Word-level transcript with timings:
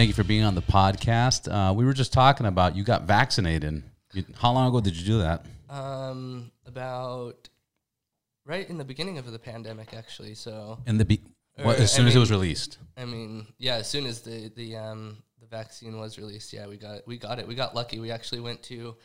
Thank 0.00 0.08
you 0.08 0.14
for 0.14 0.24
being 0.24 0.44
on 0.44 0.54
the 0.54 0.62
podcast. 0.62 1.46
Uh, 1.46 1.74
we 1.74 1.84
were 1.84 1.92
just 1.92 2.10
talking 2.10 2.46
about 2.46 2.74
you 2.74 2.84
got 2.84 3.02
vaccinated. 3.02 3.82
You, 4.14 4.24
how 4.40 4.50
long 4.50 4.66
ago 4.66 4.80
did 4.80 4.96
you 4.96 5.04
do 5.04 5.18
that? 5.18 5.44
Um, 5.68 6.50
about 6.64 7.50
right 8.46 8.66
in 8.66 8.78
the 8.78 8.84
beginning 8.86 9.18
of 9.18 9.30
the 9.30 9.38
pandemic, 9.38 9.92
actually. 9.92 10.36
So 10.36 10.78
In 10.86 10.96
the 10.96 11.04
be- 11.04 11.20
what, 11.56 11.76
as 11.76 11.92
I 11.92 11.96
soon 11.98 12.06
as 12.06 12.16
it 12.16 12.18
was 12.18 12.30
released. 12.30 12.78
I 12.96 13.04
mean, 13.04 13.48
yeah, 13.58 13.74
as 13.74 13.90
soon 13.90 14.06
as 14.06 14.22
the 14.22 14.50
the 14.56 14.74
um 14.74 15.18
the 15.38 15.46
vaccine 15.46 15.98
was 15.98 16.16
released, 16.16 16.54
yeah, 16.54 16.66
we 16.66 16.78
got 16.78 16.96
it. 16.96 17.04
We 17.06 17.18
got 17.18 17.38
it. 17.38 17.46
We 17.46 17.54
got 17.54 17.74
lucky. 17.74 17.98
We 17.98 18.10
actually 18.10 18.40
went 18.40 18.62
to 18.62 18.96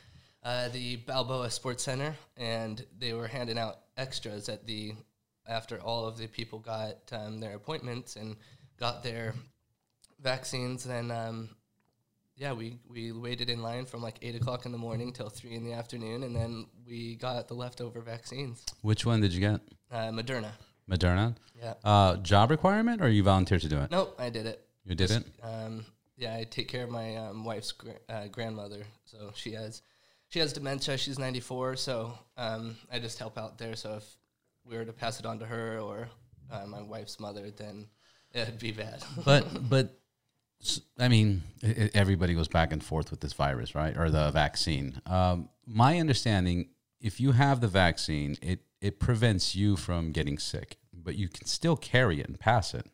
uh, 0.43 0.69
the 0.69 0.95
Balboa 0.95 1.51
Sports 1.51 1.83
Center, 1.83 2.15
and 2.37 2.85
they 2.97 3.11
were 3.11 3.27
handing 3.27 3.57
out 3.57 3.79
extras 3.97 4.47
at 4.47 4.65
the 4.65 4.93
after 5.45 5.77
all 5.77 6.05
of 6.05 6.17
the 6.17 6.27
people 6.27 6.59
got 6.59 6.95
um, 7.11 7.41
their 7.41 7.57
appointments 7.57 8.15
and 8.15 8.37
got 8.79 9.03
their 9.03 9.35
vaccines. 10.25 10.83
Then, 10.83 11.11
um, 11.11 11.49
yeah, 12.35 12.51
we 12.51 12.79
we 12.89 13.13
waited 13.13 13.49
in 13.49 13.61
line 13.61 13.85
from 13.85 14.01
like 14.01 14.17
eight 14.21 14.35
o'clock 14.35 14.65
in 14.65 14.73
the 14.73 14.77
morning 14.77 15.13
till 15.13 15.29
three 15.29 15.55
in 15.55 15.63
the 15.63 15.71
afternoon, 15.71 16.23
and 16.23 16.35
then 16.35 16.67
we 16.85 17.15
got 17.15 17.47
the 17.47 17.53
leftover 17.53 18.01
vaccines. 18.01 18.65
Which 18.81 19.05
one 19.05 19.21
did 19.21 19.31
you 19.31 19.39
get? 19.39 19.61
Uh, 19.89 20.11
Moderna. 20.11 20.51
Moderna. 20.89 21.35
Yeah. 21.57 21.75
Uh, 21.83 22.17
job 22.17 22.51
requirement, 22.51 23.01
or 23.01 23.09
you 23.09 23.23
volunteered 23.23 23.61
to 23.61 23.69
do 23.69 23.79
it? 23.79 23.89
Nope, 23.91 24.15
I 24.19 24.29
did 24.29 24.45
it. 24.45 24.67
You 24.83 24.95
did 24.95 25.11
it. 25.11 25.23
Um, 25.41 25.85
yeah, 26.17 26.35
I 26.35 26.43
take 26.43 26.67
care 26.67 26.83
of 26.83 26.89
my 26.89 27.15
um, 27.15 27.45
wife's 27.45 27.71
gra- 27.71 28.03
uh, 28.09 28.27
grandmother, 28.27 28.83
so 29.05 29.31
she 29.35 29.53
has 29.53 29.81
she 30.27 30.39
has 30.39 30.53
dementia. 30.53 30.97
She's 30.97 31.17
ninety 31.17 31.39
four, 31.39 31.75
so 31.75 32.17
um, 32.37 32.75
I 32.91 32.99
just 32.99 33.17
help 33.19 33.37
out 33.37 33.57
there. 33.57 33.75
So 33.75 33.95
if 33.95 34.17
we 34.65 34.75
were 34.77 34.85
to 34.85 34.93
pass 34.93 35.19
it 35.19 35.25
on 35.25 35.39
to 35.39 35.45
her 35.45 35.79
or 35.79 36.09
uh, 36.51 36.65
my 36.67 36.81
wife's 36.81 37.19
mother, 37.19 37.51
then 37.51 37.87
it'd 38.33 38.59
be 38.59 38.71
bad. 38.71 39.03
But 39.23 39.69
but 39.69 39.97
I 40.99 41.07
mean, 41.07 41.43
everybody 41.93 42.33
goes 42.33 42.47
back 42.47 42.71
and 42.71 42.83
forth 42.83 43.11
with 43.11 43.19
this 43.19 43.33
virus, 43.33 43.75
right? 43.75 43.95
Or 43.97 44.09
the 44.09 44.31
vaccine. 44.31 45.01
Um, 45.05 45.49
my 45.65 45.99
understanding, 45.99 46.69
if 46.99 47.19
you 47.19 47.33
have 47.33 47.61
the 47.61 47.67
vaccine, 47.67 48.37
it 48.41 48.61
it 48.81 48.99
prevents 48.99 49.55
you 49.55 49.75
from 49.75 50.11
getting 50.11 50.37
sick, 50.37 50.77
but 50.93 51.15
you 51.15 51.27
can 51.27 51.45
still 51.47 51.75
carry 51.75 52.19
it 52.19 52.27
and 52.27 52.39
pass 52.39 52.73
it. 52.73 52.85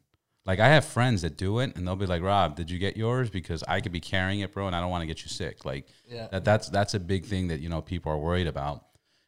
Like 0.45 0.59
I 0.59 0.67
have 0.69 0.85
friends 0.85 1.21
that 1.21 1.37
do 1.37 1.59
it, 1.59 1.75
and 1.75 1.85
they'll 1.87 1.95
be 1.95 2.05
like, 2.07 2.21
"Rob, 2.21 2.55
did 2.55 2.69
you 2.71 2.79
get 2.79 2.97
yours? 2.97 3.29
Because 3.29 3.63
I 3.67 3.79
could 3.79 3.91
be 3.91 3.99
carrying 3.99 4.39
it, 4.39 4.51
bro, 4.53 4.67
and 4.67 4.75
I 4.75 4.81
don't 4.81 4.89
want 4.89 5.03
to 5.03 5.07
get 5.07 5.21
you 5.23 5.29
sick." 5.29 5.63
Like 5.65 5.87
Yeah. 6.07 6.27
that, 6.31 6.43
that's 6.43 6.69
that's 6.69 6.93
a 6.93 6.99
big 6.99 7.25
thing 7.25 7.49
that 7.49 7.59
you 7.59 7.69
know 7.69 7.81
people 7.81 8.11
are 8.11 8.17
worried 8.17 8.47
about, 8.47 8.85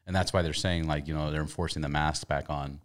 and 0.07 0.15
that's 0.15 0.33
why 0.33 0.41
they're 0.41 0.53
saying 0.53 0.87
like 0.87 1.07
you 1.07 1.13
know 1.13 1.31
they're 1.31 1.41
enforcing 1.41 1.81
the 1.81 1.89
mask 1.89 2.27
back 2.27 2.49
on. 2.49 2.79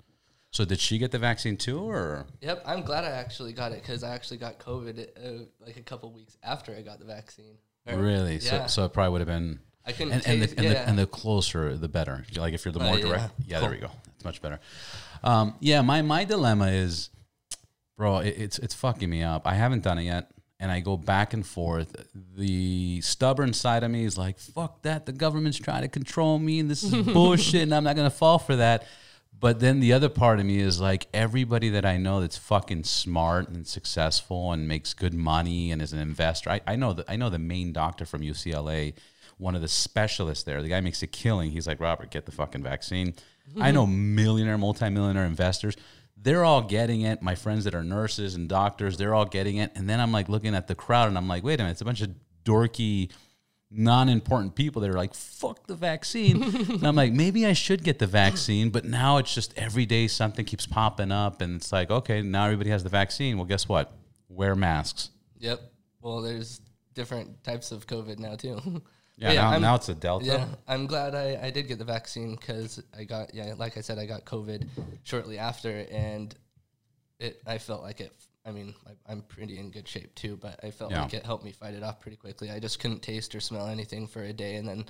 So 0.51 0.65
did 0.65 0.81
she 0.81 0.99
get 0.99 1.11
the 1.11 1.19
vaccine 1.19 1.57
too, 1.57 1.81
or 1.81 2.27
yep, 2.41 2.63
I'm 2.65 2.83
glad 2.83 3.05
I 3.05 3.11
actually 3.11 3.53
got 3.53 3.73
it 3.73 3.83
because 3.83 4.03
I 4.03 4.15
actually 4.15 4.39
got 4.39 4.59
COVID 4.59 5.09
uh, 5.17 5.45
like 5.65 5.77
a 5.77 5.83
couple 5.83 6.11
weeks 6.13 6.37
after 6.43 6.75
I 6.75 6.81
got 6.83 6.99
the 6.99 7.05
vaccine. 7.05 7.59
Or- 7.87 7.99
really? 7.99 8.35
Yeah. 8.37 8.67
So 8.67 8.83
so 8.83 8.85
it 8.87 8.93
probably 8.93 9.13
would 9.13 9.21
have 9.21 9.29
been. 9.29 9.61
I 9.87 9.93
couldn't 9.93 10.13
and, 10.13 10.27
and, 10.27 10.43
the, 10.43 10.51
and, 10.57 10.65
yeah. 10.65 10.73
the, 10.73 10.89
and 10.89 10.99
the 10.99 11.07
closer 11.07 11.75
the 11.75 11.89
better 11.89 12.23
like 12.37 12.53
if 12.53 12.65
you're 12.67 12.73
the 12.73 12.81
Uh, 12.81 12.85
more 12.85 12.99
yeah. 12.99 13.07
direct 13.07 13.35
yeah 13.47 13.61
there 13.61 13.71
we 13.71 13.79
go 13.79 13.91
that's 14.05 14.25
much 14.25 14.43
better 14.43 14.61
um, 15.25 15.55
yeah 15.61 15.81
my 15.81 16.03
my 16.03 16.25
dilemma 16.25 16.67
is 16.67 17.09
bro 17.97 18.19
it, 18.19 18.35
it's 18.37 18.59
it's 18.59 18.75
fucking 18.75 19.09
me 19.09 19.23
up 19.23 19.47
i 19.47 19.55
haven't 19.55 19.83
done 19.83 19.97
it 19.97 20.03
yet 20.03 20.31
and 20.61 20.71
i 20.71 20.81
go 20.81 20.99
back 20.99 21.33
and 21.33 21.47
forth 21.47 22.05
the 22.37 23.01
stubborn 23.01 23.55
side 23.55 23.83
of 23.83 23.91
me 23.91 24.05
is 24.05 24.19
like 24.19 24.39
fuck 24.39 24.83
that 24.83 25.07
the 25.07 25.13
government's 25.13 25.59
trying 25.59 25.81
to 25.81 25.89
control 25.89 26.39
me 26.39 26.59
and 26.59 26.71
this 26.71 26.83
is 26.83 26.93
bullshit 27.15 27.63
and 27.63 27.75
i'm 27.75 27.85
not 27.85 27.97
gonna 27.97 28.11
fall 28.11 28.39
for 28.39 28.57
that 28.57 28.85
but 29.41 29.61
then 29.61 29.81
the 29.81 29.93
other 29.93 30.09
part 30.09 30.41
of 30.41 30.47
me 30.47 30.59
is 30.59 30.81
like 30.81 31.07
everybody 31.15 31.69
that 31.71 31.85
I 31.85 31.97
know 31.97 32.21
that's 32.21 32.37
fucking 32.37 32.85
smart 32.85 33.49
and 33.49 33.67
successful 33.67 34.53
and 34.53 34.67
makes 34.67 34.95
good 34.95 35.15
money 35.15 35.71
and 35.71 35.81
is 35.81 35.93
an 35.93 36.01
investor. 36.01 36.51
I, 36.51 36.61
I 36.67 36.77
know 36.77 36.93
that 36.95 37.05
I 37.09 37.17
know 37.17 37.31
the 37.31 37.39
main 37.39 37.73
doctor 37.73 38.05
from 38.05 38.23
UCLA, 38.23 38.95
one 39.37 39.55
of 39.55 39.63
the 39.63 39.69
specialists 39.69 40.45
there. 40.45 40.61
The 40.63 40.69
guy 40.69 40.81
makes 40.81 41.03
a 41.03 41.07
killing. 41.07 41.53
He's 41.53 41.67
like, 41.67 41.81
Robert, 41.81 42.11
get 42.11 42.27
the 42.27 42.33
fucking 42.33 42.63
vaccine. 42.63 43.13
Mm-hmm. 43.13 43.63
I 43.63 43.71
know 43.71 43.87
millionaire, 43.87 44.59
multimillionaire 44.59 45.25
investors. 45.25 45.77
They're 46.21 46.45
all 46.45 46.63
getting 46.63 47.03
it. 47.03 47.23
My 47.23 47.37
friends 47.37 47.65
that 47.65 47.77
are 47.77 47.85
nurses 47.85 48.35
and 48.35 48.49
doctors, 48.49 48.97
they're 48.97 49.15
all 49.15 49.25
getting 49.25 49.59
it. 49.59 49.71
And 49.77 49.89
then 49.89 50.01
I'm 50.01 50.11
like 50.11 50.29
looking 50.29 50.57
at 50.57 50.67
the 50.67 50.75
crowd 50.75 51.09
and 51.09 51.17
I'm 51.17 51.29
like, 51.29 51.45
wait 51.45 51.61
a 51.61 51.63
minute, 51.63 51.73
it's 51.73 51.81
a 51.81 51.85
bunch 51.85 52.03
of 52.03 52.11
dorky 52.45 53.11
non-important 53.71 54.55
people 54.55 54.81
that 54.81 54.89
are 54.89 54.95
like 54.97 55.13
fuck 55.13 55.67
the 55.67 55.75
vaccine 55.75 56.43
and 56.43 56.87
i'm 56.87 56.97
like 56.97 57.13
maybe 57.13 57.45
i 57.45 57.53
should 57.53 57.85
get 57.85 57.99
the 57.99 58.07
vaccine 58.07 58.71
but 58.71 58.83
now 58.85 59.19
it's 59.19 59.35
just 59.35 59.53
every 59.59 59.85
day 59.85 60.09
something 60.09 60.43
keeps 60.45 60.67
popping 60.67 61.13
up 61.13 61.43
and 61.43 61.57
it's 61.57 61.71
like 61.71 61.91
okay 61.91 62.23
now 62.23 62.45
everybody 62.45 62.71
has 62.71 62.83
the 62.83 62.89
vaccine 62.89 63.37
well 63.37 63.45
guess 63.45 63.69
what 63.69 63.93
wear 64.31 64.55
masks 64.55 65.11
Yep. 65.41 65.61
Well, 66.01 66.21
there's 66.21 66.61
different 66.95 67.43
types 67.45 67.73
of 67.73 67.87
COVID 67.87 68.19
now 68.19 68.35
too. 68.35 68.61
yeah, 69.17 69.29
But 69.29 69.35
now, 69.35 69.59
now 69.59 69.75
it's 69.77 69.89
a 69.89 69.95
delta 69.95 70.27
Yeah, 70.27 70.47
I'm 70.67 70.87
glad 70.87 71.15
I, 71.15 71.39
I 71.43 71.51
did 71.51 71.69
get 71.69 71.79
the 71.79 71.85
vaccine 71.85 72.35
because 72.37 72.83
I 72.97 73.05
got 73.05 73.35
yeah, 73.35 73.55
like 73.57 73.77
I 73.77 73.81
said, 73.81 73.99
I 73.99 74.07
got 74.07 74.25
COVID 74.25 74.67
shortly 75.05 75.39
after, 75.39 75.87
and 75.91 76.35
it 77.19 77.41
I 77.47 77.59
felt 77.59 77.83
like 77.83 78.01
it. 78.01 78.13
I 78.47 78.51
mean, 78.53 78.75
I, 78.87 79.13
I'm 79.13 79.23
pretty 79.23 79.59
in 79.59 79.71
good 79.71 79.87
shape 79.87 80.15
too, 80.15 80.37
but 80.37 80.59
I 80.65 80.71
felt 80.71 80.91
Yeah. 80.91 81.03
like 81.03 81.15
it 81.15 81.25
helped 81.27 81.45
me 81.45 81.53
fight 81.53 81.75
it 81.75 81.83
off 81.83 82.01
pretty 82.01 82.17
quickly. 82.17 82.51
I 82.51 82.59
just 82.61 82.79
couldn't 82.81 83.03
taste 83.03 83.35
or 83.35 83.41
smell 83.41 83.67
anything 83.67 84.07
for 84.07 84.23
a 84.23 84.33
day, 84.33 84.57
and 84.57 84.67
then 84.69 84.87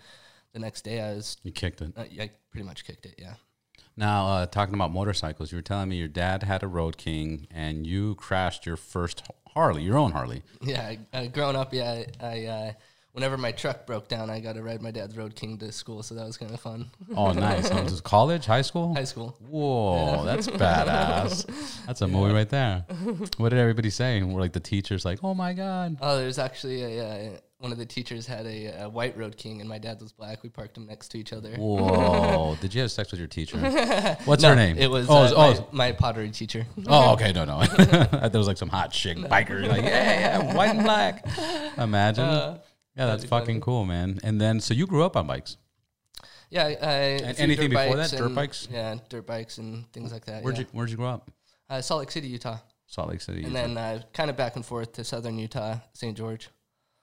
the 0.52 0.58
next 0.60 0.82
day 0.82 1.00
I 1.00 1.14
was 1.14 1.36
you 1.42 1.52
kicked 1.52 1.82
it 1.82 1.92
uh, 1.96 2.02
I 2.02 2.30
pretty 2.50 2.64
much 2.66 2.84
kicked 2.84 3.04
it. 3.06 3.14
Yeah. 3.18 3.34
now 3.96 4.26
uh, 4.28 4.46
talking 4.46 4.74
about 4.74 4.90
motorcycles 4.92 5.52
you 5.52 5.58
were 5.58 5.62
telling 5.62 5.88
me 5.88 5.96
your 5.96 6.08
dad 6.08 6.42
had 6.42 6.62
a 6.62 6.66
road 6.66 6.96
king 6.96 7.46
and 7.50 7.86
you 7.86 8.14
crashed 8.14 8.64
your 8.64 8.76
first 8.76 9.22
harley 9.54 9.82
your 9.82 9.98
own 9.98 10.12
harley 10.12 10.42
Yeah, 10.62 10.80
I, 10.82 10.98
I, 11.12 11.26
growing 11.26 11.54
up, 11.56 11.74
yeah, 11.74 12.04
I, 12.20 12.26
I 12.26 12.44
uh, 12.46 12.72
whenever 13.18 13.36
my 13.36 13.50
truck 13.50 13.84
broke 13.84 14.06
down, 14.06 14.30
I 14.30 14.38
got 14.38 14.54
to 14.54 14.62
ride 14.62 14.80
my 14.80 14.92
dad's 14.92 15.16
Road 15.16 15.34
King 15.34 15.58
to 15.58 15.72
school, 15.72 16.04
so 16.04 16.14
that 16.14 16.24
was 16.24 16.36
kind 16.36 16.52
of 16.52 16.60
fun. 16.60 16.88
oh 17.16 17.32
nice 17.32 17.68
oh, 17.68 17.82
this 17.82 17.92
is 17.94 18.00
college 18.00 18.46
high 18.46 18.62
school 18.62 18.94
High 18.94 19.02
school. 19.02 19.36
Whoa, 19.40 20.24
that's 20.24 20.46
badass. 20.46 21.46
That's 21.86 22.00
a 22.02 22.06
movie 22.06 22.32
right 22.32 22.48
there. 22.48 22.84
What 23.38 23.48
did 23.48 23.58
everybody 23.58 23.90
say? 23.90 24.22
We're 24.22 24.40
like 24.40 24.52
the 24.52 24.60
teachers, 24.60 25.04
like, 25.04 25.18
oh 25.24 25.34
my 25.34 25.52
god. 25.52 25.96
Oh, 26.00 26.16
there's 26.18 26.38
actually 26.38 26.82
a, 26.98 27.04
uh, 27.04 27.30
one 27.58 27.72
of 27.72 27.78
the 27.78 27.86
teachers 27.86 28.26
had 28.26 28.46
a, 28.46 28.82
a 28.84 28.88
white 28.88 29.16
Road 29.16 29.36
King, 29.36 29.60
and 29.60 29.68
my 29.68 29.78
dad 29.78 30.00
was 30.00 30.12
black. 30.12 30.42
We 30.44 30.48
parked 30.48 30.74
them 30.74 30.86
next 30.86 31.08
to 31.08 31.18
each 31.18 31.32
other. 31.32 31.50
Whoa, 31.56 32.56
did 32.60 32.72
you 32.74 32.82
have 32.82 32.92
sex 32.92 33.10
with 33.10 33.18
your 33.18 33.26
teacher? 33.28 33.58
What's 34.26 34.42
No, 34.42 34.50
her 34.50 34.54
name? 34.56 34.76
It 34.78 34.90
was 34.90 35.08
oh, 35.10 35.16
uh, 35.16 35.24
it's- 35.24 35.60
oh, 35.60 35.68
my, 35.72 35.86
my 35.88 35.92
pottery 35.92 36.30
teacher. 36.30 36.66
oh, 36.86 37.14
okay, 37.14 37.32
no, 37.32 37.44
no. 37.44 37.64
there 38.28 38.38
was 38.38 38.46
like 38.46 38.58
some 38.58 38.68
hot 38.68 38.92
chick 38.92 39.16
biker, 39.16 39.66
like, 39.66 39.82
yeah, 39.82 40.38
yeah, 40.40 40.54
white 40.54 40.70
and 40.76 40.84
black. 40.84 41.26
Imagine. 41.78 42.24
Uh, 42.24 42.58
yeah, 42.98 43.06
that's 43.06 43.24
fucking 43.24 43.60
cool, 43.60 43.84
man. 43.84 44.18
And 44.22 44.40
then, 44.40 44.60
so 44.60 44.74
you 44.74 44.86
grew 44.86 45.04
up 45.04 45.16
on 45.16 45.26
bikes. 45.26 45.56
yeah, 46.50 46.64
I, 46.64 46.66
I, 46.66 46.72
a 46.72 47.22
And 47.22 47.38
anything 47.38 47.70
before 47.70 47.96
that? 47.96 48.10
Dirt 48.10 48.20
and- 48.26 48.34
bikes? 48.34 48.68
Yeah, 48.70 48.96
dirt 49.08 49.26
bikes 49.26 49.58
and 49.58 49.90
things 49.92 50.12
like 50.12 50.24
that. 50.26 50.42
Where'd 50.42 50.56
yeah. 50.56 50.62
you 50.64 50.68
Where'd 50.72 50.90
you 50.90 50.96
grow 50.96 51.08
up? 51.08 51.30
Uh, 51.70 51.80
Salt 51.80 52.00
Lake 52.00 52.10
City, 52.10 52.28
Utah, 52.28 52.58
Salt 52.86 53.10
Lake 53.10 53.20
City. 53.20 53.44
and 53.44 53.52
Utah. 53.52 53.66
then 53.66 53.78
uh, 53.78 54.02
kind 54.12 54.30
of 54.30 54.36
back 54.36 54.56
and 54.56 54.64
forth 54.66 54.92
to 54.94 55.04
southern 55.04 55.38
Utah, 55.38 55.76
St. 55.92 56.16
George. 56.16 56.48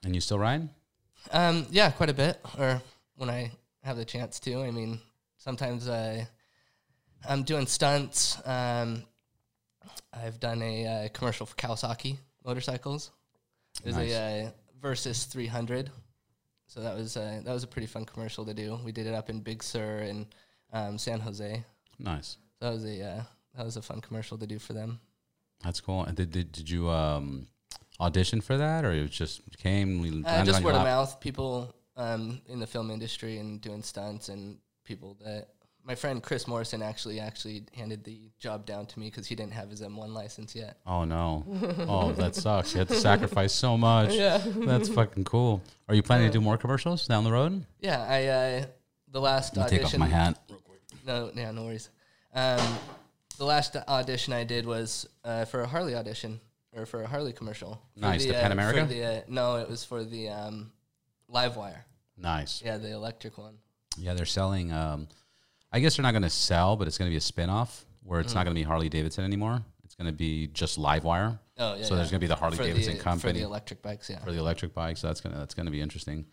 and 0.04 0.14
you 0.14 0.20
still 0.20 0.38
ride? 0.38 0.68
Um, 1.32 1.66
yeah, 1.70 1.90
quite 1.90 2.10
a 2.10 2.14
bit, 2.14 2.38
or 2.58 2.82
when 3.16 3.30
I 3.30 3.52
have 3.82 3.96
the 3.96 4.04
chance 4.04 4.38
to. 4.40 4.62
I 4.62 4.70
mean, 4.70 5.00
sometimes 5.38 5.88
I, 5.88 6.28
I'm 7.28 7.42
doing 7.44 7.66
stunts. 7.66 8.36
Um, 8.44 9.04
I've 10.12 10.40
done 10.40 10.62
a 10.62 10.86
uh, 10.86 11.08
commercial 11.10 11.46
for 11.46 11.54
Kawasaki 11.56 12.18
motorcycles. 12.44 13.10
Nice. 13.84 13.96
a 13.96 14.44
uh, 14.46 14.50
Versys 14.86 15.26
300, 15.26 15.90
so 16.68 16.80
that 16.80 16.94
was 16.96 17.16
uh, 17.16 17.40
that 17.44 17.52
was 17.52 17.64
a 17.64 17.66
pretty 17.66 17.88
fun 17.88 18.04
commercial 18.04 18.44
to 18.44 18.54
do. 18.54 18.78
We 18.84 18.92
did 18.92 19.08
it 19.08 19.14
up 19.14 19.28
in 19.28 19.40
Big 19.40 19.64
Sur 19.64 19.98
and 19.98 20.26
um, 20.72 20.96
San 20.96 21.18
Jose. 21.18 21.64
Nice. 21.98 22.36
That 22.60 22.72
was 22.72 22.84
a 22.84 23.02
uh, 23.02 23.22
that 23.56 23.64
was 23.64 23.76
a 23.76 23.82
fun 23.82 24.00
commercial 24.00 24.38
to 24.38 24.46
do 24.46 24.60
for 24.60 24.74
them. 24.74 25.00
That's 25.64 25.80
cool. 25.80 26.04
And 26.04 26.16
did, 26.16 26.30
did, 26.30 26.52
did 26.52 26.70
you 26.70 26.88
um, 26.88 27.48
audition 27.98 28.40
for 28.40 28.56
that, 28.58 28.84
or 28.84 28.92
it 28.92 29.10
just 29.10 29.40
came? 29.58 30.00
we 30.00 30.22
Uh, 30.24 30.44
just 30.44 30.62
word 30.62 30.76
of 30.76 30.82
mouth, 30.82 31.18
people 31.18 31.74
um, 31.96 32.40
in 32.46 32.60
the 32.60 32.66
film 32.66 32.92
industry 32.92 33.38
and 33.38 33.60
doing 33.60 33.82
stunts, 33.82 34.28
and 34.28 34.58
people 34.84 35.16
that 35.24 35.48
my 35.86 35.94
friend 35.94 36.20
Chris 36.22 36.48
Morrison 36.48 36.82
actually 36.82 37.20
actually 37.20 37.64
handed 37.74 38.02
the 38.04 38.18
job 38.38 38.66
down 38.66 38.86
to 38.86 38.98
me 38.98 39.06
because 39.06 39.26
he 39.26 39.34
didn't 39.36 39.52
have 39.52 39.70
his 39.70 39.80
M1 39.80 40.08
license 40.12 40.54
yet. 40.54 40.78
Oh 40.86 41.04
no! 41.04 41.44
Oh, 41.88 42.12
that 42.12 42.34
sucks. 42.34 42.72
You 42.74 42.80
had 42.80 42.88
to 42.88 42.96
sacrifice 42.96 43.52
so 43.52 43.78
much. 43.78 44.12
Yeah, 44.12 44.38
That's 44.44 44.88
fucking 44.88 45.24
cool. 45.24 45.62
Are 45.88 45.94
you 45.94 46.02
planning 46.02 46.26
to 46.26 46.32
do 46.32 46.40
more 46.40 46.58
commercials 46.58 47.06
down 47.06 47.22
the 47.24 47.32
road? 47.32 47.64
yeah. 47.80 48.04
I 48.08 48.26
uh, 48.26 48.66
the 49.12 49.20
last 49.20 49.56
I'll 49.56 49.68
take 49.68 49.80
off 49.80 49.86
audition. 49.94 50.00
my 50.00 50.08
hat. 50.08 50.38
No, 51.06 51.30
yeah, 51.34 51.52
no 51.52 51.64
worries. 51.64 51.88
Um, 52.34 52.60
the 53.38 53.44
last 53.44 53.76
audition 53.76 54.32
I 54.32 54.42
did 54.44 54.66
was 54.66 55.08
uh, 55.24 55.44
for 55.44 55.60
a 55.60 55.66
Harley 55.66 55.94
audition 55.94 56.40
or 56.74 56.84
for 56.84 57.02
a 57.02 57.06
Harley 57.06 57.32
commercial. 57.32 57.80
For 57.94 58.00
Nice, 58.00 58.24
the 58.24 58.30
uh, 58.36 58.40
Pan 58.40 58.50
for 58.50 58.52
America? 58.52 58.86
the, 58.92 59.04
uh, 59.04 59.20
no, 59.28 59.56
it 59.56 59.68
was 59.70 59.84
for 59.84 60.02
the 60.04 60.28
um, 60.30 60.72
Livewire. 61.32 61.84
Nice. 62.18 62.60
Yeah, 62.64 62.76
the 62.78 62.92
electric 62.92 63.38
one. 63.38 63.54
Yeah, 63.96 64.14
they're 64.14 64.26
selling. 64.26 64.72
Um, 64.72 65.06
I 65.76 65.80
guess 65.80 65.96
they're 65.96 66.02
not 66.02 66.12
going 66.12 66.22
to 66.22 66.30
sell, 66.30 66.74
but 66.74 66.88
it's 66.88 66.96
going 66.96 67.10
to 67.10 67.12
be 67.12 67.18
a 67.18 67.20
spin-off 67.20 67.84
where 68.02 68.18
it's 68.20 68.34
not 68.34 68.44
going 68.44 68.54
to 68.54 68.58
be 68.58 68.64
mm. 68.64 68.68
Harley 68.68 68.88
Davidson 68.88 69.24
anymore. 69.24 69.62
It's 69.84 69.94
going 69.94 70.06
to 70.06 70.12
be 70.12 70.46
just 70.46 70.78
Livewire. 70.78 71.38
Oh 71.58 71.74
yeah. 71.74 71.84
so 71.84 71.96
there's 71.96 72.10
going 72.10 72.18
to 72.18 72.24
be 72.24 72.28
the 72.28 72.34
Harley 72.34 72.56
for 72.56 72.62
Davidson 72.62 72.96
the, 72.96 73.02
company 73.02 73.32
for 73.34 73.38
the 73.38 73.44
electric 73.44 73.82
bikes. 73.82 74.08
Yeah. 74.08 74.20
for 74.20 74.32
the 74.32 74.38
electric 74.38 74.72
bikes, 74.72 75.00
So 75.00 75.08
that's 75.08 75.20
gonna 75.20 75.36
that's 75.36 75.52
gonna 75.52 75.70
be 75.70 75.82
interesting. 75.82 76.24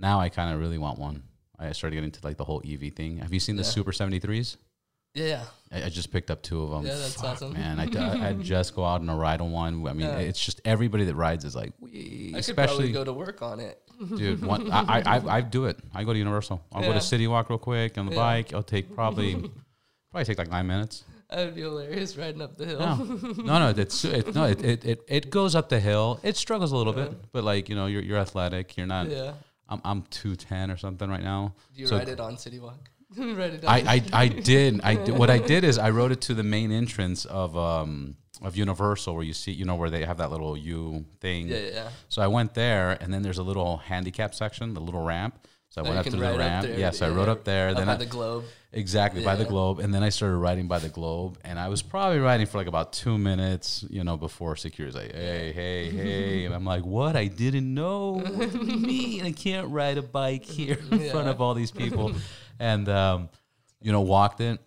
Now 0.00 0.18
I 0.20 0.28
kind 0.28 0.52
of 0.52 0.60
really 0.60 0.78
want 0.78 0.98
one. 0.98 1.22
I 1.60 1.70
started 1.72 1.94
getting 1.94 2.08
into 2.08 2.20
like 2.24 2.38
the 2.38 2.44
whole 2.44 2.60
EV 2.66 2.92
thing. 2.92 3.18
Have 3.18 3.32
you 3.32 3.40
seen 3.40 3.54
the 3.54 3.64
Super 3.64 3.92
73s? 3.92 4.56
Yeah. 5.14 5.24
yeah. 5.26 5.44
I, 5.72 5.86
I 5.86 5.88
just 5.88 6.12
picked 6.12 6.30
up 6.30 6.42
two 6.42 6.62
of 6.62 6.70
them. 6.70 6.86
Yeah, 6.86 6.94
that's 6.96 7.22
awesome. 7.22 7.52
Man, 7.52 7.80
I, 7.80 8.28
I, 8.28 8.32
just 8.40 8.74
go 8.74 8.84
out 8.84 9.00
on 9.00 9.08
a 9.08 9.16
ride 9.16 9.40
on 9.40 9.52
one. 9.52 9.86
I 9.86 9.92
mean, 9.92 10.06
Yeah. 10.06 10.18
it's 10.18 10.44
just 10.44 10.60
everybody 10.64 11.04
that 11.04 11.14
rides 11.14 11.44
is 11.44 11.56
like, 11.56 11.72
"Wee," 11.80 12.34
I 12.36 12.40
could 12.42 12.54
probably 12.54 12.74
especially 12.74 12.92
go 12.92 13.04
to 13.04 13.12
work 13.12 13.42
on 13.42 13.60
it. 13.60 13.80
Dude. 14.16 14.44
One, 14.44 14.70
I, 14.70 15.00
I 15.00 15.36
I 15.38 15.40
do 15.40 15.64
it. 15.66 15.78
I 15.94 16.04
go 16.04 16.12
to 16.12 16.18
Universal. 16.18 16.62
I'll 16.72 16.82
go 16.82 16.92
to 16.92 17.00
City 17.00 17.26
Walk 17.26 17.50
real 17.50 17.58
quick 17.58 17.98
on 17.98 18.06
the 18.06 18.12
Yeah. 18.12 18.18
bike. 18.18 18.48
It'll 18.50 18.62
take 18.62 18.94
probably 18.94 19.34
probably 20.10 20.24
take 20.24 20.38
like 20.38 20.50
nine 20.50 20.66
minutes. 20.66 21.04
That 21.30 21.44
would 21.46 21.54
be 21.56 21.60
hilarious 21.60 22.16
riding 22.16 22.40
up 22.40 22.56
the 22.56 22.64
hill. 22.64 22.78
No, 22.80 23.58
no, 23.58 23.58
no. 23.72 23.74
It's 23.76 24.02
it, 24.04 24.34
no. 24.34 24.44
It, 24.44 24.64
it 24.64 24.84
it 24.84 25.00
it 25.08 25.30
goes 25.30 25.54
up 25.54 25.68
the 25.68 25.78
hill. 25.80 26.20
It 26.22 26.36
struggles 26.36 26.72
a 26.72 26.76
little 26.76 26.94
bit, 26.94 27.12
but 27.32 27.44
like 27.44 27.68
you 27.68 27.74
know, 27.74 27.86
you're 27.86 28.02
you're 28.02 28.18
athletic. 28.18 28.76
You're 28.76 28.86
not. 28.86 29.08
yeah. 29.10 29.32
I'm 29.68 29.80
I'm 29.84 30.02
two 30.10 30.34
ten 30.36 30.70
or 30.70 30.78
something 30.78 31.10
right 31.10 31.22
now. 31.22 31.54
Do 31.74 31.80
you 31.82 31.86
So- 31.86 31.98
ride 31.98 32.08
it 32.08 32.20
on 32.20 32.38
City 32.38 32.58
Walk? 32.60 32.88
it 33.16 33.62
down. 33.62 33.70
I, 33.70 33.78
I, 33.94 34.02
I 34.24 34.28
did. 34.52 34.80
I 34.82 34.94
did, 34.96 35.16
what 35.16 35.30
I 35.30 35.38
did 35.38 35.64
is 35.64 35.78
I 35.78 35.90
rode 35.90 36.12
it 36.12 36.20
to 36.22 36.34
the 36.34 36.42
main 36.42 36.70
entrance 36.72 37.24
of 37.24 37.56
um 37.56 38.16
of 38.42 38.56
Universal 38.56 39.14
where 39.14 39.24
you 39.24 39.32
see 39.32 39.50
you 39.52 39.64
know 39.64 39.74
where 39.74 39.90
they 39.90 40.04
have 40.04 40.18
that 40.18 40.30
little 40.30 40.56
U 40.56 41.04
thing. 41.20 41.48
yeah, 41.48 41.56
yeah, 41.56 41.70
yeah. 41.72 41.88
So 42.08 42.22
I 42.22 42.26
went 42.28 42.54
there 42.54 42.96
and 43.00 43.12
then 43.12 43.22
there's 43.22 43.38
a 43.38 43.42
little 43.42 43.78
handicap 43.78 44.34
section, 44.34 44.74
the 44.74 44.80
little 44.80 45.02
ramp. 45.04 45.46
So 45.70 45.82
I 45.82 45.84
Oh, 45.84 45.88
went 45.88 45.98
up 45.98 46.04
to 46.06 46.16
the 46.16 46.38
ramp. 46.38 46.66
Yes, 46.76 47.02
I 47.02 47.08
yeah, 47.08 47.14
rode 47.14 47.26
yeah. 47.26 47.32
up 47.32 47.44
there. 47.44 47.68
Up 47.70 47.76
then 47.76 47.86
by 47.88 47.92
I, 47.92 47.96
the 47.96 48.06
globe. 48.06 48.44
exactly 48.72 49.22
by 49.22 49.34
the 49.36 49.44
globe, 49.44 49.80
and 49.80 49.92
then 49.92 50.02
I 50.02 50.08
started 50.08 50.36
riding 50.38 50.66
by 50.66 50.78
the 50.78 50.88
globe, 50.88 51.36
and 51.44 51.58
I 51.58 51.68
was 51.68 51.82
probably 51.82 52.20
riding 52.20 52.46
for 52.46 52.56
like 52.56 52.68
about 52.68 52.94
two 52.94 53.18
minutes, 53.18 53.84
you 53.90 54.02
know, 54.02 54.16
before 54.16 54.56
security's 54.56 54.94
like, 54.96 55.12
"Hey, 55.14 55.52
hey, 55.52 55.90
hey," 56.02 56.44
and 56.46 56.54
I'm 56.54 56.64
like, 56.64 56.86
"What? 56.86 57.16
I 57.16 57.26
didn't 57.26 57.74
know. 57.74 58.12
What 58.14 58.50
do 58.52 58.64
you 58.64 58.78
mean 58.78 59.26
I 59.26 59.32
can't 59.32 59.68
ride 59.68 59.98
a 59.98 60.02
bike 60.02 60.44
here 60.46 60.78
in 60.90 61.10
front 61.10 61.28
of 61.28 61.40
all 61.42 61.52
these 61.54 61.70
people?" 61.70 62.12
And 62.58 62.88
um, 62.88 63.28
you 63.80 63.92
know, 63.92 64.00
walked 64.00 64.40
it, 64.40 64.60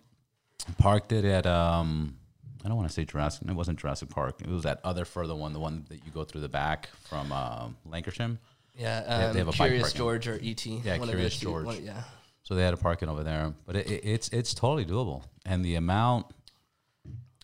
parked 0.78 1.12
it 1.12 1.24
at 1.24 1.46
um, 1.46 2.16
I 2.64 2.68
don't 2.68 2.76
want 2.76 2.88
to 2.88 2.94
say 2.94 3.04
Jurassic. 3.04 3.48
It 3.48 3.54
wasn't 3.54 3.78
Jurassic 3.78 4.08
Park. 4.08 4.40
It 4.40 4.48
was 4.48 4.62
that 4.62 4.80
other 4.84 5.04
further 5.04 5.34
one, 5.34 5.52
the 5.52 5.60
one 5.60 5.84
that 5.88 6.04
you 6.06 6.12
go 6.12 6.24
through 6.24 6.40
the 6.42 6.48
back 6.48 6.88
from 7.08 7.32
um, 7.32 7.76
Lankershim. 7.88 8.38
Yeah, 8.78 8.98
um, 9.06 9.32
they 9.32 9.38
have 9.40 9.48
a 9.48 9.50
bike 9.50 9.56
Curious 9.56 9.82
parking. 9.92 9.98
George 9.98 10.28
or 10.28 10.40
ET. 10.42 10.64
Yeah, 10.66 10.92
one 10.98 11.02
of 11.02 11.08
Curious 11.14 11.38
two- 11.38 11.46
George. 11.46 11.66
one- 11.66 11.84
yeah, 11.84 12.02
So 12.42 12.54
they 12.54 12.62
had 12.62 12.72
a 12.72 12.78
parking 12.78 13.08
over 13.10 13.22
there, 13.22 13.52
but 13.66 13.76
it, 13.76 13.86
it, 13.90 14.00
it's 14.04 14.28
it's 14.30 14.54
totally 14.54 14.86
doable, 14.86 15.24
and 15.44 15.62
the 15.64 15.74
amount 15.74 16.26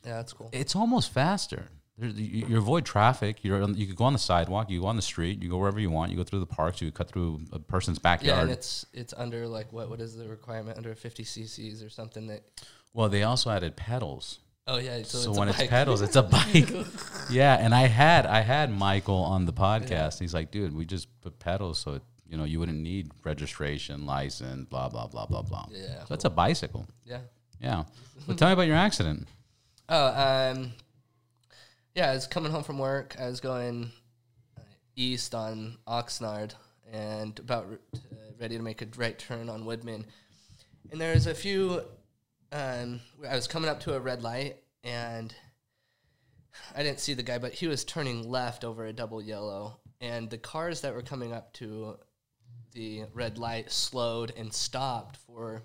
yeah, 0.04 0.16
that's 0.16 0.32
cool. 0.32 0.48
it's 0.52 0.74
almost 0.74 1.10
faster. 1.12 1.66
You, 2.00 2.46
you 2.48 2.58
avoid 2.58 2.84
traffic. 2.84 3.42
You're 3.42 3.62
on, 3.62 3.74
you 3.74 3.86
could 3.86 3.96
go 3.96 4.04
on 4.04 4.12
the 4.12 4.18
sidewalk. 4.20 4.70
You 4.70 4.80
go 4.80 4.86
on 4.86 4.96
the 4.96 5.02
street. 5.02 5.42
You 5.42 5.48
go 5.50 5.58
wherever 5.58 5.80
you 5.80 5.90
want. 5.90 6.10
You 6.12 6.16
go 6.16 6.22
through 6.24 6.40
the 6.40 6.46
parks. 6.46 6.80
You 6.80 6.92
cut 6.92 7.08
through 7.10 7.40
a 7.52 7.58
person's 7.58 7.98
Yeah, 7.98 8.02
backyard. 8.02 8.42
and 8.42 8.50
it's 8.50 8.86
it's 8.92 9.12
under 9.16 9.48
like 9.48 9.72
what 9.72 9.90
what 9.90 10.00
is 10.00 10.14
the 10.16 10.28
requirement 10.28 10.76
under 10.78 10.94
50 10.94 11.24
cc's 11.24 11.82
or 11.82 11.90
something 11.90 12.28
that. 12.28 12.42
well, 12.94 13.08
they 13.08 13.24
also 13.24 13.50
added 13.50 13.74
pedals. 13.76 14.38
Oh 14.70 14.78
yeah, 14.78 14.98
so, 15.02 15.18
So, 15.18 15.30
it's 15.30 15.38
when 15.38 15.48
it's 15.48 15.66
pedals, 15.66 16.02
it's 16.02 16.14
a 16.16 16.22
bike. 16.36 16.70
yeah, 17.30 17.56
and 17.58 17.74
I 17.74 17.86
had 17.88 18.26
I 18.26 18.40
had 18.42 18.70
Michael 18.70 19.16
on 19.16 19.46
the 19.46 19.52
podcast. 19.52 20.18
He's 20.20 20.34
like, 20.34 20.50
dude, 20.50 20.74
we 20.76 20.84
just 20.84 21.08
put 21.22 21.38
pedals, 21.38 21.78
so 21.78 21.94
it, 21.94 22.02
you 22.28 22.36
know 22.36 22.44
you 22.44 22.60
wouldn't 22.60 22.78
need 22.78 23.10
registration, 23.24 24.04
license, 24.06 24.66
blah 24.68 24.88
blah 24.88 25.06
blah 25.08 25.26
blah 25.26 25.42
blah. 25.42 25.66
Yeah, 25.70 26.04
So 26.04 26.14
it's 26.14 26.24
a 26.26 26.30
bicycle. 26.30 26.86
yeah. 27.04 27.20
Yeah. 27.60 27.84
But 28.26 28.38
tell 28.38 28.48
me 28.48 28.52
about 28.52 28.66
your 28.68 28.76
accident. 28.76 29.26
Oh, 29.88 30.06
um, 30.52 30.72
yeah, 31.98 32.12
I 32.12 32.14
was 32.14 32.28
coming 32.28 32.52
home 32.52 32.62
from 32.62 32.78
work. 32.78 33.16
I 33.18 33.26
was 33.26 33.40
going 33.40 33.90
uh, 34.56 34.60
east 34.94 35.34
on 35.34 35.78
Oxnard 35.88 36.52
and 36.92 37.36
about 37.40 37.66
uh, 37.92 37.98
ready 38.40 38.56
to 38.56 38.62
make 38.62 38.82
a 38.82 38.86
right 38.96 39.18
turn 39.18 39.48
on 39.48 39.64
Woodman. 39.64 40.06
And 40.92 41.00
there 41.00 41.12
was 41.12 41.26
a 41.26 41.34
few. 41.34 41.82
Um, 42.52 43.00
I 43.28 43.34
was 43.34 43.48
coming 43.48 43.68
up 43.68 43.80
to 43.80 43.96
a 43.96 43.98
red 43.98 44.22
light 44.22 44.58
and 44.84 45.34
I 46.76 46.84
didn't 46.84 47.00
see 47.00 47.14
the 47.14 47.24
guy, 47.24 47.38
but 47.38 47.52
he 47.52 47.66
was 47.66 47.82
turning 47.82 48.30
left 48.30 48.64
over 48.64 48.86
a 48.86 48.92
double 48.92 49.20
yellow. 49.20 49.80
And 50.00 50.30
the 50.30 50.38
cars 50.38 50.82
that 50.82 50.94
were 50.94 51.02
coming 51.02 51.32
up 51.32 51.52
to 51.54 51.96
the 52.74 53.06
red 53.12 53.38
light 53.38 53.72
slowed 53.72 54.32
and 54.36 54.54
stopped 54.54 55.16
for 55.16 55.62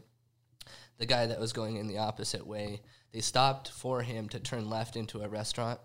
the 0.98 1.06
guy 1.06 1.28
that 1.28 1.40
was 1.40 1.54
going 1.54 1.76
in 1.76 1.86
the 1.86 2.00
opposite 2.00 2.48
way. 2.48 2.82
They 3.12 3.22
stopped 3.22 3.70
for 3.70 4.02
him 4.02 4.30
to 4.30 4.40
turn 4.40 4.68
left 4.68 4.96
into 4.96 5.22
a 5.22 5.30
restaurant. 5.30 5.80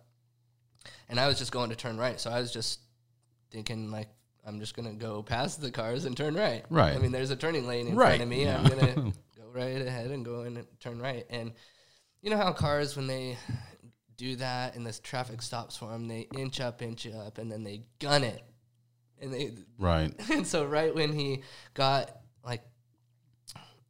And 1.08 1.18
I 1.18 1.26
was 1.26 1.38
just 1.38 1.52
going 1.52 1.70
to 1.70 1.76
turn 1.76 1.96
right. 1.98 2.20
So 2.20 2.30
I 2.30 2.40
was 2.40 2.52
just 2.52 2.80
thinking, 3.50 3.90
like, 3.90 4.08
I'm 4.46 4.60
just 4.60 4.74
going 4.74 4.88
to 4.88 4.94
go 4.94 5.22
past 5.22 5.60
the 5.60 5.70
cars 5.70 6.04
and 6.04 6.16
turn 6.16 6.34
right. 6.34 6.64
Right. 6.70 6.94
I 6.94 6.98
mean, 6.98 7.12
there's 7.12 7.30
a 7.30 7.36
turning 7.36 7.66
lane 7.66 7.88
in 7.88 7.96
Right, 7.96 8.08
front 8.18 8.22
of 8.22 8.28
me. 8.28 8.48
I'm 8.48 8.64
going 8.64 8.78
to 8.94 8.94
go 9.36 9.48
right 9.52 9.80
ahead 9.80 10.10
and 10.10 10.24
go 10.24 10.42
in 10.42 10.56
and 10.56 10.66
turn 10.80 11.00
right. 11.00 11.26
And 11.30 11.52
you 12.22 12.30
know 12.30 12.36
how 12.36 12.52
cars, 12.52 12.96
when 12.96 13.06
they 13.06 13.36
do 14.16 14.36
that 14.36 14.74
and 14.74 14.86
this 14.86 14.98
traffic 15.00 15.42
stops 15.42 15.76
for 15.76 15.90
them, 15.90 16.08
they 16.08 16.26
inch 16.36 16.60
up, 16.60 16.82
inch 16.82 17.06
up, 17.06 17.38
and 17.38 17.50
then 17.50 17.62
they 17.62 17.82
gun 17.98 18.24
it. 18.24 18.42
And 19.20 19.32
they 19.34 19.52
Right. 19.78 20.14
and 20.30 20.46
so 20.46 20.64
right 20.64 20.94
when 20.94 21.12
he 21.12 21.42
got 21.74 22.10
like 22.44 22.62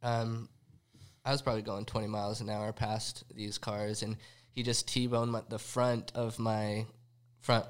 um 0.01 0.49
I 1.25 1.31
was 1.31 1.41
probably 1.41 1.61
going 1.61 1.85
20 1.85 2.07
miles 2.07 2.41
an 2.41 2.49
hour 2.49 2.71
past 2.73 3.23
these 3.35 3.57
cars 3.57 4.01
and 4.03 4.17
he 4.51 4.63
just 4.63 4.87
T-boned 4.87 5.31
my, 5.31 5.41
the 5.49 5.59
front 5.59 6.11
of 6.15 6.39
my 6.39 6.85
front 7.41 7.65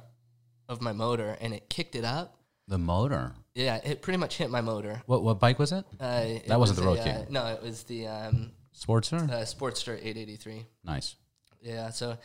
of 0.68 0.82
my 0.82 0.92
motor 0.94 1.38
and 1.42 1.54
it 1.54 1.70
kicked 1.70 1.96
it 1.96 2.06
up. 2.06 2.36
The 2.68 2.78
motor. 2.78 3.34
Yeah, 3.56 3.78
it 3.84 4.02
pretty 4.02 4.18
much 4.18 4.38
hit 4.38 4.50
my 4.50 4.62
motor. 4.62 5.02
What 5.08 5.24
what 5.24 5.40
bike 5.40 5.60
was 5.60 5.72
it? 5.72 5.84
Uh, 6.00 6.24
it 6.26 6.48
That 6.48 6.60
wasn't 6.60 6.78
was 6.78 6.86
the 6.86 6.92
Road 6.92 7.04
King. 7.04 7.16
uh, 7.16 7.26
no, 7.30 7.46
it 7.54 7.62
was 7.64 7.84
the 7.84 8.08
um, 8.08 8.52
Sportster. 8.78 9.30
uh, 9.30 9.44
Sportster 9.44 9.94
883. 9.96 10.66
nice. 10.84 11.16
Yeah, 11.62 11.90
so 11.90 12.18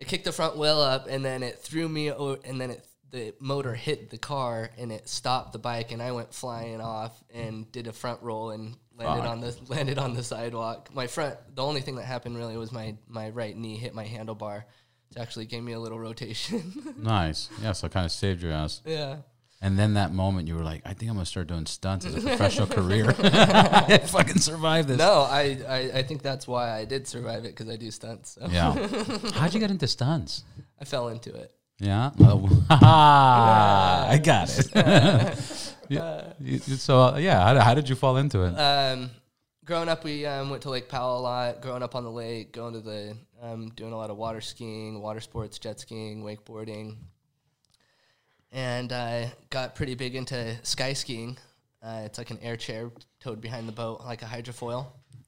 it 0.00 0.08
kicked 0.08 0.24
the 0.24 0.32
front 0.32 0.56
wheel 0.56 0.80
up, 0.80 1.06
and 1.08 1.24
then 1.24 1.42
it 1.44 1.58
threw 1.60 1.88
me, 1.88 2.10
o- 2.10 2.38
and 2.44 2.60
then 2.60 2.70
it 2.70 2.84
the 3.10 3.34
motor 3.40 3.74
hit 3.74 4.10
the 4.10 4.18
car, 4.18 4.70
and 4.78 4.90
it 4.90 5.08
stopped 5.08 5.52
the 5.52 5.58
bike, 5.58 5.92
and 5.92 6.02
I 6.02 6.12
went 6.12 6.34
flying 6.34 6.80
off 6.80 7.12
and 7.32 7.70
did 7.72 7.86
a 7.86 7.92
front 7.92 8.20
roll 8.22 8.50
and 8.50 8.76
landed 8.98 9.22
Fuck. 9.22 9.30
on 9.30 9.40
the 9.40 9.56
landed 9.68 9.98
on 9.98 10.14
the 10.14 10.22
sidewalk. 10.22 10.90
My 10.94 11.06
front, 11.06 11.36
the 11.54 11.62
only 11.62 11.80
thing 11.80 11.96
that 11.96 12.04
happened 12.04 12.36
really 12.36 12.56
was 12.56 12.72
my 12.72 12.96
my 13.08 13.30
right 13.30 13.56
knee 13.56 13.76
hit 13.76 13.94
my 13.94 14.04
handlebar. 14.04 14.64
It 15.10 15.18
actually 15.18 15.46
gave 15.46 15.62
me 15.62 15.72
a 15.72 15.78
little 15.80 15.98
rotation. 15.98 16.94
Nice. 16.98 17.48
Yeah, 17.62 17.72
so 17.72 17.86
it 17.86 17.92
kind 17.92 18.04
of 18.04 18.12
saved 18.12 18.42
your 18.42 18.52
ass. 18.52 18.82
yeah. 18.84 19.16
And 19.60 19.76
then 19.76 19.94
that 19.94 20.12
moment 20.12 20.46
you 20.46 20.54
were 20.54 20.62
like, 20.62 20.82
I 20.84 20.92
think 20.92 21.10
I'm 21.10 21.16
gonna 21.16 21.26
start 21.26 21.48
doing 21.48 21.66
stunts 21.66 22.06
as 22.06 22.14
a 22.14 22.20
professional 22.28 22.66
career. 22.68 23.12
I 23.18 23.98
fucking 24.06 24.38
survive 24.38 24.86
this. 24.86 24.98
No, 24.98 25.22
I, 25.22 25.58
I 25.68 25.78
I 25.98 26.02
think 26.04 26.22
that's 26.22 26.46
why 26.46 26.70
I 26.78 26.84
did 26.84 27.08
survive 27.08 27.44
it 27.44 27.56
because 27.56 27.68
I 27.68 27.76
do 27.76 27.90
stunts. 27.90 28.32
So 28.40 28.46
Yeah. 28.50 28.72
How'd 29.34 29.54
you 29.54 29.60
get 29.60 29.70
into 29.72 29.88
stunts? 29.88 30.44
I 30.80 30.84
fell 30.84 31.08
into 31.08 31.34
it. 31.34 31.52
Yeah. 31.80 32.10
Oh, 32.20 32.48
I 32.70 34.20
got 34.22 34.48
it. 34.58 35.74
Yeah. 35.88 36.32
You- 36.40 36.58
so 36.58 37.00
uh, 37.00 37.16
yeah, 37.18 37.40
how, 37.42 37.58
how 37.60 37.74
did 37.74 37.88
you 37.88 37.94
fall 37.96 38.16
into 38.16 38.42
it? 38.44 38.54
Um, 38.54 39.10
growing 39.64 39.88
up, 39.88 40.04
we 40.04 40.26
um, 40.26 40.50
went 40.50 40.62
to 40.62 40.70
Lake 40.70 40.88
Powell 40.88 41.18
a 41.18 41.22
lot. 41.22 41.60
Growing 41.62 41.82
up 41.82 41.94
on 41.94 42.04
the 42.04 42.10
lake, 42.10 42.52
going 42.52 42.74
to 42.74 42.80
the, 42.80 43.16
um, 43.42 43.70
doing 43.70 43.92
a 43.92 43.96
lot 43.96 44.10
of 44.10 44.16
water 44.16 44.40
skiing, 44.40 45.00
water 45.00 45.20
sports, 45.20 45.58
jet 45.58 45.80
skiing, 45.80 46.22
wakeboarding, 46.22 46.96
and 48.52 48.92
I 48.92 49.32
got 49.50 49.74
pretty 49.74 49.94
big 49.94 50.14
into 50.14 50.56
sky 50.62 50.92
skiing. 50.92 51.36
Uh, 51.82 52.02
it's 52.04 52.18
like 52.18 52.30
an 52.30 52.38
air 52.42 52.56
chair 52.56 52.90
towed 53.20 53.40
behind 53.40 53.68
the 53.68 53.72
boat, 53.72 54.00
like 54.04 54.22
a 54.22 54.24
hydrofoil. 54.24 54.86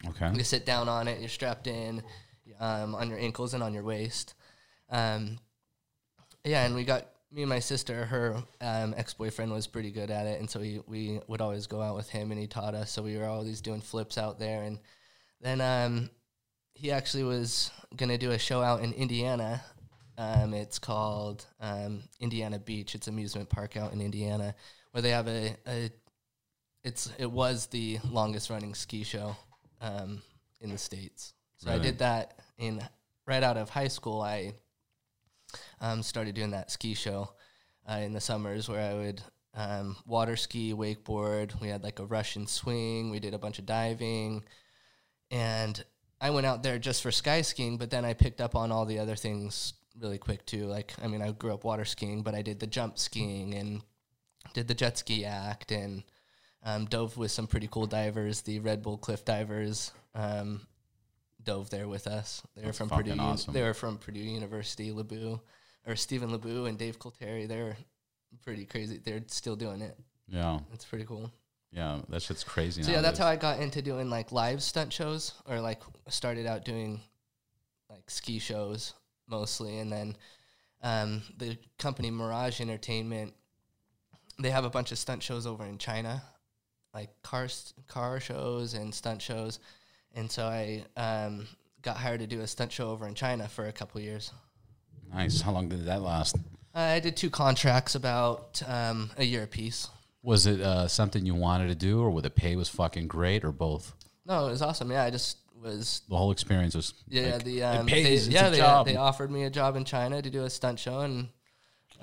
Okay. 0.09 0.31
You 0.35 0.43
sit 0.43 0.65
down 0.67 0.89
on 0.89 1.07
it. 1.09 1.21
You're 1.21 1.29
strapped 1.29 1.67
in 1.67 2.03
um, 2.59 2.95
on 2.95 3.09
your 3.11 3.19
ankles 3.19 3.55
and 3.55 3.63
on 3.63 3.75
your 3.75 3.83
waist. 3.85 4.35
Um, 4.91 5.39
yeah, 6.45 6.65
and 6.65 6.75
we 6.75 6.85
got 6.85 7.07
me 7.33 7.43
and 7.43 7.49
my 7.49 7.59
sister. 7.59 8.05
Her 8.07 8.43
um, 8.61 8.95
ex 8.97 9.15
boyfriend 9.15 9.53
was 9.53 9.67
pretty 9.67 9.91
good 9.91 10.11
at 10.11 10.27
it, 10.27 10.41
and 10.41 10.51
so 10.51 10.61
we 10.61 10.81
we 10.87 11.21
would 11.29 11.41
always 11.41 11.67
go 11.67 11.81
out 11.81 11.97
with 11.97 12.09
him, 12.09 12.31
and 12.31 12.41
he 12.41 12.47
taught 12.47 12.75
us. 12.75 12.91
So 12.91 13.03
we 13.03 13.17
were 13.17 13.27
always 13.27 13.61
doing 13.61 13.81
flips 13.81 14.19
out 14.19 14.39
there, 14.39 14.63
and 14.63 14.79
then 15.41 15.61
um, 15.61 16.11
he 16.75 16.91
actually 16.91 17.25
was 17.25 17.71
gonna 17.97 18.19
do 18.19 18.33
a 18.33 18.39
show 18.39 18.63
out 18.63 18.83
in 18.83 18.93
Indiana. 18.93 19.63
Um, 20.19 20.53
it's 20.53 20.79
called 20.79 21.47
um, 21.61 22.03
Indiana 22.21 22.59
Beach. 22.59 22.95
It's 22.95 23.07
an 23.07 23.15
amusement 23.15 23.49
park 23.49 23.77
out 23.77 23.93
in 23.93 24.01
Indiana 24.01 24.55
where 24.91 25.03
they 25.03 25.11
have 25.11 25.29
a, 25.29 25.57
a 25.67 25.91
it's 26.85 27.11
it 27.19 27.31
was 27.31 27.67
the 27.67 27.99
longest 28.11 28.51
running 28.51 28.75
ski 28.75 29.05
show 29.05 29.37
um, 29.81 30.23
in 30.61 30.71
the 30.71 30.79
states. 30.79 31.35
So 31.57 31.71
I 31.71 31.79
did 31.79 31.99
that 31.99 32.39
in 32.57 32.83
right 33.27 33.43
out 33.43 33.59
of 33.59 33.69
high 33.69 33.89
school. 33.89 34.23
I 34.23 34.55
um, 35.81 36.03
started 36.03 36.35
doing 36.35 36.51
that 36.51 36.71
ski 36.71 36.95
show 36.95 37.31
uh, 37.91 37.97
in 37.97 38.13
the 38.13 38.21
summers 38.21 38.69
where 38.69 38.91
I 38.91 38.95
would 38.95 39.23
um, 39.55 39.97
water 40.07 40.37
ski, 40.37 40.73
wakeboard. 40.73 41.61
We 41.61 41.69
had 41.69 41.83
like 41.83 41.99
a 41.99 42.07
Russian 42.07 42.47
swing. 42.47 43.11
We 43.11 43.21
did 43.21 43.35
a 43.35 43.39
bunch 43.39 43.59
of 43.59 43.67
diving, 43.67 44.45
and 45.31 45.83
I 46.21 46.31
went 46.31 46.47
out 46.47 46.63
there 46.63 46.79
just 46.79 47.03
for 47.03 47.11
sky 47.11 47.43
skiing, 47.43 47.79
but 47.79 47.91
then 47.91 48.05
I 48.05 48.15
picked 48.15 48.41
up 48.41 48.55
on 48.55 48.71
all 48.71 48.85
the 48.85 48.99
other 48.99 49.17
things 49.17 49.75
really 50.01 50.19
quick 50.19 50.45
too. 50.47 50.67
Like, 50.67 50.93
I 51.03 51.09
mean, 51.09 51.23
I 51.23 51.33
grew 51.33 51.53
up 51.53 51.65
water 51.65 51.85
skiing, 51.85 52.23
but 52.23 52.35
I 52.35 52.43
did 52.43 52.61
the 52.61 52.67
jump 52.67 52.99
skiing 52.99 53.55
and 53.55 53.83
did 54.55 54.69
the 54.69 54.75
jet 54.75 54.99
ski 54.99 55.25
act 55.25 55.73
and 55.73 56.03
um, 56.63 56.87
dove 56.87 57.17
with 57.17 57.31
some 57.31 57.47
pretty 57.47 57.69
cool 57.71 57.87
divers, 57.87 58.43
the 58.43 58.61
Red 58.61 58.83
Bull 58.83 58.99
Cliff 58.99 59.25
Divers. 59.25 59.93
Um, 60.15 60.67
dove 61.43 61.71
there 61.71 61.89
with 61.89 62.07
us. 62.07 62.43
They 62.55 62.67
were 62.67 62.73
from 62.73 62.91
Purdue. 62.91 63.17
awesome. 63.19 63.55
They 63.55 63.63
were 63.63 63.75
from 63.75 63.97
Purdue 63.97 64.21
University. 64.21 64.91
LoBue 64.91 65.41
or 65.87 65.97
Steven 65.97 66.31
LoBue 66.31 66.69
and 66.69 66.79
Dave 66.79 66.99
Colturi. 66.99 67.47
They're 67.49 67.77
pretty 68.43 68.65
crazy. 68.65 69.01
They're 69.05 69.23
still 69.29 69.57
doing 69.57 69.81
it. 69.83 69.97
Yeah, 70.29 70.61
It's 70.73 70.85
pretty 70.85 71.05
cool. 71.05 71.31
yeah, 71.73 72.01
that 72.09 72.23
shit's 72.23 72.45
crazy. 72.45 72.83
So 72.83 72.93
yeah, 72.93 73.01
that's 73.01 73.19
how 73.19 73.27
I 73.27 73.37
got 73.37 73.59
into 73.61 73.83
doing 73.83 74.09
like 74.11 74.31
live 74.33 74.63
stunt 74.63 74.93
shows, 74.93 75.35
or 75.49 75.61
like 75.61 75.81
started 76.09 76.47
out 76.47 76.65
doing 76.65 77.01
like 77.89 78.09
ski 78.11 78.39
shows 78.39 78.95
mostly, 79.29 79.79
and 79.79 79.91
then 79.91 80.17
um, 80.83 81.23
the 81.39 81.59
company 81.79 82.11
Mirage 82.11 82.61
Entertainment, 82.61 83.35
they 84.39 84.51
have 84.51 84.65
a 84.65 84.71
bunch 84.71 84.93
of 84.93 84.99
stunt 84.99 85.23
shows 85.23 85.47
over 85.47 85.65
in 85.65 85.79
China, 85.79 86.23
like 86.95 87.11
car 87.23 87.45
s- 87.45 87.75
car 87.89 88.21
shows 88.21 88.75
and 88.75 88.95
stunt 88.95 89.21
shows, 89.21 89.59
and 90.15 90.31
so 90.31 90.45
I 90.47 90.85
um, 90.97 91.49
got 91.83 91.97
hired 91.97 92.21
to 92.21 92.27
do 92.29 92.41
a 92.41 92.47
stunt 92.47 92.71
show 92.71 92.89
over 92.91 93.07
in 93.09 93.15
China 93.15 93.49
for 93.49 93.67
a 93.67 93.73
couple 93.73 94.01
years. 94.01 94.33
Nice. 95.13 95.41
How 95.41 95.53
long 95.53 95.69
did 95.69 95.87
that 95.87 96.03
last? 96.03 96.37
I 96.75 97.01
did 97.01 97.17
two 97.17 97.31
contracts 97.31 97.95
about 97.95 98.63
um, 98.67 99.11
a 99.17 99.25
year 99.25 99.43
apiece. 99.43 99.89
Was 100.23 100.47
it 100.47 100.61
uh, 100.61 100.87
something 100.87 101.25
you 101.25 101.35
wanted 101.35 101.69
to 101.69 101.75
do, 101.75 102.01
or 102.01 102.11
where 102.11 102.23
the 102.23 102.31
pay 102.31 102.55
was 102.57 102.69
fucking 102.69 103.09
great, 103.09 103.45
or 103.45 103.53
both? 103.53 103.95
No, 104.27 104.47
it 104.47 104.51
was 104.51 104.63
awesome. 104.63 104.91
Yeah, 104.91 105.03
I 105.05 105.11
just 105.11 105.39
was 105.61 106.03
The 106.09 106.17
whole 106.17 106.31
experience 106.31 106.75
was 106.75 106.95
Yeah, 107.09 107.35
like, 107.35 107.45
the 107.45 107.63
um, 107.63 107.87
pays, 107.87 108.29
they, 108.29 108.35
yeah, 108.35 108.49
they, 108.51 108.59
job. 108.59 108.87
they 108.87 108.97
offered 108.97 109.31
me 109.31 109.45
a 109.45 109.51
job 109.51 109.77
in 109.77 109.85
China 109.85 110.23
to 110.23 110.31
do 110.31 110.45
a 110.45 110.51
stunt 110.51 110.79
show, 110.79 111.01
and 111.01 111.29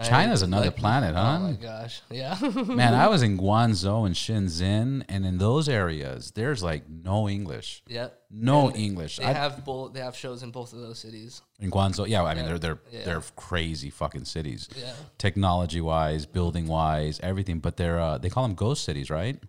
China's 0.04 0.42
another 0.44 0.68
like- 0.68 0.75
planet, 0.77 1.16
huh? 1.16 1.38
Oh 1.42 1.44
my 1.48 1.54
gosh, 1.54 2.01
yeah, 2.12 2.38
Man, 2.68 2.94
I 2.94 3.08
was 3.08 3.24
in 3.24 3.38
Guangzhou 3.38 4.06
and 4.06 4.13
Shenzhen, 4.16 5.04
and 5.10 5.25
in 5.25 5.38
those 5.39 5.68
areas, 5.68 6.32
there's 6.32 6.62
like 6.62 6.84
no 6.88 7.27
English, 7.27 7.82
yep. 7.88 8.20
no 8.30 8.68
And 8.68 8.77
English. 8.77 9.18
They 9.18 9.25
I, 9.25 9.34
have 9.34 9.66
both. 9.66 9.94
They 9.94 10.01
have 10.01 10.16
shows 10.16 10.44
in 10.44 10.51
both 10.51 10.74
of 10.74 10.80
those 10.80 11.00
cities. 11.00 11.42
in 11.60 11.72
Guangzhou, 11.72 12.08
yeah, 12.08 12.24
I 12.24 12.36
mean 12.36 12.44
Yeah. 12.44 12.50
they're 12.50 12.60
they're 12.60 12.80
Yeah. 12.92 13.06
they're 13.06 13.24
crazy 13.36 13.89
fucking 13.89 14.25
cities, 14.25 14.70
Yeah, 14.80 14.94
technology 15.18 15.82
wise, 15.82 16.25
building 16.25 16.68
wise, 16.68 17.20
everything. 17.24 17.60
But 17.60 17.77
they're 17.77 18.00
uh, 18.00 18.18
they 18.20 18.30
call 18.30 18.44
them 18.44 18.56
ghost 18.56 18.84
cities, 18.84 19.10
right? 19.10 19.42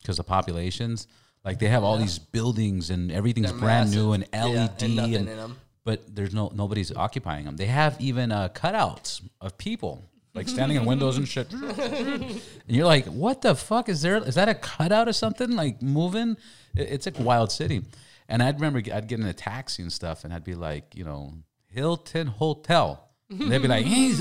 Because 0.00 0.16
the 0.16 0.24
populations, 0.24 1.06
like 1.44 1.58
they 1.58 1.68
have 1.68 1.84
all 1.84 1.98
these 1.98 2.18
buildings 2.18 2.90
and 2.90 3.10
everything's 3.12 3.50
They're 3.50 3.58
brand 3.60 3.90
new 3.90 4.16
massive. 4.16 4.28
and 4.32 4.54
Yeah, 4.54 4.60
LED 4.62 4.82
and 4.82 4.96
nothing 4.96 5.14
and 5.16 5.28
in 5.28 5.36
them. 5.36 5.56
But 5.84 6.14
there's 6.14 6.34
no 6.34 6.50
nobody's 6.54 6.92
occupying 6.94 7.44
them. 7.44 7.56
They 7.56 7.66
have 7.66 8.00
even 8.00 8.32
uh, 8.32 8.48
cutouts 8.48 9.22
of 9.40 9.56
people 9.58 10.10
like 10.34 10.48
standing 10.48 10.76
in 10.76 10.84
windows 10.84 11.16
and 11.16 11.28
shit. 11.28 11.52
and 11.52 12.40
you're 12.66 12.86
like, 12.86 13.06
what 13.06 13.42
the 13.42 13.54
fuck 13.54 13.88
is 13.88 14.02
there? 14.02 14.16
Is 14.16 14.34
that 14.34 14.48
a 14.48 14.54
cutout 14.54 15.08
or 15.08 15.12
something 15.12 15.52
like 15.52 15.80
moving? 15.80 16.36
It's 16.74 17.06
a 17.06 17.12
wild 17.12 17.52
city. 17.52 17.82
And 18.28 18.42
I'd 18.42 18.56
remember 18.56 18.80
I'd 18.92 19.06
get 19.06 19.20
in 19.20 19.26
a 19.26 19.32
taxi 19.32 19.82
and 19.82 19.92
stuff, 19.92 20.24
and 20.24 20.32
I'd 20.32 20.44
be 20.44 20.54
like, 20.54 20.94
you 20.94 21.04
know, 21.04 21.34
Hilton 21.68 22.26
Hotel. 22.26 23.00
And 23.30 23.50
they'd 23.50 23.62
be 23.62 23.68
like, 23.68 23.84
hey, 23.84 24.12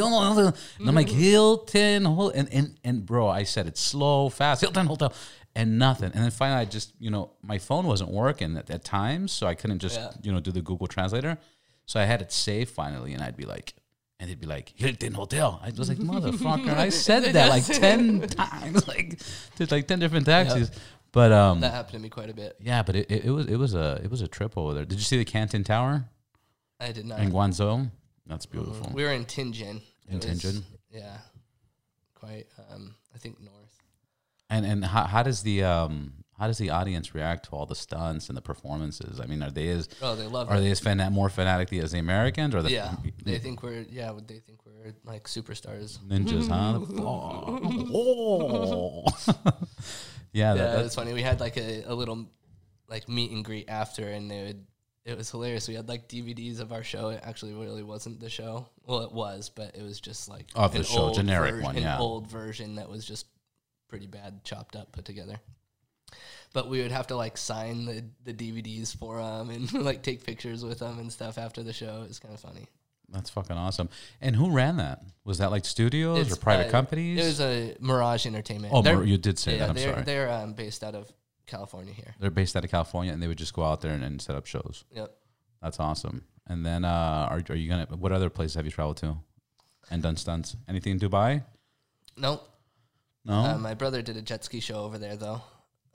and 0.80 0.90
I'm 0.90 0.96
like 0.96 1.10
Hilton, 1.10 2.06
Hotel. 2.06 2.40
and 2.40 2.54
and 2.54 2.78
and 2.84 3.06
bro, 3.06 3.28
I 3.28 3.44
said 3.44 3.68
it 3.68 3.78
slow, 3.78 4.30
fast, 4.30 4.62
Hilton 4.62 4.88
Hotel, 4.88 5.14
and 5.56 5.78
nothing. 5.80 6.12
And 6.14 6.24
then 6.24 6.32
finally, 6.32 6.62
I 6.62 6.66
just, 6.66 6.94
you 7.00 7.10
know, 7.10 7.32
my 7.42 7.58
phone 7.58 7.86
wasn't 7.86 8.12
working 8.12 8.58
at, 8.58 8.70
at 8.70 8.84
times, 8.84 9.32
so 9.32 9.48
I 9.48 9.56
couldn't 9.56 9.80
just, 9.80 10.00
Yeah. 10.00 10.12
you 10.22 10.32
know, 10.32 10.40
do 10.40 10.52
the 10.52 10.62
Google 10.62 10.88
Translator. 10.88 11.38
So 11.86 12.00
I 12.00 12.06
had 12.06 12.22
it 12.22 12.32
saved 12.32 12.72
finally, 12.72 13.14
and 13.14 13.22
I'd 13.22 13.36
be 13.38 13.46
like, 13.46 13.74
and 14.20 14.30
they'd 14.30 14.40
be 14.40 14.48
like 14.48 14.72
Hilton 14.76 15.14
Hotel. 15.14 15.60
I 15.64 15.72
was 15.78 15.90
like, 15.90 15.98
motherfucker, 15.98 16.74
I 16.74 16.90
said 16.90 17.34
that 17.34 17.50
like 17.50 17.66
ten 17.86 18.22
times, 18.22 18.88
like 18.94 19.20
to 19.58 19.68
like 19.70 19.88
ten 19.88 20.00
different 20.00 20.26
taxis. 20.26 20.72
But 21.12 21.32
um, 21.32 21.60
That 21.60 21.74
happened 21.74 21.94
to 21.94 22.00
me 22.00 22.10
quite 22.10 22.30
a 22.30 22.34
bit. 22.34 22.56
yeah, 22.60 22.82
but 22.84 22.96
it, 22.96 23.12
it, 23.12 23.26
it 23.26 23.32
was 23.32 23.46
it 23.48 23.58
was 23.58 23.74
a 23.76 24.00
it 24.04 24.10
was 24.10 24.22
a 24.22 24.28
trip 24.28 24.58
over 24.58 24.74
there. 24.74 24.86
Did 24.86 24.98
you 24.98 25.04
see 25.04 25.18
the 25.18 25.26
Canton 25.26 25.64
Tower 25.64 26.06
I 26.80 26.92
did 26.94 27.06
not. 27.06 27.20
in 27.20 27.32
Guangzhou? 27.32 27.92
That's 28.26 28.46
beautiful. 28.46 28.90
We 28.94 29.04
were 29.04 29.12
in 29.12 29.26
Tianjin. 29.26 29.82
In 30.10 30.20
Tianjin? 30.20 30.64
Yeah, 30.90 31.18
quite. 32.16 32.46
Um, 32.72 32.96
I 33.14 33.18
think 33.18 33.40
north. 33.42 33.63
And 34.54 34.66
and 34.66 34.86
how, 34.86 35.04
how 35.06 35.24
does 35.24 35.42
the 35.44 35.64
um 35.64 36.14
how 36.40 36.48
does 36.48 36.58
the 36.58 36.70
audience 36.72 37.14
react 37.16 37.46
to 37.46 37.52
all 37.56 37.66
the 37.66 37.76
stunts 37.76 38.28
and 38.30 38.36
the 38.38 38.42
performances? 38.42 39.20
I 39.20 39.26
mean, 39.28 39.42
are 39.44 39.52
they 39.52 39.70
as 39.70 39.88
Oh, 40.02 40.16
they 40.16 40.28
love 40.28 40.50
are 40.50 40.58
it. 40.58 40.62
they 40.62 40.72
as 40.72 40.82
fanat 40.82 41.12
more 41.12 41.30
fanatically 41.30 41.80
as 41.80 41.92
the 41.92 42.00
Americans 42.00 42.54
or 42.56 42.62
the 42.62 42.72
Yeah, 42.72 42.96
they 43.24 43.40
think 43.40 43.64
we're 43.64 43.86
yeah. 43.90 44.12
They 44.28 44.40
think 44.40 44.60
we're 44.66 44.94
like 45.06 45.24
superstars. 45.26 46.00
ninjas? 46.00 46.48
Huh? 46.50 46.80
oh. 47.94 49.06
yeah, 50.34 50.54
that, 50.54 50.58
Yeah, 50.76 50.82
that's 50.82 50.96
funny. 50.96 51.14
We 51.14 51.22
had 51.22 51.40
like 51.40 51.58
a, 51.58 51.84
a 51.86 51.94
little 51.94 52.28
like 52.90 53.08
meet 53.10 53.32
and 53.32 53.44
greet 53.46 53.70
after, 53.70 54.08
and 54.08 54.30
they 54.30 54.44
would. 54.44 54.66
It 55.06 55.18
was 55.18 55.30
hilarious. 55.30 55.68
We 55.68 55.74
had 55.76 55.90
like 55.90 56.08
DVDs 56.08 56.62
of 56.62 56.72
our 56.72 56.84
show. 56.84 57.10
It 57.10 57.20
actually 57.24 57.54
really 57.54 57.84
wasn't 57.84 58.22
the 58.22 58.30
show. 58.30 58.70
Well, 58.86 59.02
it 59.02 59.12
was, 59.12 59.50
but 59.50 59.76
it 59.76 59.84
was 59.84 60.00
just 60.00 60.30
like 60.30 60.46
Of 60.56 60.72
the 60.72 60.80
an 60.80 60.86
show, 60.86 61.00
old 61.00 61.16
generic 61.16 61.52
version- 61.56 61.64
one, 61.66 61.76
an 61.76 61.84
yeah. 61.84 62.00
old 62.00 62.30
version 62.30 62.76
that 62.76 62.90
was 62.90 63.04
just 63.06 63.26
pretty 63.94 64.08
bad, 64.08 64.44
chopped 64.44 64.76
up, 64.76 64.92
put 64.92 65.06
together. 65.06 65.36
But 66.52 66.68
we 66.68 66.82
would 66.82 66.92
have 66.92 67.06
to 67.08 67.16
like 67.16 67.38
sign 67.38 67.86
the, 67.86 68.04
the 68.24 68.34
DVDs 68.34 68.98
for 68.98 69.18
them 69.22 69.52
and 69.52 69.72
like 69.86 70.02
take 70.02 70.26
pictures 70.26 70.66
with 70.66 70.80
them 70.80 70.98
and 70.98 71.14
stuff 71.14 71.38
after 71.38 71.62
the 71.62 71.74
show. 71.74 72.02
It 72.02 72.08
was 72.08 72.18
kind 72.18 72.34
of 72.34 72.40
funny. 72.40 72.66
that's 73.10 73.30
fucking 73.30 73.56
awesome. 73.56 73.90
And 74.20 74.36
who 74.36 74.50
ran 74.50 74.78
that? 74.78 75.04
Was 75.26 75.38
that 75.38 75.52
like 75.52 75.64
studios 75.64 76.34
or 76.34 76.38
private 76.38 76.70
uh, 76.70 76.72
companies? 76.72 77.20
It 77.20 77.24
was 77.24 77.40
a 77.40 77.76
Mirage 77.80 78.26
Entertainment. 78.26 78.74
oh, 78.74 78.82
They're- 78.82 79.04
you 79.04 79.20
did 79.20 79.38
say 79.38 79.52
yeah, 79.52 79.58
that. 79.60 79.70
I'm 79.70 79.76
they're, 79.76 79.94
sorry. 79.94 80.04
They're 80.06 80.32
um, 80.32 80.54
based 80.54 80.84
out 80.84 80.96
of 80.96 81.14
California 81.46 81.94
here. 81.94 82.16
They're 82.20 82.32
based 82.32 82.56
out 82.56 82.64
of 82.64 82.72
California, 82.72 83.14
and 83.14 83.22
they 83.22 83.28
would 83.28 83.38
just 83.38 83.54
go 83.54 83.64
out 83.64 83.82
there 83.82 83.92
and, 83.92 84.04
and 84.04 84.20
set 84.20 84.36
up 84.36 84.48
shows. 84.48 84.86
Yep. 84.92 85.16
That's 85.62 85.80
awesome. 85.80 86.24
And 86.48 86.66
then, 86.66 86.84
uh, 86.84 87.28
are 87.30 87.44
are 87.48 87.56
you 87.56 87.70
gonna? 87.70 87.86
What 87.96 88.12
other 88.12 88.32
places 88.32 88.56
have 88.56 88.66
you 88.66 88.72
traveled 88.72 88.98
to, 88.98 89.18
and 89.92 90.02
done 90.02 90.18
stunts? 90.18 90.56
Anything 90.68 90.94
in 90.94 91.00
Dubai? 91.00 91.44
Nope. 92.18 92.50
No. 93.26 93.34
Uh, 93.34 93.58
my 93.58 93.74
brother 93.74 94.02
did 94.02 94.18
a 94.18 94.22
jet 94.22 94.44
ski 94.44 94.60
show 94.60 94.84
over 94.84 94.98
there 94.98 95.16
though, 95.16 95.42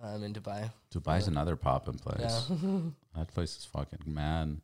um, 0.02 0.22
in 0.22 0.32
Dubai. 0.32 0.70
Dubai's 0.94 1.28
another 1.28 1.56
poppin' 1.56 1.98
place. 1.98 2.48
Yeah. 2.50 2.78
That 3.16 3.34
place 3.34 3.56
is 3.56 3.64
fucking 3.64 3.98
mad. 4.06 4.60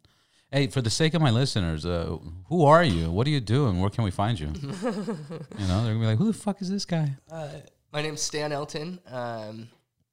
Hey, 0.53 0.69
for 0.69 0.81
the 0.81 0.91
sake 0.91 1.15
of 1.15 1.21
my 1.21 1.31
listeners, 1.31 1.85
uh, 1.85 2.19
who 2.47 2.65
are 2.65 2.85
you? 2.85 3.11
What 3.11 3.27
are 3.27 3.31
you 3.31 3.41
doing? 3.41 3.81
Where 3.81 3.91
can 3.91 4.05
we 4.05 4.13
find 4.13 4.39
you? 4.39 4.47
you 4.63 5.67
know, 5.67 5.83
they're 5.83 5.95
gonna 5.95 5.99
be 5.99 6.07
like, 6.07 6.19
"Who 6.19 6.27
the 6.31 6.39
fuck 6.39 6.63
is 6.63 6.71
this 6.71 6.85
guy?" 6.85 7.17
Uh, 7.29 7.49
my 7.93 8.01
name's 8.01 8.23
Stan 8.23 8.53
Elton. 8.53 9.01
Um, 9.11 9.69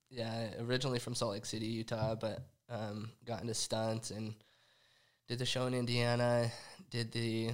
yeah, 0.09 0.47
originally 0.61 0.97
from 0.97 1.13
Salt 1.13 1.33
Lake 1.33 1.45
City, 1.45 1.67
Utah, 1.67 2.15
but 2.15 2.39
um, 2.67 3.11
got 3.25 3.41
into 3.41 3.53
stunts 3.53 4.09
and 4.09 4.33
did 5.27 5.37
the 5.37 5.45
show 5.45 5.67
in 5.67 5.75
Indiana, 5.75 6.51
did 6.89 7.11
the 7.11 7.51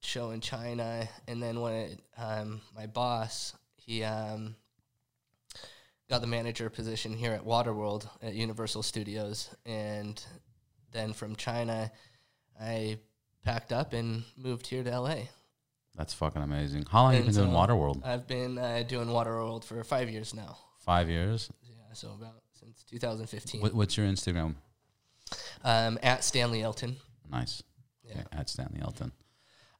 show 0.00 0.30
in 0.30 0.40
China, 0.40 1.08
and 1.28 1.40
then 1.40 1.60
when 1.60 1.74
it, 1.74 2.00
um, 2.18 2.60
my 2.74 2.86
boss, 2.86 3.54
he 3.84 4.02
um, 4.04 4.56
got 6.08 6.20
the 6.20 6.26
manager 6.26 6.70
position 6.70 7.12
here 7.14 7.32
at 7.32 7.44
Waterworld 7.44 8.08
at 8.22 8.34
Universal 8.34 8.82
Studios, 8.82 9.50
and 9.66 10.22
then 10.92 11.12
from 11.12 11.36
China, 11.36 11.90
I 12.60 12.98
packed 13.44 13.72
up 13.72 13.92
and 13.92 14.24
moved 14.36 14.66
here 14.66 14.82
to 14.82 15.00
LA. 15.00 15.16
That's 15.96 16.14
fucking 16.14 16.42
amazing. 16.42 16.86
How 16.90 17.02
long 17.02 17.12
have 17.14 17.24
you 17.24 17.30
been 17.32 17.40
doing 17.42 17.50
Waterworld? 17.54 18.04
I've 18.04 18.26
been 18.26 18.58
uh, 18.58 18.82
doing 18.86 19.08
Waterworld 19.08 19.64
for 19.64 19.82
five 19.84 20.10
years 20.10 20.34
now. 20.34 20.56
Five 20.80 21.08
years. 21.08 21.50
Yeah, 21.62 21.74
so 21.92 22.08
about 22.18 22.42
since 22.52 22.82
2015. 22.90 23.60
What, 23.60 23.74
what's 23.74 23.96
your 23.96 24.06
Instagram? 24.06 24.54
um, 25.62 25.98
at 26.02 26.24
Stanley 26.24 26.62
Elton. 26.62 26.96
Nice. 27.30 27.62
Yeah. 28.02 28.22
At 28.32 28.48
Stanley 28.50 28.80
Elton. 28.82 29.12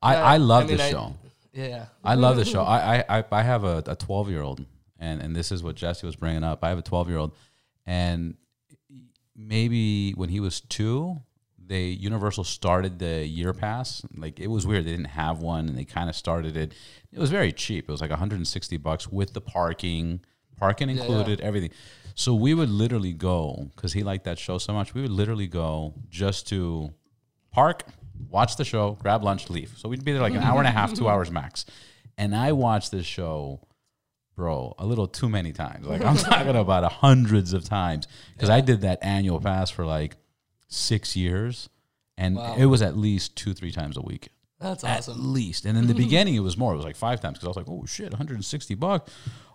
I, 0.02 0.14
Yeah, 0.14 0.22
I 0.24 0.36
love 0.38 0.64
I 0.64 0.66
mean, 0.66 0.76
this 0.76 0.86
I- 0.86 0.90
show. 0.90 1.14
Yeah. 1.54 1.86
I 2.02 2.14
love 2.14 2.36
the 2.36 2.44
show. 2.44 2.62
I, 2.64 2.98
I, 2.98 3.18
I- 3.18 3.24
I 3.30 3.42
have 3.42 3.64
a, 3.64 3.82
a 3.86 3.96
12 3.96 4.30
year 4.30 4.42
old, 4.42 4.64
and, 4.98 5.20
and 5.22 5.34
this 5.34 5.52
is 5.52 5.62
what 5.62 5.76
Jesse 5.76 6.06
was 6.06 6.16
bringing 6.16 6.44
up. 6.44 6.62
I 6.64 6.68
have 6.68 6.78
a 6.78 6.82
12 6.82 7.08
year 7.08 7.18
old, 7.18 7.34
and 7.86 8.34
maybe 9.36 10.12
when 10.12 10.28
he 10.28 10.40
was 10.40 10.60
two, 10.60 11.20
they 11.66 11.86
Universal 11.86 12.44
started 12.44 12.98
the 12.98 13.26
year 13.26 13.52
pass. 13.52 14.02
Like 14.16 14.38
it 14.38 14.48
was 14.48 14.66
weird. 14.66 14.84
They 14.84 14.90
didn't 14.90 15.06
have 15.06 15.40
one, 15.40 15.68
and 15.68 15.78
they 15.78 15.84
kind 15.84 16.08
of 16.10 16.16
started 16.16 16.56
it. 16.56 16.74
It 17.12 17.18
was 17.18 17.30
very 17.30 17.52
cheap. 17.52 17.88
It 17.88 17.92
was 17.92 18.00
like 18.00 18.10
160 18.10 18.76
bucks 18.78 19.08
with 19.08 19.32
the 19.32 19.40
parking, 19.40 20.20
parking 20.56 20.88
yeah. 20.90 20.96
included, 20.96 21.40
everything. 21.40 21.70
So 22.14 22.34
we 22.34 22.54
would 22.54 22.68
literally 22.68 23.12
go 23.12 23.70
because 23.74 23.92
he 23.92 24.02
liked 24.02 24.24
that 24.24 24.38
show 24.38 24.58
so 24.58 24.72
much. 24.72 24.94
We 24.94 25.02
would 25.02 25.10
literally 25.10 25.48
go 25.48 25.94
just 26.10 26.46
to 26.48 26.92
park, 27.50 27.84
watch 28.30 28.56
the 28.56 28.64
show, 28.64 28.98
grab 29.00 29.22
lunch, 29.22 29.50
leave. 29.50 29.72
So 29.76 29.88
we'd 29.88 30.04
be 30.04 30.12
there 30.12 30.22
like 30.22 30.34
an 30.34 30.42
hour 30.42 30.58
and 30.58 30.68
a 30.68 30.70
half, 30.70 30.94
two 30.94 31.08
hours 31.08 31.30
max. 31.30 31.64
And 32.16 32.34
I 32.34 32.52
watched 32.52 32.90
this 32.90 33.06
show, 33.06 33.60
bro, 34.36 34.74
a 34.78 34.86
little 34.86 35.06
too 35.08 35.28
many 35.28 35.52
times. 35.52 35.86
Like 35.86 36.04
I'm 36.04 36.16
talking 36.30 36.56
about 36.56 36.90
hundreds 36.92 37.52
of 37.52 37.64
times 37.64 38.06
because 38.34 38.50
I 38.50 38.60
did 38.60 38.82
that 38.82 38.98
annual 39.02 39.40
pass 39.40 39.70
for 39.70 39.84
like 39.84 40.16
six 40.68 41.16
years, 41.16 41.68
and 42.16 42.36
Wow. 42.36 42.54
it 42.56 42.66
was 42.66 42.82
at 42.82 42.96
least 42.96 43.36
two, 43.36 43.54
three 43.54 43.72
times 43.72 43.96
a 43.96 44.00
week. 44.02 44.28
That's 44.60 44.84
At 44.84 44.98
awesome. 45.00 45.32
least. 45.32 45.64
And 45.66 45.76
in 45.76 45.86
the 45.88 45.94
beginning, 46.04 46.34
it 46.36 46.40
was 46.40 46.56
more. 46.56 46.72
It 46.72 46.76
was 46.76 46.84
like 46.86 46.96
five 46.96 47.20
times 47.20 47.38
because 47.38 47.46
I 47.46 47.50
was 47.50 47.56
like, 47.56 47.68
oh 47.68 47.84
shit, 47.86 48.10
160 48.12 48.74
bucks, 48.76 49.12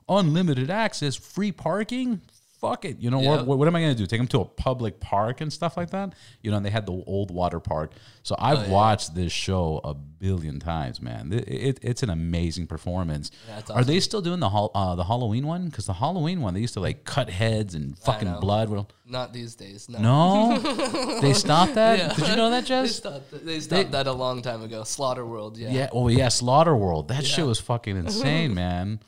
unlimited 0.08 0.70
access, 0.70 1.16
free 1.16 1.52
parking. 1.52 2.22
Fuck 2.60 2.84
it. 2.86 3.00
You 3.00 3.10
know 3.10 3.22
Yeah. 3.22 3.42
what? 3.44 3.58
What 3.60 3.68
am 3.68 3.76
I 3.76 3.82
going 3.82 3.94
to 3.96 3.98
do? 3.98 4.06
Take 4.06 4.20
them 4.20 4.28
to 4.28 4.42
a 4.42 4.46
public 4.46 5.00
park 5.00 5.40
and 5.42 5.52
stuff 5.52 5.78
like 5.78 5.92
that? 5.92 6.14
You 6.42 6.52
know, 6.52 6.58
and 6.58 6.66
they 6.66 6.70
had 6.70 6.86
the 6.86 6.92
old 6.92 7.32
water 7.32 7.60
park. 7.60 7.94
So 8.24 8.36
I've 8.38 8.60
Oh, 8.60 8.62
yeah. 8.64 8.70
watched 8.70 9.16
this 9.16 9.32
show 9.32 9.80
a 9.84 9.94
billion 9.94 10.60
times, 10.60 11.02
man. 11.02 11.32
It, 11.32 11.48
it, 11.48 11.80
it's 11.82 12.04
an 12.04 12.10
amazing 12.10 12.68
performance. 12.68 13.32
Yeah, 13.48 13.56
that's 13.56 13.70
Are 13.72 13.84
they 13.86 14.00
still 14.02 14.22
doing 14.22 14.42
the 14.42 14.48
uh, 14.50 14.96
the 14.96 15.06
Halloween 15.06 15.48
one? 15.48 15.66
Because 15.70 15.86
the 15.86 15.94
Halloween 15.94 16.42
one, 16.42 16.54
they 16.54 16.60
used 16.60 16.74
to 16.74 16.82
like 16.82 17.06
cut 17.06 17.30
heads 17.30 17.76
and 17.76 17.98
fucking 17.98 18.36
blood. 18.42 18.70
Not 19.10 19.34
these 19.34 19.56
days. 19.56 19.90
No. 19.90 20.00
no, 20.00 21.20
they 21.22 21.34
stopped 21.34 21.74
that. 21.76 21.98
Yeah. 21.98 22.14
Did 22.14 22.28
you 22.28 22.36
know 22.36 22.50
that, 22.52 22.62
They 22.62 22.68
Jess? 22.68 22.96
stopped, 22.98 23.46
they 23.46 23.60
stopped 23.60 23.92
that 23.92 24.06
a 24.08 24.12
long 24.14 24.42
time 24.42 24.62
ago. 24.62 24.84
Slaughter 24.84 25.26
World, 25.26 25.58
yeah. 25.58 25.72
Yeah. 25.72 25.90
Oh 25.92 26.08
yeah, 26.10 26.30
Slaughter 26.30 26.76
World. 26.76 27.08
That 27.08 27.26
shit 27.26 27.46
was 27.46 27.60
fucking 27.60 27.98
insane, 28.06 28.54
man. 28.54 29.00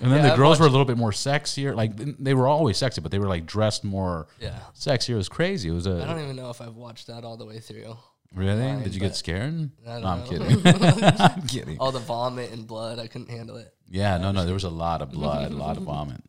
And 0.00 0.10
then 0.12 0.18
Yeah, 0.18 0.22
the 0.28 0.32
I've 0.32 0.38
girls 0.38 0.60
were 0.60 0.66
a 0.66 0.70
little 0.70 0.86
bit 0.86 0.96
more 0.96 1.10
sexier. 1.10 1.74
Like 1.74 1.92
they 1.96 2.34
were 2.34 2.46
always 2.48 2.78
sexy, 2.78 3.00
but 3.00 3.10
they 3.10 3.18
were 3.18 3.26
like 3.28 3.46
dressed 3.46 3.82
more 3.84 4.28
Yeah. 4.40 4.58
sexier. 4.74 5.10
It 5.10 5.16
was 5.16 5.28
crazy. 5.28 5.68
It 5.68 5.72
was 5.72 5.86
I 5.86 5.90
a 5.90 6.06
don't 6.06 6.20
even 6.22 6.36
know 6.36 6.50
if 6.50 6.60
I've 6.60 6.76
watched 6.76 7.08
that 7.08 7.24
all 7.24 7.36
the 7.36 7.44
way 7.46 7.58
through. 7.58 7.96
really. 8.34 8.82
Did 8.84 8.94
you 8.94 9.00
get 9.00 9.16
scared? 9.16 9.70
I 9.86 10.00
don't 10.00 10.02
no, 10.02 10.08
I'm 10.08 10.20
know. 10.20 10.30
kidding. 10.62 11.14
I'm 11.20 11.42
kidding. 11.48 11.78
All 11.78 11.90
the 11.92 11.98
vomit 11.98 12.52
and 12.52 12.66
blood, 12.66 12.98
I 12.98 13.08
couldn't 13.08 13.30
handle 13.30 13.56
it. 13.56 13.74
Yeah, 13.90 14.18
no, 14.18 14.30
no. 14.32 14.44
There 14.44 14.54
was 14.54 14.64
a 14.64 14.70
lot 14.70 15.02
of 15.02 15.10
blood, 15.10 15.50
a 15.50 15.54
lot 15.54 15.76
of 15.76 15.82
vomit. 15.82 16.22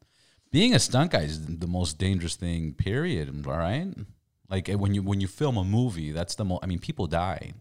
Being 0.51 0.73
a 0.73 0.79
stunt 0.79 1.11
guy 1.11 1.21
is 1.21 1.45
the 1.45 1.67
most 1.67 1.97
dangerous 1.97 2.35
thing. 2.35 2.73
Period. 2.73 3.45
All 3.47 3.57
right. 3.57 3.93
Like 4.49 4.67
eh, 4.69 4.75
when 4.75 4.93
you 4.93 5.03
when 5.03 5.21
you 5.21 5.27
film 5.27 5.57
a 5.57 5.63
movie, 5.63 6.11
that's 6.11 6.35
the 6.35 6.45
most. 6.45 6.63
I 6.63 6.67
mean, 6.67 6.79
people 6.79 7.07
die. 7.07 7.53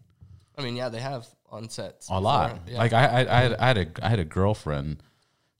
I 0.57 0.61
mean, 0.61 0.75
yeah, 0.75 0.89
they 0.89 0.99
have 0.99 1.27
on 1.49 1.69
sets. 1.69 2.09
a 2.09 2.19
lot. 2.19 2.65
before, 2.65 2.73
Yeah. 2.73 2.77
Like 2.79 2.93
I, 2.93 3.05
I, 3.05 3.19
I, 3.19 3.41
had, 3.41 3.53
I 3.53 3.67
had 3.67 3.77
a, 3.77 4.05
I 4.05 4.09
had 4.09 4.19
a 4.19 4.25
girlfriend 4.25 5.01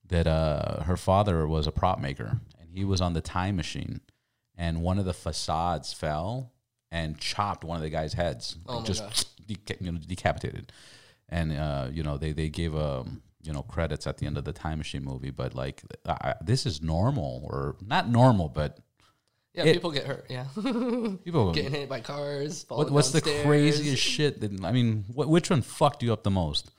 that 0.07 0.27
uh, 0.27 0.83
her 0.83 0.97
father 0.97 1.47
was 1.47 1.67
a 1.67 1.71
prop 1.71 1.99
maker, 1.99 2.39
and 2.59 2.69
he 2.73 2.83
was 2.83 2.99
on 2.99 3.13
the 3.13 3.21
time 3.21 3.55
machine, 3.55 4.01
and 4.57 4.81
one 4.81 4.99
of 4.99 5.05
the 5.05 5.13
facades 5.13 5.93
fell 5.93 6.51
and 6.91 7.17
chopped 7.19 7.63
one 7.63 7.77
of 7.77 7.83
the 7.83 7.89
guy's 7.89 8.13
heads, 8.13 8.57
Oh 8.67 8.77
like 8.77 8.85
just 8.85 9.47
deca- 9.47 9.79
you 9.79 9.91
know, 9.91 9.99
decapitated, 9.99 10.71
and 11.29 11.53
uh, 11.53 11.87
you 11.91 12.03
know 12.03 12.17
they 12.17 12.33
they 12.33 12.49
gave 12.49 12.75
um 12.75 13.21
you 13.43 13.53
know 13.53 13.61
credits 13.63 14.05
at 14.07 14.17
the 14.17 14.25
end 14.25 14.37
of 14.37 14.43
the 14.43 14.53
time 14.53 14.77
machine 14.79 15.03
movie, 15.03 15.31
but 15.31 15.55
like 15.55 15.81
I, 16.05 16.35
this 16.41 16.65
is 16.65 16.81
normal 16.81 17.47
or 17.51 17.75
not 17.85 18.09
normal, 18.09 18.49
but 18.49 18.79
yeah, 19.53 19.63
it- 19.65 19.73
people 19.73 19.91
get 19.91 20.05
hurt. 20.05 20.25
Yeah, 20.29 20.45
people. 21.23 21.51
getting 21.53 21.71
hit 21.71 21.89
by 21.89 22.01
cars. 22.01 22.65
What, 22.67 22.91
what's 22.91 23.11
the 23.11 23.21
craziest 23.21 24.01
shit 24.01 24.41
that 24.41 24.63
I 24.63 24.71
mean? 24.71 25.05
What, 25.13 25.29
which 25.29 25.49
one 25.49 25.61
fucked 25.61 26.03
you 26.03 26.13
up 26.13 26.23
the 26.23 26.31
most? 26.31 26.71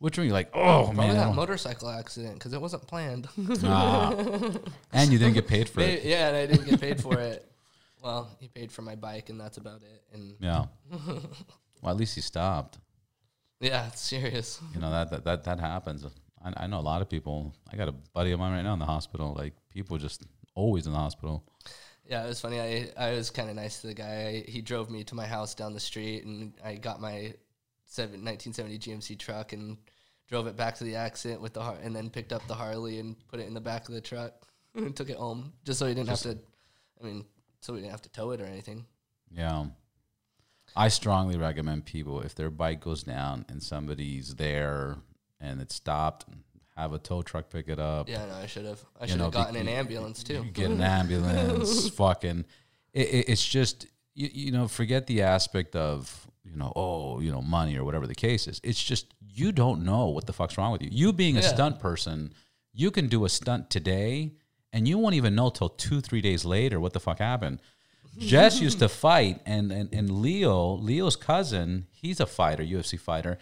Which 0.00 0.16
one 0.16 0.28
you 0.28 0.32
like? 0.32 0.48
Oh 0.54 0.84
Probably 0.84 1.08
man, 1.08 1.16
that 1.16 1.34
motorcycle 1.34 1.90
accident 1.90 2.34
because 2.34 2.52
it 2.52 2.60
wasn't 2.60 2.86
planned. 2.86 3.28
Ah. 3.64 4.14
and 4.92 5.10
you 5.12 5.18
didn't 5.18 5.34
get 5.34 5.48
paid 5.48 5.68
for 5.68 5.80
it. 5.80 6.04
yeah, 6.04 6.28
and 6.28 6.36
I 6.36 6.46
didn't 6.46 6.68
get 6.70 6.80
paid 6.80 7.02
for 7.02 7.18
it. 7.18 7.44
Well, 8.00 8.30
he 8.38 8.46
paid 8.46 8.70
for 8.70 8.82
my 8.82 8.94
bike, 8.94 9.28
and 9.28 9.40
that's 9.40 9.56
about 9.56 9.82
it. 9.82 10.02
And 10.14 10.36
Yeah. 10.38 10.66
Well, 11.82 11.90
at 11.90 11.96
least 11.96 12.14
he 12.14 12.20
stopped. 12.20 12.78
Yeah, 13.60 13.86
it's 13.88 14.00
serious. 14.00 14.60
You 14.74 14.80
know 14.80 14.90
that 14.90 15.10
that 15.10 15.24
that, 15.24 15.44
that 15.44 15.60
happens. 15.60 16.04
I, 16.44 16.64
I 16.64 16.66
know 16.66 16.78
a 16.78 16.80
lot 16.80 17.02
of 17.02 17.08
people. 17.08 17.54
I 17.72 17.76
got 17.76 17.88
a 17.88 17.92
buddy 17.92 18.32
of 18.32 18.40
mine 18.40 18.52
right 18.52 18.62
now 18.62 18.74
in 18.74 18.78
the 18.78 18.86
hospital. 18.86 19.34
Like 19.36 19.54
people 19.70 19.98
just 19.98 20.24
always 20.54 20.86
in 20.86 20.92
the 20.92 20.98
hospital. 20.98 21.44
Yeah, 22.06 22.24
it 22.24 22.28
was 22.28 22.40
funny. 22.40 22.60
I 22.60 22.90
I 22.96 23.10
was 23.12 23.30
kind 23.30 23.50
of 23.50 23.56
nice 23.56 23.80
to 23.80 23.88
the 23.88 23.94
guy. 23.94 24.44
I, 24.46 24.50
he 24.50 24.62
drove 24.62 24.90
me 24.90 25.04
to 25.04 25.14
my 25.14 25.26
house 25.26 25.54
down 25.54 25.74
the 25.74 25.80
street, 25.80 26.24
and 26.24 26.52
I 26.64 26.76
got 26.76 27.00
my 27.00 27.34
seven, 27.84 28.24
1970 28.24 28.78
GMC 28.78 29.18
truck 29.18 29.52
and 29.52 29.78
drove 30.28 30.46
it 30.46 30.56
back 30.56 30.76
to 30.76 30.84
the 30.84 30.94
accident 30.94 31.40
with 31.40 31.54
the 31.54 31.62
Har- 31.62 31.78
and 31.82 31.96
then 31.96 32.10
picked 32.10 32.32
up 32.32 32.46
the 32.46 32.54
Harley 32.54 32.98
and 32.98 33.16
put 33.28 33.40
it 33.40 33.46
in 33.46 33.54
the 33.54 33.60
back 33.60 33.88
of 33.88 33.94
the 33.94 34.00
truck 34.00 34.34
and 34.74 34.94
took 34.94 35.10
it 35.10 35.16
home 35.16 35.52
just 35.64 35.78
so 35.78 35.86
he 35.86 35.94
didn't 35.94 36.08
have 36.08 36.20
to. 36.20 36.38
I 37.00 37.04
mean, 37.04 37.24
so 37.60 37.72
we 37.72 37.80
didn't 37.80 37.92
have 37.92 38.02
to 38.02 38.10
tow 38.10 38.30
it 38.32 38.40
or 38.40 38.44
anything. 38.44 38.84
Yeah. 39.30 39.66
I 40.78 40.88
strongly 40.88 41.36
recommend 41.36 41.84
people 41.86 42.20
if 42.20 42.36
their 42.36 42.50
bike 42.50 42.80
goes 42.80 43.02
down 43.02 43.44
and 43.48 43.60
somebody's 43.60 44.36
there 44.36 44.96
and 45.40 45.60
it's 45.60 45.74
stopped, 45.74 46.26
have 46.76 46.92
a 46.92 46.98
tow 47.00 47.22
truck 47.22 47.50
pick 47.50 47.68
it 47.68 47.80
up. 47.80 48.08
Yeah, 48.08 48.24
no, 48.26 48.34
I 48.34 48.46
should 48.46 48.64
have. 48.64 48.80
I 49.00 49.06
should 49.06 49.20
have 49.20 49.32
gotten 49.32 49.56
an 49.56 49.66
ambulance 49.66 50.22
too. 50.22 50.44
Get 50.52 50.70
an 50.70 50.80
ambulance, 50.80 51.88
fucking. 51.96 52.44
It, 52.92 53.08
it, 53.08 53.28
it's 53.28 53.44
just 53.44 53.86
you, 54.14 54.28
you 54.32 54.52
know 54.52 54.68
forget 54.68 55.08
the 55.08 55.22
aspect 55.22 55.74
of 55.74 56.28
you 56.44 56.56
know 56.56 56.72
oh 56.76 57.18
you 57.18 57.32
know 57.32 57.42
money 57.42 57.76
or 57.76 57.82
whatever 57.84 58.06
the 58.06 58.14
case 58.14 58.46
is. 58.46 58.60
It's 58.62 58.82
just 58.82 59.12
you 59.20 59.50
don't 59.50 59.84
know 59.84 60.06
what 60.06 60.26
the 60.26 60.32
fuck's 60.32 60.56
wrong 60.56 60.70
with 60.70 60.82
you. 60.82 60.90
You 60.92 61.12
being 61.12 61.36
a 61.36 61.40
Yeah. 61.40 61.48
stunt 61.48 61.80
person, 61.80 62.32
you 62.72 62.92
can 62.92 63.08
do 63.08 63.24
a 63.24 63.28
stunt 63.28 63.68
today 63.68 64.34
and 64.72 64.86
you 64.86 64.96
won't 64.98 65.16
even 65.16 65.34
know 65.34 65.50
till 65.50 65.70
two 65.70 66.00
three 66.00 66.20
days 66.20 66.44
later 66.44 66.78
what 66.78 66.92
the 66.92 67.00
fuck 67.00 67.18
happened. 67.18 67.60
Jess 68.18 68.60
used 68.60 68.78
to 68.80 68.88
fight, 69.06 69.40
and, 69.46 69.72
and 69.72 69.92
and 69.92 70.10
Leo, 70.10 70.74
Leo's 70.74 71.16
cousin, 71.16 71.86
he's 71.92 72.20
a 72.20 72.26
fighter, 72.26 72.62
UFC 72.62 72.98
fighter. 72.98 73.38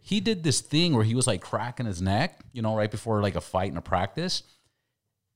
He 0.00 0.20
did 0.20 0.42
this 0.42 0.60
thing 0.60 0.94
where 0.94 1.04
he 1.04 1.14
was 1.14 1.26
like 1.26 1.40
cracking 1.40 1.86
his 1.86 2.00
neck, 2.00 2.40
you 2.52 2.62
know, 2.62 2.74
right 2.74 2.90
before 2.90 3.20
like 3.20 3.36
a 3.36 3.40
fight 3.40 3.68
and 3.68 3.78
a 3.78 3.82
practice. 3.82 4.42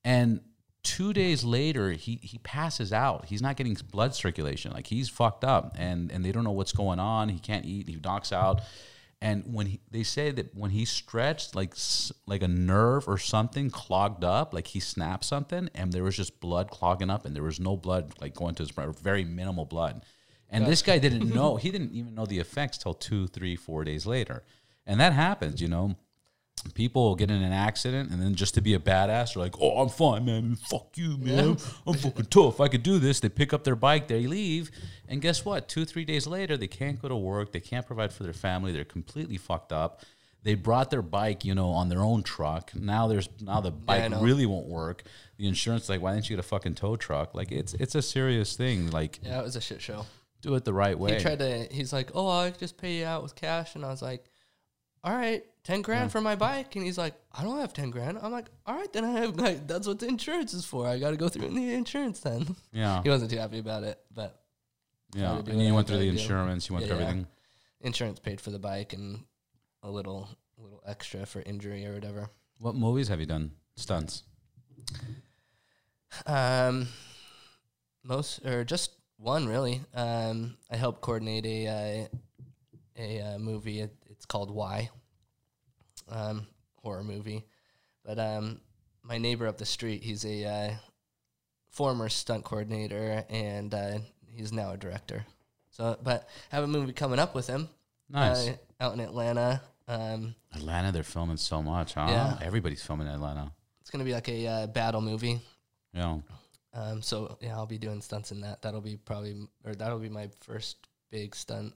And 0.03 0.41
two 0.83 1.13
days 1.13 1.43
later, 1.43 1.91
he 1.91 2.19
he 2.21 2.37
passes 2.39 2.93
out. 2.93 3.25
He's 3.25 3.41
not 3.41 3.57
getting 3.57 3.75
blood 3.91 4.15
circulation. 4.15 4.71
Like 4.71 4.87
he's 4.87 5.09
fucked 5.09 5.43
up, 5.43 5.75
and 5.77 6.11
and 6.11 6.23
they 6.23 6.31
don't 6.31 6.43
know 6.43 6.51
what's 6.51 6.71
going 6.71 6.99
on. 6.99 7.29
He 7.29 7.39
can't 7.39 7.65
eat. 7.65 7.89
He 7.89 7.99
knocks 8.03 8.31
out. 8.31 8.61
And 9.21 9.53
when 9.53 9.67
he, 9.67 9.79
they 9.89 10.03
say 10.03 10.31
that 10.31 10.53
when 10.55 10.71
he 10.71 10.85
stretched, 10.85 11.55
like 11.55 11.73
like 12.27 12.43
a 12.43 12.47
nerve 12.47 13.07
or 13.07 13.17
something 13.17 13.69
clogged 13.69 14.23
up, 14.23 14.53
like 14.53 14.67
he 14.67 14.79
snapped 14.79 15.23
something, 15.23 15.69
and 15.73 15.91
there 15.91 16.03
was 16.03 16.17
just 16.17 16.39
blood 16.39 16.69
clogging 16.69 17.09
up, 17.09 17.25
and 17.25 17.35
there 17.35 17.43
was 17.43 17.59
no 17.59 17.75
blood 17.77 18.13
like 18.21 18.35
going 18.35 18.55
to 18.55 18.63
his 18.63 18.71
brain, 18.71 18.91
very 18.93 19.23
minimal 19.23 19.65
blood. 19.65 20.03
And 20.49 20.67
this 20.67 20.81
guy 20.81 20.99
didn't 20.99 21.29
know. 21.33 21.55
He 21.55 21.71
didn't 21.71 21.93
even 21.93 22.13
know 22.13 22.25
the 22.25 22.39
effects 22.39 22.77
till 22.77 22.93
two, 22.93 23.27
three, 23.27 23.55
four 23.55 23.83
days 23.83 24.05
later. 24.05 24.43
And 24.85 24.99
that 24.99 25.13
happens, 25.13 25.61
you 25.61 25.67
know 25.67 25.95
people 26.73 27.15
get 27.15 27.29
in 27.29 27.41
an 27.41 27.53
accident 27.53 28.09
and 28.11 28.21
then 28.21 28.35
just 28.35 28.53
to 28.55 28.61
be 28.61 28.73
a 28.73 28.79
badass 28.79 29.33
they're 29.33 29.43
like 29.43 29.55
oh 29.61 29.81
i'm 29.81 29.89
fine 29.89 30.25
man. 30.25 30.55
Fuck 30.55 30.97
you 30.97 31.17
man. 31.17 31.57
I'm 31.85 31.93
fucking 31.93 32.25
tough. 32.25 32.59
I 32.59 32.67
could 32.67 32.83
do 32.83 32.99
this. 32.99 33.19
They 33.19 33.29
pick 33.29 33.53
up 33.53 33.63
their 33.63 33.75
bike 33.75 34.07
they 34.07 34.25
leave 34.27 34.71
and 35.07 35.21
guess 35.21 35.45
what? 35.45 35.67
Two 35.69 35.85
three 35.85 36.05
days 36.05 36.25
later 36.27 36.57
they 36.57 36.67
can't 36.67 37.01
go 37.01 37.07
to 37.07 37.15
work 37.15 37.51
they 37.51 37.59
can't 37.59 37.85
provide 37.85 38.11
for 38.11 38.23
their 38.23 38.33
family 38.33 38.71
they're 38.71 38.83
completely 38.83 39.37
fucked 39.37 39.71
up. 39.71 40.01
They 40.43 40.55
brought 40.55 40.89
their 40.91 41.01
bike 41.01 41.45
you 41.45 41.55
know 41.55 41.69
on 41.69 41.89
their 41.89 42.01
own 42.01 42.23
truck. 42.23 42.73
Now 42.75 43.07
there's 43.07 43.29
now 43.41 43.61
the 43.61 43.71
bike 43.71 44.09
know. 44.11 44.21
really 44.21 44.45
won't 44.45 44.67
work. 44.67 45.03
The 45.37 45.47
insurance 45.47 45.83
is 45.83 45.89
like 45.89 46.01
why 46.01 46.13
didn't 46.13 46.29
you 46.29 46.35
get 46.35 46.43
a 46.43 46.47
fucking 46.47 46.75
tow 46.75 46.95
truck? 46.95 47.35
Like 47.35 47.51
it's 47.51 47.73
it's 47.75 47.95
a 47.95 48.01
serious 48.01 48.55
thing 48.55 48.89
like 48.91 49.19
Yeah, 49.23 49.39
it 49.39 49.43
was 49.43 49.55
a 49.55 49.61
shit 49.61 49.81
show. 49.81 50.05
do 50.41 50.55
it 50.55 50.63
the 50.65 50.73
right 50.73 50.97
way. 50.97 51.15
He 51.15 51.19
tried 51.21 51.39
to. 51.39 51.67
He's 51.71 51.91
like, 51.91 52.11
"Oh, 52.13 52.27
I 52.27 52.51
just 52.51 52.77
pay 52.77 52.99
you 52.99 53.05
out 53.05 53.23
with 53.23 53.35
cash," 53.35 53.73
and 53.75 53.83
I 53.83 53.89
was 53.89 54.01
like, 54.03 54.25
"All 55.03 55.15
right, 55.15 55.43
ten 55.65 55.81
grand 55.81 56.11
for 56.13 56.21
my 56.21 56.35
bike." 56.35 56.75
And 56.77 56.85
he's 56.85 56.97
like, 56.97 57.13
"I 57.33 57.43
don't 57.43 57.59
have 57.59 57.73
ten 57.73 57.89
grand." 57.91 58.17
I'm 58.21 58.31
like, 58.31 58.47
"All 58.65 58.75
right, 58.75 58.91
then 58.93 59.03
I 59.03 59.11
have. 59.19 59.35
Like, 59.35 59.67
that's 59.67 59.85
what 59.87 59.99
the 59.99 60.07
insurance 60.07 60.53
is 60.53 60.63
for. 60.63 60.87
I 60.87 60.97
got 60.99 61.11
to 61.11 61.17
go 61.17 61.27
through 61.27 61.49
the 61.49 61.73
insurance 61.73 62.21
then." 62.21 62.55
yeah 62.71 63.01
He 63.03 63.09
wasn't 63.09 63.31
too 63.31 63.37
happy 63.37 63.59
about 63.59 63.83
it, 63.83 63.99
but 64.13 64.39
yeah 65.13 65.37
and 65.37 65.61
you 65.61 65.73
went 65.73 65.87
through 65.87 65.99
the 65.99 66.09
insurance 66.09 66.67
you 66.69 66.75
went 66.75 66.87
through 66.87 66.97
Yeah, 66.97 67.03
yeah. 67.03 67.09
everything 67.09 67.27
insurance 67.81 68.19
paid 68.19 68.41
for 68.41 68.51
the 68.51 68.59
bike 68.59 68.91
and 68.93 69.23
a 69.83 69.89
little, 69.89 70.27
little 70.57 70.81
extra 70.85 71.25
for 71.25 71.41
injury 71.43 71.85
or 71.85 71.93
whatever. 71.93 72.29
what 72.57 72.75
movies 72.75 73.07
have 73.07 73.19
you 73.19 73.25
done 73.27 73.51
stunts 73.77 74.23
Um, 76.25 76.87
most 78.03 78.45
or 78.45 78.63
just 78.63 78.91
one 79.17 79.47
really. 79.47 79.81
Um, 79.93 80.57
I 80.71 80.75
helped 80.77 81.01
coordinate 81.01 81.45
a 81.45 81.67
uh, 81.67 82.07
a 82.97 83.21
uh, 83.21 83.37
movie. 83.39 83.81
It, 83.81 83.93
it's 84.09 84.25
called 84.25 84.51
Why. 84.51 84.89
Um, 86.09 86.47
horror 86.83 87.03
movie, 87.03 87.43
but 88.03 88.19
um, 88.19 88.61
my 89.01 89.17
neighbor 89.17 89.47
up 89.47 89.57
the 89.57 89.65
street, 89.65 90.03
he's 90.03 90.23
a 90.25 90.45
uh, 90.45 90.71
former 91.69 92.09
stunt 92.09 92.43
coordinator 92.43 93.23
and 93.29 93.73
uh, 93.73 93.97
he's 94.27 94.53
now 94.53 94.71
a 94.71 94.77
director. 94.77 95.25
So, 95.71 95.97
but 96.01 96.27
I 96.51 96.55
have 96.55 96.63
a 96.63 96.67
movie 96.67 96.93
coming 96.93 97.19
up 97.19 97.35
with 97.35 97.47
him. 97.47 97.69
nice 98.09 98.49
uh, 98.49 98.55
out 98.79 98.93
in 98.93 98.99
Atlanta. 98.99 99.61
Um, 99.87 100.35
Atlanta, 100.53 100.91
they're 100.91 101.03
filming 101.03 101.37
so 101.37 101.61
much, 101.61 101.93
huh? 101.95 102.07
Yeah. 102.07 102.37
Everybody's 102.41 102.83
filming 102.83 103.07
in 103.07 103.13
Atlanta. 103.13 103.51
it's 103.81 103.89
gonna 103.89 104.03
be 104.03 104.13
like 104.13 104.29
a 104.29 104.47
uh, 104.47 104.67
battle 104.67 105.01
movie. 105.01 105.39
Yeah. 105.93 106.19
Um, 106.73 107.01
so 107.01 107.37
yeah, 107.41 107.55
I'll 107.55 107.65
be 107.65 107.77
doing 107.77 108.01
stunts 108.01 108.31
in 108.31 108.41
that. 108.41 108.61
That'll 108.61 108.81
be 108.81 108.97
probably, 108.97 109.47
or 109.63 109.75
that'll 109.75 109.99
be 109.99 110.09
my 110.09 110.29
first 110.41 110.77
big 111.11 111.35
stunt 111.35 111.73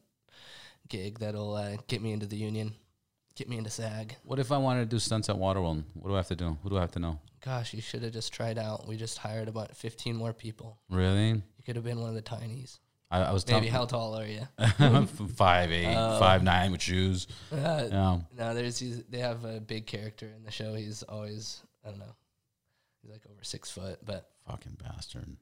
gig. 0.87 1.19
That'll 1.19 1.55
uh, 1.55 1.77
get 1.87 2.01
me 2.01 2.11
into 2.11 2.25
the 2.25 2.35
union, 2.35 2.73
get 3.39 3.49
me 3.49 3.57
into 3.57 3.69
SAG. 3.69 4.15
What 4.23 4.37
if 4.37 4.51
I 4.51 4.57
wanted 4.57 4.81
to 4.81 4.85
do 4.85 4.99
stunts 4.99 5.29
at 5.29 5.35
Waterworld? 5.35 5.83
What 5.93 6.09
do 6.09 6.13
I 6.13 6.17
have 6.17 6.27
to 6.27 6.35
do? 6.35 6.57
What 6.61 6.69
do 6.69 6.77
I 6.77 6.81
have 6.81 6.91
to 6.91 6.99
know? 6.99 7.19
Gosh, 7.43 7.73
you 7.73 7.81
should 7.81 8.03
have 8.03 8.11
just 8.11 8.33
tried 8.33 8.57
out. 8.57 8.87
We 8.87 8.97
just 8.97 9.17
hired 9.17 9.47
about 9.47 9.75
fifteen 9.75 10.15
more 10.15 10.33
people. 10.33 10.77
Really? 10.89 11.29
You 11.29 11.63
could 11.65 11.75
have 11.77 11.85
been 11.85 11.99
one 11.99 12.09
of 12.09 12.15
the 12.15 12.21
tinies. 12.21 12.79
I, 13.09 13.21
I 13.21 13.31
was 13.31 13.47
Maybe 13.47 13.67
how 13.67 13.85
tall 13.85 14.15
are 14.19 14.25
you? 14.25 14.41
I'm 14.79 15.07
five 15.07 15.71
eight, 15.71 15.95
five 16.19 16.43
nine 16.43 16.71
with 16.71 16.81
shoes. 16.81 17.27
Uh, 17.51 17.87
Yeah. 17.89 18.17
no, 18.37 18.53
there's 18.53 18.79
they 19.09 19.19
have 19.19 19.45
a 19.45 19.59
big 19.59 19.87
character 19.87 20.27
in 20.35 20.43
the 20.43 20.51
show. 20.51 20.75
He's 20.75 21.01
always 21.03 21.63
I 21.83 21.89
don't 21.89 21.99
know. 21.99 22.15
He's 23.01 23.11
like 23.11 23.21
over 23.25 23.43
six 23.43 23.71
foot, 23.71 23.99
but 24.05 24.29
Fucking 24.47 24.77
bastard. 24.83 25.37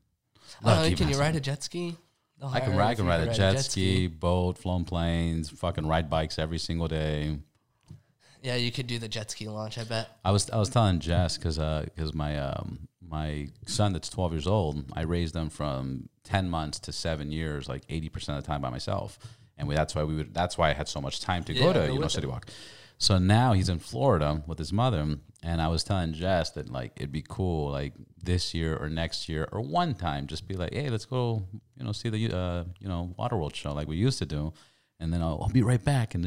Don't 0.63 0.95
can 0.95 1.09
you 1.09 1.17
ride 1.17 1.35
a 1.35 1.39
jet 1.41 1.63
ski? 1.63 1.97
I 2.43 2.59
can 2.59 2.77
ride, 2.77 2.91
I 2.91 2.95
can 2.95 3.07
ride 3.07 3.27
a 3.27 3.33
jet, 3.33 3.57
ski, 3.59 4.07
boat, 4.07 4.59
flown 4.59 4.85
planes, 4.85 5.49
fucking 5.49 5.87
ride 5.87 6.07
bikes 6.09 6.37
every 6.37 6.59
single 6.59 6.87
day. 6.87 7.39
Yeah, 8.47 8.55
you 8.55 8.71
could 8.71 8.87
do 8.87 8.97
the 8.97 9.09
jet 9.09 9.29
ski 9.29 9.49
launch. 9.49 9.77
I 9.77 9.83
bet. 9.83 10.07
I 10.23 10.31
was 10.31 10.49
I 10.49 10.57
was 10.57 10.69
telling 10.69 10.99
Jess 10.99 11.37
because 11.37 11.57
because 11.57 12.13
my 12.13 12.39
um, 12.39 12.87
my 13.01 13.49
son 13.65 13.91
that's 13.91 14.07
12 14.07 14.31
years 14.31 14.47
old, 14.47 14.85
I 14.93 15.01
raised 15.01 15.35
him 15.35 15.49
from 15.49 16.07
10 16.23 16.49
months 16.49 16.79
to 16.79 16.93
seven 16.93 17.33
years, 17.33 17.67
like 17.67 17.83
80 17.89 18.07
percent 18.07 18.37
of 18.37 18.45
the 18.45 18.47
time 18.47 18.61
by 18.61 18.69
myself, 18.69 19.19
and 19.57 19.67
we, 19.67 19.75
that's 19.75 19.95
why 19.95 20.05
we 20.05 20.15
would 20.15 20.33
that's 20.33 20.57
why 20.57 20.69
I 20.69 20.73
had 20.73 20.87
so 20.87 21.01
much 21.01 21.19
time 21.19 21.43
to 21.43 21.53
Yeah, 21.53 21.61
go 21.61 21.73
to 21.73 21.93
you 21.93 21.99
know 21.99 22.07
City 22.07 22.27
Walk. 22.27 22.49
So 22.97 23.17
now 23.17 23.51
he's 23.51 23.67
in 23.67 23.79
Florida 23.79 24.41
with 24.47 24.57
his 24.59 24.71
mother, 24.71 25.17
and 25.43 25.61
I 25.61 25.67
was 25.67 25.83
telling 25.83 26.13
Jess 26.13 26.51
that 26.51 26.69
like 26.69 26.93
it'd 26.95 27.11
be 27.11 27.25
cool, 27.27 27.69
like 27.69 27.95
this 28.23 28.53
year 28.53 28.77
or 28.77 28.89
next 28.89 29.27
year 29.27 29.49
or 29.51 29.59
one 29.59 29.93
time, 29.93 30.25
just 30.25 30.47
be 30.47 30.55
like, 30.55 30.73
hey, 30.73 30.89
let's 30.89 31.05
go, 31.05 31.43
you 31.77 31.83
know, 31.83 31.91
see 31.91 32.07
the 32.07 32.33
uh, 32.33 32.63
you 32.79 32.87
know 32.87 33.13
Waterworld 33.19 33.55
show 33.55 33.73
like 33.73 33.89
we 33.89 33.97
used 33.97 34.19
to 34.19 34.25
do, 34.25 34.53
and 34.99 35.13
then 35.13 35.21
I'll, 35.21 35.39
I'll 35.43 35.49
be 35.49 35.61
right 35.63 35.83
back 35.83 36.15
and 36.15 36.23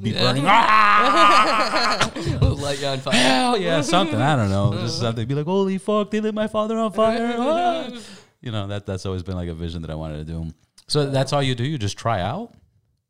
be 0.00 0.10
Yeah. 0.10 0.20
burning. 0.20 0.44
Ah! 0.46 2.10
Light 2.40 2.80
you 2.80 2.86
on 2.86 2.98
fire. 3.00 3.14
Hell 3.14 3.58
yeah, 3.58 3.80
something. 3.80 4.20
I 4.20 4.36
don't 4.36 4.50
know. 4.50 4.72
Just 4.80 4.98
something. 5.00 5.26
Be 5.26 5.34
like, 5.34 5.46
holy 5.46 5.78
fuck, 5.78 6.10
they 6.10 6.20
lit 6.20 6.34
my 6.34 6.46
father 6.46 6.76
on 6.78 6.92
fire. 6.92 7.34
Ah! 7.38 7.90
You 8.44 8.50
know, 8.50 8.66
that 8.66 8.86
that's 8.86 9.06
always 9.06 9.22
been 9.22 9.36
like 9.36 9.48
a 9.48 9.54
vision 9.54 9.82
that 9.82 9.90
I 9.92 9.94
wanted 9.94 10.26
to 10.26 10.32
do. 10.32 10.50
So 10.88 11.08
that's 11.08 11.32
all 11.32 11.40
you 11.44 11.54
do? 11.54 11.62
You 11.62 11.78
just 11.78 11.96
try 11.96 12.20
out? 12.20 12.52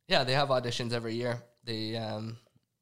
Yeah, 0.06 0.24
they 0.24 0.34
have 0.34 0.50
auditions 0.50 0.92
every 0.92 1.14
year. 1.14 1.42
They 1.64 1.96
um 1.96 2.36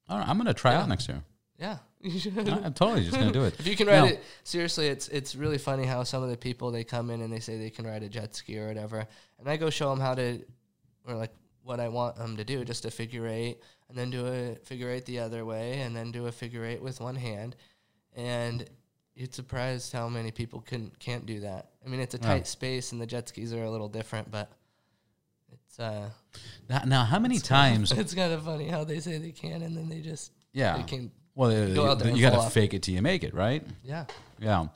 All 0.09 0.19
right, 0.19 0.29
I'm 0.29 0.37
going 0.37 0.49
to 0.49 0.55
try 0.55 0.75
out 0.75 0.89
next 0.89 1.09
year. 1.09 1.23
yeah. 1.61 1.77
I'm 2.05 2.73
totally 2.75 3.05
just 3.05 3.15
going 3.15 3.29
to 3.29 3.33
do 3.33 3.45
it. 3.45 3.55
If 3.61 3.69
you 3.69 3.77
can 3.77 3.87
ride 3.87 4.01
Now- 4.01 4.05
it 4.07 4.25
seriously, 4.43 4.89
it's 4.89 5.07
it's 5.11 5.37
really 5.37 5.59
funny 5.59 5.85
how 5.87 6.03
some 6.03 6.25
of 6.25 6.31
the 6.31 6.37
people 6.37 6.73
they 6.73 6.83
come 6.83 7.11
in 7.11 7.21
and 7.23 7.33
they 7.33 7.39
say 7.39 7.57
they 7.57 7.71
can 7.71 7.87
ride 7.87 8.03
a 8.03 8.09
jet 8.09 8.35
ski 8.35 8.59
or 8.59 8.67
whatever, 8.67 9.07
and 9.39 9.49
I 9.49 9.57
go 9.57 9.71
show 9.71 9.89
them 9.91 10.01
how 10.01 10.17
to, 10.17 10.41
or 11.07 11.15
like 11.15 11.31
what 11.71 11.79
I 11.79 11.89
want 11.89 12.17
them 12.17 12.37
to 12.37 12.43
do, 12.45 12.65
just 12.65 12.85
a 12.85 12.91
figure 12.91 13.29
eight, 13.29 13.59
and 13.89 13.97
then 13.97 14.11
do 14.11 14.27
a 14.27 14.57
figure 14.65 14.91
eight 14.91 15.07
the 15.07 15.21
other 15.21 15.45
way, 15.45 15.81
and 15.83 15.95
then 15.95 16.11
do 16.11 16.27
a 16.27 16.33
figure 16.33 16.65
eight 16.65 16.83
with 16.83 17.01
one 17.01 17.15
hand, 17.15 17.55
and 18.17 18.69
you'd 19.15 19.33
surprised 19.33 19.93
how 19.93 20.09
many 20.09 20.33
people 20.33 20.61
can 20.61 20.91
can't 20.99 21.27
do 21.27 21.39
that. 21.41 21.71
I 21.85 21.89
mean, 21.89 22.01
it's 22.01 22.17
a 22.17 22.19
Yeah. 22.19 22.27
tight 22.27 22.47
space, 22.49 22.91
and 22.91 23.01
the 23.01 23.07
jet 23.07 23.29
skis 23.29 23.53
are 23.53 23.63
a 23.63 23.71
little 23.71 23.89
different, 23.89 24.33
but 24.33 24.51
it's 25.53 25.79
uh, 25.79 26.11
Now, 26.69 26.83
now, 26.87 27.05
how 27.05 27.21
many 27.21 27.39
times? 27.39 27.93
it's 28.03 28.15
kind 28.15 28.33
of 28.33 28.43
funny 28.45 28.67
how 28.69 28.83
they 28.83 28.99
say 28.99 29.19
they 29.19 29.31
can, 29.33 29.63
and 29.63 29.77
then 29.77 29.89
they 29.89 30.01
just 30.01 30.33
Yeah. 30.53 30.77
they 30.77 30.83
can 30.83 31.13
Well, 31.37 31.51
uh, 31.51 31.73
Go 31.75 31.87
out 31.87 32.01
there 32.01 32.11
you, 32.11 32.29
got 32.29 32.45
to 32.45 32.51
fake 32.51 32.75
it 32.75 32.83
till 32.83 32.95
you 32.95 33.03
make 33.03 33.23
it, 33.23 33.33
right? 33.33 33.63
yeah. 33.85 34.07
Yeah. 34.41 34.67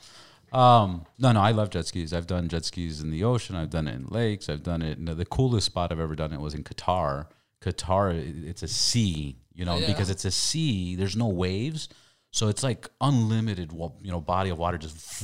Um, 0.55 1.05
no, 1.19 1.33
no, 1.33 1.41
I 1.41 1.51
love 1.51 1.71
jet 1.71 1.87
skis. 1.87 2.13
I've 2.13 2.27
done 2.29 2.49
jet 2.49 2.65
skis 2.65 3.01
in 3.01 3.11
the 3.11 3.25
ocean. 3.25 3.57
I've 3.57 3.71
done 3.71 3.89
it 3.89 3.95
in 3.97 4.07
lakes. 4.07 4.49
I've 4.49 4.63
done 4.63 4.83
it. 4.83 5.05
the 5.05 5.25
coolest 5.25 5.67
spot 5.67 5.91
I've 5.91 5.99
ever 6.01 6.15
done 6.15 6.33
it 6.33 6.41
was 6.41 6.55
in 6.55 6.63
Qatar. 6.63 7.27
Qatar, 7.61 8.15
it's 8.47 8.63
a 8.63 8.69
sea, 8.69 9.39
you 9.55 9.65
know, 9.65 9.75
Oh, 9.75 9.79
yeah. 9.79 9.87
because 9.87 10.11
it's 10.11 10.25
a 10.25 10.31
sea. 10.31 10.95
There's 10.97 11.17
no 11.17 11.27
waves, 11.29 11.89
so 12.35 12.49
it's 12.49 12.65
like 12.65 12.89
unlimited, 13.01 13.71
you 13.73 14.11
know, 14.11 14.21
body 14.21 14.51
of 14.51 14.59
water 14.59 14.77
just. 14.77 15.23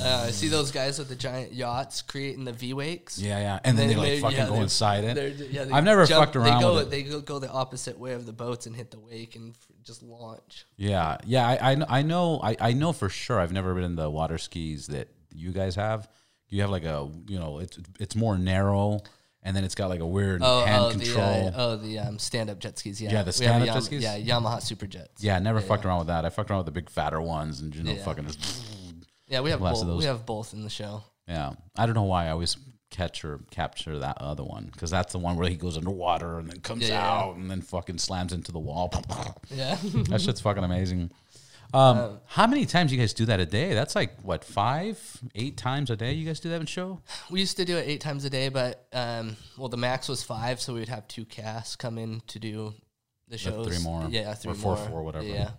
Uh, 0.00 0.26
I 0.28 0.30
see 0.30 0.46
those 0.46 0.70
guys 0.70 1.00
with 1.00 1.08
the 1.08 1.16
giant 1.16 1.52
yachts 1.52 2.00
creating 2.00 2.44
the 2.44 2.52
V 2.52 2.74
wakes. 2.74 3.18
Yeah, 3.18 3.40
yeah, 3.40 3.58
and 3.64 3.76
then 3.76 3.88
they, 3.88 3.96
like 3.96 4.20
fucking 4.20 4.38
yeah, 4.38 4.46
go 4.46 4.60
inside 4.62 5.02
it. 5.02 5.50
yeah, 5.50 5.66
I've 5.72 5.82
never 5.82 6.06
jump- 6.06 6.26
fucked 6.26 6.36
around 6.36 6.58
They 6.58 6.60
go, 6.60 6.74
with 6.74 6.82
it. 6.86 6.90
they 6.90 7.02
go, 7.02 7.20
go 7.20 7.40
the 7.40 7.50
opposite 7.50 7.98
way 7.98 8.12
of 8.12 8.24
the 8.24 8.32
boats 8.32 8.66
and 8.66 8.76
hit 8.76 8.92
the 8.92 9.00
wake 9.00 9.34
and 9.34 9.50
f- 9.50 9.66
just 9.82 10.04
launch. 10.04 10.64
Yeah, 10.76 11.16
yeah, 11.26 11.44
I, 11.44 11.72
I, 11.72 11.98
I 11.98 12.02
know, 12.02 12.38
I, 12.40 12.56
I 12.60 12.72
know 12.72 12.92
for 12.92 13.08
sure. 13.08 13.40
I've 13.40 13.52
never 13.52 13.74
been 13.74 13.82
in 13.82 13.96
the 13.96 14.08
water 14.08 14.38
skis 14.38 14.86
that 14.86 15.08
you 15.34 15.50
guys 15.50 15.74
have. 15.74 16.08
You 16.50 16.60
have 16.60 16.70
like 16.70 16.84
a, 16.84 17.10
you 17.26 17.40
know, 17.40 17.58
it's 17.58 17.80
it's 17.98 18.14
more 18.14 18.38
narrow, 18.38 19.00
and 19.44 19.54
then 19.56 19.62
it's 19.64 19.74
got 19.74 19.88
like 19.90 20.00
a 20.00 20.06
weird 20.06 20.40
Oh, 20.42 20.64
hand 20.64 20.82
oh, 20.84 20.90
control. 20.90 21.50
the 21.50 21.56
uh, 21.58 21.66
oh 21.66 21.76
the 21.76 21.98
um, 21.98 22.18
stand 22.18 22.50
up 22.50 22.58
jet 22.58 22.78
skis. 22.78 23.00
Yeah, 23.00 23.12
Yeah, 23.12 23.22
the 23.22 23.32
stand-up 23.32 23.74
jet 23.74 23.82
skis? 23.82 24.02
Yeah, 24.02 24.18
Yamaha 24.18 24.60
Super 24.62 24.86
Jets. 24.86 25.22
Yeah, 25.22 25.36
I 25.36 25.38
never 25.38 25.60
fucked 25.60 25.84
around 25.84 25.98
with 25.98 26.06
that. 26.08 26.24
I 26.24 26.30
fucked 26.30 26.50
around 26.50 26.58
with 26.60 26.66
the 26.66 26.72
big 26.72 26.90
fatter 26.90 27.20
ones 27.20 27.60
and 27.60 27.74
you 27.74 27.82
know 27.82 27.92
Yeah. 27.92 28.02
fucking 28.04 28.26
just 28.26 28.64
yeah, 29.28 29.40
we 29.40 29.50
have 29.50 29.60
both. 29.60 29.84
We 29.86 30.04
have 30.04 30.26
both 30.26 30.52
in 30.52 30.62
the 30.64 30.70
show. 30.70 31.02
yeah. 31.28 31.52
I 31.76 31.86
don't 31.86 31.94
know 31.94 32.02
why 32.04 32.26
I 32.26 32.30
always 32.30 32.56
catch 32.90 33.24
or 33.24 33.40
capture 33.50 33.98
that 33.98 34.16
other 34.20 34.44
one 34.44 34.68
because 34.72 34.88
that's 34.90 35.12
the 35.12 35.18
one 35.18 35.34
where 35.36 35.48
he 35.48 35.56
goes 35.56 35.76
underwater 35.76 36.38
and 36.38 36.48
then 36.48 36.60
comes 36.60 36.82
Yeah, 36.88 36.94
yeah. 37.00 37.10
out 37.10 37.36
and 37.36 37.50
then 37.50 37.60
fucking 37.60 37.98
slams 37.98 38.32
into 38.32 38.52
the 38.52 38.58
wall. 38.60 38.92
Yeah, 39.50 39.76
that 40.10 40.20
shit's 40.20 40.40
fucking 40.40 40.62
amazing. 40.64 41.10
Um, 41.74 41.98
Uh, 41.98 42.08
how 42.26 42.46
many 42.46 42.66
times 42.66 42.92
you 42.92 42.98
guys 42.98 43.12
do 43.12 43.26
that 43.26 43.40
a 43.40 43.46
day? 43.46 43.74
That's 43.74 43.94
like 43.96 44.20
what 44.22 44.44
five, 44.44 44.96
eight 45.34 45.56
times 45.56 45.90
a 45.90 45.96
day. 45.96 46.12
You 46.12 46.24
guys 46.24 46.38
do 46.40 46.48
that 46.50 46.60
in 46.60 46.66
show? 46.66 47.00
we 47.30 47.40
used 47.40 47.56
to 47.56 47.64
do 47.64 47.76
it 47.76 47.88
eight 47.88 48.00
times 48.00 48.24
a 48.24 48.30
day, 48.30 48.48
but 48.48 48.86
um, 48.92 49.36
well, 49.58 49.68
the 49.68 49.76
max 49.76 50.08
was 50.08 50.22
five, 50.22 50.60
so 50.60 50.74
we'd 50.74 50.88
have 50.88 51.08
two 51.08 51.24
casts 51.24 51.74
come 51.76 51.98
in 51.98 52.20
to 52.28 52.38
do 52.38 52.74
the 53.28 53.36
shows. 53.38 53.66
three 53.66 53.82
more. 53.82 54.06
Yeah, 54.08 54.32
three 54.34 54.52
Or 54.52 54.54
four, 54.54 54.76
more. 54.76 54.88
four, 54.88 55.02
whatever. 55.02 55.24
Yeah, 55.26 55.50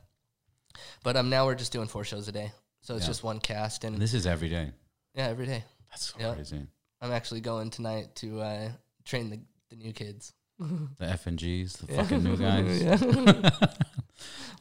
but 1.04 1.17
um, 1.17 1.30
now 1.30 1.45
we're 1.45 1.56
just 1.56 1.73
doing 1.73 1.88
four 1.88 2.04
shows 2.06 2.28
a 2.28 2.32
day, 2.32 2.51
so 2.82 2.95
it's 2.95 3.04
Yeah. 3.04 3.08
just 3.10 3.23
one 3.23 3.39
cast 3.39 3.84
and 3.84 3.95
And 3.95 4.01
this 4.01 4.13
is 4.13 4.25
every 4.25 4.47
day. 4.49 4.71
yeah, 5.15 5.28
every 5.28 5.45
day. 5.47 5.63
That's 5.89 6.13
so 6.13 6.15
Yeah. 6.19 6.34
crazy. 6.36 6.65
I'm 7.01 7.12
actually 7.12 7.41
going 7.41 7.69
tonight 7.71 8.15
to 8.17 8.39
uh, 8.41 8.69
train 9.04 9.30
the, 9.30 9.39
the 9.69 9.75
new 9.75 9.91
kids. 9.91 10.34
The 10.60 11.06
F 11.06 11.28
and 11.28 11.38
Gs, 11.38 11.73
the 11.75 11.88
fucking 11.93 12.23
new 12.23 12.38
guys. 12.47 13.01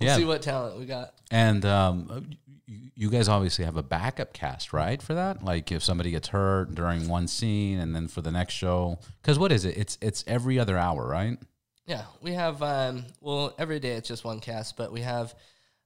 we'll 0.00 0.09
Yeah. 0.09 0.16
see 0.16 0.24
what 0.24 0.42
talent 0.42 0.79
we 0.79 0.87
got. 0.87 1.14
And 1.31 1.64
um, 1.64 2.31
you, 2.66 2.90
you 2.94 3.11
guys 3.11 3.29
obviously 3.29 3.64
have 3.64 3.77
a 3.77 3.83
backup 3.83 4.33
cast, 4.33 4.72
right? 4.72 5.00
For 5.03 5.14
that, 5.14 5.44
like 5.44 5.70
if 5.72 5.83
somebody 5.83 6.11
gets 6.11 6.29
hurt 6.29 6.74
during 6.74 7.09
one 7.09 7.27
scene, 7.29 7.79
and 7.79 7.94
then 7.94 8.09
for 8.09 8.20
the 8.22 8.31
next 8.33 8.55
show, 8.55 8.98
because 9.22 9.38
what 9.38 9.53
is 9.53 9.64
it? 9.64 9.77
It's 9.77 9.98
it's 10.00 10.24
every 10.27 10.59
other 10.59 10.77
hour, 10.79 11.07
right? 11.07 11.38
Yeah, 11.87 12.05
we 12.22 12.33
have 12.33 12.62
um, 12.62 13.05
well 13.20 13.55
every 13.59 13.79
day 13.81 13.90
it's 13.92 14.09
just 14.09 14.24
one 14.24 14.40
cast, 14.40 14.77
but 14.77 14.92
we 14.92 15.00
have 15.03 15.35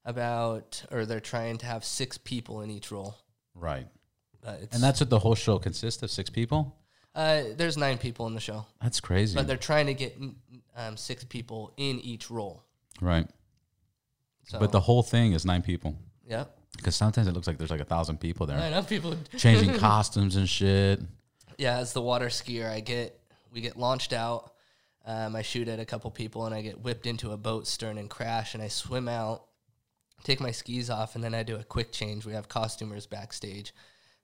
about 0.05 0.83
or 0.91 1.05
they're 1.07 1.21
trying 1.21 1.59
to 1.59 1.67
have 1.67 1.85
six 1.85 2.17
people 2.19 2.61
in 2.63 2.71
each 2.71 2.91
role. 2.91 3.17
Right. 3.55 3.87
And 4.45 4.83
that's 4.83 5.01
what 5.01 5.11
the 5.11 5.19
whole 5.19 5.35
show 5.35 5.59
consists 5.59 6.03
of 6.03 6.11
six 6.11 6.31
people. 6.31 6.75
uh, 7.15 7.43
there's 7.57 7.77
nine 7.77 7.99
people 7.99 8.27
in 8.29 8.35
the 8.35 8.41
show, 8.41 8.65
That's 8.81 9.01
crazy. 9.01 9.35
but 9.35 9.47
they're 9.47 9.57
trying 9.59 9.87
to 9.87 9.95
get 9.95 10.17
um, 10.77 10.97
six 10.97 11.25
people 11.25 11.73
in 11.77 12.01
each 12.01 12.31
role. 12.31 12.63
right. 13.01 13.29
So, 14.49 14.59
But 14.59 14.73
the 14.73 14.81
whole 14.81 15.03
thing 15.03 15.33
is 15.33 15.45
nine 15.45 15.63
people. 15.63 15.95
yeah, 16.27 16.45
Because 16.77 16.97
sometimes 16.97 17.29
it 17.29 17.33
looks 17.33 17.47
like 17.47 17.59
there's 17.59 17.71
like 17.71 17.81
a 17.81 17.85
thousand 17.85 18.19
people 18.19 18.47
there 18.47 18.59
I 18.59 18.71
know 18.71 18.83
people. 18.83 19.15
changing 19.37 19.75
costumes 19.79 20.37
and 20.37 20.49
shit. 20.49 21.01
Yeah, 21.59 21.77
as 21.79 21.93
the 21.93 22.01
water 22.03 22.27
skier, 22.29 22.71
I 22.71 22.81
get 22.81 23.19
we 23.53 23.61
get 23.61 23.77
launched 23.77 24.13
out. 24.13 24.53
Um, 25.07 25.35
I 25.37 25.43
shoot 25.43 25.69
at 25.69 25.81
a 25.81 25.85
couple 25.85 26.11
people 26.11 26.45
and 26.47 26.55
I 26.55 26.61
get 26.63 26.81
whipped 26.83 27.07
into 27.07 27.31
a 27.33 27.37
boat 27.37 27.67
stern 27.67 27.97
and 27.99 28.11
crash. 28.11 28.53
And 28.55 28.63
I 28.63 28.69
swim 28.69 29.09
out, 29.09 29.45
take 30.25 30.41
my 30.41 30.51
skis 30.51 30.91
off, 30.91 31.15
and 31.15 31.23
then 31.25 31.35
I 31.35 31.43
do 31.43 31.57
a 31.57 31.65
quick 31.65 31.93
change. 31.93 32.25
We 32.27 32.33
have 32.35 32.49
costumers 32.49 33.07
backstage, 33.07 33.73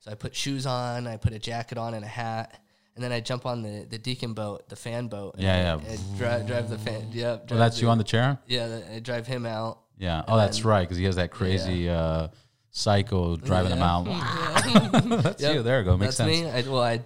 so 0.01 0.11
I 0.11 0.15
put 0.15 0.35
shoes 0.35 0.67
on, 0.67 1.07
I 1.07 1.17
put 1.17 1.33
a 1.33 1.39
jacket 1.39 1.79
on 1.79 1.95
and 1.95 2.05
a 2.05 2.09
hat, 2.09 2.61
and 2.95 3.03
then 3.03 3.13
I 3.13 3.21
jump 3.21 3.47
on 3.47 3.63
the, 3.63 3.87
the 3.89 3.99
deacon 3.99 4.35
boat, 4.35 4.69
the 4.69 4.77
fan 4.77 5.09
boat. 5.09 5.35
and 5.35 5.43
Yeah, 5.43 5.55
I, 5.55 5.61
yeah. 5.91 5.97
I 5.99 6.19
drive, 6.19 6.47
drive 6.47 6.69
the 6.71 6.79
fan. 6.79 7.09
Yeah, 7.13 7.33
Oh, 7.43 7.47
drive 7.47 7.59
that's 7.59 7.81
you 7.81 7.89
on 7.89 7.99
the 7.99 8.05
chair. 8.05 8.39
Yeah, 8.47 8.81
I 8.95 8.99
drive 9.01 9.27
him 9.27 9.47
out. 9.47 9.81
Yeah. 9.99 10.23
Oh, 10.27 10.37
that's 10.37 10.65
right. 10.65 10.83
Because 10.83 10.97
he 10.97 11.05
has 11.05 11.17
that 11.17 11.31
crazy 11.31 11.89
uh, 11.89 12.29
psycho 12.71 13.37
driving 13.37 13.73
him 13.73 13.83
out. 13.83 14.05
that's 15.23 15.43
Yep. 15.43 15.55
you. 15.55 15.63
There 15.63 15.79
you 15.81 15.85
go. 15.85 15.97
Makes 15.97 16.17
That's 16.17 16.31
sense. 16.31 16.45
me. 16.45 16.51
I, 16.51 16.63
well, 16.63 16.83
I 16.83 17.01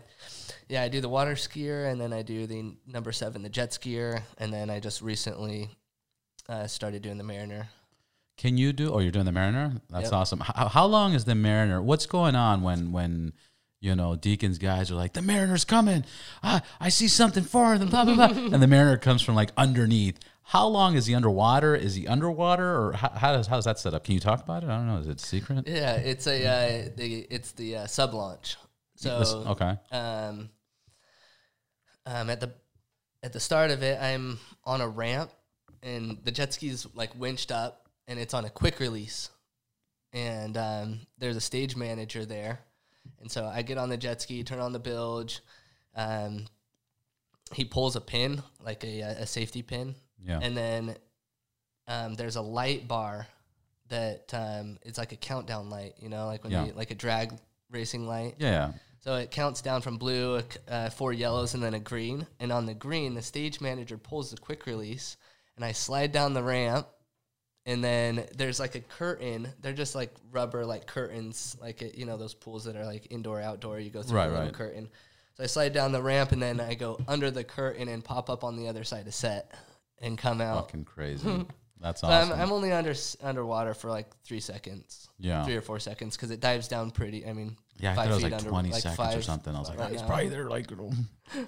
yeah, 0.68 0.82
I 0.82 0.88
do 0.88 1.00
the 1.00 1.08
water 1.08 1.32
skier, 1.32 1.90
and 1.90 2.00
then 2.00 2.12
I 2.12 2.22
do 2.22 2.46
the 2.46 2.74
number 2.86 3.10
seven, 3.12 3.42
the 3.42 3.48
jet 3.48 3.70
skier, 3.70 4.22
and 4.38 4.52
then 4.52 4.68
I 4.70 4.80
just 4.80 5.00
recently 5.02 5.70
uh, 6.48 6.66
started 6.66 7.02
doing 7.02 7.16
the 7.18 7.24
Mariner. 7.24 7.68
Can 8.36 8.56
you 8.56 8.72
do? 8.72 8.92
Oh, 8.92 8.98
you're 9.00 9.10
doing 9.10 9.24
the 9.24 9.32
Mariner. 9.32 9.72
That's 9.90 10.04
Yep. 10.04 10.12
awesome. 10.12 10.40
How, 10.40 10.68
how 10.68 10.86
long 10.86 11.14
is 11.14 11.24
the 11.24 11.34
Mariner? 11.34 11.82
What's 11.82 12.06
going 12.06 12.36
on 12.36 12.62
when 12.62 12.92
when 12.92 13.32
you 13.80 13.94
know 13.94 14.16
Deacon's 14.16 14.58
guys 14.58 14.90
are 14.90 14.94
like 14.94 15.12
the 15.12 15.22
Mariner's 15.22 15.64
coming? 15.64 16.04
I 16.42 16.62
I 16.80 16.88
see 16.88 17.08
something 17.08 17.44
than 17.44 17.88
blah 17.88 18.04
blah 18.04 18.14
blah, 18.14 18.26
and 18.26 18.62
the 18.62 18.66
Mariner 18.66 18.96
comes 18.96 19.22
from 19.22 19.34
like 19.34 19.50
underneath. 19.56 20.18
How 20.42 20.66
long 20.66 20.96
is 20.96 21.04
he 21.04 21.14
underwater? 21.14 21.74
Is 21.76 21.94
he 21.94 22.08
underwater, 22.08 22.64
or 22.64 22.92
how, 22.92 23.10
how 23.10 23.32
does 23.32 23.46
how's 23.46 23.64
that 23.66 23.78
set 23.78 23.94
up? 23.94 24.04
Can 24.04 24.14
you 24.14 24.20
talk 24.20 24.42
about 24.42 24.62
it? 24.62 24.70
I 24.70 24.76
don't 24.76 24.86
know. 24.86 24.98
Is 24.98 25.06
it 25.06 25.20
secret? 25.20 25.68
Yeah, 25.68 25.96
it's 25.96 26.26
a 26.26 26.46
uh, 26.46 26.88
the 26.96 27.26
it's 27.30 27.52
the 27.52 27.76
uh, 27.76 27.86
sub 27.86 28.14
launch. 28.14 28.56
So 28.96 29.44
okay. 29.48 29.76
um, 29.92 30.48
um, 32.06 32.30
at 32.30 32.40
the 32.40 32.52
at 33.22 33.32
the 33.32 33.40
start 33.40 33.70
of 33.70 33.82
it, 33.82 34.00
I'm 34.00 34.38
on 34.64 34.80
a 34.80 34.88
ramp, 34.88 35.30
and 35.82 36.18
the 36.24 36.32
jet 36.32 36.52
ski's 36.52 36.86
like 36.94 37.10
winched 37.18 37.52
up, 37.52 37.88
and 38.08 38.18
it's 38.18 38.34
on 38.34 38.44
a 38.44 38.50
quick 38.50 38.80
release, 38.80 39.30
and 40.12 40.56
um, 40.56 41.00
there's 41.18 41.36
a 41.36 41.40
stage 41.40 41.76
manager 41.76 42.24
there, 42.24 42.60
and 43.20 43.30
so 43.30 43.44
I 43.46 43.62
get 43.62 43.78
on 43.78 43.88
the 43.88 43.96
jet 43.96 44.20
ski, 44.22 44.42
turn 44.44 44.58
on 44.60 44.72
the 44.72 44.78
bilge, 44.78 45.40
um, 45.94 46.46
he 47.52 47.64
pulls 47.64 47.96
a 47.96 48.00
pin, 48.00 48.42
like 48.64 48.84
a, 48.84 49.00
a 49.00 49.26
safety 49.26 49.62
pin, 49.62 49.94
Yeah. 50.24 50.38
and 50.42 50.56
then 50.56 50.96
um, 51.86 52.14
there's 52.14 52.36
a 52.36 52.42
light 52.42 52.86
bar 52.86 53.26
that 53.88 54.32
um, 54.34 54.78
it's 54.82 54.98
like 54.98 55.12
a 55.12 55.16
countdown 55.16 55.70
light, 55.70 55.94
you 55.98 56.08
know, 56.10 56.26
like 56.26 56.44
when 56.44 56.52
Yeah. 56.52 56.66
you, 56.66 56.72
like 56.72 56.90
a 56.90 56.94
drag 56.94 57.32
racing 57.70 58.06
light. 58.06 58.34
yeah. 58.38 58.72
So 59.00 59.14
it 59.14 59.30
counts 59.30 59.62
down 59.62 59.80
from 59.80 59.96
blue, 59.96 60.42
uh, 60.68 60.90
four 60.90 61.12
yellows, 61.12 61.54
and 61.54 61.62
then 61.62 61.72
a 61.72 61.78
green. 61.78 62.26
And 62.40 62.50
on 62.52 62.66
the 62.66 62.74
green, 62.74 63.14
the 63.14 63.22
stage 63.22 63.60
manager 63.60 63.96
pulls 63.96 64.30
the 64.32 64.36
quick 64.36 64.66
release, 64.66 65.16
and 65.56 65.64
I 65.64 65.72
slide 65.72 66.10
down 66.12 66.34
the 66.34 66.42
ramp. 66.42 66.86
And 67.68 67.84
then 67.84 68.24
there's 68.34 68.58
like 68.58 68.74
a 68.76 68.80
curtain. 68.80 69.46
They're 69.60 69.74
just 69.74 69.94
like 69.94 70.10
rubber, 70.32 70.64
like 70.64 70.86
curtains, 70.86 71.54
like 71.60 71.82
it, 71.82 71.96
you 71.98 72.06
know 72.06 72.16
those 72.16 72.32
pools 72.32 72.64
that 72.64 72.76
are 72.76 72.86
like 72.86 73.06
indoor, 73.10 73.42
outdoor. 73.42 73.78
You 73.78 73.90
go 73.90 74.02
through 74.02 74.16
Right, 74.16 74.26
a 74.26 74.32
right. 74.32 74.52
curtain. 74.52 74.88
So 75.34 75.44
I 75.44 75.46
slide 75.46 75.74
down 75.74 75.92
the 75.92 76.02
ramp, 76.02 76.32
and 76.32 76.40
then 76.40 76.60
I 76.60 76.72
go 76.74 76.98
under 77.06 77.30
the 77.30 77.44
curtain 77.44 77.88
and 77.88 78.02
pop 78.02 78.30
up 78.30 78.42
on 78.42 78.56
the 78.56 78.68
other 78.68 78.84
side 78.84 79.06
of 79.06 79.12
set, 79.14 79.52
and 80.00 80.16
come 80.16 80.40
out. 80.40 80.68
Fucking 80.68 80.84
crazy. 80.84 81.46
That's 81.80 82.00
So 82.00 82.08
awesome. 82.08 82.32
I'm, 82.32 82.40
I'm 82.40 82.52
only 82.52 82.72
under 82.72 82.94
underwater 83.22 83.72
for 83.74 83.88
like 83.90 84.06
three 84.24 84.40
seconds, 84.40 85.06
yeah. 85.18 85.44
three 85.44 85.54
or 85.54 85.60
four 85.60 85.78
seconds, 85.78 86.16
because 86.16 86.30
it 86.32 86.40
dives 86.40 86.68
down 86.68 86.90
pretty. 86.90 87.24
I 87.26 87.32
mean, 87.34 87.56
Yeah, 87.78 87.92
I 87.92 87.94
thought 87.94 88.06
it 88.08 88.14
was 88.14 88.22
like 88.22 88.32
under- 88.32 88.48
20 88.50 88.70
like 88.72 88.82
seconds 88.82 89.14
or 89.14 89.22
something. 89.22 89.54
I 89.54 89.58
was 89.60 89.68
like, 89.68 89.78
right 89.78 89.88
oh, 89.90 89.92
he's 89.92 90.02
probably 90.02 90.28
there 90.28 90.48
like, 90.48 90.66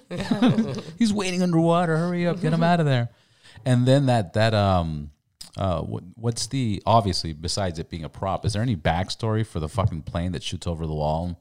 he's 0.99 1.11
waiting 1.13 1.41
underwater. 1.41 1.97
Hurry 1.97 2.27
up, 2.27 2.39
get 2.39 2.53
him 2.53 2.63
out 2.63 2.79
of 2.79 2.85
there. 2.85 3.09
And 3.65 3.85
then 3.85 4.05
that, 4.05 4.33
that, 4.33 4.53
um, 4.53 5.11
uh, 5.57 5.81
what, 5.81 6.03
what's 6.15 6.47
the, 6.47 6.81
obviously, 6.85 7.33
besides 7.33 7.79
it 7.79 7.89
being 7.89 8.03
a 8.03 8.09
prop, 8.09 8.45
is 8.45 8.53
there 8.53 8.61
any 8.61 8.75
backstory 8.75 9.45
for 9.45 9.59
the 9.59 9.69
fucking 9.69 10.03
plane 10.03 10.31
that 10.33 10.43
shoots 10.43 10.67
over 10.67 10.85
the 10.87 10.93
wall? 10.93 11.39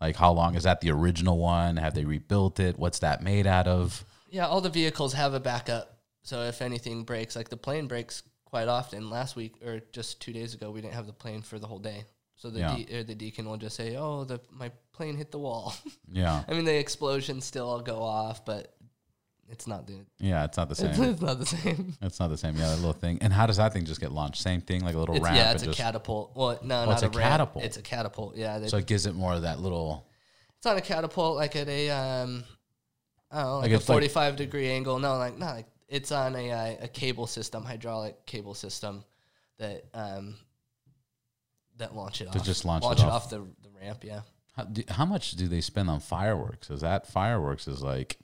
Like, 0.00 0.16
how 0.16 0.32
long 0.32 0.56
is 0.56 0.64
that 0.64 0.80
the 0.80 0.90
original 0.90 1.38
one? 1.38 1.76
Have 1.76 1.94
they 1.94 2.04
rebuilt 2.04 2.58
it? 2.58 2.78
What's 2.78 2.98
that 3.00 3.22
made 3.22 3.46
out 3.46 3.68
of? 3.68 4.04
Yeah, 4.30 4.46
all 4.48 4.60
the 4.60 4.68
vehicles 4.70 5.12
have 5.12 5.34
a 5.34 5.40
backup. 5.40 5.98
So 6.22 6.42
if 6.42 6.60
anything 6.62 7.04
breaks, 7.04 7.36
like 7.36 7.48
the 7.50 7.56
plane 7.56 7.86
breaks 7.86 8.22
quite 8.44 8.68
often. 8.68 9.10
Last 9.10 9.36
week 9.36 9.54
or 9.64 9.80
just 9.92 10.20
two 10.20 10.32
days 10.32 10.54
ago, 10.54 10.70
we 10.70 10.80
didn't 10.80 10.94
have 10.94 11.06
the 11.06 11.12
plane 11.12 11.42
for 11.42 11.58
the 11.58 11.66
whole 11.66 11.78
day. 11.78 12.04
So 12.36 12.50
the 12.50 12.60
Yeah. 12.60 12.74
de- 12.76 12.98
or 12.98 13.02
the 13.04 13.14
deacon 13.14 13.48
will 13.48 13.56
just 13.56 13.76
say, 13.76 13.94
"Oh, 13.96 14.24
the 14.24 14.40
my 14.50 14.72
plane 14.92 15.16
hit 15.16 15.30
the 15.30 15.38
wall." 15.38 15.74
Yeah. 16.12 16.42
I 16.48 16.52
mean, 16.52 16.64
the 16.64 16.76
explosions 16.76 17.44
still 17.44 17.80
go 17.80 18.02
off, 18.02 18.44
but 18.44 18.74
it's 19.52 19.66
not 19.66 19.86
the 19.86 20.04
Yeah, 20.18 20.44
it's 20.44 20.56
not 20.56 20.68
the 20.68 20.74
same. 20.74 20.90
it's 20.90 21.20
not 21.28 21.38
the 21.38 21.46
same. 21.46 21.94
It's 22.02 22.18
not 22.18 22.28
the 22.30 22.36
same. 22.38 22.56
Yeah, 22.56 22.70
that 22.70 22.76
little 22.76 22.92
thing. 22.94 23.18
And 23.20 23.32
how 23.32 23.46
does 23.46 23.58
that 23.58 23.72
thing 23.72 23.84
just 23.84 24.00
get 24.00 24.10
launched? 24.10 24.42
Same 24.42 24.60
thing, 24.60 24.82
like 24.82 24.94
a 24.94 24.98
little 24.98 25.14
It's, 25.14 25.22
ramp. 25.24 25.36
yeah, 25.36 25.52
it's 25.52 25.62
a 25.62 25.66
just, 25.66 25.78
catapult. 25.78 26.32
Well, 26.34 26.58
no, 26.62 26.82
Oh, 26.82 26.84
not 26.86 26.92
it's 26.94 27.02
a 27.02 27.08
ramp. 27.10 27.30
catapult. 27.30 27.64
It's 27.64 27.76
a 27.76 27.82
catapult. 27.82 28.36
Yeah, 28.36 28.58
they, 28.58 28.68
So 28.68 28.78
it 28.78 28.86
gives 28.86 29.06
it 29.06 29.14
more 29.14 29.34
of 29.34 29.42
that 29.42 29.60
little. 29.60 30.06
it's 30.56 30.66
on 30.66 30.76
a 30.76 30.80
catapult, 30.80 31.36
like 31.36 31.54
at 31.54 31.68
a 31.68 31.90
um, 31.90 32.44
I 33.30 33.44
like, 33.44 33.62
Like 33.62 33.70
a 33.70 33.74
it's 33.76 33.88
like- 33.88 33.94
forty-five 33.94 34.36
degree 34.36 34.70
angle. 34.70 34.98
No, 34.98 35.16
like 35.18 35.38
not 35.38 35.54
like 35.56 35.66
it's 35.88 36.10
on 36.12 36.34
a 36.34 36.50
uh, 36.50 36.74
a 36.82 36.88
cable 36.88 37.26
system, 37.26 37.64
hydraulic 37.64 38.24
cable 38.26 38.54
system 38.54 39.04
that 39.58 39.84
um 39.94 40.36
that 41.76 41.94
launch 41.94 42.20
it 42.20 42.30
To 42.32 42.38
off. 42.38 42.44
just 42.44 42.64
launch 42.64 42.84
it 42.84 42.92
it 42.92 43.00
off. 43.00 43.24
off 43.24 43.30
the 43.30 43.38
the 43.62 43.70
ramp. 43.80 44.04
Yeah, 44.04 44.20
How, 44.56 44.64
do, 44.64 44.82
how 44.88 45.04
much 45.04 45.32
do 45.32 45.48
they 45.48 45.60
spend 45.60 45.88
on 45.90 46.00
fireworks? 46.00 46.70
Is 46.70 46.80
that 46.82 47.06
fireworks 47.06 47.66
is 47.68 47.82
like 47.82 48.18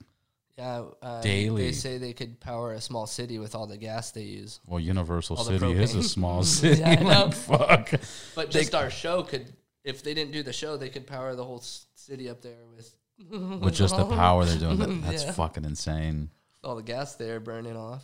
yeah. 0.59 0.83
Um, 1.01 1.21
Daily. 1.21 1.63
They 1.67 1.71
say 1.71 1.97
they 1.97 2.13
could 2.13 2.39
power 2.39 2.73
a 2.73 2.81
small 2.81 3.07
city 3.07 3.39
with 3.39 3.55
all 3.55 3.65
the 3.67 3.77
gas 3.77 4.11
they 4.11 4.23
use. 4.23 4.59
well, 4.67 4.79
Universal 4.79 5.37
All 5.37 5.43
City 5.45 5.71
is 5.71 5.95
a 5.95 6.03
small 6.03 6.43
city. 6.59 6.81
Yeah, 6.81 6.89
I 6.89 6.95
know. 7.03 7.25
like, 7.25 7.33
fuck. 7.33 8.01
But 8.35 8.51
just 8.51 8.75
our 8.75 8.89
show 8.89 9.23
could, 9.23 9.53
if 9.83 10.03
they 10.03 10.13
didn't 10.13 10.33
do 10.33 10.43
the 10.43 10.53
show, 10.53 10.77
they 10.77 10.89
could 10.89 11.07
power 11.07 11.35
the 11.35 11.45
whole 11.45 11.61
city 11.95 12.29
up 12.29 12.41
there 12.41 12.57
with 12.75 12.93
With 13.29 13.73
just 13.75 13.97
the 13.97 14.05
power 14.05 14.45
they're 14.45 14.57
doing, 14.59 14.77
that, 14.79 15.01
that's 15.09 15.23
Yeah. 15.25 15.31
fucking 15.33 15.65
insane. 15.65 16.29
all 16.63 16.75
the 16.75 16.83
gas 16.83 17.15
there 17.15 17.39
burning 17.39 17.75
off. 17.75 18.03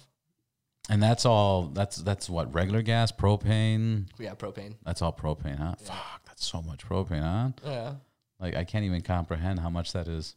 And 0.90 1.02
that's 1.02 1.26
all. 1.26 1.64
That's 1.68 1.96
that's 1.98 2.30
what 2.30 2.54
regular 2.54 2.82
gas, 2.84 3.12
propane. 3.12 4.06
Yeah, 4.20 4.36
propane. 4.36 4.76
That's 4.86 5.02
all 5.02 5.14
propane, 5.14 5.58
huh? 5.58 5.76
Yeah. 5.80 5.88
Fuck, 5.88 6.26
that's 6.28 6.46
so 6.46 6.62
much 6.62 6.86
propane, 6.88 7.24
huh? 7.24 7.50
Yeah. 7.66 7.94
Like 8.40 8.56
I 8.56 8.66
can't 8.66 8.86
even 8.86 9.02
comprehend 9.02 9.60
how 9.60 9.70
much 9.70 9.94
that 9.94 10.08
is. 10.08 10.36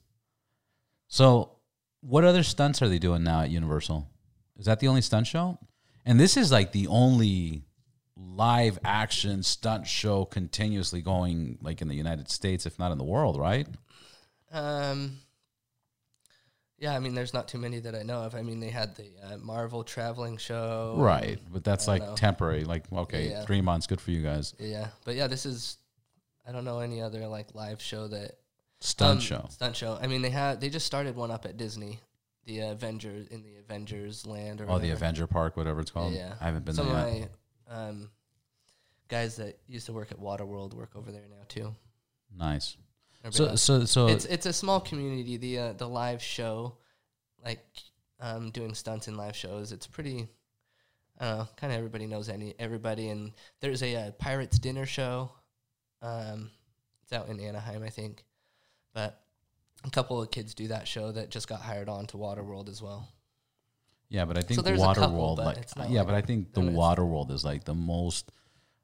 So, 1.09 1.51
what 2.01 2.25
other 2.25 2.43
stunts 2.43 2.81
are 2.83 2.89
they 2.89 2.99
doing 2.99 3.23
now 3.25 3.43
at 3.43 3.51
Universal? 3.51 4.09
Is 4.59 4.67
that 4.67 4.81
the 4.81 4.89
only 4.89 5.03
stunt 5.03 5.27
show? 5.27 5.59
And 6.05 6.19
this 6.19 6.37
is 6.37 6.51
like 6.51 6.73
the 6.73 6.87
only 6.89 7.65
live 8.17 8.79
action 8.85 9.43
stunt 9.43 9.87
show 9.87 10.25
continuously 10.25 11.03
going 11.03 11.59
like 11.63 11.81
in 11.83 11.89
the 11.89 11.95
United 11.95 12.31
States, 12.31 12.67
if 12.67 12.79
not 12.79 12.93
in 12.93 12.99
the 12.99 13.05
world, 13.05 13.39
right? 13.39 13.67
Um. 14.53 15.19
Yeah, 16.81 16.95
I 16.95 17.01
mean, 17.01 17.15
there's 17.15 17.35
not 17.35 17.49
too 17.49 17.59
many 17.59 17.81
that 17.81 17.97
I 17.97 18.05
know 18.05 18.21
of. 18.23 18.37
I 18.37 18.43
mean, 18.43 18.61
they 18.61 18.71
had 18.71 18.95
the 18.95 19.11
uh, 19.25 19.37
Marvel 19.39 19.83
traveling 19.83 20.37
show. 20.37 20.95
Right. 20.97 21.41
But 21.53 21.65
that's 21.65 21.89
like 21.89 22.03
know. 22.03 22.15
temporary. 22.15 22.63
Like, 22.65 22.85
okay, 22.93 23.31
Yeah. 23.31 23.45
three 23.45 23.61
months, 23.61 23.89
good 23.89 24.01
for 24.01 24.13
you 24.13 24.23
guys. 24.23 24.55
Yeah, 24.61 24.87
but 25.05 25.17
yeah, 25.17 25.27
this 25.27 25.45
is. 25.45 25.79
I 26.47 26.53
don't 26.53 26.65
know 26.65 26.79
any 26.79 27.03
other 27.03 27.27
like 27.27 27.53
live 27.55 27.83
show 27.83 28.07
that 28.09 28.39
Stunt 28.81 29.17
um, 29.17 29.21
show. 29.21 29.47
Stunt 29.51 29.77
show. 29.77 29.99
I 30.01 30.07
mean, 30.07 30.23
they 30.23 30.31
had 30.31 30.61
they 30.61 30.69
just 30.71 30.87
started 30.87 31.17
one 31.17 31.31
up 31.31 31.45
at 31.45 31.57
Disney, 31.57 32.01
the 32.47 32.61
Avengers 32.61 33.27
in 33.29 33.43
the 33.43 33.57
Avengers 33.57 34.27
Land 34.27 34.61
or 34.61 34.67
Oh, 34.71 34.79
the. 34.79 34.91
Avenger 34.91 35.27
Park, 35.27 35.57
whatever 35.57 35.81
it's 35.81 35.91
called. 35.91 36.12
Yeah. 36.14 36.35
I 36.41 36.45
haven't 36.45 36.64
been 36.64 36.75
Some 36.77 36.88
of 36.88 36.95
there 36.95 37.14
yet. 37.14 37.31
my 37.69 37.75
um, 37.88 38.11
guys 39.09 39.37
that 39.37 39.59
used 39.67 39.87
to 39.87 39.93
work 39.93 40.12
at 40.12 40.19
Waterworld 40.21 40.75
work 40.75 40.91
over 40.95 41.11
there 41.11 41.27
now 41.29 41.45
too. 41.49 41.75
Nice. 42.37 42.77
Everybody 43.25 43.37
So, 43.37 43.47
else- 43.51 43.62
so, 43.62 43.85
so, 43.85 44.07
it's 44.09 44.25
it's 44.27 44.47
a 44.47 44.53
small 44.53 44.81
community. 44.81 45.37
The 45.37 45.59
uh, 45.59 45.73
the 45.73 45.88
live 45.88 46.23
show, 46.23 46.75
like 47.45 47.64
um, 48.21 48.51
doing 48.51 48.75
stunts 48.75 49.09
in 49.09 49.17
live 49.17 49.35
shows, 49.35 49.73
it's 49.73 49.87
pretty. 49.88 50.29
I 51.21 51.25
don't 51.25 51.38
know. 51.38 51.49
Kind 51.57 51.73
of 51.73 51.79
everybody 51.79 52.07
knows 52.07 52.29
any 52.29 52.55
everybody, 52.61 53.09
and 53.09 53.33
there's 53.61 53.83
a, 53.83 53.97
uh 53.97 54.11
pirates 54.12 54.61
dinner 54.61 54.87
show. 54.87 55.33
Um, 56.01 56.53
it's 57.03 57.12
out 57.12 57.29
in 57.29 57.41
Anaheim, 57.41 57.83
I 57.83 57.88
think, 57.88 58.23
but 58.99 59.21
a 59.85 59.91
couple 59.91 60.21
of 60.21 60.29
kids 60.33 60.55
do 60.55 60.67
that 60.69 60.89
show 60.89 61.13
that 61.13 61.31
just 61.31 61.47
got 61.47 61.61
hired 61.61 61.89
on 61.89 62.07
to 62.07 62.17
Waterworld 62.17 62.69
as 62.69 62.83
well. 62.83 63.09
Yeah, 64.09 64.25
but 64.25 64.37
I 64.37 64.41
think 64.41 64.57
couple, 64.65 64.73
Waterworld, 64.81 65.37
like, 65.39 65.91
yeah, 65.91 66.01
like- 66.01 66.07
but 66.07 66.15
I 66.17 66.23
think 66.23 66.53
the 66.53 66.63
Waterworld 66.63 67.31
is 67.31 67.45
like 67.45 67.65
the 67.65 67.75
most. 67.75 68.33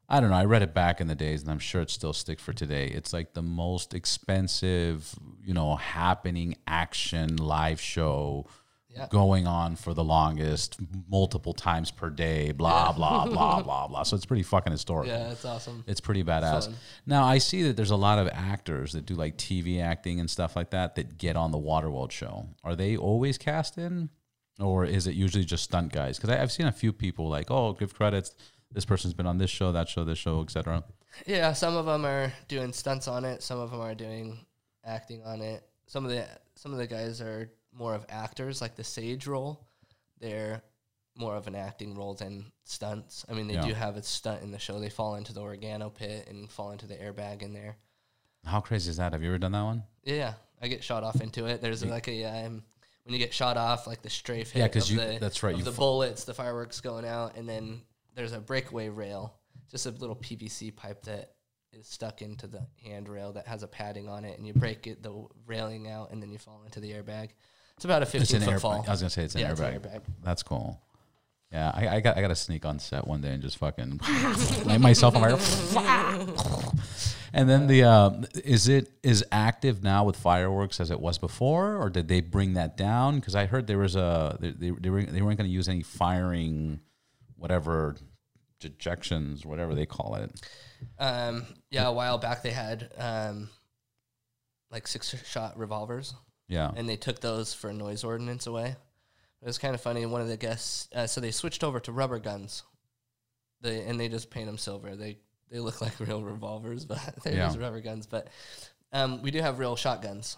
I 0.08 0.20
don't 0.20 0.28
know. 0.30 0.36
I 0.36 0.44
read 0.44 0.62
it 0.62 0.74
back 0.74 1.00
in 1.00 1.08
the 1.08 1.14
days, 1.14 1.40
and 1.42 1.50
I'm 1.50 1.58
sure 1.58 1.80
it 1.80 1.90
still 1.90 2.12
sticks 2.12 2.42
for 2.42 2.52
today. 2.52 2.88
It's 2.88 3.12
like 3.12 3.32
the 3.32 3.42
most 3.42 3.94
expensive, 3.94 5.14
you 5.42 5.54
know, 5.54 5.76
happening 5.76 6.56
action 6.66 7.36
live 7.38 7.80
show 7.80 8.46
Yeah. 8.94 9.08
going 9.10 9.46
on 9.46 9.74
for 9.76 9.92
the 9.92 10.04
longest, 10.04 10.76
multiple 11.08 11.52
times 11.52 11.90
per 11.90 12.10
day. 12.10 12.52
Blah 12.52 12.86
Yeah. 12.86 12.92
blah 12.92 13.26
blah 13.26 13.62
blah 13.66 13.88
blah. 13.88 14.02
So 14.04 14.14
it's 14.16 14.24
pretty 14.26 14.42
fucking 14.44 14.70
historical. 14.72 15.12
Yeah, 15.12 15.32
it's 15.32 15.44
awesome. 15.44 15.82
It's 15.86 16.00
pretty 16.00 16.22
badass. 16.22 16.66
Fun. 16.66 16.76
Now 17.06 17.24
I 17.24 17.38
see 17.38 17.62
that 17.64 17.76
there's 17.76 17.90
a 17.90 17.96
lot 17.96 18.18
of 18.18 18.28
actors 18.32 18.92
that 18.92 19.04
do 19.06 19.14
like 19.14 19.36
TV 19.36 19.80
acting 19.82 20.20
and 20.20 20.30
stuff 20.30 20.54
like 20.56 20.70
that 20.70 20.94
that 20.94 21.18
get 21.18 21.36
on 21.36 21.50
the 21.50 21.58
Waterworld 21.58 22.10
show. 22.12 22.46
Are 22.62 22.76
they 22.76 22.96
always 22.96 23.36
cast 23.38 23.78
in, 23.78 24.10
or 24.60 24.84
is 24.84 25.06
it 25.06 25.14
usually 25.14 25.44
just 25.44 25.64
stunt 25.64 25.92
guys? 25.92 26.16
Because 26.18 26.30
I've 26.30 26.52
seen 26.52 26.66
a 26.66 26.72
few 26.72 26.92
people 26.92 27.28
like, 27.28 27.50
oh, 27.50 27.72
give 27.72 27.94
credits. 27.94 28.34
This 28.72 28.84
person's 28.84 29.14
been 29.14 29.26
on 29.26 29.38
this 29.38 29.50
show, 29.50 29.72
that 29.72 29.88
show, 29.88 30.04
this 30.04 30.18
show, 30.18 30.42
etc. 30.42 30.84
Yeah, 31.26 31.52
some 31.52 31.76
of 31.76 31.86
them 31.86 32.04
are 32.04 32.32
doing 32.48 32.72
stunts 32.72 33.06
on 33.06 33.24
it. 33.24 33.42
Some 33.42 33.58
of 33.60 33.70
them 33.70 33.80
are 33.80 33.94
doing 33.94 34.44
acting 34.84 35.22
on 35.24 35.40
it. 35.40 35.62
Some 35.86 36.04
of 36.04 36.10
the 36.10 36.26
some 36.56 36.72
of 36.72 36.78
the 36.78 36.86
guys 36.86 37.20
are 37.20 37.50
more 37.76 37.94
of 37.94 38.06
actors, 38.08 38.60
like 38.60 38.76
the 38.76 38.84
Sage 38.84 39.26
role. 39.26 39.66
They're 40.20 40.62
more 41.16 41.36
of 41.36 41.46
an 41.46 41.54
acting 41.54 41.94
role 41.94 42.14
than 42.14 42.50
stunts. 42.64 43.24
I 43.28 43.34
mean, 43.34 43.46
they 43.46 43.54
Yeah. 43.54 43.66
do 43.66 43.74
have 43.74 43.96
a 43.96 44.02
stunt 44.02 44.42
in 44.42 44.50
the 44.50 44.58
show. 44.58 44.80
They 44.80 44.90
fall 44.90 45.14
into 45.16 45.32
the 45.32 45.40
organo 45.40 45.92
pit 45.92 46.28
and 46.28 46.50
fall 46.50 46.70
into 46.72 46.86
the 46.86 46.96
airbag 46.96 47.42
in 47.42 47.52
there. 47.52 47.76
How 48.44 48.60
crazy 48.60 48.90
is 48.90 48.96
that? 48.96 49.12
Have 49.12 49.22
you 49.22 49.28
ever 49.28 49.38
done 49.38 49.52
that 49.52 49.62
one? 49.62 49.84
Yeah, 50.02 50.34
I 50.60 50.68
get 50.68 50.82
shot 50.82 51.02
off 51.04 51.20
into 51.20 51.46
it. 51.46 51.60
There's 51.60 51.84
like 51.84 52.08
a 52.08 52.24
um, 52.24 52.64
when 53.04 53.12
you 53.12 53.18
get 53.18 53.32
shot 53.32 53.56
off, 53.56 53.86
like 53.86 54.02
the 54.02 54.10
strafe 54.10 54.50
hit. 54.52 54.60
Yeah, 54.60 54.68
'cause 54.68 54.90
of 54.90 54.96
you- 54.96 55.00
the, 55.00 55.18
that's 55.20 55.42
right, 55.42 55.56
you 55.56 55.62
the 55.62 55.70
bullets, 55.72 56.24
the 56.24 56.34
fireworks 56.34 56.80
going 56.80 57.04
out, 57.04 57.36
and 57.36 57.48
then 57.48 57.82
there's 58.14 58.32
a 58.32 58.40
breakaway 58.40 58.88
rail, 58.88 59.34
just 59.70 59.86
a 59.86 59.90
little 59.90 60.16
PVC 60.16 60.70
pipe 60.74 61.02
that 61.04 61.34
is 61.72 61.86
stuck 61.86 62.22
into 62.22 62.46
the 62.46 62.66
handrail 62.82 63.32
that 63.32 63.46
has 63.46 63.62
a 63.62 63.68
padding 63.68 64.08
on 64.08 64.24
it, 64.24 64.36
and 64.38 64.46
you 64.46 64.52
break 64.54 64.86
it 64.86 65.02
the 65.02 65.26
railing 65.46 65.88
out, 65.88 66.10
and 66.10 66.22
then 66.22 66.30
you 66.30 66.38
fall 66.38 66.62
into 66.64 66.80
the 66.80 66.92
airbag. 66.92 67.30
It's 67.76 67.84
about 67.84 68.02
a 68.02 68.04
It's 68.04 68.12
15 68.30 68.42
an 68.42 68.48
foot 68.48 68.60
fall. 68.60 68.84
I 68.86 68.90
was 68.90 69.00
gonna 69.00 69.10
say 69.10 69.24
it's 69.24 69.34
an 69.34 69.40
yeah, 69.40 69.52
airbag. 69.52 69.76
it's 69.76 69.86
an 69.86 69.90
airbag. 69.90 70.00
That's 70.22 70.42
cool. 70.42 70.80
Yeah, 71.54 71.70
I, 71.72 71.88
I 71.88 72.00
got 72.00 72.18
I 72.18 72.20
got 72.20 72.28
to 72.28 72.34
sneak 72.34 72.66
on 72.66 72.80
set 72.80 73.06
one 73.06 73.20
day 73.20 73.28
and 73.28 73.40
just 73.40 73.58
fucking 73.58 74.00
light 74.64 74.80
myself 74.80 75.14
on 75.14 75.38
fire. 75.38 76.18
and 77.32 77.48
then 77.48 77.68
the 77.68 77.84
uh, 77.84 78.10
is 78.44 78.66
it 78.66 78.90
is 79.04 79.24
active 79.30 79.80
now 79.80 80.02
with 80.02 80.16
fireworks 80.16 80.80
as 80.80 80.90
it 80.90 80.98
was 80.98 81.16
before, 81.16 81.76
or 81.76 81.90
did 81.90 82.08
they 82.08 82.20
bring 82.20 82.54
that 82.54 82.76
down? 82.76 83.20
Because 83.20 83.36
I 83.36 83.46
heard 83.46 83.68
there 83.68 83.78
was 83.78 83.94
a 83.94 84.36
they 84.40 84.50
they, 84.50 84.70
they, 84.70 84.90
were, 84.90 85.04
they 85.04 85.22
weren't 85.22 85.38
going 85.38 85.48
to 85.48 85.54
use 85.54 85.68
any 85.68 85.82
firing, 85.82 86.80
whatever, 87.36 87.94
ejections, 88.60 89.46
whatever 89.46 89.76
they 89.76 89.86
call 89.86 90.16
it. 90.16 90.32
Um, 90.98 91.46
yeah, 91.70 91.86
a 91.86 91.92
while 91.92 92.18
back 92.18 92.42
they 92.42 92.50
had 92.50 92.90
um, 92.98 93.48
like 94.72 94.88
six 94.88 95.14
shot 95.24 95.56
revolvers. 95.56 96.14
Yeah. 96.48 96.70
and 96.76 96.88
they 96.88 96.96
took 96.96 97.20
those 97.20 97.54
for 97.54 97.72
noise 97.72 98.04
ordinance 98.04 98.46
away. 98.46 98.76
It 99.42 99.46
was 99.46 99.58
kind 99.58 99.74
of 99.74 99.80
funny. 99.80 100.06
One 100.06 100.20
of 100.20 100.28
the 100.28 100.36
guests, 100.36 100.88
uh, 100.94 101.06
so 101.06 101.20
they 101.20 101.30
switched 101.30 101.62
over 101.64 101.78
to 101.80 101.92
rubber 101.92 102.18
guns. 102.18 102.62
They 103.60 103.82
and 103.82 103.98
they 104.00 104.08
just 104.08 104.30
paint 104.30 104.46
them 104.46 104.58
silver. 104.58 104.96
They 104.96 105.18
they 105.50 105.58
look 105.60 105.80
like 105.82 105.98
real 106.00 106.22
revolvers, 106.22 106.84
but 106.84 106.98
they're 107.24 107.34
Yeah. 107.34 107.46
just 107.46 107.58
rubber 107.58 107.80
guns. 107.80 108.06
But 108.06 108.28
um, 108.92 109.20
we 109.22 109.30
do 109.30 109.40
have 109.40 109.58
real 109.58 109.76
shotguns. 109.76 110.36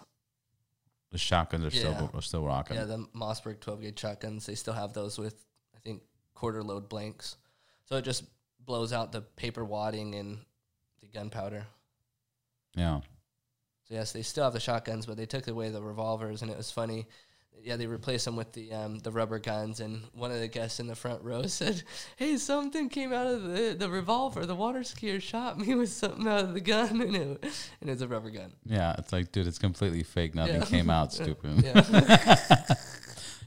The 1.11 1.17
shotguns 1.17 1.63
are 1.65 1.77
Yeah. 1.77 1.95
still 1.95 2.11
are 2.13 2.21
still 2.21 2.43
rocking. 2.45 2.75
Yeah, 2.77 2.83
the 2.85 3.07
Mossberg 3.15 3.59
12 3.61 3.81
gauge 3.81 3.99
shotguns. 3.99 4.45
They 4.45 4.55
still 4.55 4.73
have 4.73 4.93
those 4.93 5.17
with 5.17 5.35
I 5.75 5.79
think 5.79 6.03
quarter 6.33 6.61
load 6.63 6.89
blanks. 6.89 7.37
So 7.85 7.95
it 7.95 8.03
just 8.03 8.25
blows 8.65 8.91
out 8.91 9.13
the 9.13 9.21
paper 9.21 9.63
wadding 9.63 10.15
and 10.15 10.39
the 10.99 11.07
gunpowder. 11.07 11.65
yeah. 12.75 12.99
So 13.87 13.93
yes, 13.95 14.11
they 14.11 14.21
still 14.21 14.43
have 14.43 14.53
the 14.53 14.59
shotguns, 14.59 15.05
but 15.05 15.15
they 15.17 15.25
took 15.25 15.47
away 15.47 15.69
the 15.69 15.81
revolvers, 15.81 16.41
and 16.41 16.51
it 16.51 16.57
was 16.57 16.71
funny. 16.71 17.07
Yeah, 17.63 17.75
they 17.75 17.87
replaced 17.87 18.25
them 18.25 18.35
with 18.35 18.53
the 18.53 18.71
um, 18.71 18.99
the 18.99 19.11
rubber 19.11 19.39
guns, 19.39 19.79
and 19.79 20.03
one 20.13 20.29
of 20.31 20.39
the 20.39 20.47
guests 20.47 20.79
in 20.79 20.85
the 20.87 20.95
front 20.95 21.23
row 21.23 21.41
said, 21.47 21.81
"Hey, 22.17 22.37
something 22.37 22.87
came 22.89 23.11
out 23.13 23.27
of 23.27 23.43
the 23.43 23.75
the 23.77 23.89
revolver. 23.89 24.45
The 24.45 24.55
water 24.55 24.81
skier 24.81 25.19
shot 25.21 25.57
me 25.57 25.73
with 25.73 25.89
something 25.89 26.27
out 26.27 26.41
of 26.45 26.53
the 26.53 26.61
gun, 26.61 27.01
and 27.01 27.15
it 27.15 27.45
and 27.81 27.89
it's 27.89 28.01
a 28.01 28.07
rubber 28.07 28.29
gun." 28.29 28.53
Yeah, 28.65 28.93
it's 28.99 29.11
like, 29.11 29.31
dude, 29.31 29.47
it's 29.47 29.57
completely 29.57 30.03
fake. 30.03 30.35
Nothing 30.35 30.55
Yeah. 30.61 30.65
came 30.65 30.89
out, 30.89 31.11
stupid. 31.19 31.63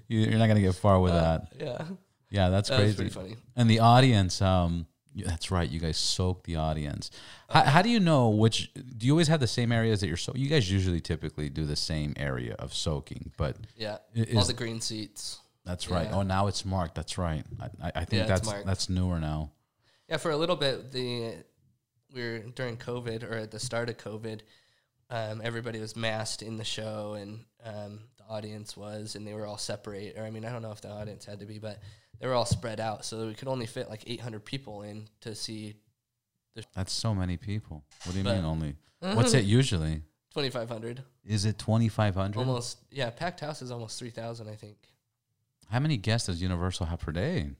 You're 0.08 0.38
not 0.38 0.48
gonna 0.48 0.60
get 0.60 0.74
far 0.74 0.98
with 1.00 1.12
that. 1.12 1.52
yeah, 1.58 1.84
Yeah, 2.30 2.48
that's 2.48 2.68
that 2.68 2.80
was 2.80 2.96
crazy. 2.96 2.96
pretty 2.96 3.10
funny. 3.10 3.36
And 3.54 3.70
the 3.70 3.78
audience, 3.80 4.42
um, 4.42 4.86
that's 5.14 5.50
right. 5.50 5.68
You 5.68 5.80
guys 5.80 5.96
soak 5.96 6.44
the 6.44 6.56
audience. 6.56 7.10
How, 7.48 7.62
how 7.62 7.82
do 7.82 7.88
you 7.88 8.00
know 8.00 8.28
which? 8.28 8.72
Do 8.74 9.06
you 9.06 9.12
always 9.12 9.28
have 9.28 9.40
the 9.40 9.46
same 9.46 9.72
areas 9.72 10.00
that 10.00 10.08
you're 10.08 10.16
so? 10.16 10.32
You 10.34 10.48
guys 10.48 10.70
usually 10.70 11.00
typically 11.00 11.48
do 11.48 11.66
the 11.66 11.76
same 11.76 12.14
area 12.16 12.54
of 12.58 12.72
soaking, 12.74 13.32
but 13.36 13.56
Yeah, 13.76 13.98
I- 14.16 14.36
all 14.36 14.44
the 14.44 14.52
green 14.52 14.80
seats. 14.80 15.40
that's 15.64 15.90
right. 15.90 16.06
Yeah. 16.08 16.16
Oh, 16.16 16.22
now 16.22 16.46
it's 16.46 16.64
marked. 16.64 16.94
That's 16.94 17.18
right. 17.18 17.44
I, 17.82 17.92
I, 17.94 18.04
think 18.04 18.22
Yeah, 18.22 18.26
that's 18.26 18.52
that's 18.64 18.88
newer 18.88 19.18
now. 19.20 19.50
Yeah, 20.08 20.16
for 20.16 20.30
a 20.30 20.36
little 20.36 20.56
bit, 20.56 20.92
the 20.92 21.34
we 22.14 22.22
were 22.22 22.38
during 22.54 22.76
COVID 22.76 23.22
or 23.28 23.34
at 23.34 23.50
the 23.50 23.60
start 23.60 23.88
of 23.88 23.96
COVID, 23.96 24.40
um, 25.10 25.40
everybody 25.44 25.80
was 25.80 25.96
masked 25.96 26.42
in 26.42 26.56
the 26.56 26.64
show, 26.64 27.14
and 27.14 27.44
um, 27.64 28.00
audience 28.30 28.76
was, 28.76 29.16
and 29.16 29.26
they 29.26 29.34
were 29.34 29.46
all 29.46 29.58
separate. 29.58 30.16
Or 30.16 30.24
I 30.24 30.30
mean, 30.30 30.44
I 30.44 30.50
don't 30.52 30.62
know 30.62 30.72
if 30.72 30.80
the 30.80 30.90
audience 30.90 31.24
had 31.24 31.40
to 31.40 31.46
be, 31.46 31.58
but 31.58 31.80
they 32.20 32.26
were 32.26 32.34
all 32.34 32.44
spread 32.46 32.80
out, 32.80 33.04
so 33.04 33.26
we 33.26 33.34
could 33.34 33.48
only 33.48 33.66
fit 33.66 33.88
like 33.90 34.04
800 34.06 34.44
people 34.44 34.82
in 34.82 35.08
to 35.22 35.34
see 35.34 35.74
That's 36.74 36.92
so 36.92 37.14
many 37.14 37.36
people. 37.36 37.84
What 38.04 38.12
do 38.12 38.18
you 38.18 38.24
But- 38.24 38.36
mean 38.36 38.44
only? 38.44 38.76
What's 39.00 39.34
it 39.34 39.44
usually? 39.44 40.02
2,500. 40.34 41.02
Is 41.24 41.44
it 41.44 41.58
twenty 41.58 41.88
five 41.88 42.14
hundred? 42.14 42.38
Almost, 42.38 42.78
yeah. 42.90 43.10
Packed 43.10 43.40
house 43.40 43.62
is 43.62 43.70
almost 43.72 43.98
3,000, 43.98 44.48
I 44.48 44.54
think. 44.54 44.76
How 45.68 45.80
many 45.80 45.96
guests 45.96 46.26
does 46.28 46.40
Universal 46.40 46.86
have 46.86 47.00
per 47.00 47.10
day? 47.12 47.50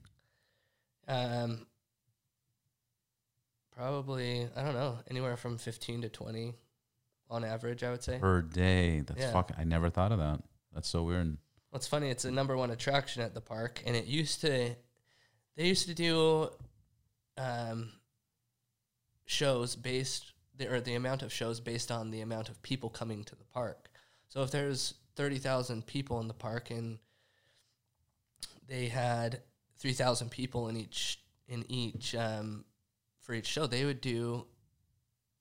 Um, 1.09 1.67
probably, 3.73 4.49
I 4.57 4.63
don't 4.63 4.75
know, 4.75 4.99
anywhere 5.11 5.37
from 5.37 5.59
15 5.59 6.03
to 6.03 6.09
20 6.09 6.55
on 7.29 7.45
average, 7.45 7.83
I 7.83 7.91
would 7.91 8.03
say. 8.03 8.19
Per 8.19 8.43
day. 8.43 9.01
That's 9.01 9.21
Yeah. 9.21 9.33
fucking. 9.33 9.57
I 9.59 9.65
never 9.65 9.91
thought 9.91 10.13
of 10.13 10.19
that. 10.19 10.41
That's 10.73 10.89
so 10.89 11.03
weird. 11.03 11.37
What's 11.71 11.87
funny, 11.87 12.11
it's 12.11 12.25
a 12.25 12.31
number 12.31 12.57
one 12.57 12.71
attraction 12.71 13.23
at 13.23 13.35
the 13.35 13.41
park, 13.41 13.83
and 13.87 13.95
it 13.97 14.07
used 14.07 14.41
to, 14.41 14.75
they 15.57 15.67
used 15.67 15.87
to 15.89 15.95
do, 15.95 16.51
um, 17.39 17.93
shows 19.25 19.77
based 19.77 20.33
the, 20.57 20.69
or 20.73 20.81
the 20.81 20.95
amount 20.95 21.23
of 21.23 21.33
shows 21.33 21.61
based 21.61 21.91
on 21.93 22.11
the 22.11 22.21
amount 22.21 22.49
of 22.49 22.61
people 22.63 22.91
coming 22.91 23.23
to 23.25 23.37
the 23.37 23.45
park. 23.45 23.89
So 24.29 24.43
if 24.43 24.51
there's 24.51 24.95
thirty 25.17 25.39
thousand 25.39 25.87
people 25.87 26.21
in 26.21 26.29
the 26.29 26.35
park 26.35 26.71
and 26.71 26.99
they 28.67 28.89
had 28.89 29.41
three 29.79 29.93
thousand 29.93 30.31
people 30.31 30.69
in 30.69 30.77
each 30.77 31.21
in 31.49 31.65
each 31.69 32.15
um, 32.15 32.65
for 33.21 33.35
each 33.35 33.47
show, 33.47 33.67
they 33.67 33.85
would 33.85 34.01
do 34.01 34.47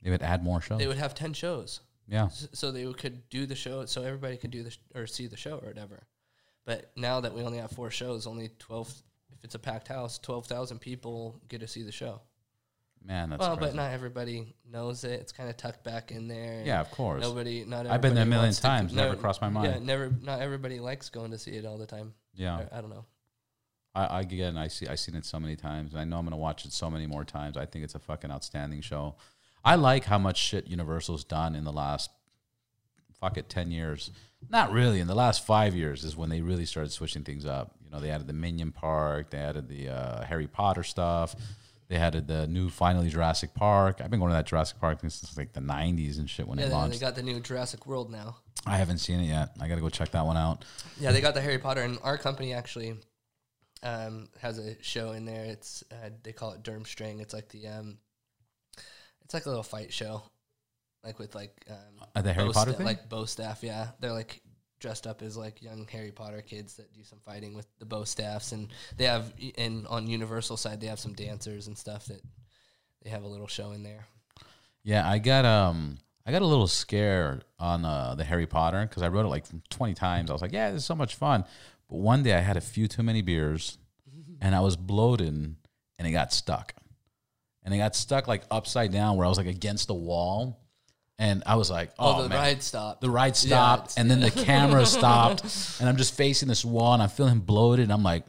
They 0.04 0.12
would 0.12 0.22
add 0.22 0.44
more 0.44 0.62
shows. 0.62 0.78
they 0.80 0.88
would 0.88 0.98
have 0.98 1.16
ten 1.16 1.34
shows. 1.34 1.82
Yeah. 2.10 2.26
S- 2.26 2.48
so 2.54 2.72
they 2.72 2.92
could 2.94 3.30
do 3.30 3.46
the 3.46 3.56
show 3.56 3.86
so 3.86 4.04
everybody 4.04 4.38
could 4.38 4.52
do 4.52 4.64
the 4.64 4.72
sh- 4.72 4.80
or 4.96 5.08
see 5.08 5.28
the 5.28 5.38
show 5.38 5.58
or 5.58 5.68
whatever 5.68 6.04
but 6.66 6.92
now 6.96 7.20
that 7.22 7.34
we 7.34 7.42
only 7.44 7.58
have 7.60 7.72
four 7.72 7.90
shows 7.92 8.28
only 8.28 8.50
12 8.60 8.94
if 9.38 9.44
it's 9.44 9.56
a 9.56 9.60
packed 9.60 9.88
house 9.88 10.18
12,000 10.20 10.80
people 10.80 11.40
get 11.48 11.62
to 11.62 11.68
see 11.68 11.84
the 11.84 11.92
show 11.92 12.22
Man, 13.02 13.30
that's 13.30 13.40
well 13.40 13.56
crazy. 13.56 13.72
but 13.72 13.76
not 13.78 13.94
everybody 13.94 14.54
knows 14.70 15.04
it 15.06 15.12
it's 15.22 15.32
kind 15.32 15.50
of 15.50 15.56
tucked 15.56 15.84
back 15.86 16.12
in 16.12 16.28
there 16.28 16.64
yeah, 16.66 16.82
of 16.82 16.92
course. 16.92 17.22
nobody 17.22 17.64
not 17.66 17.88
I've 17.88 18.02
been 18.02 18.14
there 18.14 18.24
a 18.24 18.28
million 18.28 18.54
to- 18.54 18.62
times, 18.62 18.94
never 18.94 19.16
crossed 19.16 19.42
my 19.42 19.48
mind. 19.50 19.72
yeah 19.72 19.80
never 19.80 20.12
not 20.22 20.42
everybody 20.42 20.80
likes 20.80 21.10
going 21.10 21.32
to 21.32 21.38
see 21.38 21.52
it 21.52 21.66
all 21.66 21.78
the 21.78 21.86
time 21.88 22.14
yeah. 22.36 22.66
I, 22.72 22.78
I 22.80 22.82
don't 22.82 22.90
know 22.90 23.06
I, 23.96 24.06
I 24.06 24.22
again, 24.22 24.56
I 24.56 24.68
see, 24.68 24.88
I've 24.88 25.00
seen 25.00 25.16
it 25.16 25.26
so 25.26 25.40
many 25.40 25.56
times. 25.56 25.96
I 25.96 26.04
know 26.04 26.20
I'm 26.20 26.24
gonna 26.26 26.38
watch 26.38 26.64
it 26.64 26.72
so 26.72 26.92
many 26.92 27.08
more 27.08 27.26
times. 27.26 27.58
I 27.58 27.66
think 27.66 27.84
it's 27.84 27.96
a 27.96 28.00
fucking 28.00 28.30
outstanding 28.32 28.82
show. 28.82 29.16
I 29.64 29.76
like 29.76 30.06
how 30.06 30.18
much 30.18 30.38
shit 30.38 30.68
Universal's 30.68 31.24
done 31.24 31.56
in 31.56 31.64
the 31.64 31.72
last, 31.72 32.10
fuck 33.20 33.38
it, 33.38 33.50
ten 33.50 33.72
years. 33.72 34.12
Not 34.50 34.72
really. 34.72 35.00
In 35.00 35.08
the 35.08 35.16
last 35.16 35.46
five 35.46 35.76
years 35.76 36.04
is 36.04 36.16
when 36.16 36.30
they 36.30 36.42
really 36.42 36.66
started 36.66 36.92
switching 36.92 37.24
things 37.24 37.46
up. 37.46 37.76
You 37.84 37.92
know, 37.92 38.00
they 38.00 38.10
added 38.10 38.28
the 38.28 38.34
Minion 38.34 38.72
Park, 38.72 39.32
they 39.32 39.38
added 39.38 39.68
the 39.68 39.90
uh, 39.90 40.24
Harry 40.24 40.48
Potter 40.48 40.84
stuff, 40.84 41.36
they 41.90 41.96
added 41.96 42.28
the 42.28 42.48
new 42.48 42.70
finally 42.70 43.10
Jurassic 43.10 43.54
Park. 43.54 44.00
I've 44.02 44.10
been 44.10 44.20
going 44.20 44.30
to 44.30 44.36
that 44.36 44.46
Jurassic 44.46 44.80
Park 44.80 45.02
since 45.02 45.36
like 45.36 45.54
the 45.54 45.60
'90s 45.60 46.20
and 46.20 46.30
shit 46.30 46.48
when 46.48 46.60
yeah 46.60 46.66
it 46.66 46.70
they, 46.70 46.74
launched. 46.76 47.00
they 47.00 47.06
got 47.06 47.16
the 47.16 47.24
new 47.24 47.40
Jurassic 47.40 47.86
World 47.86 48.12
now 48.12 48.38
I 48.66 48.78
haven't 48.78 48.98
seen 49.00 49.20
it 49.20 49.28
yet. 49.28 49.52
I 49.60 49.68
gotta 49.68 49.82
go 49.82 49.90
check 49.90 50.12
that 50.12 50.26
one 50.26 50.38
out. 50.38 50.66
Yeah, 51.00 51.12
they 51.12 51.22
got 51.22 51.34
the 51.34 51.42
Harry 51.42 51.58
Potter, 51.60 51.82
and 51.82 51.98
our 52.04 52.18
company 52.18 52.54
actually 52.54 52.96
um, 53.84 54.30
has 54.42 54.60
a 54.60 54.82
show 54.84 55.12
in 55.12 55.26
there. 55.26 55.46
It's 55.46 55.84
uh, 55.92 56.10
they 56.24 56.34
call 56.34 56.54
it 56.54 56.64
Durmstrang. 56.64 57.22
It's 57.22 57.34
like 57.34 57.50
the 57.50 57.68
um, 57.68 57.98
it's 59.30 59.34
like 59.36 59.46
a 59.46 59.50
little 59.50 59.64
fight 59.64 59.94
show, 59.94 60.24
like 61.04 61.20
with 61.20 61.36
like 61.36 61.64
um, 61.70 62.08
Uh, 62.16 62.22
the 62.24 62.34
Harry 62.34 62.48
bow 62.48 62.54
Potter 62.54 62.72
sta- 62.72 62.78
thing. 62.78 62.86
like 62.88 63.08
bow 63.10 63.26
staff. 63.26 63.62
Yeah, 63.62 63.90
they're 64.00 64.12
like 64.12 64.42
dressed 64.80 65.06
up 65.06 65.22
as 65.22 65.38
like 65.38 65.62
young 65.62 65.86
Harry 65.92 66.12
Potter 66.12 66.42
kids 66.42 66.76
that 66.78 66.92
do 66.94 67.04
some 67.04 67.20
fighting 67.26 67.54
with 67.54 67.68
the 67.78 67.86
bow 67.86 68.04
staffs, 68.06 68.52
and 68.54 68.70
they 68.98 69.06
have 69.06 69.32
and 69.58 69.86
on 69.88 70.08
Universal 70.08 70.58
side 70.58 70.82
they 70.82 70.88
have 70.88 71.00
some 71.00 71.14
dancers 71.14 71.68
and 71.68 71.78
stuff 71.78 72.06
that 72.06 72.22
they 73.04 73.10
have 73.12 73.24
a 73.24 73.28
little 73.28 73.48
show 73.48 73.72
in 73.72 73.84
there. 73.84 74.08
Yeah, 74.84 75.08
I 75.08 75.20
got 75.20 75.46
um 75.46 76.00
I 76.26 76.32
got 76.32 76.42
a 76.42 76.48
little 76.48 76.68
scared 76.68 77.44
on 77.60 77.86
uh, 77.86 78.16
the 78.16 78.24
Harry 78.24 78.48
Potter 78.48 78.82
because 78.82 79.04
I 79.04 79.10
wrote 79.10 79.26
it 79.26 79.30
like 79.30 79.46
20 79.70 79.94
times. 79.94 80.30
I 80.30 80.34
was 80.34 80.42
like, 80.42 80.52
yeah, 80.54 80.72
this 80.72 80.82
is 80.82 80.86
so 80.86 80.96
much 80.96 81.16
fun. 81.16 81.44
But 81.90 81.98
one 81.98 82.24
day 82.24 82.34
I 82.34 82.40
had 82.42 82.56
a 82.58 82.62
few 82.62 82.88
too 82.88 83.02
many 83.04 83.22
beers 83.22 83.78
and 84.42 84.54
I 84.56 84.60
was 84.60 84.76
bloated 84.76 85.28
and 85.34 85.56
it 86.08 86.12
got 86.12 86.32
stuck. 86.34 86.74
And 87.64 87.74
it 87.74 87.78
got 87.78 87.96
stuck 87.96 88.28
like 88.28 88.44
upside 88.50 88.92
down 88.92 89.18
where 89.18 89.26
I 89.26 89.30
was 89.30 89.38
like 89.38 89.48
against 89.48 89.88
the 89.88 89.94
wall. 89.94 90.60
And 91.18 91.44
I 91.46 91.56
was 91.56 91.70
like, 91.70 91.92
oh, 92.00 92.20
Oh, 92.20 92.24
the 92.24 92.30
man. 92.30 92.38
ride 92.38 92.64
stopped. 92.64 93.02
The 93.02 93.10
ride 93.10 93.36
stopped 93.36 93.82
it's- 93.92 93.98
and 93.98 94.10
then 94.10 94.22
the 94.22 94.32
camera 94.32 94.86
stopped 94.98 95.44
and 95.80 95.90
I'm 95.90 95.98
just 95.98 96.16
facing 96.16 96.48
this 96.48 96.64
wall 96.64 96.94
and 96.94 97.04
I'm 97.04 97.10
feeling 97.10 97.40
bloated 97.40 97.84
and 97.84 97.92
I'm 97.94 98.04
like, 98.04 98.24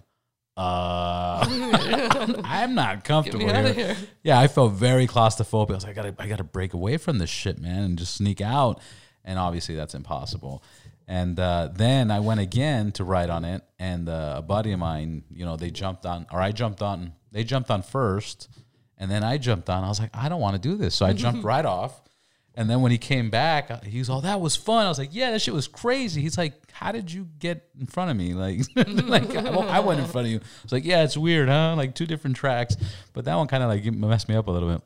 uh, 0.57 1.47
I'm 2.45 2.75
not 2.75 3.05
comfortable 3.05 3.47
here. 3.49 3.73
here. 3.73 3.97
Yeah, 4.23 4.39
I 4.39 4.49
felt 4.49 4.73
very 4.73 5.07
claustrophobic. 5.07 5.71
I 5.71 5.75
was 5.75 5.85
like, 5.85 5.97
I 5.97 6.03
gotta, 6.03 6.15
I 6.19 6.27
gotta 6.27 6.45
break 6.45 6.75
away 6.75 6.97
from 6.97 7.19
this 7.19 7.31
shit, 7.31 7.59
man, 7.59 7.83
and 7.85 7.99
just 7.99 8.15
sneak 8.17 8.41
out. 8.41 8.81
And 9.25 9.39
obviously, 9.39 9.75
that's 9.75 9.95
impossible. 9.95 10.63
And 11.07 11.39
uh, 11.41 11.71
then 11.73 12.11
I 12.11 12.21
went 12.21 12.41
again 12.41 12.93
to 12.93 13.05
ride 13.05 13.31
on 13.31 13.45
it, 13.45 13.63
and 13.79 14.09
uh, 14.09 14.35
a 14.39 14.43
buddy 14.43 14.73
of 14.73 14.79
mine, 14.81 15.25
you 15.33 15.45
know, 15.45 15.57
they 15.57 15.71
jumped 15.71 16.05
on, 16.07 16.27
or 16.33 16.41
I 16.41 16.53
jumped 16.53 16.83
on. 16.83 17.13
They 17.33 17.43
jumped 17.45 17.71
on 17.71 17.83
first, 17.83 18.49
and 19.01 19.11
then 19.11 19.25
I 19.25 19.39
jumped 19.39 19.69
on. 19.69 19.83
I 19.83 19.89
was 19.89 19.99
like, 19.99 20.11
I 20.15 20.29
don't 20.29 20.41
want 20.41 20.55
to 20.55 20.69
do 20.69 20.77
this, 20.77 20.95
so 20.95 21.07
I 21.07 21.15
jumped 21.15 21.43
right 21.55 21.65
off. 21.65 22.01
And 22.55 22.69
then 22.69 22.83
when 22.83 22.93
he 22.93 22.99
came 22.99 23.31
back, 23.31 23.71
uh, 23.71 23.81
he 23.81 23.99
was 23.99 24.11
all, 24.11 24.21
"That 24.21 24.41
was 24.41 24.57
fun." 24.57 24.85
I 24.85 24.89
was 24.89 24.99
like, 24.99 25.11
"Yeah, 25.13 25.31
that 25.31 25.41
shit 25.41 25.55
was 25.55 25.67
crazy." 25.69 26.21
He's 26.21 26.37
like, 26.37 26.71
"How 26.73 26.93
did 26.93 27.11
you 27.11 27.29
get 27.39 27.69
in 27.79 27.87
front 27.87 28.11
of 28.11 28.17
me?" 28.17 28.35
Like, 28.41 28.61
like 28.77 29.35
I 29.37 29.49
I 29.49 29.81
went 29.81 30.01
in 30.01 30.07
front 30.07 30.27
of 30.27 30.33
you. 30.33 30.39
I 30.39 30.63
was 30.65 30.73
like, 30.73 30.85
"Yeah, 30.85 31.05
it's 31.05 31.17
weird, 31.17 31.49
huh?" 31.49 31.75
Like 31.77 31.95
two 31.95 32.07
different 32.07 32.37
tracks, 32.37 32.77
but 33.13 33.25
that 33.25 33.37
one 33.37 33.47
kind 33.47 33.63
of 33.63 33.69
like 33.71 33.85
messed 33.95 34.29
me 34.29 34.35
up 34.35 34.49
a 34.49 34.51
little 34.51 34.69
bit. 34.69 34.83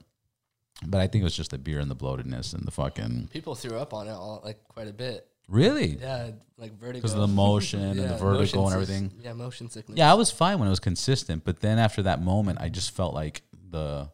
But 0.87 1.01
I 1.01 1.07
think 1.07 1.23
it 1.23 1.25
was 1.25 1.37
just 1.37 1.51
the 1.51 1.59
beer 1.59 1.81
and 1.81 1.91
the 1.91 1.97
bloatedness 1.97 2.53
and 2.55 2.65
the 2.65 2.71
fucking 2.71 3.29
People 3.33 3.55
threw 3.55 3.79
up 3.79 3.95
on 3.95 4.09
it 4.09 4.13
all 4.13 4.43
like 4.45 4.63
quite 4.69 4.89
a 4.89 4.93
bit. 4.93 5.27
Really 5.49 5.99
Yeah, 6.01 6.31
like 6.59 6.73
vertigo 6.79 6.99
because 6.99 7.15
of 7.15 7.21
the 7.21 7.27
motion 7.29 7.81
and 7.81 7.99
the 7.99 8.03
Yeah, 8.11 8.17
vertigo 8.17 8.37
motion 8.39 8.59
and 8.59 8.69
sick- 8.69 8.75
everything. 8.75 9.13
Yeah, 9.23 9.33
motion 9.33 9.71
sickness. 9.71 9.99
Yeah, 9.99 10.11
I 10.11 10.15
was 10.15 10.31
fine 10.31 10.59
when 10.59 10.67
it 10.69 10.71
was 10.71 10.81
consistent, 10.81 11.45
but 11.45 11.61
then 11.61 11.79
after 11.79 12.03
that 12.03 12.23
moment, 12.23 12.59
I 12.61 12.69
just 12.69 12.91
felt 12.93 13.15
like 13.15 13.43
the 13.71 14.11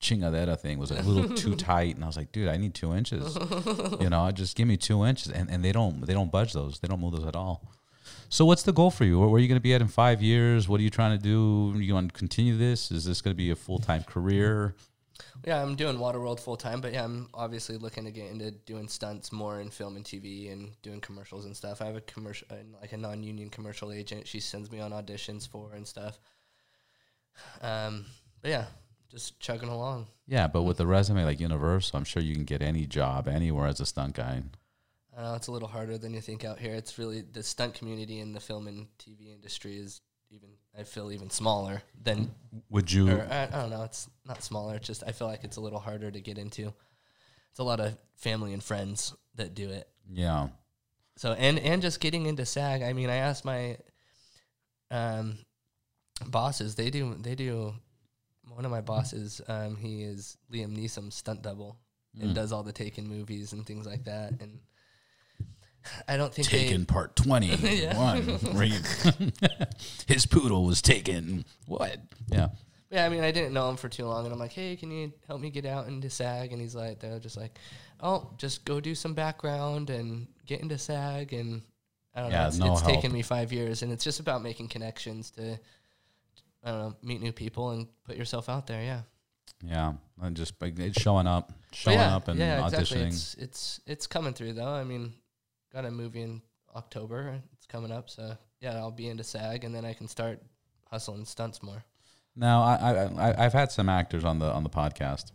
chingadera 0.00 0.58
thing 0.58 0.78
was 0.78 0.90
a 0.90 1.02
little 1.02 1.34
too 1.36 1.54
tight, 1.54 1.94
and 1.94 2.04
I 2.04 2.06
was 2.06 2.16
like, 2.16 2.32
dude, 2.32 2.48
I 2.48 2.56
need 2.56 2.74
two 2.74 2.94
inches. 2.94 3.36
you 4.00 4.08
know, 4.08 4.30
just 4.30 4.56
give 4.56 4.66
me 4.66 4.76
two 4.76 5.04
inches, 5.04 5.30
and, 5.32 5.50
and 5.50 5.64
they 5.64 5.72
don't 5.72 6.00
they 6.06 6.14
don't 6.14 6.30
budge 6.32 6.52
those, 6.52 6.78
they 6.80 6.88
don't 6.88 7.00
move 7.00 7.12
those 7.12 7.26
at 7.26 7.36
all. 7.36 7.70
So 8.32 8.44
what's 8.44 8.62
the 8.62 8.72
goal 8.72 8.90
for 8.92 9.04
you? 9.04 9.18
Where, 9.18 9.28
where 9.28 9.38
are 9.38 9.42
you 9.42 9.48
going 9.48 9.58
to 9.58 9.62
be 9.62 9.74
at 9.74 9.80
in 9.80 9.88
five 9.88 10.22
years? 10.22 10.68
What 10.68 10.78
are 10.80 10.84
you 10.84 10.90
trying 10.90 11.18
to 11.18 11.22
do? 11.22 11.72
Are 11.74 11.80
You 11.82 11.94
want 11.94 12.12
to 12.12 12.18
continue 12.18 12.56
this? 12.56 12.90
Is 12.92 13.04
this 13.04 13.20
going 13.20 13.32
to 13.32 13.36
be 13.36 13.50
a 13.50 13.56
full 13.56 13.78
time 13.80 14.04
career? 14.04 14.74
Yeah, 15.44 15.62
I'm 15.62 15.74
doing 15.74 15.96
Waterworld 15.96 16.38
full 16.40 16.56
time, 16.56 16.80
but 16.80 16.92
yeah, 16.92 17.04
I'm 17.04 17.28
obviously 17.32 17.78
looking 17.78 18.04
to 18.04 18.10
get 18.10 18.30
into 18.30 18.50
doing 18.50 18.88
stunts 18.88 19.32
more 19.32 19.60
in 19.60 19.70
film 19.70 19.96
and 19.96 20.04
TV 20.04 20.52
and 20.52 20.72
doing 20.82 21.00
commercials 21.00 21.46
and 21.46 21.56
stuff. 21.56 21.80
I 21.80 21.86
have 21.86 21.96
a 21.96 22.02
commercial, 22.02 22.46
uh, 22.50 22.56
like 22.80 22.92
a 22.92 22.96
non-union 22.98 23.48
commercial 23.48 23.90
agent. 23.90 24.26
She 24.26 24.40
sends 24.40 24.70
me 24.70 24.80
on 24.80 24.92
auditions 24.92 25.48
for 25.48 25.72
and 25.74 25.86
stuff. 25.86 26.18
Um, 27.62 28.04
but 28.42 28.50
yeah, 28.50 28.64
just 29.10 29.40
chugging 29.40 29.70
along. 29.70 30.08
Yeah, 30.26 30.46
but 30.46 30.62
with 30.62 30.76
the 30.76 30.86
resume 30.86 31.24
like 31.24 31.40
Universal, 31.40 31.96
I'm 31.96 32.04
sure 32.04 32.22
you 32.22 32.34
can 32.34 32.44
get 32.44 32.60
any 32.60 32.86
job 32.86 33.26
anywhere 33.26 33.66
as 33.66 33.80
a 33.80 33.86
stunt 33.86 34.14
guy. 34.14 34.42
I 35.16 35.22
know 35.22 35.34
it's 35.34 35.48
a 35.48 35.52
little 35.52 35.68
harder 35.68 35.98
than 35.98 36.14
you 36.14 36.20
think 36.20 36.44
out 36.44 36.58
here. 36.58 36.74
It's 36.74 36.98
really 36.98 37.22
the 37.22 37.42
stunt 37.42 37.74
community 37.74 38.20
in 38.20 38.32
the 38.32 38.40
film 38.40 38.68
and 38.68 38.86
TV 38.98 39.34
industry 39.34 39.76
is 39.76 40.00
even 40.30 40.50
I 40.78 40.84
feel 40.84 41.10
even 41.12 41.30
smaller 41.30 41.82
than 42.02 42.30
Would 42.70 42.92
you? 42.92 43.10
or 43.10 43.26
I, 43.30 43.44
I 43.44 43.46
don't 43.46 43.70
know. 43.70 43.82
It's 43.82 44.08
not 44.24 44.42
smaller. 44.42 44.76
It's 44.76 44.86
just 44.86 45.02
I 45.06 45.12
feel 45.12 45.26
like 45.26 45.44
it's 45.44 45.56
a 45.56 45.60
little 45.60 45.80
harder 45.80 46.10
to 46.10 46.20
get 46.20 46.38
into. 46.38 46.72
It's 47.50 47.58
a 47.58 47.64
lot 47.64 47.80
of 47.80 47.96
family 48.16 48.52
and 48.52 48.62
friends 48.62 49.14
that 49.34 49.54
do 49.54 49.70
it. 49.70 49.88
yeah. 50.08 50.48
So 51.16 51.32
and 51.32 51.58
and 51.58 51.82
just 51.82 52.00
getting 52.00 52.26
into 52.26 52.46
SAG. 52.46 52.82
I 52.82 52.92
mean, 52.94 53.10
I 53.10 53.16
asked 53.16 53.44
my 53.44 53.76
um, 54.90 55.38
bosses. 56.26 56.74
They 56.74 56.90
do 56.90 57.14
they 57.20 57.34
do. 57.34 57.74
One 58.48 58.64
of 58.64 58.70
my 58.70 58.80
bosses, 58.80 59.40
um, 59.48 59.76
he 59.76 60.02
is 60.02 60.36
Liam 60.52 60.76
Neeson's 60.76 61.14
stunt 61.14 61.42
double 61.42 61.78
and 62.20 62.30
Mm. 62.32 62.34
does 62.34 62.50
all 62.52 62.64
the 62.64 62.72
Taken 62.72 63.06
movies 63.06 63.52
and 63.52 63.64
things 63.64 63.86
like 63.86 64.04
that. 64.04 64.32
And 64.40 64.58
I 66.06 66.16
don't 66.16 66.32
think 66.32 66.48
Taken 66.48 66.84
part 66.86 67.16
21. 67.16 67.58
where 68.54 68.64
you- 68.64 68.78
his 70.06 70.26
poodle 70.26 70.64
was 70.64 70.82
taken. 70.82 71.44
What? 71.66 71.98
Yeah. 72.28 72.48
Yeah, 72.90 73.06
I 73.06 73.08
mean, 73.08 73.22
I 73.22 73.30
didn't 73.30 73.54
know 73.54 73.70
him 73.70 73.76
for 73.76 73.88
too 73.88 74.04
long, 74.04 74.24
and 74.24 74.32
I'm 74.32 74.38
like, 74.40 74.52
hey, 74.52 74.74
can 74.74 74.90
you 74.90 75.12
help 75.28 75.40
me 75.40 75.50
get 75.50 75.64
out 75.64 75.86
into 75.86 76.10
SAG? 76.10 76.50
And 76.52 76.60
he's 76.60 76.74
like, 76.74 76.98
they're 76.98 77.20
just 77.20 77.36
like, 77.36 77.56
oh, 78.00 78.30
just 78.36 78.64
go 78.64 78.80
do 78.80 78.96
some 78.96 79.14
background 79.14 79.90
and 79.90 80.26
get 80.46 80.60
into 80.60 80.76
SAG 80.78 81.32
and. 81.32 81.62
I 82.12 82.22
don't 82.22 82.32
Yeah, 82.32 82.40
know. 82.42 82.48
It's, 82.48 82.58
no 82.58 82.72
it's 82.72 82.82
taken 82.82 83.12
me 83.12 83.22
five 83.22 83.52
years, 83.52 83.82
and 83.82 83.92
it's 83.92 84.02
just 84.02 84.18
about 84.18 84.42
making 84.42 84.66
connections 84.66 85.30
to, 85.32 85.60
I 86.64 86.70
don't 86.70 86.78
know, 86.80 86.96
meet 87.04 87.22
new 87.22 87.30
people 87.30 87.70
and 87.70 87.86
put 88.04 88.16
yourself 88.16 88.48
out 88.48 88.66
there. 88.66 88.82
Yeah, 88.82 89.02
Yeah. 89.64 89.92
And 90.20 90.36
just 90.36 90.60
like, 90.60 90.76
it's 90.80 91.00
showing 91.00 91.28
up, 91.28 91.52
showing 91.72 91.98
yeah, 91.98 92.16
up 92.16 92.26
and 92.26 92.36
yeah, 92.40 92.58
auditioning. 92.62 92.80
exactly. 92.80 93.02
It's 93.02 93.34
it's 93.34 93.80
it's 93.86 94.06
coming 94.08 94.32
through 94.34 94.54
though. 94.54 94.66
I 94.74 94.82
mean, 94.82 95.12
got 95.72 95.84
a 95.84 95.90
movie 95.90 96.22
in 96.22 96.42
October. 96.74 97.40
It's 97.54 97.66
coming 97.66 97.92
up, 97.92 98.10
so 98.10 98.36
yeah, 98.60 98.76
I'll 98.76 98.90
be 98.90 99.08
into 99.08 99.24
SAG, 99.24 99.64
and 99.64 99.74
then 99.74 99.84
I 99.84 99.92
can 99.92 100.08
start 100.08 100.40
hustling 100.90 101.24
stunts 101.24 101.62
more. 101.62 101.84
Now, 102.36 102.62
I, 102.62 103.04
I, 103.04 103.44
I've 103.44 103.52
had 103.52 103.72
some 103.72 103.88
actors 103.88 104.24
on 104.24 104.38
the 104.38 104.46
on 104.46 104.62
the 104.62 104.70
podcast, 104.70 105.32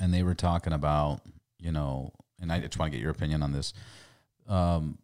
and 0.00 0.12
they 0.12 0.22
were 0.22 0.34
talking 0.34 0.72
about, 0.72 1.20
you 1.58 1.72
know, 1.72 2.12
and 2.40 2.52
I 2.52 2.60
just 2.60 2.78
want 2.78 2.92
to 2.92 2.98
get 2.98 3.02
your 3.02 3.12
opinion 3.12 3.42
on 3.42 3.52
this. 3.52 3.72
Um, 4.48 4.98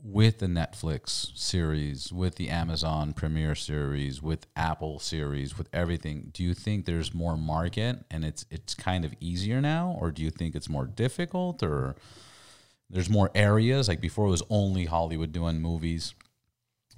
with 0.00 0.38
the 0.38 0.46
Netflix 0.46 1.36
series, 1.36 2.12
with 2.12 2.36
the 2.36 2.50
Amazon 2.50 3.12
Premiere 3.12 3.56
series, 3.56 4.22
with 4.22 4.46
Apple 4.54 5.00
series, 5.00 5.58
with 5.58 5.68
everything, 5.72 6.30
do 6.32 6.44
you 6.44 6.54
think 6.54 6.84
there's 6.84 7.12
more 7.12 7.36
market 7.36 8.04
and 8.10 8.24
it's 8.24 8.46
it's 8.50 8.74
kind 8.74 9.04
of 9.04 9.12
easier 9.18 9.60
now, 9.60 9.96
or 10.00 10.12
do 10.12 10.22
you 10.22 10.30
think 10.30 10.54
it's 10.54 10.68
more 10.68 10.86
difficult, 10.86 11.62
or 11.62 11.96
there's 12.90 13.10
more 13.10 13.30
areas 13.34 13.88
like 13.88 14.00
before 14.00 14.26
it 14.26 14.30
was 14.30 14.42
only 14.50 14.84
Hollywood 14.86 15.32
doing 15.32 15.60
movies? 15.60 16.14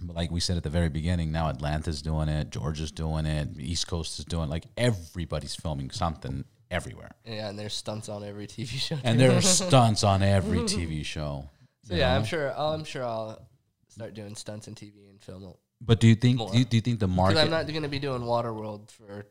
But 0.02 0.16
like 0.16 0.30
we 0.30 0.40
said 0.40 0.56
at 0.56 0.62
the 0.62 0.70
very 0.70 0.88
beginning, 0.88 1.30
now 1.30 1.48
Atlanta's 1.50 2.00
doing 2.00 2.28
it, 2.28 2.50
Georgia's 2.50 2.90
doing 2.92 3.26
it, 3.26 3.58
East 3.58 3.86
Coast 3.86 4.18
is 4.18 4.24
doing 4.24 4.44
it. 4.44 4.50
Like 4.50 4.64
everybody's 4.76 5.54
filming 5.54 5.90
something 5.90 6.44
everywhere, 6.70 7.10
Yeah, 7.26 7.48
and 7.50 7.58
there's 7.58 7.74
stunts 7.74 8.08
on 8.08 8.24
every 8.24 8.46
TV 8.46 8.68
show. 8.78 8.96
and 9.04 9.18
there 9.20 9.32
are 9.36 9.40
stunts 9.60 10.02
on 10.04 10.22
every 10.22 10.60
TV 10.60 11.04
show. 11.04 11.50
so 11.84 11.94
yeah, 11.94 12.10
know? 12.12 12.16
I'm 12.18 12.24
sure. 12.24 12.52
I'll, 12.56 12.72
I'm 12.72 12.84
sure 12.84 13.04
I'll 13.04 13.46
start 13.88 14.14
doing 14.14 14.34
stunts 14.36 14.68
in 14.68 14.74
TV 14.74 15.10
and 15.10 15.20
film. 15.20 15.52
But 15.82 15.98
do 16.00 16.06
you 16.06 16.14
think 16.14 16.38
do 16.38 16.58
you, 16.58 16.64
do 16.64 16.76
you 16.76 16.80
think 16.80 17.00
the 17.00 17.06
Because 17.08 17.16
market? 17.16 17.38
I'm 17.40 17.50
not 17.50 17.66
going 17.66 17.82
to 17.82 17.88
be 17.88 17.98
doing 17.98 18.22
Waterworld 18.22 18.90
for, 18.90 19.26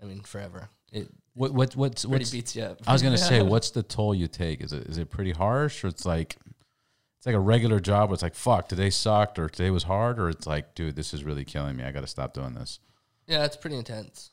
I 0.00 0.04
mean, 0.04 0.20
forever. 0.20 0.68
It 0.92 1.08
what 1.34 1.52
what 1.52 1.76
what's 1.76 2.04
pretty 2.04 2.22
what's? 2.22 2.30
beats 2.30 2.56
you 2.56 2.62
up. 2.64 2.80
I 2.86 2.92
was 2.92 3.02
gonna 3.02 3.18
say, 3.18 3.42
what's 3.54 3.70
the 3.70 3.82
toll 3.82 4.14
you 4.14 4.28
take? 4.28 4.60
Is 4.60 4.72
it 4.72 4.86
is 4.86 4.98
it 4.98 5.10
pretty 5.10 5.32
harsh, 5.32 5.84
or 5.84 5.88
it's 5.88 6.04
like 6.04 6.36
it's 7.18 7.26
like 7.26 7.34
a 7.34 7.40
regular 7.40 7.80
job 7.80 8.10
where 8.10 8.14
it's 8.14 8.22
like 8.22 8.34
fuck 8.34 8.68
today 8.68 8.90
sucked 8.90 9.38
or 9.38 9.48
today 9.48 9.70
was 9.70 9.84
hard, 9.84 10.18
or 10.18 10.28
it's 10.28 10.46
like 10.46 10.74
dude 10.74 10.96
this 10.96 11.14
is 11.14 11.24
really 11.24 11.44
killing 11.44 11.76
me. 11.76 11.84
I 11.84 11.92
got 11.92 12.00
to 12.02 12.06
stop 12.06 12.34
doing 12.34 12.54
this. 12.54 12.80
Yeah, 13.26 13.44
it's 13.44 13.56
pretty 13.56 13.76
intense. 13.76 14.30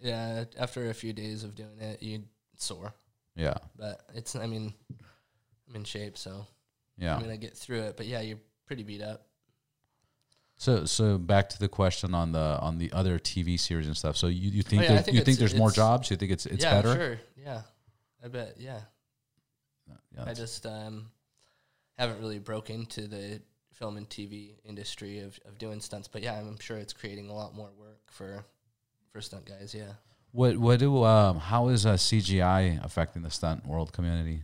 Yeah, 0.00 0.44
after 0.58 0.90
a 0.90 0.94
few 0.94 1.12
days 1.12 1.44
of 1.44 1.54
doing 1.54 1.78
it, 1.80 2.02
you 2.02 2.24
sore. 2.56 2.94
Yeah, 3.36 3.54
But 3.76 4.00
it's, 4.14 4.36
I 4.36 4.46
mean, 4.46 4.72
I'm 5.68 5.76
in 5.76 5.84
shape, 5.84 6.16
so 6.16 6.46
yeah. 6.96 7.16
I'm 7.16 7.20
gonna 7.20 7.36
get 7.36 7.56
through 7.56 7.80
it. 7.80 7.96
But 7.96 8.06
yeah, 8.06 8.20
you're 8.20 8.38
pretty 8.66 8.84
beat 8.84 9.02
up. 9.02 9.26
So 10.56 10.84
so 10.84 11.18
back 11.18 11.48
to 11.50 11.58
the 11.58 11.68
question 11.68 12.14
on 12.14 12.32
the 12.32 12.58
on 12.60 12.78
the 12.78 12.92
other 12.92 13.18
TV 13.18 13.58
series 13.58 13.86
and 13.86 13.96
stuff. 13.96 14.16
So 14.16 14.28
you, 14.28 14.50
you 14.50 14.62
think 14.62 14.82
Oh, 14.82 14.84
yeah, 14.84 14.92
there- 14.94 15.02
think 15.02 15.16
you 15.16 15.24
think 15.24 15.38
there's 15.38 15.54
more 15.54 15.70
jobs? 15.70 16.10
You 16.10 16.16
think 16.16 16.30
it's 16.32 16.46
it's 16.46 16.62
yeah, 16.64 16.80
better? 16.80 16.94
sure. 16.94 17.20
Yeah, 17.36 17.62
I 18.24 18.28
bet. 18.28 18.56
Yeah, 18.58 18.80
Yeah, 20.16 20.24
I 20.24 20.32
just 20.34 20.64
um, 20.64 21.10
haven't 21.98 22.20
really 22.20 22.38
broke 22.38 22.70
into 22.70 23.08
the 23.08 23.42
film 23.72 23.96
and 23.96 24.08
TV 24.08 24.52
industry 24.64 25.18
of, 25.18 25.38
of 25.44 25.58
doing 25.58 25.80
stunts. 25.80 26.06
But 26.06 26.22
yeah, 26.22 26.38
I'm 26.38 26.58
sure 26.60 26.76
it's 26.78 26.92
creating 26.92 27.28
a 27.28 27.34
lot 27.34 27.54
more 27.54 27.70
work 27.76 28.00
for 28.10 28.44
for 29.10 29.20
stunt 29.20 29.44
guys. 29.46 29.74
Yeah. 29.74 29.94
what 30.30 30.56
what 30.56 30.78
do 30.78 31.02
um 31.04 31.38
how 31.40 31.68
is 31.68 31.84
uh, 31.84 31.94
CGI 31.94 32.82
affecting 32.84 33.22
the 33.22 33.30
stunt 33.30 33.66
world 33.66 33.92
community? 33.92 34.42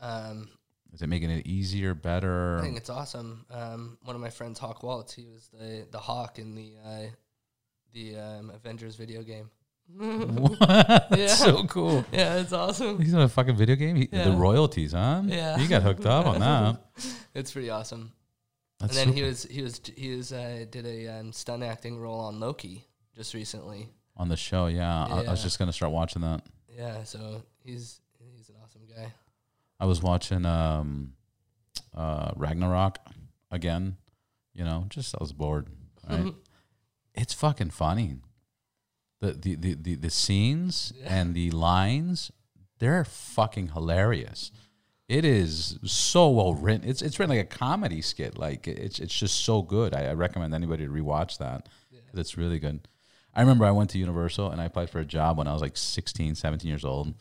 Um, 0.00 0.48
Is 0.92 1.00
it 1.00 1.08
making 1.08 1.30
it 1.30 1.46
easier, 1.46 1.94
better? 1.94 2.58
I 2.58 2.62
think 2.62 2.76
it's 2.76 2.90
awesome. 2.90 3.46
Um, 3.50 3.98
one 4.02 4.14
of 4.14 4.20
my 4.20 4.28
friends, 4.30 4.58
Hawk 4.58 4.82
Waltz, 4.82 5.14
he 5.14 5.24
was 5.26 5.48
the 5.48 5.86
the 5.90 5.98
Hawk 5.98 6.38
in 6.38 6.54
the 6.54 6.74
uh, 6.84 7.06
the 7.92 8.16
um, 8.16 8.50
Avengers 8.50 8.96
video 8.96 9.22
game. 9.22 9.50
What? 9.98 11.06
Yeah. 11.18 11.26
So 11.28 11.64
cool. 11.64 12.04
Yeah, 12.12 12.36
it's 12.40 12.52
awesome. 12.52 13.00
He's 13.00 13.12
in 13.12 13.20
a 13.20 13.28
fucking 13.28 13.56
video 13.56 13.76
game. 13.76 13.96
He, 13.96 14.06
The 14.06 14.32
royalties, 14.32 14.92
huh? 14.92 15.22
Yeah. 15.26 15.58
he 15.58 15.66
got 15.66 15.82
hooked 15.82 16.06
up 16.06 16.26
on 16.26 16.40
that. 16.46 16.78
It's 17.34 17.52
pretty 17.52 17.70
awesome. 17.70 18.12
That's 18.78 18.96
and 18.96 18.98
then 18.98 19.06
super. 19.14 19.16
he 19.16 19.22
was 19.28 19.42
he 19.44 19.62
was 19.62 19.80
he 19.96 20.16
was 20.16 20.32
uh, 20.32 20.64
did 20.70 20.86
a 20.86 21.08
um, 21.08 21.32
stunt 21.32 21.62
acting 21.62 21.98
role 21.98 22.20
on 22.20 22.38
Loki 22.40 22.86
just 23.14 23.32
recently. 23.32 23.88
on 24.16 24.28
the 24.28 24.36
show. 24.36 24.66
Yeah, 24.66 25.06
I, 25.06 25.24
I 25.24 25.30
was 25.30 25.42
just 25.42 25.58
gonna 25.58 25.72
start 25.72 25.92
watching 25.92 26.22
that. 26.22 26.42
Yeah, 26.68 27.04
so 27.04 27.42
he's 27.64 28.00
he's 28.18 28.48
an 28.48 28.56
awesome 28.62 28.82
guy. 28.88 29.12
I 29.82 29.86
was 29.86 30.00
watching 30.02 30.46
um, 30.46 31.14
uh, 31.94 32.30
Ragnarok 32.36 32.98
again. 33.50 33.96
You 34.54 34.64
know, 34.64 34.86
just 34.88 35.14
I 35.14 35.18
was 35.20 35.32
bored. 35.32 35.66
Right? 36.08 36.32
it's 37.14 37.34
fucking 37.34 37.70
funny. 37.70 38.16
The 39.20 39.32
the 39.32 39.54
the 39.56 39.74
the, 39.74 39.94
the 39.96 40.10
scenes 40.10 40.92
Yeah. 40.96 41.14
and 41.20 41.34
the 41.34 41.50
lines, 41.50 42.30
they're 42.78 43.04
fucking 43.04 43.68
hilarious. 43.68 44.50
It 45.08 45.24
is 45.24 45.78
so 45.84 46.30
well 46.30 46.54
written. 46.54 46.88
It's 46.88 47.02
it's 47.02 47.18
written 47.18 47.36
like 47.36 47.44
a 47.52 47.56
comedy 47.58 48.02
skit. 48.02 48.38
Like 48.38 48.66
it's 48.68 48.98
it's 48.98 49.14
just 49.18 49.44
so 49.44 49.62
good. 49.62 49.94
I, 49.94 50.06
I 50.10 50.12
recommend 50.14 50.54
anybody 50.54 50.86
to 50.86 50.90
rewatch 50.92 51.38
that. 51.38 51.68
'cause 51.90 52.20
It's 52.20 52.36
really 52.36 52.58
good. 52.58 52.86
I 53.34 53.40
remember 53.40 53.64
I 53.64 53.70
went 53.70 53.90
to 53.90 53.98
Universal 53.98 54.50
and 54.50 54.60
I 54.60 54.66
applied 54.66 54.90
for 54.90 55.00
a 55.00 55.04
job 55.04 55.38
when 55.38 55.46
I 55.48 55.52
was 55.54 55.62
like 55.62 55.76
16, 55.76 56.34
17 56.34 56.68
years 56.68 56.84
old. 56.84 57.14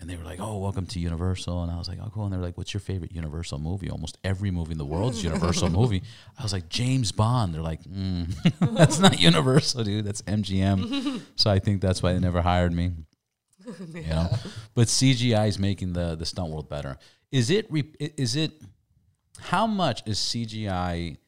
And 0.00 0.08
they 0.08 0.16
were 0.16 0.24
like, 0.24 0.40
"Oh, 0.40 0.56
welcome 0.56 0.86
to 0.86 0.98
Universal," 0.98 1.62
and 1.62 1.70
I 1.70 1.76
was 1.76 1.86
like, 1.86 1.98
"Oh, 2.02 2.10
cool." 2.12 2.24
And 2.24 2.32
they 2.32 2.38
were 2.38 2.42
like, 2.44 2.56
"What's 2.56 2.72
your 2.72 2.80
favorite 2.80 3.12
Universal 3.12 3.58
movie?" 3.58 3.90
Almost 3.90 4.16
every 4.24 4.50
movie 4.50 4.72
in 4.72 4.78
the 4.78 4.84
world's 4.86 5.22
Universal 5.30 5.68
movie. 5.68 6.02
I 6.38 6.42
was 6.42 6.54
like, 6.54 6.70
"James 6.70 7.12
Bond." 7.12 7.54
They're 7.54 7.60
like, 7.60 7.82
mm, 7.84 8.34
"That's 8.76 8.98
not 8.98 9.20
Universal, 9.30 9.84
dude. 9.84 10.06
That's 10.06 10.22
MGM." 10.22 11.20
so 11.36 11.50
I 11.50 11.58
think 11.58 11.82
that's 11.82 12.02
why 12.02 12.14
they 12.14 12.18
never 12.18 12.40
hired 12.40 12.72
me. 12.72 12.92
You 13.94 14.02
know, 14.08 14.30
but 14.74 14.86
CGI 14.88 15.46
is 15.48 15.58
making 15.58 15.92
the 15.92 16.16
the 16.16 16.24
stunt 16.24 16.50
world 16.50 16.70
better. 16.70 16.96
Is 17.30 17.50
it? 17.50 17.70
Re- 17.70 17.92
is 17.98 18.36
it? 18.36 18.52
How 19.38 19.66
much 19.66 20.02
is 20.06 20.18
CGI 20.18 21.18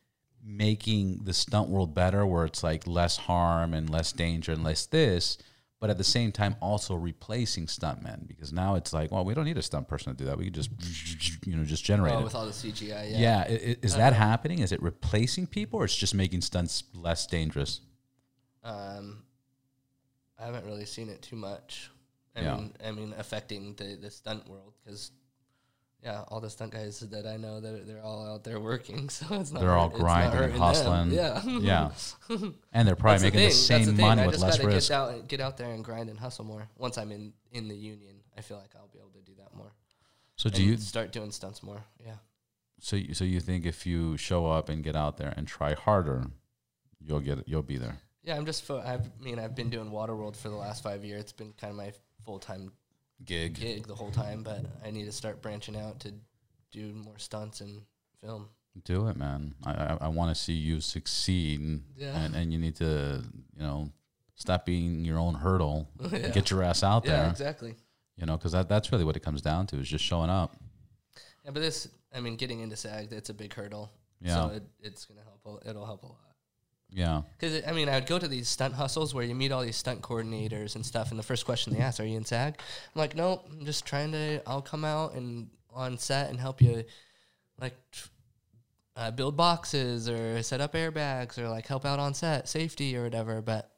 making 0.43 1.25
the 1.25 1.35
stunt 1.35 1.69
world 1.69 1.95
better? 1.95 2.25
Where 2.25 2.47
it's 2.47 2.63
like 2.65 2.87
less 2.87 3.19
harm 3.19 3.75
and 3.75 3.91
less 3.91 4.13
danger 4.13 4.53
and 4.53 4.65
less 4.65 4.87
this, 4.87 5.37
but 5.83 5.91
at 5.91 5.99
the 5.99 6.05
same 6.05 6.31
time 6.31 6.55
also 6.63 6.95
replacing 6.95 7.67
stuntmen 7.67 8.29
because 8.29 8.53
now 8.53 8.77
it's 8.77 8.93
like, 8.93 9.11
well, 9.11 9.25
we 9.25 9.35
don't 9.35 9.45
need 9.47 9.59
a 9.59 9.63
stunt 9.63 9.89
person 9.89 10.15
to 10.15 10.17
do 10.17 10.25
that. 10.27 10.39
We 10.39 10.45
could 10.45 10.55
just, 10.55 10.71
you 11.45 11.57
know, 11.57 11.65
just 11.65 11.85
generate 11.85 12.15
Oh, 12.15 12.21
it. 12.21 12.25
with 12.25 12.37
all 12.37 12.47
the 12.47 12.53
CGI, 12.53 13.11
yeah. 13.11 13.19
Yeah, 13.19 13.39
i- 13.49 13.53
i- 13.71 13.77
is 13.83 13.97
that 13.97 14.13
happening? 14.13 14.61
Is 14.61 14.71
it 14.71 14.81
replacing 14.81 15.49
people, 15.49 15.81
or 15.81 15.85
it's 15.85 15.97
just 15.97 16.15
making 16.15 16.43
stunts 16.43 16.85
less 16.95 17.27
dangerous? 17.27 17.81
Um, 18.63 19.25
I 20.39 20.45
haven't 20.47 20.65
really 20.67 20.85
seen 20.87 21.09
it 21.09 21.21
too 21.21 21.35
much. 21.35 21.91
I 22.37 22.43
Yeah. 22.43 22.55
mean, 22.57 22.77
I 22.85 22.93
mean, 22.93 23.13
affecting 23.19 23.75
the 23.75 23.97
the 23.97 24.11
stunt 24.11 24.49
world 24.49 24.75
because, 24.85 25.11
yeah, 26.03 26.25
all 26.29 26.41
the 26.41 26.51
stunt 26.51 26.73
guys 26.73 26.99
that 27.01 27.27
I 27.27 27.37
know 27.37 27.61
that 27.61 27.87
they're 27.87 28.03
all 28.03 28.27
out 28.27 28.43
there 28.45 28.59
working, 28.59 29.09
so 29.09 29.27
it's 29.41 29.53
not. 29.53 29.61
They're 29.61 29.71
all 29.77 29.91
hurt- 29.91 30.01
it's 30.01 30.03
not 30.03 30.05
grinding 30.05 30.43
and 30.43 30.59
hurting 30.59 31.13
them. 31.13 31.13
hustling. 31.43 31.61
Yeah, 31.63 31.91
Yeah, 32.29 32.51
and 32.73 32.89
they're 32.89 32.97
probably 32.97 33.19
That's 33.19 33.23
making 33.23 33.39
the. 33.41 33.45
That's 33.47 33.57
same 33.57 33.87
thing. 33.87 33.97
money 33.97 34.23
I 34.23 34.27
with 34.27 34.39
less 34.39 34.63
risk. 34.63 34.89
Get 34.89 34.97
out, 34.97 35.29
get 35.29 35.41
out 35.41 35.57
there 35.57 35.71
and 35.71 35.85
grind 35.85 36.11
and 36.11 36.19
hustle 36.19 36.45
more. 36.45 36.69
Once 36.77 36.99
I'm 36.99 37.13
in 37.13 37.33
in 37.53 37.69
the 37.69 37.77
union, 37.77 38.17
I 38.37 38.41
feel 38.41 38.57
like 38.57 38.71
I'll 38.77 38.89
be 38.93 38.99
able 38.99 39.11
to 39.11 39.21
do 39.21 39.33
that 39.39 39.55
more. 39.55 39.73
So 40.37 40.51
do 40.51 40.63
you? 40.63 40.77
start 40.77 41.13
doing 41.13 41.31
stunts 41.31 41.63
more? 41.63 41.85
Yeah. 42.05 42.15
So 42.81 42.97
you, 42.97 43.15
so 43.15 43.25
you 43.25 43.39
think 43.39 43.65
if 43.65 43.87
you 43.87 44.17
show 44.17 44.47
up 44.47 44.69
and 44.69 44.83
get 44.83 44.97
out 44.97 45.19
there 45.19 45.33
and 45.37 45.47
try 45.47 45.75
harder, 45.75 46.25
you'll 47.01 47.21
get. 47.21 47.47
You'll 47.47 47.63
be 47.63 47.79
there. 47.79 47.99
Yeah, 48.25 48.37
I'm 48.37 48.47
just. 48.47 48.65
Fo- 48.65 48.81
I 48.81 48.99
mean, 49.21 49.39
I've 49.39 49.55
been 49.55 49.71
doing 49.71 49.91
Waterworld 49.91 50.37
for 50.37 50.49
the 50.49 50.57
last 50.57 50.83
five 50.83 51.05
years. 51.05 51.21
It's 51.21 51.33
been 51.33 51.53
kind 51.61 51.71
of 51.71 51.77
my 51.77 51.93
full 52.25 52.41
time 52.41 52.73
Gig. 53.25 53.55
gig 53.55 53.87
the 53.87 53.95
whole 53.95 54.11
time, 54.11 54.43
but 54.43 54.65
I 54.85 54.91
need 54.91 55.05
to 55.07 55.13
start 55.13 55.43
branching 55.43 55.77
out 55.77 56.01
to 56.01 56.13
do 56.71 56.93
more 56.95 57.19
stunts 57.19 57.61
and 57.61 57.83
film. 58.21 58.49
Do 58.85 59.09
it, 59.09 59.17
man. 59.17 59.55
I 59.65 59.73
I, 59.73 59.99
I 60.03 60.09
want 60.09 60.35
to 60.35 60.41
see 60.41 60.55
you 60.55 60.81
succeed, 60.81 61.61
and, 61.61 61.85
Yeah. 61.97 62.17
and 62.19 62.35
and 62.35 62.53
you 62.53 62.59
need 62.59 62.77
to 62.77 63.23
you 63.57 63.63
know 63.63 63.91
stop 64.35 64.65
being 64.67 65.05
your 65.05 65.19
own 65.19 65.35
hurdle. 65.35 65.89
Yeah. 66.01 66.19
and 66.19 66.35
Get 66.35 66.51
your 66.51 66.63
ass 66.63 66.83
out 66.83 67.05
Yeah, 67.05 67.23
there. 67.23 67.31
exactly. 67.31 67.75
You 68.17 68.27
know, 68.27 68.37
because 68.37 68.53
that 68.53 68.69
that's 68.69 68.91
really 68.93 69.05
what 69.05 69.17
it 69.17 69.21
comes 69.23 69.43
down 69.43 69.67
to 69.69 69.77
is 69.79 69.89
just 69.89 70.05
showing 70.05 70.31
up. 70.31 70.57
Yeah, 71.45 71.51
but 71.53 71.61
this, 71.61 71.89
I 72.15 72.21
mean, 72.21 72.37
getting 72.37 72.61
into 72.61 72.77
SAG, 72.77 73.11
that's 73.11 73.31
a 73.31 73.35
big 73.35 73.53
hurdle. 73.53 73.91
Yeah. 74.21 74.35
So 74.35 74.55
it, 74.57 74.63
it's 74.81 75.05
gonna 75.07 75.23
help. 75.23 75.63
It'll 75.67 75.85
help 75.87 76.03
a 76.05 76.07
lot. 76.07 76.32
Yeah. 76.95 77.23
Because 77.39 77.63
I 77.67 77.73
mean, 77.73 77.89
I 77.89 77.95
would 77.95 78.07
go 78.07 78.19
to 78.19 78.29
these 78.29 78.49
stunt 78.49 78.75
hustles 78.75 79.15
where 79.15 79.25
you 79.25 79.35
meet 79.35 79.51
all 79.51 79.63
these 79.63 79.77
stunt 79.77 80.03
coordinators 80.03 80.75
and 80.77 80.85
stuff, 80.85 81.11
and 81.11 81.19
the 81.19 81.23
first 81.23 81.47
question 81.47 81.73
they 81.73 81.81
ask, 81.81 81.99
"Are 82.01 82.05
you 82.05 82.17
in 82.19 82.25
SAG?" 82.27 82.61
I'm 82.95 82.99
like, 82.99 83.17
"Nope, 83.17 83.47
I'm 83.51 83.65
just 83.65 83.87
trying 83.87 84.13
to. 84.13 84.43
I'll 84.47 84.61
come 84.63 84.85
out 84.85 85.15
and 85.15 85.49
on 85.75 85.97
set 85.97 86.29
and 86.29 86.39
help 86.39 86.61
you, 86.61 86.85
like, 87.59 87.75
uh, 88.95 89.11
build 89.11 89.37
boxes 89.39 90.07
or 90.09 90.43
set 90.43 90.61
up 90.61 90.75
airbags 90.75 91.39
or 91.39 91.49
like 91.49 91.67
help 91.67 91.87
out 91.87 91.99
on 91.99 92.13
set, 92.15 92.49
safety 92.49 92.95
or 92.97 93.05
whatever." 93.05 93.41
But 93.41 93.71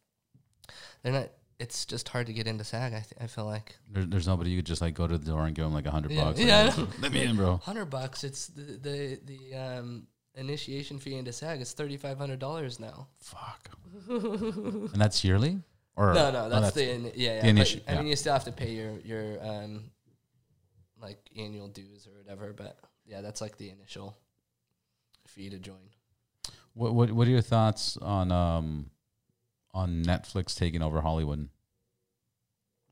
they're 1.03 1.13
not. 1.13 1.29
It's 1.61 1.85
just 1.87 2.09
hard 2.09 2.27
to 2.27 2.33
get 2.33 2.49
into 2.49 2.65
SAG. 2.65 2.93
I 2.95 2.99
th- 2.99 3.13
I 3.21 3.27
feel 3.29 3.45
like 3.45 3.77
There, 3.89 4.05
there's 4.05 4.27
nobody 4.27 4.51
you 4.51 4.59
could 4.59 4.67
just 4.67 4.83
like 4.83 4.95
go 4.95 5.07
to 5.07 5.17
the 5.17 5.25
door 5.31 5.47
and 5.47 5.55
give 5.55 5.65
them 5.65 5.73
like 5.73 5.87
a 5.87 5.91
hundred 5.93 6.11
Yeah, 6.11 6.25
bucks. 6.25 6.41
yeah, 6.41 6.87
Let 7.01 7.13
me 7.13 7.23
in, 7.23 7.37
bro. 7.37 7.59
hundred 7.59 7.87
bucks. 7.87 8.25
It's 8.25 8.49
the 8.49 8.63
the 8.63 9.21
the 9.25 9.55
um, 9.57 10.09
initiation 10.37 10.99
fee 10.99 11.15
into 11.17 11.33
SAG 11.33 11.61
is 11.61 11.73
thirty 11.73 11.97
five 11.97 12.19
hundred 12.19 12.39
dollars 12.39 12.79
now. 12.81 13.09
Fuck. 13.21 13.71
and 14.09 14.91
that's 14.97 15.23
yearly, 15.25 15.61
or 15.97 16.13
No, 16.15 16.31
no, 16.31 16.45
oh, 16.47 16.49
that's, 16.49 16.75
the 16.75 16.91
in, 16.93 17.05
yeah, 17.15 17.41
the 17.41 17.47
yeah. 17.47 17.53
initi- 17.53 17.81
but, 17.87 17.95
I 17.95 17.99
mean, 17.99 18.09
you 18.09 18.17
still 18.17 18.33
have 18.33 18.45
to 18.45 18.53
pay 18.53 18.73
your 18.73 18.99
your 19.05 19.39
um, 19.47 19.85
like 21.01 21.19
annual 21.39 21.69
dues 21.69 22.07
or 22.07 22.17
whatever. 22.19 22.53
But 22.53 22.77
yeah, 23.07 23.21
that's 23.21 23.41
like 23.41 23.57
the 23.57 23.71
initial 23.71 24.17
fee 25.27 25.51
to 25.51 25.59
join. 25.59 25.77
What 26.75 26.95
what 26.95 27.13
what 27.13 27.29
are 27.29 27.31
your 27.31 27.41
thoughts 27.41 27.97
on 27.99 28.33
um 28.33 28.91
on 29.73 30.05
Netflix 30.05 30.57
taking 30.57 30.83
over 30.83 31.01
Hollywood? 31.01 31.49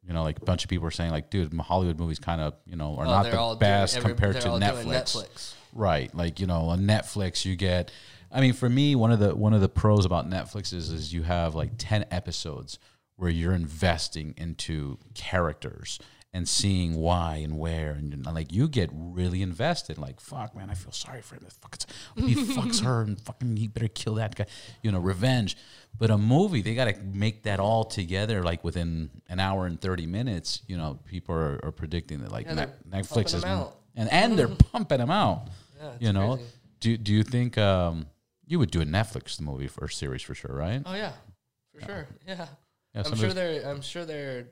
You 0.07 0.12
know, 0.12 0.24
like 0.24 0.38
a 0.38 0.45
bunch 0.45 0.64
of 0.64 0.70
people 0.70 0.86
are 0.88 0.90
saying, 0.93 1.12
like, 1.12 1.30
dude, 1.30 1.53
Hollywood 1.61 1.97
movies 1.97 2.18
kind 2.18 2.40
of, 2.40 2.55
you 2.66 2.74
know, 2.74 2.97
are 2.97 3.07
Oh, 3.07 3.11
not 3.11 3.22
the 3.24 3.38
all 3.38 3.55
best 3.55 3.97
every- 3.97 4.11
compared 4.11 4.40
to 4.40 4.51
all 4.51 4.59
doing 4.59 4.70
Netflix. 4.88 5.16
Netflix. 5.16 5.55
Right. 5.73 6.14
Like, 6.14 6.41
you 6.41 6.47
know, 6.47 6.62
on 6.68 6.81
Netflix 6.83 7.45
you 7.45 7.57
get 7.57 7.91
I 8.35 8.41
mean, 8.41 8.55
for 8.55 8.68
me, 8.68 8.95
one 8.95 9.12
of 9.12 9.18
the 9.18 9.35
one 9.35 9.53
of 9.53 9.61
the 9.61 9.68
pros 9.68 10.05
about 10.07 10.29
Netflix 10.29 10.73
is 10.73 10.91
is 10.91 11.12
you 11.12 11.23
have 11.23 11.55
like 11.55 11.73
10 11.79 12.07
episodes 12.11 12.79
where 13.16 13.31
you're 13.31 13.53
investing 13.53 14.35
into 14.37 14.99
characters 15.14 15.99
and 16.35 16.49
seeing 16.49 16.95
why 16.95 17.37
and 17.37 17.59
where 17.59 17.93
and 17.93 18.25
like 18.27 18.53
you 18.53 18.66
get 18.66 18.89
really 18.93 19.43
invested 19.43 19.99
like 19.99 20.18
fuck 20.18 20.57
man 20.57 20.70
I 20.70 20.75
feel 20.75 20.93
sorry 20.93 21.20
for 21.20 21.35
him 21.35 21.47
fuck 21.61 21.75
it's, 21.75 21.87
he 22.16 22.35
fucks 22.35 22.83
her 22.83 23.03
and 23.03 23.20
fucking 23.20 23.57
he 23.57 23.68
better 23.68 23.89
kill 23.89 24.14
that 24.14 24.35
guy 24.35 24.47
you 24.83 24.91
know 24.91 24.99
revenge 24.99 25.59
but 25.99 26.11
a 26.11 26.16
movie 26.16 26.62
they 26.62 26.75
got 26.75 26.87
to 26.87 26.99
make 27.03 27.43
that 27.43 27.61
all 27.61 27.85
together 27.85 28.43
like 28.43 28.64
within 28.64 29.11
an 29.29 29.41
hour 29.41 29.66
and 29.66 29.81
30 29.81 30.07
minutes 30.07 30.62
you 30.66 30.77
know 30.77 30.99
people 31.05 31.35
are, 31.35 31.61
are 31.62 31.73
predicting 31.73 32.20
that 32.23 32.33
like 32.33 32.47
Yeah, 32.47 32.55
Ne- 32.91 33.01
Netflix 33.01 33.35
is 33.35 33.45
and 33.95 34.11
and 34.11 34.39
they're 34.39 34.49
pumping 34.73 34.99
them 34.99 35.11
out 35.11 35.49
Yeah, 35.83 35.91
you 35.99 36.12
know 36.12 36.37
crazy. 36.37 36.51
do 36.80 36.97
do 36.97 37.12
you 37.12 37.24
think 37.24 37.59
um 37.59 38.07
you 38.47 38.59
would 38.59 38.70
do 38.70 38.80
a 38.80 38.85
Netflix 38.85 39.41
movie 39.41 39.66
for 39.66 39.85
a 39.87 39.91
series 39.91 40.22
for 40.22 40.35
sure 40.35 40.55
right 40.55 40.83
Oh 40.87 40.95
yeah, 40.95 41.12
for 41.72 41.80
sure. 41.80 42.09
Yeah, 42.26 42.47
yeah 42.95 43.03
I'm 43.05 43.16
sure 43.16 43.33
they're. 43.33 43.68
I'm 43.68 43.83
sure 43.83 44.05
they're. 44.05 44.47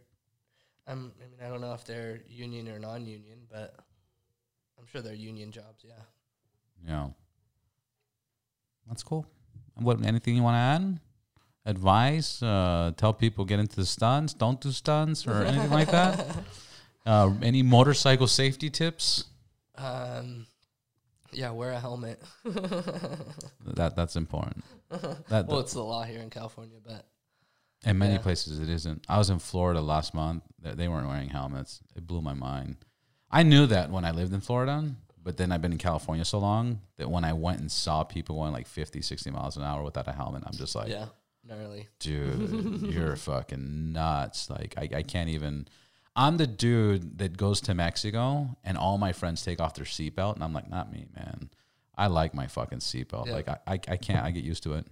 I'm. 0.86 1.12
I 1.20 1.28
mean, 1.28 1.40
I 1.44 1.48
don't 1.48 1.60
know 1.60 1.74
if 1.74 1.84
they're 1.84 2.20
union 2.28 2.68
or 2.68 2.78
non-union, 2.78 3.40
but 3.50 3.74
I'm 4.78 4.86
sure 4.86 5.02
they're 5.02 5.14
union 5.14 5.52
jobs. 5.52 5.84
Yeah. 5.84 5.92
Yeah. 6.86 7.08
That's 8.88 9.02
cool. 9.02 9.26
What 9.74 10.04
anything 10.04 10.36
you 10.36 10.42
want 10.42 10.54
to 10.54 10.58
add? 10.58 11.00
Advice? 11.66 12.42
Uh, 12.42 12.92
tell 12.96 13.12
people 13.12 13.44
get 13.44 13.60
into 13.60 13.76
the 13.76 13.86
stunts. 13.86 14.34
Don't 14.34 14.60
do 14.60 14.72
stunts 14.72 15.26
or 15.26 15.44
anything 15.44 15.70
like 15.70 15.90
that. 15.90 16.26
Uh, 17.06 17.32
any 17.40 17.62
motorcycle 17.62 18.26
safety 18.26 18.68
tips? 18.68 19.24
Um, 19.74 20.46
yeah, 21.32 21.50
wear 21.50 21.72
a 21.72 21.80
helmet. 21.80 22.22
That 23.74 23.94
that's 23.94 24.16
important. 24.16 24.64
That, 25.28 25.46
well, 25.46 25.60
it's 25.60 25.72
the 25.72 25.82
law 25.82 26.02
here 26.02 26.20
in 26.20 26.28
California, 26.28 26.78
but 26.84 27.06
in 27.84 27.98
many 27.98 28.14
yeah. 28.14 28.18
places 28.18 28.58
it 28.58 28.68
isn't. 28.68 29.06
I 29.08 29.16
was 29.16 29.30
in 29.30 29.38
Florida 29.38 29.80
last 29.80 30.12
month. 30.12 30.42
They 30.60 30.72
they 30.72 30.88
weren't 30.88 31.08
wearing 31.08 31.28
helmets. 31.28 31.80
It 31.96 32.06
blew 32.06 32.20
my 32.20 32.34
mind. 32.34 32.76
I 33.30 33.42
knew 33.42 33.66
that 33.66 33.90
when 33.90 34.04
I 34.04 34.10
lived 34.10 34.34
in 34.34 34.40
Florida, 34.40 34.90
but 35.22 35.36
then 35.36 35.52
I've 35.52 35.62
been 35.62 35.72
in 35.72 35.78
California 35.78 36.24
so 36.24 36.38
long 36.38 36.80
that 36.96 37.10
when 37.10 37.24
I 37.24 37.32
went 37.32 37.60
and 37.60 37.70
saw 37.70 38.02
people 38.02 38.36
going 38.36 38.52
like 38.52 38.66
50, 38.66 39.02
60 39.02 39.30
miles 39.30 39.56
an 39.56 39.62
hour 39.62 39.84
without 39.84 40.08
a 40.08 40.12
helmet, 40.12 40.42
I'm 40.46 40.56
just 40.56 40.74
like, 40.74 40.88
yeah, 40.88 41.06
gnarly. 41.46 41.88
dude, 42.00 42.82
you're 42.92 43.16
fucking 43.30 43.92
nuts. 43.92 44.50
Like 44.50 44.74
I, 44.76 44.88
I 44.96 45.02
can't 45.02 45.30
even. 45.30 45.68
I'm 46.16 46.36
the 46.36 46.46
dude 46.46 47.18
that 47.18 47.36
goes 47.36 47.60
to 47.62 47.74
Mexico 47.74 48.56
and 48.64 48.76
all 48.76 48.98
my 48.98 49.12
friends 49.12 49.44
take 49.44 49.60
off 49.60 49.74
their 49.74 49.84
seatbelt, 49.84 50.34
and 50.34 50.44
I'm 50.44 50.52
like, 50.52 50.68
not 50.68 50.92
me, 50.92 51.06
man. 51.14 51.50
I 51.96 52.08
like 52.08 52.34
my 52.34 52.46
fucking 52.46 52.78
seatbelt. 52.78 53.26
Yeah. 53.26 53.32
Like 53.32 53.48
I, 53.48 53.58
I, 53.66 53.72
I 53.72 53.96
can't. 53.96 54.24
I 54.24 54.30
get 54.30 54.44
used 54.44 54.62
to 54.64 54.74
it. 54.74 54.86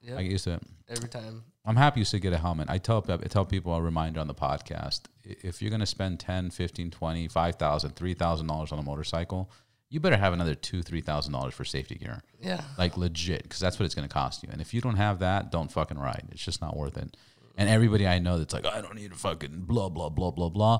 Yeah, 0.00 0.16
I 0.16 0.22
get 0.22 0.32
used 0.32 0.44
to 0.44 0.54
it. 0.54 0.62
every 0.88 1.08
time. 1.08 1.44
I'm 1.64 1.76
happy 1.76 2.00
you 2.00 2.06
should 2.06 2.22
get 2.22 2.32
a 2.32 2.38
helmet. 2.38 2.70
I 2.70 2.78
tell 2.78 3.04
I 3.08 3.16
tell 3.18 3.44
people 3.44 3.74
a 3.74 3.82
reminder 3.82 4.20
on 4.20 4.26
the 4.26 4.34
podcast. 4.34 5.02
If 5.22 5.60
you're 5.60 5.70
going 5.70 5.80
to 5.80 5.86
spend 5.86 6.18
10, 6.18 6.50
15, 6.50 6.90
20, 6.90 7.28
5000 7.28 7.94
$3,000 7.94 8.72
on 8.72 8.78
a 8.78 8.82
motorcycle, 8.82 9.50
you 9.90 10.00
better 10.00 10.16
have 10.16 10.32
another 10.32 10.54
two, 10.54 10.82
$3,000 10.82 11.52
for 11.52 11.64
safety 11.64 11.96
gear 11.96 12.22
Yeah, 12.40 12.62
like 12.78 12.96
legit 12.96 13.42
because 13.42 13.58
that's 13.60 13.78
what 13.78 13.86
it's 13.86 13.94
going 13.94 14.08
to 14.08 14.12
cost 14.12 14.42
you 14.42 14.48
and 14.50 14.60
if 14.60 14.72
you 14.72 14.80
don't 14.80 14.96
have 14.96 15.18
that 15.18 15.50
don't 15.50 15.70
fucking 15.70 15.98
ride 15.98 16.28
it's 16.30 16.44
just 16.44 16.60
not 16.62 16.76
worth 16.76 16.96
it 16.96 17.16
and 17.60 17.68
everybody 17.68 18.06
i 18.06 18.18
know 18.18 18.38
that's 18.38 18.52
like 18.54 18.66
i 18.66 18.80
don't 18.80 18.96
need 18.96 19.12
a 19.12 19.14
fucking 19.14 19.60
blah 19.60 19.88
blah 19.88 20.08
blah 20.08 20.30
blah 20.32 20.48
blah 20.48 20.78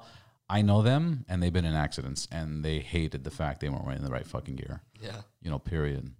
i 0.48 0.62
know 0.62 0.82
them 0.82 1.24
and 1.28 1.42
they've 1.42 1.52
been 1.52 1.64
in 1.64 1.74
accidents 1.74 2.26
and 2.32 2.64
they 2.64 2.78
hated 2.80 3.22
the 3.22 3.30
fact 3.30 3.60
they 3.60 3.68
weren't 3.68 3.84
wearing 3.86 4.02
the 4.02 4.10
right 4.10 4.26
fucking 4.26 4.56
gear 4.56 4.82
yeah, 5.00 5.20
you 5.40 5.50
know 5.50 5.58
period 5.58 6.10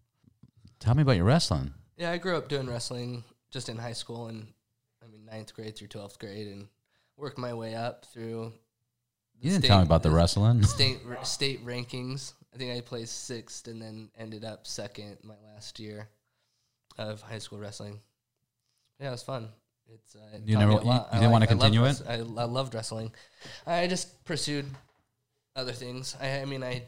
tell 0.78 0.94
me 0.94 1.02
about 1.02 1.16
your 1.16 1.24
wrestling 1.24 1.74
yeah. 1.96 2.10
I 2.12 2.16
grew 2.16 2.34
up 2.36 2.48
doing 2.48 2.66
wrestling 2.66 3.24
just 3.50 3.68
in 3.68 3.76
high 3.76 3.92
school, 3.92 4.28
and 4.28 4.46
I 5.04 5.06
mean 5.12 5.26
ninth 5.26 5.52
grade 5.54 5.76
through 5.76 5.88
twelfth 5.88 6.18
grade, 6.18 6.46
and 6.46 6.66
worked 7.18 7.36
my 7.36 7.52
way 7.52 7.74
up 7.74 8.06
through. 8.06 8.54
you 9.38 9.50
didn't 9.50 9.64
tell 9.66 9.80
me 9.80 9.82
state- 9.82 9.88
about 9.88 10.02
the 10.02 10.10
wrestling 10.10 10.62
state 10.62 11.00
r- 11.06 11.22
state 11.26 11.62
rankings. 11.62 12.32
I 12.54 12.56
think 12.56 12.72
I 12.72 12.80
placed 12.80 13.24
sixth 13.24 13.68
and 13.68 13.82
then 13.82 14.08
ended 14.18 14.46
up 14.46 14.66
second 14.66 15.18
my 15.22 15.34
last 15.52 15.78
year 15.78 16.08
of 16.96 17.20
high 17.20 17.38
school 17.38 17.58
wrestling. 17.58 18.00
Yeah, 18.98 19.08
it 19.08 19.10
was 19.10 19.22
fun. 19.22 19.50
It's 19.94 20.14
uh, 20.14 20.20
it 20.36 20.42
You 20.44 20.56
never- 20.58 20.72
you- 20.72 20.84
you 20.84 20.90
I 20.90 21.18
didn't 21.18 21.24
I 21.24 21.26
loved 21.38 21.48
continue 21.48 21.82
wrest- 21.82 22.02
I, 22.08 22.14
I 22.14 22.44
loved 22.44 22.74
wrestling. 22.74 23.12
I 23.66 23.86
just 23.86 24.24
pursued 24.24 24.66
other 25.56 25.72
things. 25.72 26.16
I, 26.20 26.40
I 26.40 26.44
mean, 26.44 26.62
I, 26.62 26.84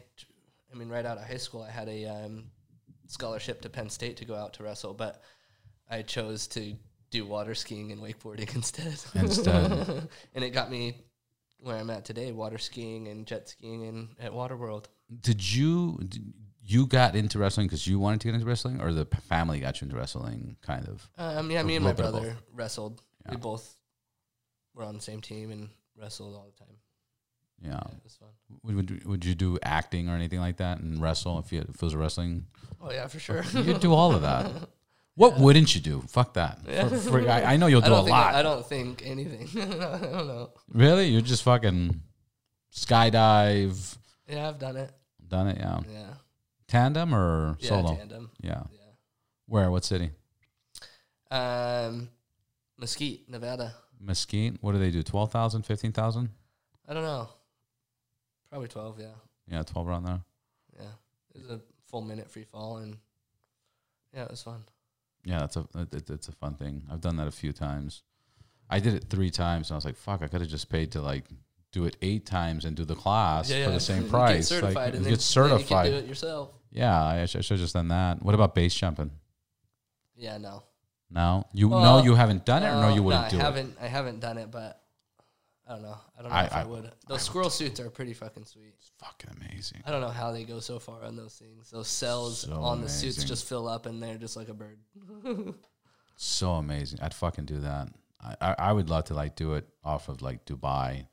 I 0.71 0.75
mean, 0.75 0.89
right 0.89 1.05
out 1.05 1.17
of 1.17 1.25
high 1.27 1.37
school, 1.37 1.61
I 1.63 1.69
had 1.71 1.89
a 1.89 2.05
um, 2.05 2.45
scholarship 3.07 3.61
to 3.61 3.69
Penn 3.69 3.89
State 3.89 4.17
to 4.17 4.25
go 4.25 4.35
out 4.35 4.53
to 4.55 4.63
wrestle, 4.63 4.93
but 4.93 5.21
I 5.89 6.01
chose 6.01 6.47
to 6.47 6.75
do 7.11 7.25
water 7.25 7.53
skiing 7.55 7.91
and 7.91 8.01
wakeboarding 8.01 8.53
instead. 8.55 8.95
Instead. 9.15 10.07
and 10.33 10.43
it 10.43 10.51
got 10.51 10.71
me 10.71 10.97
where 11.59 11.75
I'm 11.77 11.89
at 11.89 12.05
today, 12.05 12.31
water 12.31 12.57
skiing 12.57 13.07
and 13.07 13.25
jet 13.27 13.47
skiing 13.49 13.81
in 13.83 14.09
at 14.19 14.31
Waterworld. 14.33 14.85
did 15.21 15.53
you 15.53 15.99
did, 16.07 16.33
you 16.65 16.85
got 16.87 17.15
into 17.15 17.37
wrestling 17.39 17.67
because 17.67 17.85
you 17.85 17.99
wanted 17.99 18.21
to 18.21 18.27
get 18.27 18.35
into 18.35 18.45
wrestling 18.47 18.79
or 18.81 18.93
the 18.93 19.05
family 19.27 19.59
got 19.59 19.81
you 19.81 19.85
into 19.85 19.97
wrestling 19.97 20.55
kind 20.61 20.87
of 20.87 21.09
Um, 21.17 21.51
yeah, 21.51 21.61
me 21.63 21.75
and 21.75 21.83
my 21.83 21.91
little 21.91 22.03
bit 22.05 22.05
of 22.15 22.21
brother 22.23 22.37
wrestled. 22.53 23.01
Yeah. 23.25 23.31
We 23.31 23.37
both 23.37 23.75
were 24.73 24.83
on 24.83 24.95
the 24.95 25.01
same 25.01 25.21
team 25.21 25.51
and 25.51 25.69
wrestled 25.99 26.35
all 26.35 26.51
the 26.51 26.57
time. 26.65 26.75
yeah 27.61 27.71
Yeah, 27.71 27.95
it 27.97 28.03
was 28.03 28.15
fun. 28.15 28.29
would, 28.63 28.75
would, 28.75 28.89
you- 28.89 29.01
would 29.05 29.25
you 29.25 29.35
do 29.35 29.57
acting 29.63 30.07
or 30.09 30.13
anything 30.15 30.39
like 30.39 30.57
that 30.57 30.79
and 30.79 31.01
wrestle 31.01 31.37
if, 31.39 31.51
you, 31.51 31.61
if 31.61 31.69
it 31.75 31.81
was 31.81 31.95
wrestling 31.95 32.45
Oh 32.81 32.91
yeah, 32.91 33.07
for 33.07 33.19
sure. 33.19 33.43
You'd 33.53 33.79
do 33.81 33.93
all 33.99 34.13
of 34.15 34.21
that. 34.21 34.49
What 35.15 35.37
wouldn't 35.37 35.75
you 35.75 35.79
do? 35.81 36.01
Fuck 36.07 36.33
that. 36.33 36.59
For- 36.65 36.97
for- 36.97 37.29
I, 37.29 37.43
I 37.53 37.57
know 37.57 37.67
you'll 37.71 37.81
do 37.81 37.93
a 37.93 38.01
lot. 38.01 38.33
I, 38.35 38.41
don't 38.41 38.65
think 38.65 39.03
anything. 39.05 39.47
I 39.61 39.65
don't 39.99 40.27
know. 40.27 40.49
really? 40.69 41.07
You're 41.07 41.21
just 41.21 41.43
fucking 41.43 42.01
skydive. 42.73 43.97
Yeah, 44.27 44.49
I've 44.49 44.59
done 44.59 44.77
it. 44.77 44.91
Done 45.27 45.47
it, 45.47 45.57
yeah. 45.59 45.79
Yeah. 45.91 46.13
Tandem 46.73 47.13
or 47.13 47.55
Yeah, 47.59 47.69
solo? 47.69 47.95
tandem. 47.95 48.31
Yeah. 48.41 48.63
Yeah. 48.71 48.79
Where? 49.45 49.69
What 49.69 49.85
city? 49.85 50.09
Um, 51.29 52.09
Mesquite, 52.79 53.29
Nevada. 53.29 53.75
Mesquite. 53.99 54.57
What 54.61 54.71
do 54.71 54.79
they 54.79 54.89
do? 54.89 55.03
12,000, 55.03 55.61
15,000? 55.67 56.29
I 56.87 56.93
don't 56.95 57.03
know. 57.03 57.29
Probably 58.49 58.67
12, 58.69 58.99
yeah. 58.99 59.05
Yeah, 59.47 59.61
12 59.61 59.87
around 59.87 60.03
there. 60.05 60.21
Yeah. 60.79 60.85
It 61.35 61.41
was 61.41 61.51
a 61.51 61.59
full 61.85 62.01
minute 62.01 62.31
free 62.31 62.43
fall, 62.43 62.77
and 62.77 62.97
yeah, 64.11 64.23
it 64.23 64.31
was 64.31 64.41
fun. 64.41 64.63
Yeah, 65.25 65.39
that's 65.41 65.55
a 65.57 65.67
it, 65.75 65.93
it- 65.93 66.09
it's 66.09 66.27
a 66.27 66.31
fun 66.31 66.55
thing. 66.55 66.81
I've 66.91 67.01
done 67.01 67.17
that 67.17 67.27
a 67.27 67.31
few 67.31 67.53
times. 67.53 68.01
I 68.69 68.79
did 68.79 68.95
it 68.95 69.05
three 69.11 69.29
times, 69.29 69.69
and 69.69 69.75
I 69.75 69.77
was 69.77 69.85
like, 69.85 69.95
"Fuck! 69.95 70.21
I 70.23 70.27
could 70.27 70.41
have 70.41 70.49
just 70.49 70.69
paid 70.69 70.91
to 70.93 71.01
like 71.01 71.25
do 71.71 71.85
it 71.85 71.97
eight 72.01 72.25
times 72.25 72.65
and 72.65 72.75
do 72.75 72.83
the 72.85 72.95
class 72.95 73.49
for 73.49 73.71
the 73.71 73.79
same 73.79 74.07
price. 74.09 74.49
Get 74.49 74.61
certified, 74.61 74.75
like, 74.75 74.93
and 74.95 75.05
get 75.05 75.21
certified. 75.21 75.85
You 75.87 75.91
can 75.93 75.99
do 76.01 76.05
it 76.05 76.09
yourself. 76.09 76.51
Yeah, 76.73 77.01
I, 77.03 77.25
should 77.25 77.45
have 77.45 77.59
just 77.59 77.73
done 77.73 77.87
that. 77.89 78.21
What 78.23 78.35
about 78.35 78.55
base 78.55 78.73
jumping? 78.73 79.11
Yeah, 80.15 80.37
no. 80.37 80.63
No, 81.11 81.45
you 81.53 81.69
no, 81.69 82.01
you 82.03 82.15
haven't 82.15 82.43
done 82.43 82.63
it, 82.63 82.69
or 82.69 82.81
no, 82.81 82.89
oh, 82.89 82.95
you 82.95 83.03
wouldn't 83.03 83.25
I 83.25 83.29
do 83.29 83.37
it. 83.37 83.39
I 83.39 83.43
haven't. 83.43 83.77
I 83.79 83.87
haven't 83.87 84.19
done 84.19 84.39
it, 84.39 84.49
but 84.49 84.81
I 85.67 85.73
don't 85.73 85.83
know. 85.83 85.97
I 86.17 86.21
don't 86.23 86.31
know 86.31 86.35
I- 86.37 86.43
if 86.45 86.53
I, 86.55 86.61
I- 86.61 86.65
would. 86.65 86.91
Those 87.07 87.21
squirrel 87.21 87.51
suits 87.51 87.79
are 87.79 87.89
pretty 87.91 88.13
fucking 88.13 88.45
sweet. 88.45 88.73
It's 88.75 88.89
fucking 88.97 89.29
amazing. 89.39 89.83
I 89.85 89.91
don't 89.91 90.01
know 90.01 90.09
how 90.09 90.31
they 90.31 90.43
go 90.43 90.59
so 90.59 90.79
far 90.79 91.03
on 91.03 91.15
those 91.15 91.35
things. 91.35 91.69
Those 91.69 91.87
cells 91.87 92.39
So 92.41 92.53
on 92.53 92.81
the 92.81 92.89
suits 92.89 93.17
amazing. 93.17 93.27
just 93.27 93.47
fill 93.47 93.67
up, 93.67 93.85
and 93.85 94.01
they're 94.01 94.17
just 94.17 94.35
like 94.35 94.49
a 94.49 94.53
bird. 94.55 94.79
So 96.15 96.51
amazing. 96.53 96.99
I'd 97.01 97.13
fucking 97.13 97.45
do 97.45 97.59
that. 97.61 97.89
I, 98.23 98.35
I, 98.39 98.55
I 98.59 98.71
would 98.71 98.89
love 98.89 99.05
to 99.05 99.13
like 99.15 99.35
do 99.35 99.55
it 99.55 99.67
off 99.83 100.09
of 100.09 100.21
like 100.21 100.45
Dubai, 100.45 101.07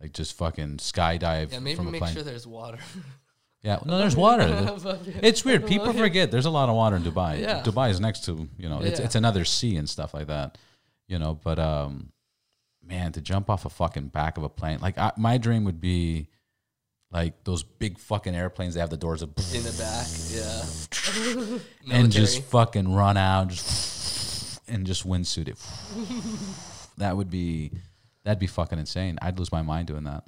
like 0.00 0.12
just 0.12 0.36
fucking 0.36 0.78
skydive 0.78 1.52
Yeah, 1.52 1.60
maybe 1.60 1.76
from 1.76 1.86
a 1.88 1.90
make 1.92 2.00
plane. 2.00 2.12
sure 2.14 2.22
there's 2.24 2.46
water. 2.46 2.78
yeah, 3.62 3.78
no, 3.86 3.98
there's 3.98 4.16
water. 4.16 4.46
It's 5.22 5.44
weird. 5.44 5.66
People 5.66 5.92
forget 5.92 6.30
there's 6.30 6.46
a 6.46 6.50
lot 6.50 6.68
of 6.68 6.74
water 6.74 6.96
in 6.96 7.02
Dubai. 7.02 7.40
Yeah. 7.40 7.62
Dubai 7.62 7.90
is 7.90 8.00
next 8.00 8.24
to 8.26 8.48
you 8.58 8.68
know 8.68 8.80
it's 8.80 8.98
Yeah. 8.98 9.06
it's 9.06 9.14
another 9.14 9.44
sea 9.44 9.76
and 9.76 9.88
stuff 9.88 10.12
like 10.14 10.26
that. 10.26 10.58
You 11.08 11.18
know, 11.18 11.34
but 11.34 11.58
um, 11.58 12.12
man, 12.84 13.12
to 13.12 13.20
jump 13.20 13.50
off 13.50 13.64
a 13.64 13.68
fucking 13.70 14.08
back 14.08 14.36
of 14.38 14.44
a 14.44 14.48
plane, 14.48 14.78
like 14.80 14.98
I, 14.98 15.12
my 15.16 15.38
dream 15.38 15.64
would 15.64 15.80
be 15.80 16.28
like 17.10 17.44
those 17.44 17.62
big 17.62 17.98
fucking 17.98 18.34
airplanes 18.34 18.74
that 18.74 18.80
have 18.80 18.90
the 18.90 18.96
doors 18.96 19.20
of 19.22 19.28
in 19.54 19.62
the 19.62 19.74
back. 19.78 20.08
Yeah. 20.30 21.94
and 21.98 22.10
just 22.10 22.42
fucking 22.44 22.92
run 22.92 23.16
out 23.16 23.48
just 23.48 24.60
and 24.68 24.86
just 24.86 25.06
wingsuit 25.06 25.48
it. 25.48 25.58
that 26.96 27.16
would 27.16 27.30
be 27.30 27.70
that'd 28.24 28.38
be 28.38 28.46
fucking 28.46 28.78
insane. 28.78 29.18
I'd 29.20 29.38
lose 29.38 29.52
my 29.52 29.62
mind 29.62 29.88
doing 29.88 30.04
that. 30.04 30.24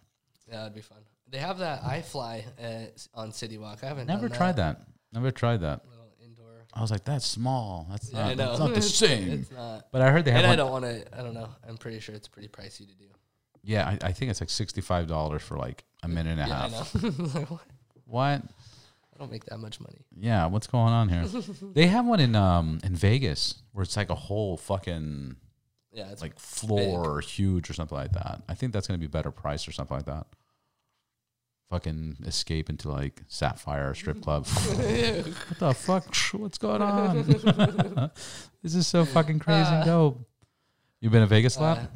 yeah, 0.49 0.59
that'd 0.59 0.74
be 0.74 0.82
fun. 0.82 0.99
They 1.35 1.41
have 1.41 1.59
that 1.59 1.82
iFly 1.82 2.45
uh, 2.62 2.87
on 3.12 3.32
City 3.32 3.59
Walk. 3.59 3.80
I 3.82 3.89
haven't 3.89 4.07
Never 4.07 4.28
done 4.28 4.37
tried 4.39 4.57
that. 4.59 4.82
Never 5.12 5.32
tried 5.32 5.62
that. 5.62 5.80
Little 5.91 6.12
indoor. 6.24 6.64
I 6.72 6.80
was 6.80 6.93
like, 6.93 7.03
that's 7.03 7.26
small. 7.26 7.89
That's 7.91 8.12
Yeah, 8.12 8.26
not, 8.28 8.37
know. 8.37 8.47
that's 8.47 8.59
not 8.61 8.74
the 8.74 8.82
same. 9.09 9.30
It's 9.32 9.51
not. 9.51 9.87
But 9.91 10.01
I 10.01 10.12
heard 10.12 10.24
they 10.24 10.30
have 10.30 10.45
And 10.45 10.53
I 10.53 10.55
don't 10.55 10.70
want 10.70 10.85
to. 10.85 11.05
I 11.18 11.24
don't 11.24 11.35
know. 11.35 11.49
I'm 11.68 11.76
pretty 11.76 11.99
sure 11.99 12.14
it's 12.14 12.28
pretty 12.28 12.47
pricey 12.47 12.87
to 12.89 12.95
do. 12.95 13.07
Yeah, 13.64 13.97
I, 14.01 14.07
I 14.09 14.12
think 14.12 14.30
it's 14.30 14.41
like 14.41 14.49
sixty 14.51 14.80
five 14.80 15.09
dollars 15.09 15.43
for 15.43 15.57
like 15.57 15.82
a 16.05 16.09
minute 16.09 16.39
and 16.39 16.43
a 16.43 16.47
Yeah, 16.47 16.66
I 16.66 16.68
half. 16.68 17.03
know. 17.03 17.11
Like, 17.35 17.51
what? 17.51 17.61
What? 18.05 18.43
I 18.43 19.18
don't 19.18 19.32
make 19.32 19.45
that 19.47 19.59
much 19.59 19.80
money. 19.80 20.05
Yeah, 20.16 20.47
what's 20.47 20.68
going 20.68 20.93
on 20.93 21.09
here? 21.09 21.24
they 21.74 21.89
have 21.89 22.07
one 22.07 22.20
in 22.20 22.37
um 22.37 22.78
in 22.85 22.95
Vegas 22.95 23.57
where 23.72 23.82
it's 23.82 23.97
like 23.97 24.11
a 24.11 24.14
whole 24.14 24.57
fucking 24.57 25.35
Yeah, 25.91 26.11
it's 26.12 26.22
like 26.22 26.39
floor 26.39 27.20
huge 27.20 27.68
or 27.70 27.72
something 27.72 27.99
like 27.99 28.12
that. 28.12 28.43
I 28.49 28.55
think 28.55 28.72
that's 28.72 28.87
gonna 28.87 28.99
be 28.99 29.09
better 29.09 29.32
price 29.32 29.66
or 29.66 29.72
something 29.72 29.97
like 29.97 30.07
that. 30.07 30.26
Fucking 31.70 32.18
escape 32.26 32.68
into 32.70 32.90
like 32.90 33.22
Sapphire 33.26 33.94
strip 33.94 34.20
club. 34.22 34.46
what 34.76 35.58
the 35.58 35.74
fuck? 35.74 36.14
What's 36.34 36.58
going 36.58 36.82
on? 36.82 37.22
this 38.62 38.74
is 38.74 38.86
so 38.86 39.04
fucking 39.04 39.38
crazy 39.38 39.60
and 39.70 39.82
Uh, 39.82 39.84
dope. 39.84 40.20
You 41.00 41.10
been 41.10 41.22
to 41.22 41.26
Vegas 41.26 41.56
a 41.56 41.60
lot? 41.62 41.78
Uh, 41.78 41.86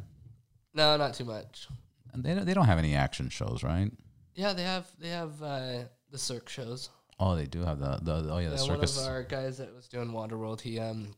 no, 0.73 0.97
not 0.97 1.13
too 1.13 1.25
much. 1.25 1.67
and 2.13 2.23
they 2.23 2.33
don't, 2.35 2.45
they 2.45 2.53
don't 2.53 2.65
have 2.65 2.77
any 2.79 2.95
action 2.95 3.29
shows, 3.29 3.63
right? 3.63 3.91
Yeah, 4.35 4.53
they 4.53 4.63
have 4.63 4.87
they 4.99 5.09
have 5.09 5.41
uh, 5.41 5.83
the 6.11 6.17
Cirque 6.17 6.49
shows. 6.49 6.89
Oh, 7.19 7.35
they 7.35 7.45
do 7.45 7.63
have 7.63 7.79
the, 7.79 7.99
the 8.01 8.31
oh 8.33 8.37
yeah 8.39 8.49
the 8.49 8.55
Yeah, 8.55 8.61
circus. 8.61 8.95
One 8.97 9.05
of 9.05 9.11
our 9.11 9.23
guys 9.23 9.57
that 9.59 9.73
was 9.75 9.87
doing 9.87 10.09
Waterworld, 10.11 10.61
he 10.61 10.79
um 10.79 11.13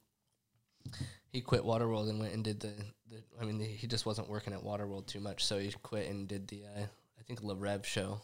he 1.31 1.41
quit 1.41 1.61
Waterworld 1.63 2.09
and 2.09 2.19
went 2.19 2.33
and 2.33 2.43
did 2.43 2.59
the, 2.59 2.73
the 3.09 3.17
I 3.39 3.45
mean 3.45 3.59
he 3.59 3.87
just 3.87 4.05
wasn't 4.05 4.29
working 4.29 4.53
at 4.53 4.63
Waterworld 4.63 5.07
too 5.07 5.19
much, 5.19 5.45
so 5.45 5.57
he 5.59 5.71
quit 5.83 6.09
and 6.09 6.27
did 6.27 6.47
the 6.47 6.63
uh, 6.65 6.81
I 7.19 7.23
think 7.27 7.43
Le 7.43 7.55
Rêve 7.55 7.85
show. 7.85 8.21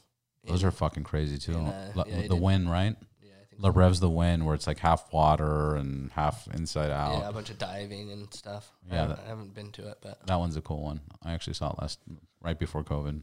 Those 0.47 0.63
are 0.63 0.71
fucking 0.71 1.03
crazy 1.03 1.37
too. 1.37 1.53
La- 1.95 2.03
yeah, 2.07 2.27
the 2.27 2.35
Wynn, 2.35 2.67
right? 2.69 2.95
yeah, 3.21 3.31
I 3.41 3.45
think 3.45 3.61
Le 3.61 3.71
Rêve's 3.73 3.99
the 3.99 4.09
Wynn, 4.09 4.45
where 4.45 4.55
it's 4.55 4.67
like 4.67 4.79
half 4.79 5.11
water 5.13 5.75
and 5.75 6.11
half 6.11 6.47
inside 6.53 6.89
out. 6.91 7.19
yeah, 7.19 7.29
a 7.29 7.33
bunch 7.33 7.49
of 7.49 7.57
diving 7.57 8.11
and 8.11 8.33
stuff. 8.33 8.71
Yeah, 8.87 9.01
haven't, 9.01 9.15
that- 9.17 9.25
I 9.25 9.29
haven't 9.29 9.53
been 9.53 9.71
to 9.73 9.89
it, 9.89 9.97
but 10.01 10.25
That 10.27 10.39
one's 10.39 10.55
a 10.57 10.61
cool 10.61 10.83
one. 10.83 11.01
I 11.23 11.33
actually 11.33 11.53
saw 11.53 11.71
it 11.71 11.79
last 11.81 11.99
right 12.41 12.57
before 12.57 12.83
COVID. 12.83 13.21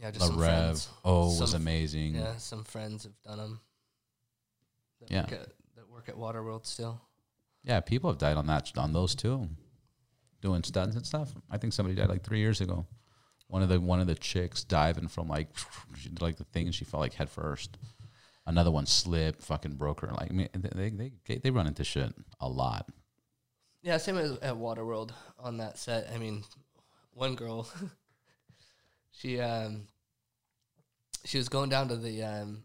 yeah, 0.00 0.10
just 0.10 0.20
La 0.20 0.26
some 0.28 0.38
Rev, 0.38 0.48
friends. 0.50 0.88
oh, 1.04 1.26
was 1.38 1.50
Some- 1.50 1.60
amazing. 1.62 2.14
Yeah, 2.14 2.36
some 2.36 2.64
friends 2.64 3.04
have 3.04 3.14
done 3.24 3.38
them. 3.38 3.60
That 5.00 5.10
Yeah. 5.10 5.20
work 5.22 5.32
at, 5.32 5.48
that 5.76 5.88
work 5.90 6.08
at 6.08 6.16
Waterworld 6.16 6.66
still. 6.66 7.00
Yeah, 7.64 7.80
people 7.80 8.10
have 8.10 8.18
died 8.18 8.36
on 8.36 8.46
that 8.46 8.70
on 8.78 8.92
those 8.92 9.14
too, 9.14 9.48
doing 10.40 10.62
stunts 10.62 10.96
and 10.96 11.04
stuff. 11.06 11.34
I 11.50 11.58
think 11.58 11.72
somebody 11.72 11.94
died 11.96 12.08
like 12.08 12.22
three 12.22 12.38
years 12.38 12.60
ago. 12.60 12.86
One 13.48 13.62
of 13.62 13.68
the 13.68 13.80
one 13.80 14.00
of 14.00 14.06
the 14.06 14.14
chicks 14.14 14.62
diving 14.62 15.08
from 15.08 15.28
like 15.28 15.48
she 15.96 16.08
did 16.10 16.22
like 16.22 16.36
the 16.36 16.44
thing 16.44 16.66
and 16.66 16.74
she 16.74 16.84
fell 16.84 17.00
like 17.00 17.14
head 17.14 17.30
first. 17.30 17.76
Another 18.46 18.70
one 18.70 18.86
slipped, 18.86 19.42
fucking 19.42 19.74
broke 19.74 20.00
her. 20.00 20.08
Like 20.08 20.30
I 20.30 20.34
mean, 20.34 20.48
they 20.54 20.90
they 20.90 21.12
they, 21.26 21.36
they 21.38 21.50
run 21.50 21.66
into 21.66 21.84
shit 21.84 22.14
a 22.40 22.48
lot. 22.48 22.88
Yeah, 23.82 23.96
same 23.98 24.18
as 24.18 24.32
at 24.38 24.54
Waterworld 24.54 25.10
on 25.38 25.58
that 25.58 25.78
set. 25.78 26.10
I 26.14 26.18
mean, 26.18 26.44
one 27.12 27.34
girl, 27.34 27.68
she 29.12 29.40
um, 29.40 29.86
she 31.24 31.38
was 31.38 31.48
going 31.48 31.70
down 31.70 31.88
to 31.88 31.96
the 31.96 32.22
um, 32.22 32.64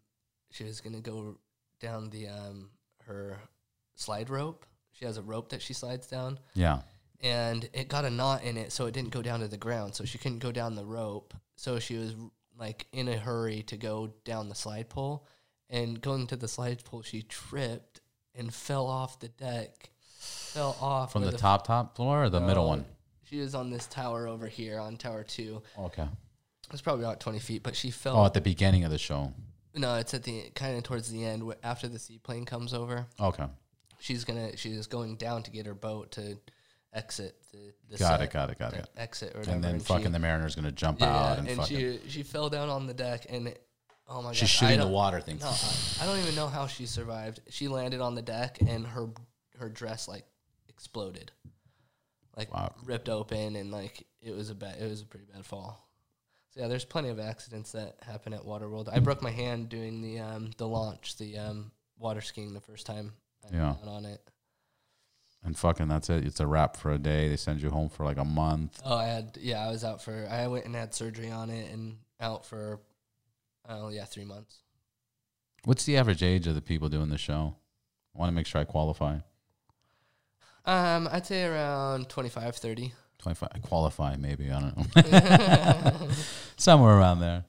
she 0.51 0.63
was 0.63 0.81
gonna 0.81 1.01
go 1.01 1.37
down 1.79 2.09
the 2.09 2.27
um 2.27 2.69
her 3.05 3.39
slide 3.95 4.29
rope. 4.29 4.65
She 4.93 5.05
has 5.05 5.17
a 5.17 5.21
rope 5.21 5.49
that 5.49 5.61
she 5.61 5.73
slides 5.73 6.07
down, 6.07 6.39
Yeah, 6.53 6.81
and 7.23 7.69
it 7.71 7.87
got 7.87 8.03
a 8.03 8.09
knot 8.09 8.43
in 8.43 8.57
it, 8.57 8.71
so 8.73 8.85
it 8.85 8.93
didn't 8.93 9.11
go 9.11 9.21
down 9.21 9.39
to 9.39 9.47
the 9.47 9.57
ground. 9.57 9.95
So 9.95 10.03
she 10.03 10.17
couldn't 10.17 10.39
go 10.39 10.51
down 10.51 10.75
the 10.75 10.85
rope. 10.85 11.33
So 11.55 11.79
she 11.79 11.95
was 11.95 12.15
like 12.59 12.85
in 12.91 13.07
a 13.07 13.17
hurry 13.17 13.63
to 13.63 13.77
go 13.77 14.13
down 14.25 14.49
the 14.49 14.55
slide 14.55 14.89
pole, 14.89 15.25
and 15.69 15.99
going 15.99 16.27
to 16.27 16.35
the 16.35 16.47
slide 16.47 16.83
pole, 16.83 17.01
she 17.01 17.23
tripped 17.23 18.01
and 18.35 18.53
fell 18.53 18.85
off 18.85 19.19
the 19.19 19.29
deck. 19.29 19.89
Fell 20.19 20.77
off 20.79 21.13
from 21.13 21.23
where 21.23 21.31
the 21.31 21.37
top 21.37 21.65
top 21.65 21.95
floor 21.95 22.25
or 22.25 22.29
the 22.29 22.41
middle 22.41 22.67
one. 22.67 22.85
She 23.23 23.39
was 23.39 23.55
on 23.55 23.71
this 23.71 23.87
tower 23.87 24.27
over 24.27 24.47
here 24.47 24.79
on 24.79 24.97
tower 24.97 25.23
two. 25.23 25.63
Okay. 25.79 26.03
It 26.03 26.71
was 26.71 26.81
probably 26.81 27.05
about 27.05 27.19
twenty 27.19 27.39
feet, 27.39 27.63
but 27.63 27.75
she 27.75 27.89
fell. 27.89 28.17
Oh, 28.17 28.25
at 28.25 28.33
the 28.33 28.41
beginning 28.41 28.83
of 28.83 28.91
the 28.91 28.97
show. 28.97 29.33
no, 29.75 29.95
it's 29.95 30.13
at 30.13 30.23
the 30.23 30.51
kind 30.55 30.77
of 30.77 30.83
towards 30.83 31.09
the 31.09 31.25
end 31.25 31.51
after 31.63 31.87
the 31.87 31.99
seaplane 31.99 32.45
comes 32.45 32.73
over. 32.73 33.07
Okay. 33.19 33.45
She's 33.99 34.25
gonna. 34.25 34.55
She's 34.57 34.87
going 34.87 35.15
down 35.15 35.43
to 35.43 35.51
get 35.51 35.65
her 35.65 35.73
boat 35.73 36.11
to 36.11 36.37
exit 36.93 37.35
the. 37.51 37.73
the 37.89 37.97
Got 37.97 38.19
set, 38.19 38.21
it. 38.21 38.31
Got 38.31 38.49
it. 38.51 38.59
Got 38.59 38.73
it. 38.73 38.89
Exit 38.97 39.33
or 39.35 39.39
whatever. 39.39 39.55
And 39.55 39.63
then 39.63 39.79
she- 39.79 39.85
fucking 39.85 40.11
the 40.11 40.19
mariner's 40.19 40.55
gonna 40.55 40.71
jump 40.71 40.99
yeah, 41.01 41.07
out 41.15 41.39
and, 41.39 41.47
and 41.47 41.57
fucking. 41.57 41.77
she 41.77 41.99
she 42.09 42.23
fell 42.23 42.49
down 42.49 42.69
on 42.69 42.87
the 42.87 42.93
deck 42.93 43.25
and. 43.29 43.47
It, 43.49 43.61
Oh 44.05 44.17
my 44.21 44.29
god! 44.29 44.35
she's 44.35 44.49
shooting 44.49 44.79
the 44.81 44.87
water 44.87 45.21
thing. 45.21 45.37
No, 45.39 45.47
I, 45.47 45.67
I 46.01 46.05
don't 46.05 46.19
even 46.19 46.35
know 46.35 46.47
how 46.49 46.67
she 46.67 46.85
survived. 46.85 47.39
She 47.49 47.69
landed 47.69 48.01
on 48.01 48.15
the 48.15 48.21
deck 48.21 48.57
and 48.59 48.85
her 48.85 49.07
her 49.59 49.69
dress 49.69 50.09
like 50.09 50.25
exploded, 50.67 51.31
like 52.35 52.53
Wow. 52.53 52.73
ripped 52.83 53.07
open, 53.07 53.55
and 53.55 53.71
like 53.71 54.05
it 54.21 54.35
was 54.35 54.49
a 54.49 54.55
bad, 54.55 54.75
it 54.77 54.89
was 54.89 55.01
a 55.01 55.05
pretty 55.05 55.25
bad 55.33 55.45
fall. 55.45 55.87
So 56.49 56.59
yeah, 56.59 56.67
there's 56.67 56.83
plenty 56.83 57.09
of 57.09 57.19
accidents 57.19 57.71
that 57.71 57.95
happen 58.05 58.33
at 58.33 58.41
Waterworld. 58.45 58.89
I 58.91 58.99
broke 58.99 59.21
my 59.21 59.31
hand 59.31 59.69
doing 59.69 60.01
the 60.01 60.19
um 60.19 60.51
the 60.57 60.67
launch, 60.67 61.17
the 61.17 61.37
um 61.37 61.71
water 61.97 62.19
skiing 62.21 62.53
the 62.53 62.59
first 62.61 62.85
time 62.85 63.13
I 63.49 63.55
Yeah. 63.55 63.75
went 63.77 63.87
on 63.89 64.05
it. 64.05 64.21
And 65.45 65.57
fucking 65.57 65.87
that's 65.89 66.09
it. 66.09 66.25
It's 66.25 66.39
a 66.39 66.47
wrap 66.47 66.77
for 66.77 66.91
a 66.91 66.97
day. 66.97 67.27
They 67.29 67.35
send 67.35 67.61
you 67.61 67.69
home 67.69 67.89
for 67.89 68.05
like 68.05 68.17
a 68.17 68.23
month. 68.23 68.79
Oh, 68.85 68.95
I 68.95 69.05
had 69.05 69.37
yeah, 69.41 69.65
I 69.67 69.71
was 69.71 69.83
out 69.83 70.01
for 70.01 70.27
I 70.31 70.47
went 70.47 70.65
and 70.65 70.75
had 70.75 70.93
surgery 70.93 71.29
on 71.29 71.49
it 71.49 71.71
and 71.71 71.97
out 72.21 72.45
for 72.45 72.79
oh 73.67 73.89
yeah 73.89 74.05
three 74.05 74.23
months. 74.25 74.59
What's 75.65 75.83
the 75.85 75.97
average 75.97 76.23
age 76.23 76.47
of 76.47 76.55
the 76.55 76.61
people 76.61 76.87
doing 76.89 77.09
the 77.09 77.17
show? 77.17 77.55
I 78.15 78.19
want 78.19 78.29
to 78.29 78.33
make 78.33 78.45
sure 78.47 78.61
I 78.61 78.63
qualify. 78.65 79.17
Um, 80.65 81.09
I'd 81.11 81.25
say 81.25 81.43
around 81.45 82.09
25, 82.09 82.55
30. 82.55 82.93
25. 83.19 83.49
I 83.53 83.59
qualify, 83.59 84.15
maybe. 84.15 84.49
I 84.51 84.59
don't 84.61 84.95
know. 84.95 86.07
Somewhere 86.57 86.97
around 86.97 87.19
there. 87.21 87.45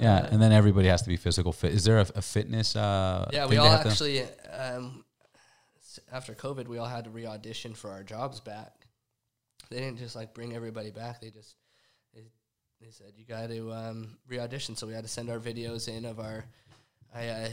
Yeah. 0.00 0.26
and 0.30 0.42
then 0.42 0.52
everybody 0.52 0.88
has 0.88 1.02
to 1.02 1.08
be 1.08 1.16
physical 1.16 1.52
fit. 1.52 1.72
Is 1.72 1.84
there 1.84 1.98
a, 1.98 2.06
a 2.16 2.22
fitness? 2.22 2.74
Uh, 2.76 3.28
Yeah, 3.32 3.46
we 3.46 3.56
all 3.58 3.68
actually, 3.68 4.22
um, 4.58 5.04
after 6.12 6.34
COVID, 6.34 6.68
we 6.68 6.78
all 6.78 6.86
had 6.86 7.04
to 7.04 7.10
re 7.10 7.26
audition 7.26 7.74
for 7.74 7.90
our 7.90 8.02
jobs 8.02 8.40
back. 8.40 8.72
They 9.70 9.78
didn't 9.78 9.98
just 9.98 10.16
like 10.16 10.34
bring 10.34 10.54
everybody 10.54 10.90
back. 10.90 11.20
They 11.20 11.30
just, 11.30 11.56
they, 12.14 12.24
they 12.80 12.90
said, 12.90 13.12
you 13.16 13.24
got 13.24 13.48
to 13.48 13.72
um, 13.72 14.18
re 14.28 14.38
audition. 14.38 14.76
So 14.76 14.86
we 14.86 14.92
had 14.92 15.04
to 15.04 15.08
send 15.08 15.30
our 15.30 15.38
videos 15.38 15.88
in 15.88 16.04
of 16.04 16.20
our, 16.20 16.44
I 17.14 17.28
uh, 17.28 17.48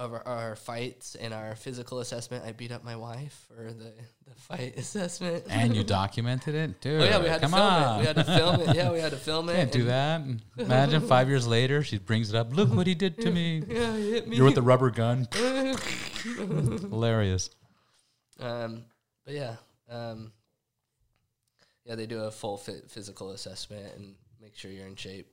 over 0.00 0.26
our 0.26 0.56
fights 0.56 1.14
and 1.14 1.34
our 1.34 1.54
physical 1.54 2.00
assessment, 2.00 2.42
I 2.44 2.52
beat 2.52 2.72
up 2.72 2.82
my 2.82 2.96
wife 2.96 3.46
for 3.46 3.70
the, 3.72 3.92
the 4.26 4.34
fight 4.34 4.74
assessment. 4.78 5.44
And 5.50 5.76
you 5.76 5.84
documented 6.00 6.54
it, 6.54 6.80
dude. 6.80 7.02
oh 7.02 7.04
yeah, 7.04 7.18
we 7.20 7.28
had 7.28 7.42
Come 7.42 7.50
to 7.50 7.56
film 7.56 7.68
on. 7.68 7.96
it. 7.96 8.00
We 8.00 8.06
had 8.06 8.16
to 8.16 8.24
film 8.24 8.60
it. 8.62 8.76
Yeah, 8.76 8.90
we 8.92 9.00
had 9.00 9.10
to 9.10 9.16
film 9.18 9.48
it. 9.50 9.56
Can't 9.56 9.72
do 9.72 9.84
that. 9.84 10.22
Imagine 10.56 11.02
five 11.02 11.28
years 11.28 11.46
later, 11.46 11.82
she 11.84 11.98
brings 11.98 12.30
it 12.30 12.36
up. 12.36 12.56
Look 12.56 12.72
what 12.74 12.86
he 12.86 12.94
did 12.94 13.20
to 13.20 13.30
me. 13.30 13.62
Yeah, 13.68 13.94
he 13.96 14.12
hit 14.12 14.26
me. 14.26 14.36
You're 14.36 14.46
with 14.46 14.54
the 14.54 14.62
rubber 14.62 14.90
gun. 14.90 15.28
Hilarious. 15.34 17.50
Um, 18.40 18.84
but 19.26 19.34
yeah, 19.34 19.56
um, 19.90 20.32
yeah, 21.84 21.94
they 21.94 22.06
do 22.06 22.20
a 22.20 22.30
full 22.30 22.56
fit 22.56 22.90
physical 22.90 23.32
assessment 23.32 23.94
and 23.96 24.14
make 24.40 24.56
sure 24.56 24.70
you're 24.70 24.86
in 24.86 24.96
shape. 24.96 25.30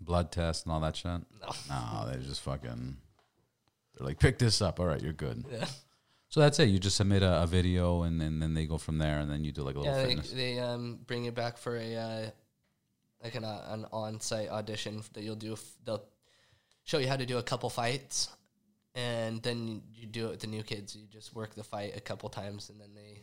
Blood 0.00 0.32
test 0.32 0.64
and 0.64 0.72
all 0.72 0.80
that 0.80 0.96
shit. 0.96 1.04
No. 1.06 1.20
No, 1.68 2.08
they 2.10 2.18
just 2.24 2.40
fucking. 2.42 2.96
They're 3.96 4.06
like, 4.06 4.18
pick 4.18 4.38
this 4.38 4.60
up. 4.60 4.78
All 4.80 4.86
right, 4.86 5.00
you're 5.02 5.12
good. 5.12 5.44
Yeah, 5.50 5.64
So 6.28 6.40
that's 6.40 6.58
it. 6.58 6.68
You 6.68 6.78
just 6.78 6.96
submit 6.96 7.22
a, 7.22 7.42
a 7.42 7.46
video, 7.46 8.02
and, 8.02 8.20
then 8.20 8.38
then 8.40 8.54
they 8.54 8.66
go 8.66 8.78
from 8.78 8.98
there, 8.98 9.18
and 9.18 9.30
then 9.30 9.44
you 9.44 9.52
do 9.52 9.62
like 9.62 9.76
a 9.76 9.80
little 9.80 9.94
thing. 9.94 10.02
yeah. 10.02 10.06
They, 10.16 10.22
fitness. 10.22 10.32
they 10.32 10.58
um 10.58 10.98
bring 11.06 11.24
it 11.24 11.34
back 11.34 11.56
for 11.58 11.76
a 11.76 11.96
uh, 11.96 12.30
like 13.22 13.34
an 13.34 13.44
uh, 13.44 13.62
an 13.68 13.86
on 13.92 14.20
site 14.20 14.50
audition 14.50 15.02
that 15.14 15.22
you'll 15.22 15.36
do. 15.36 15.54
f- 15.54 15.76
They'll 15.84 16.04
show 16.84 16.98
you 16.98 17.08
how 17.08 17.16
to 17.16 17.26
do 17.26 17.38
a 17.38 17.42
couple 17.42 17.70
fights, 17.70 18.28
and 18.94 19.42
then 19.42 19.82
you 19.94 20.06
do 20.06 20.26
it 20.26 20.30
with 20.32 20.40
the 20.40 20.46
new 20.46 20.62
kids. 20.62 20.94
You 20.94 21.06
just 21.10 21.34
work 21.34 21.54
the 21.54 21.64
fight 21.64 21.96
a 21.96 22.00
couple 22.00 22.28
times, 22.28 22.70
and 22.70 22.80
then 22.80 22.90
they. 22.94 23.22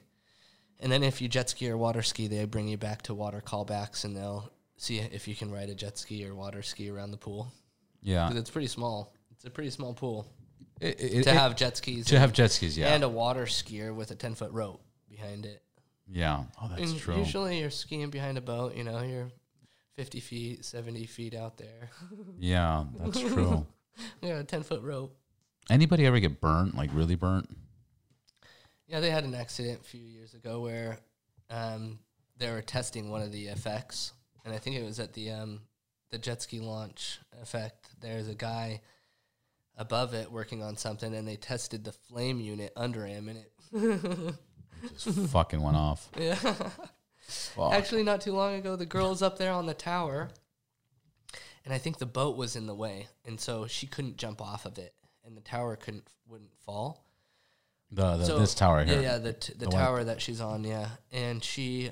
And 0.80 0.92
then 0.92 1.04
if 1.04 1.22
you 1.22 1.30
jet 1.30 1.50
ski 1.50 1.70
or 1.70 1.78
water 1.78 2.02
ski, 2.02 2.28
they 2.28 2.44
bring 2.46 2.68
you 2.68 2.78
back 2.78 3.04
to 3.04 3.14
water 3.14 3.42
callbacks, 3.46 4.04
and 4.06 4.18
they'll 4.18 4.52
see 4.76 4.98
if 5.00 5.28
you 5.28 5.36
can 5.36 5.52
ride 5.52 5.70
a 5.70 5.76
jet 5.76 5.98
ski 5.98 6.26
or 6.26 6.34
water 6.36 6.62
ski 6.64 6.90
around 6.90 7.12
the 7.12 7.18
pool. 7.18 7.54
yeah. 8.02 8.30
it's 8.34 8.50
pretty 8.50 8.68
small. 8.68 9.14
It's 9.32 9.46
a 9.46 9.50
pretty 9.50 9.70
small 9.70 9.94
pool 9.94 10.26
It- 10.80 11.00
it- 11.00 11.24
to 11.24 11.30
it- 11.30 11.36
have 11.36 11.56
jet 11.56 11.78
skis 11.78 12.06
to 12.08 12.20
have 12.20 12.34
jet 12.34 12.52
skis, 12.52 12.78
yeah. 12.78 12.94
and 12.94 13.04
a 13.04 13.10
water 13.10 13.46
skier 13.46 13.94
with 13.96 14.12
a 14.12 14.16
ten 14.16 14.36
foot 14.36 14.52
rope 14.52 14.84
behind 15.10 15.46
it. 15.46 15.62
yeah. 16.08 16.44
Oh, 16.62 16.68
that's 16.70 16.92
and 16.92 17.00
true. 17.00 17.18
usually 17.18 17.60
you're 17.60 17.70
skiing 17.70 18.10
behind 18.10 18.38
a 18.38 18.42
boat. 18.42 18.76
You 18.76 18.84
know, 18.84 19.02
you're 19.02 19.32
fifty 19.96 20.20
feet, 20.20 20.66
seventy 20.66 21.06
feet 21.06 21.34
out 21.36 21.58
there. 21.58 21.90
Yeah, 22.40 22.86
that's 23.00 23.20
true. 23.20 23.66
yeah, 24.22 24.40
a 24.40 24.44
ten 24.44 24.64
foot 24.64 24.82
rope. 24.82 25.16
Anybody 25.70 26.06
ever 26.06 26.20
get 26.20 26.42
burnt, 26.42 26.76
like 26.76 26.90
really 26.94 27.16
burnt? 27.16 27.50
Yeah, 28.88 29.00
they 29.00 29.12
had 29.12 29.24
an 29.24 29.34
accident 29.34 29.80
a 29.82 29.84
few 29.84 30.02
years 30.04 30.34
ago 30.34 30.60
where 30.62 30.98
um, 31.50 32.00
they 32.38 32.52
were 32.52 32.62
testing 32.62 33.10
one 33.10 33.22
of 33.22 33.32
the 33.32 33.48
effects, 33.48 34.12
and 34.44 34.54
I 34.54 34.58
think 34.58 34.76
it 34.76 34.84
was 34.84 35.00
at 35.00 35.14
the 35.14 35.32
um, 35.32 35.62
the 36.12 36.18
jet 36.18 36.42
ski 36.42 36.60
launch 36.60 37.20
effect. 37.42 37.88
There's 38.02 38.28
a 38.28 38.36
guy 38.36 38.82
above 39.78 40.14
it 40.14 40.32
working 40.32 40.62
on 40.64 40.78
something, 40.78 41.14
and 41.14 41.28
they 41.28 41.36
tested 41.36 41.84
the 41.84 41.92
flame 41.92 42.40
unit 42.40 42.72
under 42.76 43.06
him, 43.06 43.30
and 43.30 43.40
it. 43.40 44.36
Just 45.04 45.18
fucking 45.32 45.62
went 45.62 45.78
off. 45.78 46.10
yeah. 46.20 46.36
Fuck. 47.26 47.74
Actually, 47.74 48.04
not 48.04 48.20
too 48.22 48.34
long 48.34 48.56
ago, 48.56 48.76
the 48.76 48.86
girl's 48.86 49.22
up 49.22 49.38
there 49.38 49.52
on 49.54 49.66
the 49.66 49.74
tower, 49.74 50.30
and 51.64 51.74
I 51.74 51.78
think 51.78 51.98
the 51.98 52.06
boat 52.06 52.36
was 52.36 52.56
in 52.56 52.68
the 52.68 52.76
way, 52.76 53.08
and 53.26 53.40
so 53.40 53.66
she 53.68 53.88
couldn't 53.88 54.18
jump 54.18 54.42
off 54.42 54.66
of 54.66 54.78
it, 54.78 54.94
and 55.26 55.38
the 55.38 55.42
tower 55.42 55.76
couldn't 55.78 56.04
wouldn't 56.28 56.54
fall. 56.66 57.06
the, 57.92 58.18
the 58.18 58.26
So- 58.26 58.40
this 58.40 58.54
tower 58.54 58.84
here. 58.84 58.96
Yeah, 58.96 59.02
yeah, 59.14 59.18
the 59.20 59.34
t- 59.34 59.54
the, 59.54 59.60
The 59.66 59.70
one- 59.70 59.80
tower 59.84 60.04
that 60.04 60.22
she's 60.22 60.42
on, 60.42 60.64
yeah, 60.66 60.90
and 61.12 61.42
she, 61.44 61.92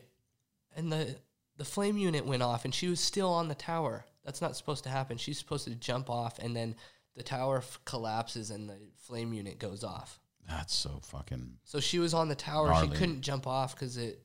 and 0.76 0.92
the 0.92 1.16
the 1.58 1.66
flame 1.66 1.98
unit 1.98 2.26
went 2.26 2.44
off, 2.44 2.66
and 2.66 2.76
she 2.76 2.88
was 2.90 3.00
still 3.00 3.30
on 3.30 3.48
the 3.48 3.56
tower. 3.56 4.04
That's 4.26 4.42
not 4.42 4.56
supposed 4.58 4.84
to 4.84 4.90
happen. 4.90 5.18
She's 5.18 5.38
supposed 5.40 5.64
to 5.66 5.76
jump 5.76 6.10
off, 6.10 6.40
and 6.40 6.54
then 6.56 6.76
the 7.16 7.24
tower 7.24 7.58
f- 7.58 7.80
collapses, 7.86 8.52
and 8.52 8.70
the 8.70 8.78
flame 8.98 9.34
unit 9.34 9.60
goes 9.60 9.84
off. 9.84 10.20
That's 10.50 10.74
so 10.74 11.00
fucking. 11.04 11.58
So 11.64 11.80
she 11.80 12.00
was 12.00 12.14
on 12.14 12.28
the 12.30 12.36
tower. 12.36 12.68
Gnarly. 12.68 12.90
She 12.90 12.96
couldn't 12.96 13.22
jump 13.22 13.48
off 13.48 13.76
because 13.76 13.98
it. 13.98 14.22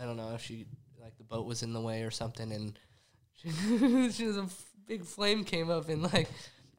I 0.00 0.04
don't 0.04 0.16
know 0.16 0.32
if 0.34 0.42
she 0.42 0.66
like 1.00 1.16
the 1.18 1.24
boat 1.24 1.46
was 1.46 1.62
in 1.62 1.72
the 1.72 1.80
way 1.80 2.02
or 2.02 2.10
something, 2.10 2.52
and 2.52 2.78
she, 3.34 3.50
she 4.12 4.26
was 4.26 4.36
a 4.36 4.42
f- 4.42 4.64
big 4.86 5.04
flame 5.04 5.44
came 5.44 5.70
up 5.70 5.88
and 5.88 6.02
like, 6.02 6.28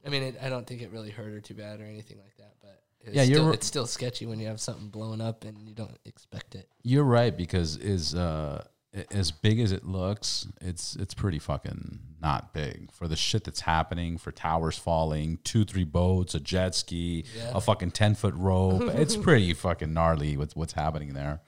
I 0.06 0.10
mean, 0.10 0.24
it, 0.24 0.36
I 0.42 0.50
don't 0.50 0.66
think 0.66 0.82
it 0.82 0.92
really 0.92 1.10
hurt 1.12 1.32
her 1.32 1.40
too 1.40 1.54
bad 1.54 1.80
or 1.80 1.86
anything 1.86 2.18
like 2.18 2.36
that, 2.38 2.54
but 2.62 2.82
it's 3.02 3.16
Yeah, 3.16 3.24
you're 3.24 3.38
still, 3.38 3.52
it's 3.52 3.68
still 3.68 3.86
sketchy 3.88 4.26
when 4.26 4.40
you 4.40 4.48
have 4.48 4.60
something 4.60 4.90
blowing 4.90 5.22
up 5.22 5.44
and 5.46 5.68
you 5.68 5.76
don't 5.76 5.98
expect 6.06 6.56
it. 6.56 6.70
You're 6.84 7.04
right 7.04 7.36
because 7.36 7.78
is 7.78 8.16
uh 8.16 8.64
as 9.12 9.32
big 9.32 9.60
as 9.60 9.72
it 9.72 9.86
looks, 9.86 10.48
it's 10.62 10.96
it's 10.96 11.14
pretty 11.14 11.40
fucking 11.40 12.00
not 12.22 12.54
big 12.54 12.92
for 12.92 13.08
the 13.08 13.16
shit 13.16 13.44
that's 13.44 13.62
happening. 13.62 14.18
For 14.18 14.32
towers 14.32 14.78
falling, 14.78 15.40
two 15.44 15.66
three 15.66 15.84
boats, 15.86 16.36
a 16.36 16.40
jet 16.40 16.76
ski, 16.76 17.26
Yeah. 17.38 17.52
a 17.56 17.62
fucking 17.62 17.92
ten 17.92 18.16
foot 18.16 18.34
rope. 18.36 18.82
it's 18.96 19.16
pretty 19.16 19.54
fucking 19.54 19.94
gnarly 19.94 20.38
with 20.38 20.56
what's 20.56 20.74
happening 20.74 21.14
there. 21.14 21.42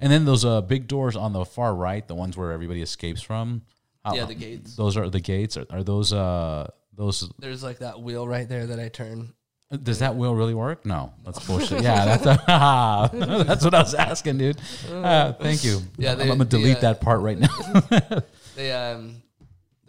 And 0.00 0.10
then 0.12 0.24
those 0.24 0.44
uh 0.44 0.62
big 0.62 0.88
doors 0.88 1.16
on 1.16 1.32
the 1.32 1.44
far 1.44 1.74
right, 1.74 2.06
the 2.06 2.14
ones 2.14 2.36
where 2.36 2.52
everybody 2.52 2.80
escapes 2.82 3.20
from. 3.22 3.62
how- 4.04 4.14
Yeah, 4.14 4.24
the 4.24 4.34
gates. 4.34 4.76
Those 4.76 4.96
are 4.96 5.10
the 5.10 5.20
gates. 5.20 5.56
Are, 5.56 5.66
are 5.70 5.82
those 5.82 6.12
uh 6.12 6.70
those? 6.96 7.30
There's 7.38 7.62
like 7.62 7.78
that 7.80 8.00
wheel 8.00 8.26
right 8.26 8.48
there 8.48 8.66
that 8.66 8.80
I 8.80 8.88
turn. 8.88 9.34
Does 9.84 10.00
that 10.00 10.16
wheel 10.16 10.34
really 10.34 10.54
work? 10.54 10.84
No, 10.84 11.12
that's 11.24 11.38
bullshit. 11.46 11.82
yeah, 11.82 12.16
that's 12.16 12.24
that's 13.46 13.64
what 13.64 13.72
I 13.74 13.80
was 13.82 13.94
asking, 13.94 14.38
dude. 14.38 14.56
Uh, 14.90 15.32
thank 15.34 15.62
you. 15.62 15.80
Yeah, 15.96 16.14
I'm, 16.14 16.20
I'm 16.22 16.26
gonna 16.28 16.38
the, 16.40 16.44
delete 16.46 16.78
uh, 16.78 16.80
that 16.80 17.00
part 17.00 17.20
right 17.20 17.38
now. 17.38 18.22
They 18.56 18.72
um. 18.72 19.22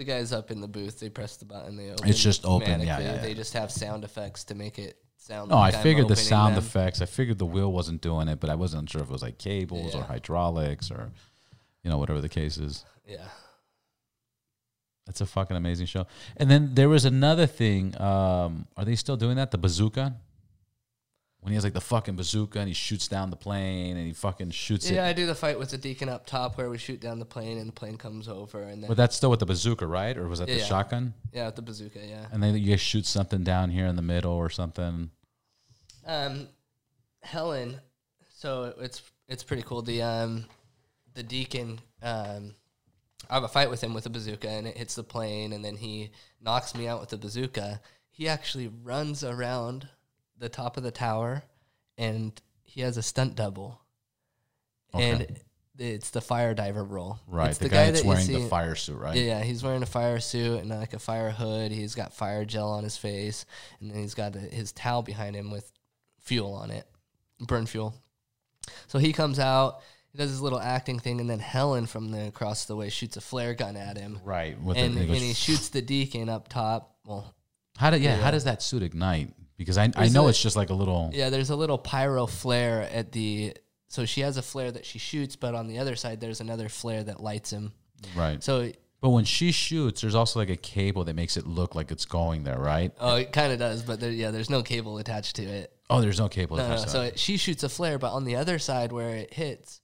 The 0.01 0.05
guys 0.05 0.33
up 0.33 0.49
in 0.49 0.61
the 0.61 0.67
booth, 0.67 0.99
they 0.99 1.09
press 1.09 1.37
the 1.37 1.45
button. 1.45 1.77
They 1.77 1.91
open. 1.91 2.09
It's 2.09 2.19
just 2.19 2.43
open, 2.43 2.81
yeah, 2.81 2.97
yeah, 2.97 3.13
yeah. 3.13 3.17
They 3.21 3.35
just 3.35 3.53
have 3.53 3.71
sound 3.71 4.03
effects 4.03 4.43
to 4.45 4.55
make 4.55 4.79
it 4.79 4.97
sound. 5.15 5.51
No, 5.51 5.57
I 5.57 5.59
like 5.59 5.75
I'm 5.75 5.83
figured 5.83 6.07
the 6.07 6.15
sound 6.15 6.55
them. 6.55 6.63
effects. 6.63 7.03
I 7.03 7.05
figured 7.05 7.37
the 7.37 7.45
wheel 7.45 7.71
wasn't 7.71 8.01
doing 8.01 8.27
it, 8.27 8.39
but 8.39 8.49
I 8.49 8.55
wasn't 8.55 8.89
sure 8.89 9.01
if 9.01 9.09
it 9.09 9.13
was 9.13 9.21
like 9.21 9.37
cables 9.37 9.93
or 9.93 10.01
hydraulics 10.01 10.89
or, 10.89 11.11
you 11.83 11.91
know, 11.91 11.99
whatever 11.99 12.19
the 12.19 12.29
case 12.29 12.57
is. 12.57 12.83
Yeah. 13.05 13.27
That's 15.05 15.21
a 15.21 15.27
fucking 15.27 15.55
amazing 15.55 15.85
show. 15.85 16.07
And 16.35 16.49
then 16.49 16.73
there 16.73 16.89
was 16.89 17.05
another 17.05 17.45
thing. 17.45 17.95
Um, 18.01 18.65
are 18.75 18.85
they 18.85 18.95
still 18.95 19.17
doing 19.17 19.35
that? 19.35 19.51
The 19.51 19.59
bazooka. 19.59 20.15
When 21.41 21.51
he 21.51 21.55
has 21.55 21.63
like 21.63 21.73
the 21.73 21.81
fucking 21.81 22.15
bazooka 22.15 22.59
and 22.59 22.67
he 22.67 22.73
shoots 22.75 23.07
down 23.07 23.31
the 23.31 23.35
plane 23.35 23.97
and 23.97 24.05
he 24.05 24.13
fucking 24.13 24.51
shoots 24.51 24.89
Yeah, 24.89 25.07
it. 25.07 25.09
I 25.09 25.13
do 25.13 25.25
the 25.25 25.33
fight 25.33 25.57
with 25.57 25.71
the 25.71 25.77
deacon 25.79 26.07
up 26.07 26.27
top 26.27 26.55
where 26.55 26.69
we 26.69 26.77
shoot 26.77 27.01
down 27.01 27.17
the 27.17 27.25
plane 27.25 27.57
and 27.57 27.67
the 27.67 27.73
plane 27.73 27.97
comes 27.97 28.27
over 28.27 28.61
and 28.61 28.83
then 28.83 28.87
But 28.87 28.95
that's 28.97 29.15
still 29.15 29.31
with 29.31 29.39
the 29.39 29.47
bazooka, 29.47 29.87
right? 29.87 30.15
Or 30.15 30.27
was 30.27 30.37
that 30.37 30.47
Yeah, 30.47 30.53
the 30.55 30.59
yeah. 30.61 30.65
shotgun? 30.67 31.13
yeah, 31.33 31.45
with 31.47 31.55
the 31.55 31.63
bazooka, 31.63 31.99
yeah. 32.05 32.27
And 32.31 32.43
then 32.43 32.55
you 32.55 32.69
guys 32.69 32.79
shoot 32.79 33.07
something 33.07 33.43
down 33.43 33.71
here 33.71 33.87
in 33.87 33.95
the 33.95 34.03
middle 34.03 34.33
or 34.33 34.51
something. 34.51 35.09
Um, 36.05 36.47
Helen, 37.23 37.79
so 38.35 38.73
it's 38.79 39.01
it's 39.27 39.43
pretty 39.43 39.63
cool. 39.63 39.81
The 39.81 40.01
um, 40.03 40.45
the 41.15 41.23
deacon, 41.23 41.79
um, 42.03 42.53
I 43.29 43.33
have 43.35 43.43
a 43.43 43.47
fight 43.47 43.69
with 43.71 43.81
him 43.81 43.93
with 43.95 44.05
a 44.05 44.09
bazooka 44.09 44.47
and 44.49 44.67
it 44.67 44.77
hits 44.77 44.93
the 44.95 45.03
plane 45.03 45.53
and 45.53 45.63
then 45.65 45.77
he 45.77 46.11
knocks 46.39 46.75
me 46.75 46.87
out 46.87 46.99
with 46.99 47.09
the 47.09 47.17
bazooka. 47.17 47.81
He 48.11 48.27
actually 48.27 48.67
runs 48.67 49.23
around 49.23 49.87
the 50.41 50.49
top 50.49 50.75
of 50.75 50.83
the 50.83 50.91
tower 50.91 51.43
and 51.97 52.39
he 52.63 52.81
has 52.81 52.97
a 52.97 53.01
stunt 53.03 53.35
double. 53.35 53.79
Okay. 54.93 55.09
And 55.11 55.39
it's 55.77 56.09
the 56.09 56.21
fire 56.21 56.53
diver 56.53 56.83
role. 56.83 57.19
Right. 57.27 57.49
It's 57.49 57.59
the, 57.59 57.69
guy, 57.69 57.85
that's 57.85 58.01
that 58.01 58.07
wearing 58.07 58.25
see- 58.25 58.33
the 58.33 58.47
fire 58.47 58.75
suit, 58.75 58.97
right? 58.97 59.15
Yeah, 59.15 59.41
he's 59.41 59.63
wearing 59.63 59.83
a 59.83 59.87
fire 59.87 60.19
suit 60.19 60.59
and 60.61 60.69
like 60.69 60.93
a 60.93 60.99
fire 60.99 61.31
hood. 61.31 61.71
He's 61.71 61.95
got 61.95 62.13
fire 62.13 62.43
gel 62.43 62.69
on 62.69 62.83
his 62.83 62.97
face, 62.97 63.45
and 63.79 63.89
then 63.89 63.99
he's 64.01 64.13
got 64.13 64.35
a, 64.35 64.39
his 64.39 64.71
towel 64.71 65.01
behind 65.01 65.35
him 65.35 65.49
with 65.51 65.71
fuel 66.19 66.53
on 66.53 66.71
it, 66.71 66.85
burn 67.39 67.65
fuel. 67.65 67.93
So 68.87 68.99
he 68.99 69.13
comes 69.13 69.39
out, 69.39 69.81
he 70.11 70.17
does 70.17 70.29
his 70.29 70.41
little 70.41 70.59
acting 70.59 70.99
thing, 70.99 71.19
and 71.19 71.29
then 71.29 71.39
Helen 71.39 71.85
from 71.87 72.11
the 72.11 72.27
across 72.27 72.65
the 72.65 72.75
way 72.75 72.89
shoots 72.89 73.17
a 73.17 73.21
flare 73.21 73.53
gun 73.53 73.75
at 73.75 73.97
him, 73.97 74.19
Right. 74.23 74.57
And, 74.57 74.95
the, 74.95 75.01
and 75.01 75.09
he 75.09 75.33
shoots 75.33 75.69
the 75.69 75.81
deacon 75.81 76.29
up 76.29 76.47
top. 76.47 76.95
Well, 77.05 77.33
How 77.77 77.89
do 77.89 77.97
yeah, 77.97 78.17
Yeah. 78.17 78.21
How 78.23 78.31
does 78.31 78.43
that 78.43 78.61
suit 78.61 78.83
ignite? 78.83 79.33
Because 79.61 79.77
I 79.77 79.91
I 79.95 80.09
know 80.09 80.25
a- 80.25 80.29
it's 80.29 80.41
just 80.41 80.55
like 80.55 80.69
a 80.69 80.73
little. 80.73 81.11
yeah, 81.13 81.29
there's 81.29 81.49
a 81.51 81.55
little 81.55 81.77
pyro 81.77 82.25
flare 82.25 82.81
at 82.91 83.11
the. 83.11 83.55
So 83.87 84.05
she 84.05 84.21
has 84.21 84.37
a 84.37 84.41
flare 84.41 84.71
that 84.71 84.85
she 84.85 84.99
shoots, 84.99 85.35
but 85.35 85.53
on 85.53 85.67
the 85.67 85.79
other 85.79 85.95
side, 85.95 86.21
there's 86.21 86.39
another 86.41 86.69
flare 86.69 87.03
that 87.03 87.19
lights 87.19 87.51
him. 87.51 87.73
Right. 88.15 88.41
So 88.41 88.71
But 89.01 89.09
when 89.09 89.25
she 89.25 89.51
shoots, 89.51 90.01
there's 90.01 90.15
also 90.15 90.39
like 90.39 90.49
a 90.49 90.55
cable 90.55 91.03
that 91.03 91.15
makes 91.15 91.35
it 91.37 91.45
look 91.45 91.75
like 91.75 91.91
it's 91.91 92.05
going 92.05 92.43
there, 92.43 92.57
right? 92.57 92.91
oh, 92.99 93.17
it 93.17 93.31
kind 93.33 93.51
of 93.51 93.59
does, 93.59 93.83
but 93.83 93.99
there, 93.99 94.11
yeah, 94.11 94.31
there's 94.31 94.49
no 94.49 94.63
cable 94.63 94.97
attached 94.97 95.35
to 95.37 95.43
it. 95.43 95.73
Oh, 95.89 95.99
there's 95.99 96.19
no 96.19 96.29
cable. 96.29 96.55
No, 96.57 96.63
no, 96.67 96.73
attached 96.73 96.85
to 96.85 96.89
so 96.89 97.01
it, 97.01 97.19
she 97.19 97.35
shoots 97.37 97.63
a 97.63 97.69
flare, 97.69 97.99
but 97.99 98.13
on 98.13 98.23
the 98.23 98.37
other 98.37 98.59
side 98.59 98.91
where 98.93 99.15
it 99.17 99.33
hits, 99.33 99.81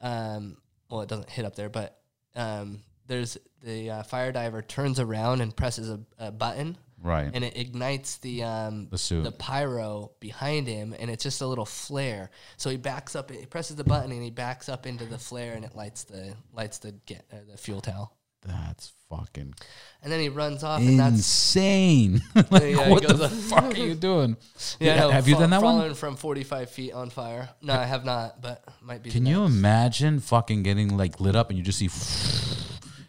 um, 0.00 0.56
well, 0.90 1.02
it 1.02 1.08
doesn't 1.08 1.30
hit 1.30 1.44
up 1.44 1.54
there, 1.54 1.68
but 1.68 1.96
um, 2.34 2.80
there's 3.06 3.38
the 3.62 3.90
uh, 3.90 4.02
fire 4.02 4.32
diver 4.32 4.62
turns 4.62 4.98
around 4.98 5.40
and 5.42 5.54
presses 5.56 5.88
a, 5.90 6.00
a 6.18 6.32
button, 6.32 6.76
right. 7.04 7.30
and 7.32 7.44
it 7.44 7.56
ignites 7.56 8.16
the 8.16 8.42
um, 8.42 8.88
The 8.90 8.98
suit. 8.98 9.22
the 9.22 9.30
pyro 9.30 10.10
behind 10.18 10.66
him, 10.66 10.94
and 10.98 11.08
it's 11.10 11.22
just 11.22 11.40
a 11.42 11.46
little 11.46 11.64
flare. 11.66 12.30
So 12.56 12.70
he 12.70 12.76
backs 12.76 13.14
up, 13.14 13.30
he 13.30 13.46
presses 13.46 13.76
the 13.76 13.84
button, 13.84 14.10
and 14.10 14.22
he 14.22 14.30
backs 14.30 14.68
up 14.68 14.86
into 14.86 15.04
the 15.04 15.18
flare, 15.18 15.52
and 15.52 15.64
it 15.64 15.76
lights 15.76 16.04
the 16.04 16.34
lights 16.52 16.78
the 16.78 16.92
get 17.06 17.24
uh, 17.32 17.36
the 17.48 17.56
fuel 17.56 17.80
towel. 17.80 18.16
That's 18.46 18.92
fucking 19.08 19.54
and 20.02 20.12
then 20.12 20.20
he 20.20 20.28
runs 20.28 20.62
off, 20.62 20.80
and 20.80 21.00
that's 21.00 21.14
insane. 21.16 22.20
like, 22.50 22.62
Yeah, 22.74 22.90
what 22.90 23.06
the 23.08 23.28
fuck 23.50 23.64
are 23.64 23.76
you 23.76 23.94
doing? 23.94 24.36
yeah. 24.78 25.00
no, 25.00 25.10
have 25.10 25.26
you 25.26 25.34
done 25.36 25.48
that 25.48 25.62
one? 25.62 25.78
falling 25.78 25.94
from 25.94 26.16
45 26.16 26.68
feet 26.68 26.92
on 26.92 27.08
fire. 27.08 27.48
No, 27.62 27.72
I 27.72 27.84
have 27.84 28.04
not, 28.04 28.42
but 28.42 28.62
might 28.82 29.02
be. 29.02 29.10
Can 29.10 29.24
you 29.24 29.44
imagine 29.44 30.20
fucking 30.20 30.62
getting 30.62 30.94
like 30.94 31.20
lit 31.20 31.34
up 31.36 31.48
and 31.48 31.58
you 31.58 31.64
just 31.64 31.78
see, 31.78 31.88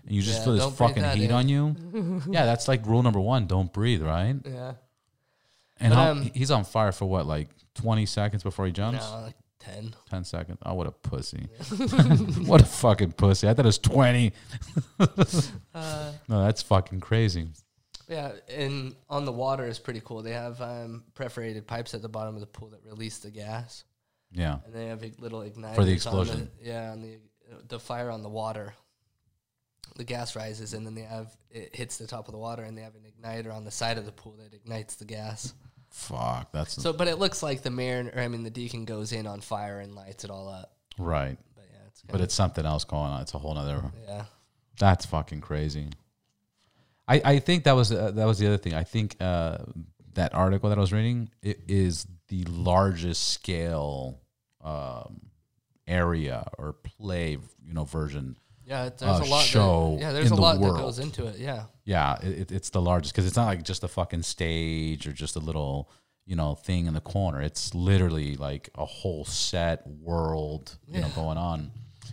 and 0.05 0.15
you 0.15 0.21
just 0.21 0.39
Yeah, 0.39 0.43
feel 0.45 0.53
this 0.55 0.77
fucking 0.77 1.03
heat 1.03 1.25
in. 1.25 1.31
on 1.31 1.49
you? 1.49 1.75
yeah, 2.29 2.45
that's 2.45 2.67
like 2.67 2.85
rule 2.85 3.03
number 3.03 3.19
one: 3.19 3.47
don't 3.47 3.71
breathe, 3.73 4.01
right? 4.01 4.35
Yeah. 4.45 4.73
And 5.79 5.93
But, 5.93 6.07
um, 6.09 6.31
he's 6.33 6.51
on 6.51 6.63
fire 6.63 6.91
for 6.91 7.05
what, 7.05 7.25
like 7.25 7.49
twenty 7.73 8.05
seconds 8.05 8.43
before 8.43 8.65
he 8.65 8.71
jumps? 8.71 9.09
No, 9.11 9.21
like 9.21 9.35
10. 9.59 9.95
10 10.11 10.23
seconds. 10.25 10.59
Oh, 10.63 10.75
what 10.75 10.85
a 10.85 10.91
pussy. 10.91 11.47
what 12.45 12.61
a 12.61 12.65
fucking 12.65 13.13
pussy. 13.13 13.47
I 13.49 13.53
thought 13.55 13.65
it 13.65 13.67
was 13.67 13.79
20. 13.79 14.31
Uh, 15.73 16.11
No, 16.29 16.43
that's 16.45 16.61
fucking 16.61 16.99
crazy. 17.01 17.47
yeah, 18.07 18.31
and 18.47 18.95
on 19.09 19.25
the 19.25 19.31
water 19.31 19.65
is 19.65 19.79
pretty 19.79 20.01
cool. 20.05 20.21
They 20.21 20.31
have 20.33 20.61
um, 20.61 21.03
perforated 21.15 21.65
pipes 21.67 21.93
at 21.93 22.01
the 22.01 22.09
bottom 22.09 22.35
of 22.35 22.41
the 22.41 22.47
pool 22.47 22.69
that 22.69 22.81
release 22.85 23.17
the 23.19 23.31
gas, 23.31 23.83
Yeah. 24.31 24.59
and 24.65 24.73
they 24.73 24.85
have 24.87 25.03
ig- 25.03 25.19
little 25.19 25.41
igniters 25.41 25.75
For 25.75 25.83
the 25.83 25.91
on 25.91 25.95
explosion. 25.95 26.51
yeah, 26.61 26.93
and 26.93 27.03
the 27.03 27.17
the 27.67 27.79
fire 27.79 28.09
on 28.09 28.21
the 28.23 28.29
water. 28.29 28.73
The 29.95 30.03
gas 30.03 30.35
rises, 30.35 30.73
and 30.73 30.85
then 30.85 30.93
they 30.95 31.03
have 31.03 31.35
it 31.49 31.75
hits 31.75 31.97
the 31.97 32.07
top 32.07 32.27
of 32.27 32.33
the 32.33 32.37
water, 32.37 32.63
and 32.63 32.77
they 32.77 32.81
have 32.81 32.95
an 32.95 33.03
igniter 33.03 33.53
on 33.53 33.63
the 33.63 33.71
side 33.71 33.97
of 33.97 34.05
the 34.05 34.11
pool 34.11 34.35
that 34.43 34.53
ignites 34.53 34.95
the 34.95 35.05
gas. 35.05 35.53
Fuck. 35.89 36.51
That's 36.51 36.81
So, 36.81 36.91
but 36.91 37.07
it 37.07 37.17
looks 37.17 37.41
like 37.41 37.61
the 37.61 37.69
marin, 37.69 38.09
or 38.13 38.19
I 38.19 38.27
mean, 38.27 38.43
the 38.43 38.49
deacon 38.49 38.83
goes 38.83 39.13
in 39.13 39.25
on 39.25 39.39
fire 39.39 39.79
and 39.79 39.95
lights 39.95 40.25
it 40.25 40.29
all 40.29 40.49
up. 40.49 40.73
right. 40.97 41.37
But 41.55 41.63
yeah, 41.71 41.79
it's 41.87 42.01
But 42.01 42.19
it's 42.21 42.33
something 42.35 42.65
else 42.65 42.83
going 42.83 43.09
on. 43.11 43.21
It's 43.21 43.33
a 43.33 43.37
whole 43.37 43.53
nother. 43.55 43.81
yeah, 44.05 44.25
That's 44.77 45.05
fucking 45.05 45.39
crazy. 45.39 45.87
I, 47.07 47.21
I 47.23 47.39
think 47.39 47.63
that 47.63 47.73
was 47.75 47.91
uh, 47.91 48.11
that 48.11 48.25
was 48.25 48.39
the 48.39 48.47
other 48.47 48.57
thing. 48.57 48.73
I 48.73 48.83
think 48.83 49.15
uh, 49.21 49.59
that 50.15 50.33
article 50.33 50.69
that 50.69 50.77
I 50.77 50.81
was 50.81 50.91
reading 50.91 51.29
it 51.41 51.61
is 51.67 52.07
the 52.27 52.43
largest 52.45 53.29
scale 53.29 54.19
um, 54.61 55.21
area 55.87 56.45
or 56.57 56.73
play 56.73 57.31
you 57.63 57.73
know 57.73 57.85
version 57.85 58.35
yeah. 58.65 58.89
There's 58.89 59.21
Uh, 59.21 59.23
a 59.23 59.25
lot. 59.29 59.43
show 59.43 59.95
that, 59.95 60.01
yeah, 60.01 60.11
there's 60.11 60.27
in 60.27 60.33
a 60.33 60.35
the 60.35 60.41
lot 60.41 60.59
that 60.59 60.67
goes 60.77 60.99
into 60.99 61.25
it. 61.27 61.37
Yeah, 61.39 61.65
Yeah, 61.85 62.17
it, 62.21 62.39
it- 62.39 62.51
it's 62.51 62.69
the 62.71 62.81
largest 62.81 63.13
because 63.13 63.25
it's 63.27 63.35
not 63.35 63.45
like 63.47 63.63
just 63.63 63.83
a 63.83 63.87
fucking 63.87 64.23
stage 64.23 65.07
or 65.07 65.11
just 65.13 65.35
a 65.35 65.39
little, 65.39 65.89
you 66.25 66.35
know, 66.35 66.55
thing 66.55 66.85
in 66.87 66.93
the 66.93 67.01
corner. 67.01 67.41
It's 67.41 67.73
literally 67.75 68.35
like 68.35 68.69
a 68.75 68.85
whole 68.85 69.25
set 69.25 69.85
world, 69.87 70.77
you 70.87 71.01
know, 71.01 71.09
going 71.15 71.37
on. 71.37 71.71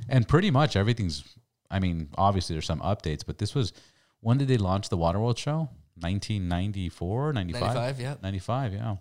And 0.08 0.26
pretty 0.28 0.50
much 0.50 0.76
everything's, 0.76 1.22
I 1.70 1.78
mean, 1.78 2.08
obviously 2.18 2.54
there's 2.54 2.66
some 2.66 2.80
updates, 2.80 3.24
but 3.26 3.38
this 3.38 3.54
was, 3.54 3.72
when 4.20 4.36
did 4.38 4.48
they 4.48 4.58
launch 4.58 4.88
the 4.90 4.98
Waterworld 4.98 5.38
show? 5.38 5.70
1994, 6.00 7.32
95? 7.32 7.62
95. 7.74 8.00
Yeah. 8.00 8.14
95, 8.22 8.72
yeah. 8.74 8.96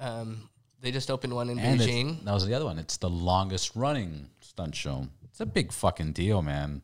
Um, 0.00 0.48
they 0.80 0.90
just 0.90 1.10
opened 1.10 1.32
one 1.34 1.48
in 1.50 1.58
And 1.58 1.80
Beijing. 1.80 2.24
that 2.24 2.32
was 2.34 2.44
the 2.46 2.54
other 2.54 2.64
one. 2.64 2.78
It's 2.78 2.96
the 2.96 3.10
longest 3.10 3.76
running 3.76 4.28
stunt 4.40 4.74
show. 4.74 5.06
It's 5.32 5.40
a 5.40 5.46
big 5.46 5.72
fucking 5.72 6.12
deal, 6.12 6.42
man. 6.42 6.82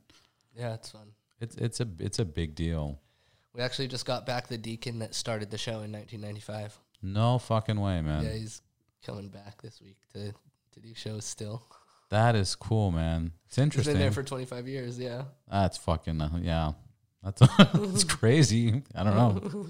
Yeah, 0.56 0.72
it's 0.74 0.90
fun. 0.90 1.12
It's 1.38 1.54
it's 1.56 1.80
a 1.80 1.88
it's 1.98 2.18
a 2.18 2.24
big 2.24 2.54
deal. 2.54 2.98
We 3.54 3.60
actually 3.60 3.88
just 3.88 4.06
got 4.06 4.24
back 4.24 4.48
the 4.48 4.56
deacon 4.56 5.00
that 5.00 5.14
started 5.14 5.50
the 5.50 5.58
show 5.58 5.82
in 5.82 5.92
1995. 5.92 6.78
No 7.02 7.38
fucking 7.38 7.78
way, 7.78 8.00
man. 8.00 8.24
Yeah, 8.24 8.32
he's 8.32 8.62
coming 9.04 9.28
back 9.28 9.60
this 9.60 9.82
week 9.82 9.98
to 10.14 10.32
to 10.72 10.80
do 10.80 10.94
shows 10.94 11.26
still. 11.26 11.62
That 12.08 12.34
is 12.36 12.54
cool, 12.56 12.90
man. 12.90 13.32
It's 13.46 13.56
He's 13.56 13.62
interesting. 13.64 13.94
been 13.94 14.00
there 14.00 14.12
for 14.12 14.22
25 14.22 14.66
years. 14.66 14.98
Yeah. 14.98 15.24
That's 15.50 15.76
fucking 15.76 16.18
uh, 16.18 16.30
yeah. 16.40 16.72
That's 17.22 17.42
that's 17.58 18.04
crazy. 18.16 18.82
I 18.94 19.04
don't 19.04 19.14
know. 19.14 19.66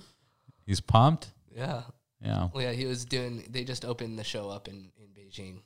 He's 0.66 0.81
pumped. 0.81 1.33
Yeah. 1.53 1.83
Yeah. 2.22 2.49
Well, 2.55 2.62
yeah, 2.62 2.72
he 2.72 2.87
was 2.87 3.05
doing. 3.05 3.45
They 3.51 3.64
just 3.64 3.85
opened 3.85 4.20
the 4.20 4.24
show 4.24 4.49
up 4.49 4.68
in 4.68 4.93
in 4.97 5.09
Beijing. 5.09 5.62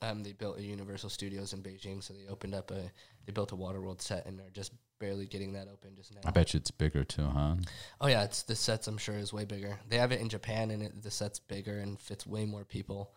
Um, 0.00 0.22
they 0.22 0.32
built 0.32 0.58
a 0.58 0.62
Universal 0.62 1.10
Studios 1.10 1.52
in 1.52 1.62
Beijing, 1.62 2.02
so 2.02 2.14
they 2.14 2.26
opened 2.28 2.54
up 2.54 2.70
a. 2.70 2.90
They 3.26 3.32
built 3.32 3.52
a 3.52 3.56
Waterworld 3.56 4.00
set, 4.00 4.26
and 4.26 4.38
they're 4.38 4.50
just 4.50 4.72
barely 5.00 5.26
getting 5.26 5.52
that 5.54 5.68
open 5.68 5.94
just 5.96 6.14
now. 6.14 6.20
I 6.24 6.30
bet 6.30 6.54
you 6.54 6.58
it's 6.58 6.70
bigger 6.70 7.04
too, 7.04 7.24
huh? 7.26 7.56
Oh 8.00 8.06
yeah, 8.06 8.22
it's 8.24 8.42
the 8.42 8.54
sets. 8.54 8.86
I'm 8.86 8.96
sure 8.98 9.16
is 9.16 9.32
way 9.32 9.44
bigger. 9.44 9.78
They 9.88 9.98
have 9.98 10.12
it 10.12 10.20
in 10.20 10.28
Japan, 10.28 10.70
and 10.70 10.82
it, 10.82 11.02
the 11.02 11.10
set's 11.10 11.38
bigger 11.40 11.78
and 11.78 11.98
fits 12.00 12.26
way 12.26 12.44
more 12.46 12.64
people. 12.64 13.10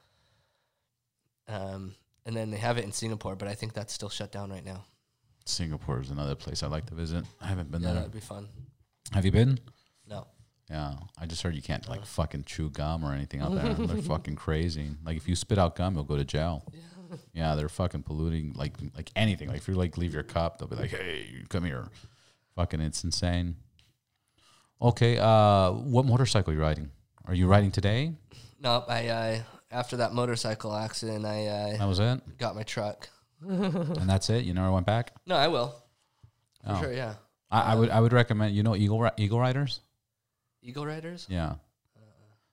Um, 1.48 1.96
and 2.26 2.36
then 2.36 2.52
they 2.52 2.58
have 2.58 2.78
it 2.78 2.84
in 2.84 2.92
Singapore, 2.92 3.36
but 3.36 3.48
I 3.48 3.54
think 3.56 3.74
that's 3.74 3.94
still 3.94 4.10
shut 4.10 4.32
down 4.32 4.50
right 4.52 4.66
now. 4.66 4.86
Singapore 5.46 6.00
is 6.02 6.10
another 6.12 6.36
place 6.36 6.62
I'd 6.64 6.72
like 6.72 6.86
to 6.88 6.96
visit. 6.96 7.26
I 7.42 7.48
haven't 7.48 7.72
been 7.72 7.82
Yeah, 7.82 7.88
there. 7.90 7.96
that'd 7.98 8.12
be 8.12 8.20
fun. 8.20 8.48
Have 9.12 9.26
you 9.26 9.32
been? 9.32 9.60
Yeah. 10.72 10.94
I 11.20 11.26
just 11.26 11.42
heard 11.44 11.54
you 11.54 11.62
can't 11.62 11.88
like 11.90 12.06
fucking 12.06 12.46
chew 12.46 12.70
gum 12.70 13.04
or 13.04 13.14
anything 13.14 13.42
out 13.42 13.54
there. 13.54 13.74
they're 13.74 14.02
fucking 14.14 14.38
crazy. 14.38 14.92
Like 15.06 15.18
if 15.18 15.28
you 15.28 15.36
spit 15.36 15.58
out 15.60 15.76
gum, 15.76 15.96
you'll 15.96 16.06
go 16.06 16.18
to 16.18 16.26
jail. 16.26 16.64
Yeah, 17.34 17.56
they're 17.56 17.68
fucking 17.68 18.04
polluting 18.04 18.54
like 18.56 18.74
like 18.96 19.12
anything. 19.18 19.50
Like 19.50 19.58
if 19.58 19.68
you 19.68 19.74
like 19.74 19.98
leave 19.98 20.14
your 20.14 20.24
cup, 20.24 20.58
they'll 20.60 20.70
be 20.70 20.78
like, 20.78 20.92
"Hey, 20.92 21.26
you 21.30 21.46
come 21.50 21.66
here." 21.66 21.90
Fucking, 22.56 22.80
it's 22.80 23.04
insane. 23.04 23.58
Okay, 24.82 25.18
uh, 25.18 25.72
what 25.72 26.06
motorcycle 26.06 26.52
are 26.52 26.56
you 26.56 26.62
riding? 26.62 26.90
Are 27.26 27.34
you 27.34 27.48
riding 27.48 27.70
today? 27.70 28.14
no. 28.62 28.86
I 28.88 29.08
uh, 29.10 29.40
after 29.72 29.98
that 29.98 30.14
motorcycle 30.14 30.74
accident, 30.74 31.26
I 31.26 31.44
That 31.78 31.82
uh, 31.82 31.88
was 31.90 32.00
it, 32.00 32.22
got 32.38 32.56
my 32.56 32.64
truck. 32.64 33.10
and 33.46 34.10
that's 34.10 34.30
it. 34.30 34.46
You 34.46 34.54
never 34.54 34.72
went 34.72 34.86
back. 34.86 35.12
No, 35.28 35.36
I 35.36 35.50
will. 35.50 35.76
For 36.66 36.72
Oh. 36.72 36.82
sure, 36.82 36.94
yeah. 36.94 37.16
I, 37.52 37.74
I 37.74 37.76
would 37.76 37.90
I 37.90 38.00
would 38.00 38.14
recommend. 38.14 38.56
You 38.56 38.64
know, 38.64 38.76
Eagle 38.76 39.02
Ri- 39.02 39.12
Eagle 39.18 39.40
Riders. 39.42 39.82
Eagle 40.62 40.86
Riders. 40.86 41.26
Yeah. 41.30 41.56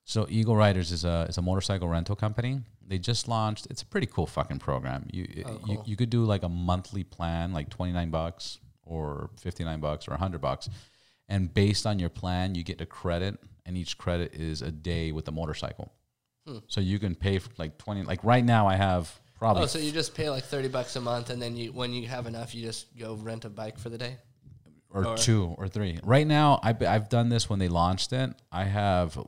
So 0.04 0.26
Eagle 0.30 0.56
Riders 0.56 0.90
is 0.90 1.04
a 1.04 1.26
is 1.28 1.36
a 1.36 1.42
motorcycle 1.42 1.88
rental 1.88 2.16
company. 2.16 2.60
They 2.86 2.98
just 2.98 3.28
launched. 3.28 3.66
It's 3.68 3.82
a 3.82 3.86
pretty 3.86 4.06
cool 4.06 4.26
fucking 4.26 4.58
program. 4.58 5.06
You 5.12 5.26
Oh, 5.44 5.60
you 5.66 5.76
cool. 5.76 5.84
you 5.86 5.96
could 5.96 6.08
do 6.08 6.24
like 6.24 6.42
a 6.44 6.48
monthly 6.48 7.04
plan, 7.04 7.52
like 7.52 7.68
twenty 7.68 7.92
nine 7.92 8.10
bucks 8.10 8.58
or 8.84 9.28
fifty 9.38 9.64
nine 9.64 9.80
bucks 9.80 10.08
or 10.08 10.16
hundred 10.16 10.40
bucks, 10.40 10.70
and 11.28 11.52
based 11.52 11.84
on 11.84 11.98
your 11.98 12.08
plan, 12.08 12.54
you 12.54 12.62
get 12.64 12.80
a 12.80 12.86
credit, 12.86 13.38
and 13.66 13.76
each 13.76 13.98
credit 13.98 14.32
is 14.34 14.62
a 14.62 14.70
day 14.70 15.12
with 15.12 15.26
the 15.26 15.32
motorcycle. 15.32 15.92
Hmm. 16.46 16.58
So 16.68 16.80
you 16.80 16.98
can 16.98 17.14
pay 17.14 17.38
for 17.38 17.50
like 17.58 17.76
twenty. 17.76 18.02
Like 18.02 18.24
right 18.24 18.44
now, 18.44 18.66
I 18.66 18.76
have 18.76 19.12
probably 19.34 19.64
Oh, 19.64 19.66
so 19.66 19.78
you 19.78 19.92
just 19.92 20.14
pay 20.14 20.30
like 20.30 20.44
thirty 20.44 20.68
bucks 20.68 20.96
a 20.96 21.02
month, 21.02 21.28
and 21.28 21.42
then 21.42 21.54
you, 21.54 21.72
when 21.72 21.92
you 21.92 22.08
have 22.08 22.26
enough, 22.26 22.54
you 22.54 22.62
just 22.64 22.96
go 22.98 23.12
rent 23.16 23.44
a 23.44 23.50
bike 23.50 23.78
for 23.78 23.90
the 23.90 23.98
day. 23.98 24.16
Or, 24.90 25.06
Or- 25.06 25.16
two 25.16 25.54
or 25.58 25.68
three. 25.68 25.98
Right 26.02 26.26
now, 26.26 26.60
I've, 26.62 26.82
I've 26.82 27.08
done 27.08 27.28
this 27.28 27.48
when 27.50 27.58
they 27.58 27.68
launched 27.68 28.12
it. 28.12 28.30
I 28.50 28.64
have 28.64 29.18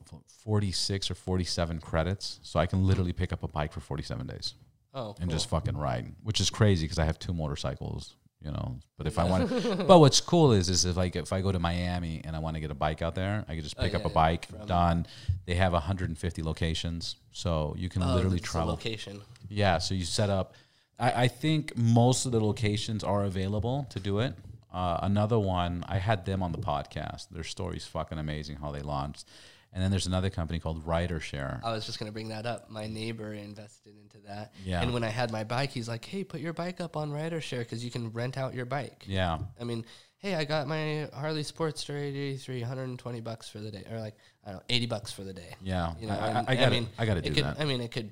46 0.45 1.11
or 1.11 1.15
47 1.15 1.81
credits, 1.81 2.41
so 2.43 2.59
I 2.61 2.67
can 2.67 2.87
literally 2.87 3.13
pick 3.13 3.33
up 3.33 3.43
a 3.43 3.49
bike 3.49 3.73
for 3.73 3.81
47 3.81 4.27
days 4.27 4.55
Oh, 4.95 5.09
and 5.21 5.29
cool. 5.29 5.29
just 5.29 5.49
fucking 5.49 5.77
ride, 5.77 6.13
which 6.23 6.41
is 6.41 6.51
crazy 6.51 6.85
because 6.85 6.99
I 6.99 7.05
have 7.05 7.19
two 7.19 7.35
motorcycles, 7.35 8.17
you 8.43 8.51
know. 8.51 8.79
But 8.97 9.07
if 9.07 9.19
I 9.19 9.25
want, 9.25 9.51
but 9.87 9.99
what's 10.01 10.21
cool 10.21 10.53
is 10.53 10.69
is 10.69 10.85
if 10.85 10.97
like 10.97 11.15
if 11.15 11.33
I 11.33 11.43
go 11.43 11.53
to 11.53 11.59
Miami 11.59 12.23
and 12.25 12.35
I 12.35 12.39
want 12.39 12.55
to 12.57 12.61
get 12.61 12.71
a 12.71 12.75
bike 12.75 13.03
out 13.03 13.15
there, 13.15 13.45
I 13.49 13.55
can 13.55 13.63
just 13.63 13.77
Oh, 13.79 13.83
pick 13.83 13.93
yeah, 13.93 13.99
up 13.99 14.07
a 14.07 14.09
bike. 14.09 14.47
from- 14.47 14.67
Done. 14.67 15.07
They 15.47 15.55
have 15.55 15.73
150 15.75 16.43
locations, 16.43 17.17
so 17.33 17.75
you 17.79 17.89
can 17.89 18.03
Oh, 18.03 18.15
literally 18.15 18.41
travel. 18.41 18.71
location. 18.71 19.21
Yeah, 19.49 19.79
so 19.79 19.95
you 19.95 20.05
set 20.05 20.31
up. 20.31 20.55
I, 20.99 21.25
I 21.25 21.29
think 21.29 21.77
most 21.77 22.27
of 22.27 22.33
the 22.33 22.41
locations 22.41 23.05
are 23.05 23.25
available 23.25 23.87
to 23.91 24.01
do 24.01 24.19
it. 24.21 24.35
Uh, 24.73 24.99
another 25.03 25.39
one, 25.39 25.85
I 25.89 25.99
had 25.99 26.25
them 26.27 26.43
on 26.43 26.53
the 26.53 26.59
podcast. 26.59 27.29
Their 27.31 27.45
story's 27.45 27.87
fucking 27.87 28.19
amazing 28.19 28.57
how 28.57 28.71
they 28.71 28.83
launched. 28.83 29.29
And 29.73 29.81
then 29.83 29.93
there's 29.93 30.07
another 30.09 30.31
company 30.31 30.59
called 30.59 30.85
RiderShare. 30.85 31.61
I 31.63 31.73
was 31.73 31.87
just 31.87 31.99
gonna 32.01 32.11
bring 32.11 32.29
that 32.31 32.45
up. 32.45 32.71
My 32.71 32.89
neighbor 32.89 33.33
invested 33.33 33.95
into 34.03 34.19
that. 34.27 34.53
Yeah. 34.65 34.83
And 34.83 34.93
when 34.93 35.05
I 35.05 35.09
had 35.11 35.31
my 35.31 35.45
bike, 35.45 35.71
he's 35.71 35.89
like, 35.89 36.05
"Hey, 36.05 36.25
put 36.25 36.41
your 36.41 36.53
bike 36.53 36.81
up 36.81 36.97
on 36.97 37.11
RiderShare 37.13 37.61
because 37.61 37.85
you 37.85 37.91
can 37.91 38.11
rent 38.11 38.37
out 38.37 38.53
your 38.53 38.65
bike." 38.67 39.05
Yeah, 39.07 39.39
I 39.61 39.65
mean, 39.65 39.85
hey, 40.19 40.35
I 40.35 40.43
got 40.45 40.67
my 40.67 41.09
Harley 41.15 41.45
Sportster 41.45 41.95
83, 41.97 42.63
120 42.63 43.21
bucks 43.21 43.49
for 43.49 43.59
the 43.59 43.71
day, 43.71 43.85
or 43.89 44.01
like 44.01 44.17
I 44.45 44.49
don't 44.51 44.57
know, 44.57 44.65
80 44.69 44.87
bucks 44.87 45.13
for 45.13 45.23
the 45.23 45.33
day. 45.33 45.55
yeah. 45.63 45.95
You 46.01 46.09
know, 46.09 46.15
I, 46.15 46.27
I, 46.27 46.31
I 46.33 46.45
I 46.49 46.55
gotta, 46.57 46.71
mean, 46.73 46.89
I 46.99 47.07
gotta 47.07 47.19
It 47.21 47.25
do 47.27 47.35
could, 47.35 47.45
that. 47.45 47.61
I 47.61 47.65
mean, 47.65 47.81
it 47.81 47.93
could. 47.93 48.11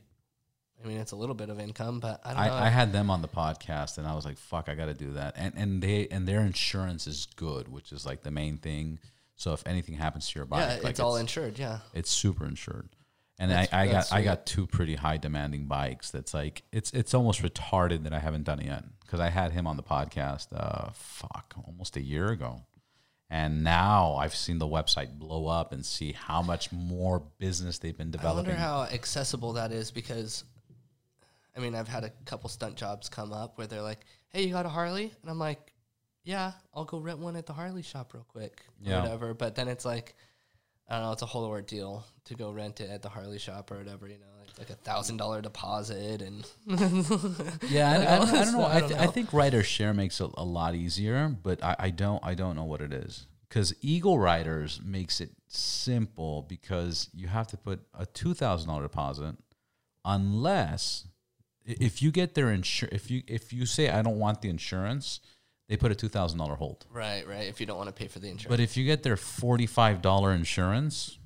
I 0.82 0.86
mean, 0.86 0.98
it's 0.98 1.12
a 1.12 1.16
little 1.16 1.34
bit 1.34 1.50
of 1.50 1.58
income, 1.58 1.98
but 1.98 2.20
I 2.24 2.34
don't 2.34 2.46
know. 2.46 2.52
I, 2.52 2.66
I 2.66 2.68
had 2.68 2.92
them 2.92 3.10
on 3.10 3.20
the 3.22 3.28
podcast, 3.28 3.98
and 3.98 4.06
I 4.06 4.14
was 4.14 4.24
like, 4.24 4.38
"Fuck, 4.38 4.68
I 4.68 4.74
got 4.74 4.86
to 4.86 4.94
do 4.94 5.12
that." 5.14 5.34
And 5.36 5.54
and 5.56 5.82
they 5.82 6.06
and 6.08 6.26
their 6.26 6.40
insurance 6.40 7.06
is 7.06 7.26
good, 7.36 7.68
which 7.68 7.92
is 7.92 8.06
like 8.06 8.22
the 8.22 8.30
main 8.30 8.58
thing. 8.58 8.98
So 9.36 9.52
if 9.52 9.62
anything 9.66 9.94
happens 9.94 10.28
to 10.30 10.38
your 10.38 10.46
bike, 10.46 10.60
yeah, 10.60 10.76
like 10.82 10.90
it's 10.90 11.00
all 11.00 11.16
insured. 11.16 11.58
Yeah. 11.58 11.78
It's 11.94 12.10
super 12.10 12.44
insured. 12.44 12.88
And 13.40 13.52
That's- 13.52 13.68
I, 13.72 13.82
I 13.82 13.86
got 13.86 13.92
that's 13.92 14.12
I 14.12 14.22
got 14.22 14.46
two 14.46 14.66
pretty 14.66 14.96
high 14.96 15.16
demanding 15.16 15.66
bikes. 15.66 16.10
That's 16.10 16.34
like 16.34 16.62
it's 16.72 16.90
it's 16.92 17.14
almost 17.14 17.42
retarded 17.42 18.02
that 18.04 18.12
I 18.12 18.18
haven't 18.18 18.44
done 18.44 18.58
it 18.60 18.66
yet 18.66 18.84
because 19.00 19.20
I 19.20 19.30
had 19.30 19.52
him 19.52 19.66
on 19.66 19.76
the 19.76 19.82
podcast. 19.82 20.48
Uh, 20.52 20.90
fuck, 20.92 21.54
almost 21.64 21.96
a 21.96 22.02
year 22.02 22.28
ago, 22.28 22.62
and 23.30 23.62
now 23.62 24.16
I've 24.16 24.34
seen 24.34 24.58
the 24.58 24.66
website 24.66 25.18
blow 25.18 25.46
up 25.46 25.72
and 25.72 25.86
see 25.86 26.12
how 26.12 26.42
much 26.42 26.72
more 26.72 27.22
business 27.38 27.78
they've 27.78 27.96
been 27.96 28.10
developing. 28.10 28.46
I 28.46 28.48
wonder 28.48 28.60
how 28.60 28.82
accessible 28.92 29.52
that 29.52 29.70
is 29.70 29.92
because, 29.92 30.42
I 31.58 31.60
mean, 31.60 31.74
I've 31.74 31.88
had 31.88 32.04
a 32.04 32.10
couple 32.24 32.48
stunt 32.48 32.76
jobs 32.76 33.08
come 33.08 33.32
up 33.32 33.58
where 33.58 33.66
they're 33.66 33.82
like, 33.82 34.06
"Hey, 34.30 34.44
you 34.44 34.52
got 34.52 34.64
a 34.64 34.68
Harley?" 34.68 35.12
and 35.22 35.30
I'm 35.30 35.38
like, 35.40 35.72
yeah, 36.24 36.52
I'll 36.74 36.84
go 36.84 36.98
rent 36.98 37.18
one 37.18 37.36
at 37.36 37.46
the 37.46 37.52
Harley 37.52 37.82
shop 37.82 38.12
real 38.14 38.24
quick, 38.28 38.62
or 38.84 38.90
Yeah. 38.90 39.00
whatever. 39.02 39.34
But 39.34 39.54
then 39.56 39.66
it's 39.66 39.84
like, 39.84 40.14
I 40.88 40.94
don't 40.96 41.02
know, 41.06 41.12
it's 41.12 41.22
a 41.22 41.26
whole 41.26 41.44
ordeal 41.46 42.04
to 42.26 42.34
go 42.34 42.50
rent 42.52 42.80
it 42.80 42.90
at 42.90 43.02
the 43.02 43.08
Harley 43.08 43.38
shop 43.38 43.70
or 43.70 43.78
whatever. 43.78 44.06
You 44.06 44.18
know, 44.18 44.26
it's 44.46 44.58
like 44.58 44.70
a 44.70 44.74
thousand 44.74 45.16
dollar 45.16 45.40
deposit 45.42 46.22
and 46.22 46.46
Yeah, 47.68 47.90
I, 48.08 48.14
I, 48.14 48.18
don't, 48.18 48.28
I 48.30 48.44
don't 48.44 48.52
know. 48.52 48.66
I 48.66 48.80
th- 48.80 49.00
I 49.00 49.06
think 49.06 49.32
rider 49.32 49.62
share 49.62 49.92
makes 49.94 50.20
it 50.20 50.30
a 50.36 50.44
lot 50.44 50.74
easier, 50.74 51.28
but 51.42 51.62
I, 51.64 51.76
I 51.78 51.90
don't 51.90 52.22
I 52.24 52.34
don't 52.34 52.54
know 52.56 52.64
what 52.64 52.82
it 52.82 52.92
is 52.92 53.26
because 53.48 53.74
Eagle 53.80 54.18
Riders 54.18 54.80
makes 54.84 55.20
it 55.20 55.30
simple 55.48 56.42
because 56.48 57.08
you 57.14 57.26
have 57.28 57.46
to 57.48 57.56
put 57.56 57.80
a 57.98 58.04
two 58.06 58.34
thousand 58.34 58.68
dollar 58.68 58.82
deposit 58.82 59.34
unless 60.04 61.04
if 61.68 62.02
you 62.02 62.10
get 62.10 62.34
their 62.34 62.46
insur 62.46 62.88
if 62.92 63.10
you 63.10 63.22
if 63.26 63.52
you 63.52 63.66
say 63.66 63.88
I 63.90 64.02
don't 64.02 64.18
want 64.18 64.42
the 64.42 64.48
insurance, 64.48 65.20
they 65.68 65.76
put 65.76 65.92
a 65.92 65.94
two 65.94 66.08
thousand 66.08 66.38
dollar 66.38 66.54
hold. 66.56 66.86
right, 66.92 67.26
right. 67.28 67.46
If 67.46 67.60
you 67.60 67.66
don't 67.66 67.76
want 67.78 67.88
to 67.88 67.92
pay 67.94 68.08
for 68.08 68.18
the 68.18 68.28
insurance, 68.28 68.48
But 68.50 68.60
if 68.60 68.76
you 68.76 68.84
get 68.84 69.02
their 69.02 69.16
forty 69.16 69.66
five 69.66 70.00
dollar 70.02 70.32
insurance, 70.32 71.18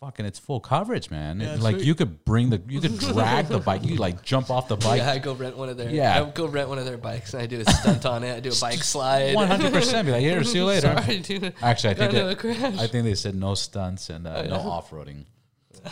fucking 0.00 0.24
it's 0.26 0.38
full 0.38 0.60
coverage, 0.60 1.10
man. 1.10 1.40
It- 1.40 1.60
like 1.60 1.80
you 1.80 1.94
could 1.94 2.24
bring 2.24 2.50
the 2.50 2.60
you 2.68 2.80
could 2.80 2.98
drag 3.12 3.46
the 3.48 3.58
bike, 3.58 3.84
you 3.84 3.96
like 3.96 4.22
jump 4.22 4.50
off 4.50 4.68
the 4.68 4.76
bike. 4.76 4.98
yeah, 4.98 5.10
I 5.12 5.18
go 5.18 5.34
rent 5.34 5.56
one 5.56 5.68
of 5.68 5.76
their 5.76 5.90
Yeah. 5.90 6.22
I 6.22 6.30
go 6.30 6.46
rent 6.46 6.68
one 6.68 6.78
of 6.78 6.84
their 6.84 6.98
bikes 6.98 7.32
and 7.34 7.42
I 7.42 7.46
do 7.46 7.60
a 7.60 7.64
stunt 7.70 8.04
on 8.06 8.22
it. 8.24 8.34
I 8.36 8.40
do 8.40 8.50
a 8.50 8.60
bike 8.60 8.82
slide. 8.82 9.34
One 9.34 9.46
hundred 9.48 9.72
percent. 9.72 10.06
Be 10.06 10.12
like, 10.12 10.20
here, 10.22 10.42
see 10.44 10.58
you 10.58 10.64
later. 10.66 10.94
Sorry, 11.02 11.18
dude. 11.20 11.54
Actually, 11.62 11.90
I 11.90 11.94
think 11.94 12.12
they. 12.42 12.66
I 12.82 12.86
think 12.86 13.04
they 13.04 13.14
said 13.14 13.34
no 13.34 13.54
stunts 13.54 14.10
and 14.10 14.26
uh, 14.26 14.42
no 14.42 14.56
off 14.56 14.90
roading. 14.90 15.24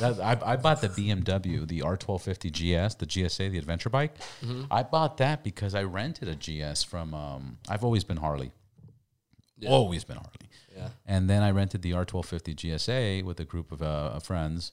That, 0.00 0.20
I, 0.20 0.52
I 0.52 0.56
bought 0.56 0.80
the 0.80 0.88
BMW, 0.88 1.66
the 1.66 1.80
R1250 1.80 2.50
GS, 2.52 2.94
the 2.96 3.06
GSA, 3.06 3.50
the 3.50 3.58
adventure 3.58 3.88
bike. 3.88 4.16
Mm-hmm. 4.44 4.64
I 4.70 4.82
bought 4.82 5.16
that 5.18 5.42
because 5.44 5.74
I 5.74 5.84
rented 5.84 6.28
a 6.28 6.34
GS 6.34 6.82
from. 6.82 7.14
Um, 7.14 7.58
I've 7.68 7.84
always 7.84 8.04
been 8.04 8.18
Harley. 8.18 8.52
Yeah. 9.58 9.70
Always 9.70 10.04
been 10.04 10.16
Harley. 10.16 10.50
Yeah. 10.76 10.88
And 11.06 11.28
then 11.28 11.42
I 11.42 11.50
rented 11.50 11.82
the 11.82 11.92
R1250 11.92 12.54
GSA 12.54 13.24
with 13.24 13.40
a 13.40 13.44
group 13.44 13.72
of, 13.72 13.82
uh, 13.82 14.18
friends, 14.20 14.72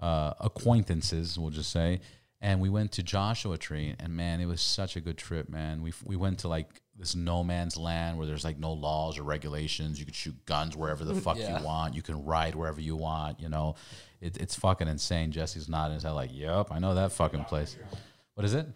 uh, 0.00 0.34
acquaintances, 0.40 1.38
we'll 1.38 1.50
just 1.50 1.70
say. 1.70 2.00
And 2.40 2.60
we 2.60 2.68
went 2.68 2.92
to 2.92 3.02
Joshua 3.02 3.58
Tree, 3.58 3.96
and 3.98 4.14
man, 4.14 4.40
it 4.40 4.46
was 4.46 4.60
such 4.60 4.96
a 4.96 5.00
good 5.00 5.18
trip, 5.18 5.48
man. 5.48 5.82
We, 5.82 5.92
we 6.04 6.16
went 6.16 6.40
to 6.40 6.48
like 6.48 6.82
this 6.98 7.14
no 7.14 7.44
man's 7.44 7.76
land 7.76 8.18
where 8.18 8.26
there's 8.26 8.44
like 8.44 8.58
no 8.58 8.72
laws 8.72 9.18
or 9.18 9.22
regulations. 9.22 9.98
You 10.00 10.04
can 10.04 10.14
shoot 10.14 10.34
guns 10.46 10.76
wherever 10.76 11.04
the 11.04 11.14
fuck 11.20 11.36
Yeah. 11.38 11.58
you 11.58 11.64
want. 11.64 11.94
You 11.94 12.02
can 12.02 12.24
ride 12.24 12.54
wherever 12.54 12.80
you 12.80 12.96
want. 12.96 13.40
You 13.40 13.48
know, 13.48 13.76
it, 14.20 14.36
it's 14.38 14.54
fucking 14.56 14.88
insane. 14.88 15.30
Jesse's 15.30 15.68
nodding 15.68 15.94
his 15.94 16.02
head 16.02 16.10
like, 16.12 16.30
"Yep, 16.32 16.68
I 16.72 16.78
know 16.80 16.94
that 16.94 17.12
fucking 17.12 17.44
place." 17.44 17.76
What 18.34 18.44
is 18.44 18.54
it? 18.54 18.66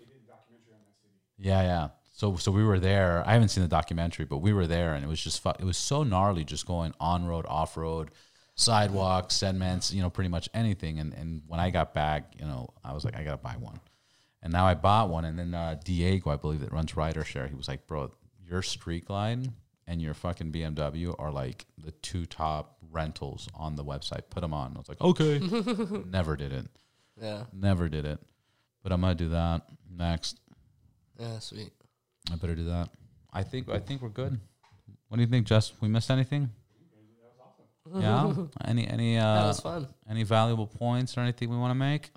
Yeah, 1.39 1.63
yeah. 1.63 1.89
So 2.15 2.37
so 2.37 2.53
we 2.53 2.63
were 2.63 2.79
there. 2.79 3.23
I 3.27 3.33
haven't 3.33 3.49
seen 3.49 3.63
the 3.63 3.69
documentary, 3.69 4.25
but 4.27 4.39
we 4.39 4.53
were 4.53 4.67
there, 4.67 4.95
and 4.95 5.05
it 5.05 5.09
was 5.09 5.21
just 5.21 5.43
fu- 5.43 5.51
it 5.51 5.65
was 5.65 5.77
so 5.77 6.03
gnarly, 6.05 6.45
just 6.45 6.67
going 6.67 6.95
on 7.01 7.27
road, 7.27 7.45
off 7.49 7.77
road, 7.77 8.11
sidewalks, 8.55 9.35
segments, 9.35 9.93
you 9.93 10.03
know, 10.03 10.11
pretty 10.11 10.29
much 10.29 10.49
anything. 10.55 10.99
And 11.01 11.13
and 11.15 11.43
when 11.49 11.59
I 11.59 11.71
got 11.71 11.95
back, 11.95 12.35
you 12.39 12.45
know, 12.45 12.69
I 12.85 12.93
was 12.93 13.05
like, 13.05 13.17
I 13.17 13.25
gotta 13.25 13.39
buy 13.39 13.55
one, 13.59 13.81
and 14.43 14.53
now 14.53 14.67
I 14.67 14.75
bought 14.75 15.09
one. 15.09 15.25
And 15.25 15.39
then 15.39 15.55
uh, 15.55 15.77
Diego, 15.85 16.31
I 16.31 16.37
believe 16.37 16.61
that 16.61 16.73
runs 16.73 16.97
Rider 16.97 17.25
Share, 17.25 17.47
he 17.47 17.55
was 17.55 17.69
like, 17.69 17.87
bro, 17.87 18.13
your 18.47 18.63
Street 18.63 19.07
Glide 19.07 19.49
and 19.87 20.01
your 20.01 20.15
fucking 20.15 20.53
BMW 20.53 21.15
are 21.19 21.31
like 21.31 21.67
the 21.83 21.91
two 21.91 22.27
top 22.27 22.77
rentals 22.91 23.49
on 23.55 23.77
the 23.77 23.85
website. 23.85 24.23
Put 24.31 24.41
them 24.41 24.53
on. 24.55 24.73
I 24.75 24.79
was 24.79 24.89
like, 24.89 25.01
okay. 25.01 25.39
Never 26.11 26.37
did 26.37 26.53
it. 26.53 26.67
Yeah. 27.21 27.45
Never 27.53 27.89
did 27.89 28.05
it. 28.05 28.19
But 28.83 28.93
I'm 28.93 29.01
gonna 29.01 29.15
do 29.15 29.29
that 29.31 29.63
next. 29.91 30.41
Yeah, 31.19 31.39
sweet. 31.39 31.71
I 32.33 32.37
better 32.37 32.55
do 32.55 32.65
that. 32.65 32.91
I 33.33 33.43
think 33.43 33.69
I 33.69 33.79
think 33.79 34.03
we're 34.03 34.09
good. 34.09 34.41
What 35.09 35.17
do 35.17 35.23
you 35.23 35.29
think, 35.29 35.47
Jess? 35.47 35.73
We 35.81 35.89
missed 35.89 36.11
anything? 36.11 36.51
Yeah. 37.95 38.33
Any 38.65 38.87
any 38.87 39.19
uh, 39.19 39.35
that 39.35 39.47
was 39.49 39.61
fun. 39.61 39.89
any 40.09 40.23
valuable 40.23 40.67
points 40.67 41.19
or 41.19 41.21
anything 41.21 41.51
we 41.51 41.57
want 41.57 41.73
to 41.73 41.75
make? 41.75 42.11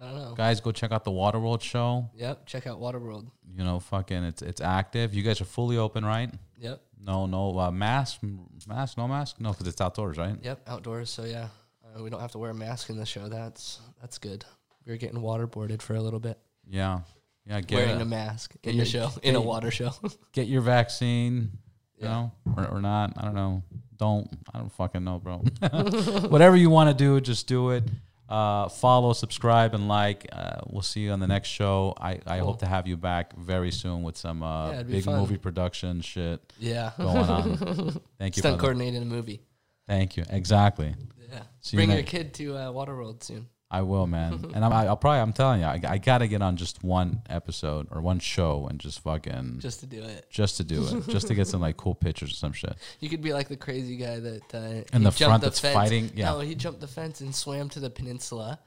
I 0.00 0.06
don't 0.10 0.18
know. 0.18 0.34
Guys, 0.34 0.60
go 0.60 0.70
check 0.70 0.92
out 0.92 1.04
the 1.04 1.10
Waterworld 1.10 1.60
show. 1.60 2.08
Yep. 2.14 2.46
Check 2.46 2.66
out 2.66 2.80
Waterworld. 2.80 3.30
You 3.56 3.64
know, 3.64 3.80
fucking 3.80 4.22
it's 4.24 4.42
it's 4.42 4.60
active. 4.60 5.14
You 5.14 5.22
guys 5.22 5.40
are 5.40 5.44
fully 5.46 5.76
open, 5.76 6.04
right? 6.04 6.32
Yep. 6.58 6.80
No, 7.00 7.26
no 7.26 7.58
uh, 7.58 7.70
mask, 7.70 8.20
mask, 8.66 8.96
no 8.98 9.08
mask, 9.08 9.36
no, 9.40 9.50
because 9.52 9.66
it's 9.66 9.80
outdoors, 9.80 10.16
right? 10.18 10.36
Yep. 10.42 10.60
Outdoors. 10.68 11.10
So 11.10 11.24
yeah, 11.24 11.48
uh, 11.96 12.02
we 12.02 12.10
don't 12.10 12.20
have 12.20 12.32
to 12.32 12.38
wear 12.38 12.50
a 12.50 12.54
mask 12.54 12.90
in 12.90 12.96
the 12.96 13.06
show. 13.06 13.28
That's 13.28 13.80
that's 14.00 14.18
good. 14.18 14.44
We 14.86 14.92
were 14.92 14.98
getting 14.98 15.20
waterboarded 15.20 15.82
for 15.82 15.94
a 15.96 16.00
little 16.00 16.20
bit. 16.20 16.38
Yeah, 16.68 17.00
yeah. 17.46 17.60
Get 17.60 17.76
wearing 17.76 17.98
a- 18.00 18.02
a 18.02 18.06
mask 18.06 18.54
in 18.62 18.72
the 18.72 18.76
your- 18.78 18.86
show, 18.86 19.10
in 19.22 19.34
a 19.34 19.40
water 19.40 19.70
show. 19.70 19.90
get 20.32 20.46
your 20.48 20.60
vaccine, 20.62 21.50
you 21.96 22.06
Yeah. 22.06 22.08
know, 22.08 22.32
or, 22.56 22.66
or 22.68 22.80
not. 22.80 23.14
I 23.16 23.22
don't 23.24 23.34
know. 23.34 23.62
Don't 23.96 24.28
I 24.54 24.58
don't 24.58 24.70
fucking 24.72 25.02
know, 25.02 25.18
bro. 25.18 25.38
Whatever 26.28 26.56
you 26.56 26.70
want 26.70 26.88
to 26.90 26.94
do, 26.94 27.20
just 27.20 27.46
do 27.48 27.70
it. 27.70 27.84
Uh, 28.28 28.68
follow, 28.68 29.12
subscribe, 29.14 29.74
and 29.74 29.88
like. 29.88 30.26
Uh, 30.30 30.60
we'll 30.66 30.82
see 30.82 31.00
you 31.00 31.10
on 31.12 31.20
the 31.20 31.26
next 31.26 31.48
show. 31.48 31.94
I, 31.98 32.20
I 32.26 32.38
hope 32.38 32.58
to 32.60 32.66
have 32.66 32.86
you 32.86 32.96
back 32.96 33.34
very 33.36 33.70
soon 33.70 34.02
with 34.02 34.16
some 34.16 34.42
uh, 34.42 34.70
Yeah, 34.72 34.82
big 34.82 35.04
fun. 35.04 35.18
movie 35.18 35.38
production 35.38 36.02
shit 36.02 36.52
yeah. 36.58 36.92
going 36.98 37.16
on. 37.16 37.56
Thank 38.18 38.36
you. 38.36 38.40
Stunt 38.40 38.60
coordinating 38.60 39.00
a 39.02 39.06
movie. 39.06 39.40
Thank 39.86 40.16
you. 40.18 40.24
Exactly. 40.28 40.94
Yeah. 41.32 41.42
See 41.60 41.76
you 41.76 41.86
Bring 41.86 41.90
your 41.90 42.02
kid 42.02 42.34
to 42.34 42.56
uh, 42.56 42.70
Waterworld 42.70 43.22
soon. 43.22 43.46
I 43.70 43.82
will, 43.82 44.06
man. 44.06 44.32
and 44.54 44.64
I'm, 44.64 44.72
I- 44.72 44.86
I'll 44.86 44.96
probably. 44.96 45.20
I'm 45.20 45.32
telling 45.34 45.60
you, 45.60 45.66
I, 45.66 45.80
I 45.86 45.98
got 45.98 46.18
to 46.18 46.26
get 46.28 46.40
on 46.40 46.56
just 46.56 46.82
one 46.82 47.20
episode 47.28 47.88
or 47.90 48.00
one 48.00 48.18
show 48.18 48.66
and 48.68 48.78
just 48.80 49.00
fucking 49.00 49.58
Just 49.60 49.80
to 49.80 49.86
do 49.86 50.02
it. 50.02 50.26
just 50.30 50.56
to 50.56 50.64
do 50.64 50.86
it, 50.86 51.06
just 51.08 51.26
to 51.28 51.34
get 51.34 51.46
some 51.48 51.60
like 51.60 51.76
cool 51.76 51.94
pictures 51.94 52.32
or 52.32 52.36
some 52.36 52.52
shit. 52.52 52.74
You 53.00 53.08
could 53.10 53.20
be 53.22 53.32
like 53.34 53.48
the 53.48 53.56
crazy 53.56 53.96
guy 53.96 54.20
that 54.20 54.54
uh, 54.54 54.96
In 54.96 55.02
the 55.02 55.10
front 55.12 55.42
that's 55.42 55.60
fence. 55.60 55.74
fighting? 55.74 56.10
Yeah. 56.14 56.30
No, 56.30 56.40
he 56.40 56.54
jumped 56.54 56.80
the 56.80 56.86
fence 56.88 57.20
and 57.20 57.34
swam 57.34 57.68
to 57.70 57.80
the 57.80 57.90
peninsula. 57.90 58.58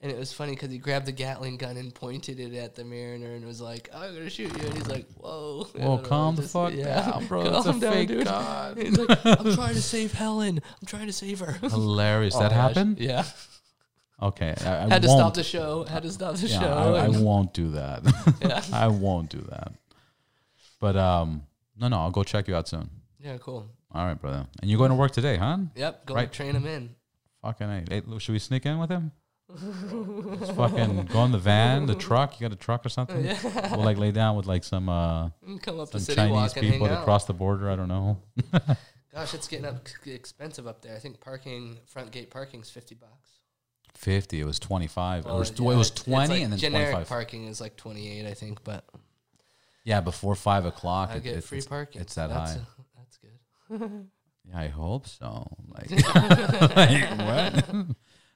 And 0.00 0.12
it 0.12 0.18
was 0.18 0.34
funny 0.34 0.52
because 0.52 0.70
he 0.70 0.76
grabbed 0.76 1.06
the 1.06 1.12
Gatling 1.12 1.56
gun 1.56 1.78
and 1.78 1.94
pointed 1.94 2.38
it 2.38 2.54
at 2.56 2.74
the 2.74 2.84
Mariner 2.84 3.34
and 3.34 3.46
was 3.46 3.58
like, 3.62 3.88
"I'm 3.94 4.12
gonna 4.14 4.28
shoot 4.28 4.52
you." 4.54 4.68
And 4.68 4.74
he's 4.76 4.86
like, 4.86 5.06
"Whoa!" 5.16 5.64
Whoa, 5.74 5.80
don't 5.80 6.02
know, 6.02 6.08
calm 6.08 6.36
the 6.36 6.42
fuck 6.42 6.76
down, 6.76 7.24
bro. 7.26 7.44
That's 7.50 7.64
a 7.64 7.70
Calm 7.70 7.80
down, 7.80 7.92
fake 7.94 8.08
dude. 8.08 8.24
gun. 8.26 8.76
He's 8.76 8.98
like, 8.98 9.24
"I'm 9.24 9.54
trying 9.54 9.74
to 9.74 9.80
save 9.82 10.12
Helen. 10.12 10.60
I'm 10.80 10.86
trying 10.86 11.06
to 11.06 11.12
save 11.12 11.38
her." 11.40 11.52
Hilarious. 11.52 12.34
Oh 12.36 12.40
that 12.40 12.50
gosh. 12.50 12.56
happened? 12.74 12.98
Yeah. 12.98 13.24
Okay. 14.22 14.54
I, 14.64 14.84
I 14.84 14.88
Had 14.88 15.02
to 15.02 15.08
stop 15.08 15.34
the 15.34 15.42
show. 15.42 15.84
Had 15.84 16.02
to 16.04 16.10
stop 16.10 16.36
the 16.36 16.46
yeah, 16.46 16.60
show. 16.60 16.94
I, 16.94 17.04
I 17.06 17.08
won't 17.08 17.52
do 17.52 17.72
that. 17.72 18.02
yeah. 18.42 18.62
I 18.72 18.88
won't 18.88 19.28
do 19.30 19.40
that. 19.50 19.72
But 20.80 20.96
um, 20.96 21.42
no, 21.76 21.88
no, 21.88 21.98
I'll 21.98 22.10
go 22.10 22.22
check 22.22 22.48
you 22.48 22.54
out 22.54 22.68
soon. 22.68 22.88
Yeah. 23.18 23.38
Cool. 23.38 23.68
All 23.92 24.06
right, 24.06 24.20
brother. 24.20 24.46
And 24.60 24.70
you're 24.70 24.78
going 24.78 24.90
to 24.90 24.96
work 24.96 25.12
today, 25.12 25.36
huh? 25.36 25.58
Yep. 25.74 26.06
Go 26.06 26.14
Right. 26.14 26.32
train 26.32 26.54
him 26.54 26.66
in. 26.66 26.94
Fucking 27.42 27.68
hey, 27.68 27.84
hey, 27.90 28.18
should 28.18 28.32
we 28.32 28.38
sneak 28.38 28.64
in 28.64 28.78
with 28.78 28.90
him? 28.90 29.12
Just 30.40 30.54
fucking 30.54 31.04
go 31.12 31.24
in 31.24 31.32
the 31.32 31.38
van, 31.38 31.84
the 31.84 31.94
truck. 31.94 32.40
You 32.40 32.48
got 32.48 32.54
a 32.54 32.58
truck 32.58 32.86
or 32.86 32.88
something? 32.88 33.22
Yeah. 33.24 33.76
We'll 33.76 33.84
like 33.84 33.98
lay 33.98 34.10
down 34.10 34.36
with 34.36 34.46
like 34.46 34.64
some 34.64 34.88
uh 34.88 35.28
come 35.62 35.78
up 35.78 35.90
to 35.90 35.98
some 35.98 36.00
City 36.00 36.16
Chinese 36.16 36.32
Walk 36.32 36.56
and 36.56 36.64
hang 36.64 36.72
people 36.72 36.88
to 36.88 37.02
cross 37.02 37.26
the 37.26 37.34
border. 37.34 37.70
I 37.70 37.76
don't 37.76 37.88
know. 37.88 38.18
Gosh, 39.12 39.34
it's 39.34 39.46
getting 39.46 39.66
up 39.66 39.86
expensive 40.06 40.66
up 40.66 40.80
there. 40.82 40.96
I 40.96 40.98
think 40.98 41.20
parking 41.20 41.78
front 41.86 42.10
gate 42.10 42.30
parking's 42.30 42.70
fifty 42.70 42.94
bucks. 42.94 43.28
Fifty. 43.94 44.40
It 44.40 44.44
was 44.44 44.58
twenty 44.58 44.86
five. 44.86 45.24
Well, 45.24 45.34
oh, 45.34 45.36
it 45.36 45.40
was 45.40 45.52
yeah, 45.58 45.70
it 45.70 45.76
was 45.76 45.90
twenty 45.90 46.34
like 46.34 46.42
and 46.42 46.52
then 46.52 46.58
generic 46.58 46.88
twenty 46.90 47.00
five. 47.04 47.08
parking 47.08 47.46
is 47.46 47.60
like 47.60 47.76
twenty 47.76 48.10
eight, 48.10 48.26
I 48.26 48.34
think. 48.34 48.62
But 48.64 48.84
yeah, 49.84 50.00
before 50.00 50.34
five 50.34 50.64
o'clock. 50.66 51.10
I 51.12 51.16
it- 51.16 51.22
get 51.22 51.30
it's- 51.30 51.46
free 51.46 51.58
it's- 51.58 51.68
parking. 51.68 52.00
It's 52.02 52.14
that 52.16 52.28
that's 52.30 52.52
high. 52.52 52.58
A, 52.58 52.62
that's 52.98 53.18
good. 53.18 54.06
Yeah, 54.46 54.60
I 54.60 54.68
hope 54.68 55.06
so. 55.06 55.46
Like, 55.68 55.90
like, 56.76 57.18
what? 57.18 57.86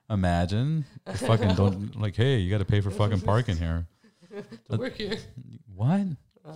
Imagine 0.08 0.86
You 1.06 1.12
fucking 1.12 1.54
don't 1.54 2.00
like. 2.00 2.16
Hey, 2.16 2.38
you 2.38 2.50
got 2.50 2.58
to 2.58 2.64
pay 2.64 2.80
for 2.80 2.90
fucking 2.90 3.20
parking 3.20 3.58
here. 3.58 3.86
To 4.70 4.78
work 4.78 4.96
here. 4.96 5.18
What? 5.74 6.06
Uh. 6.46 6.52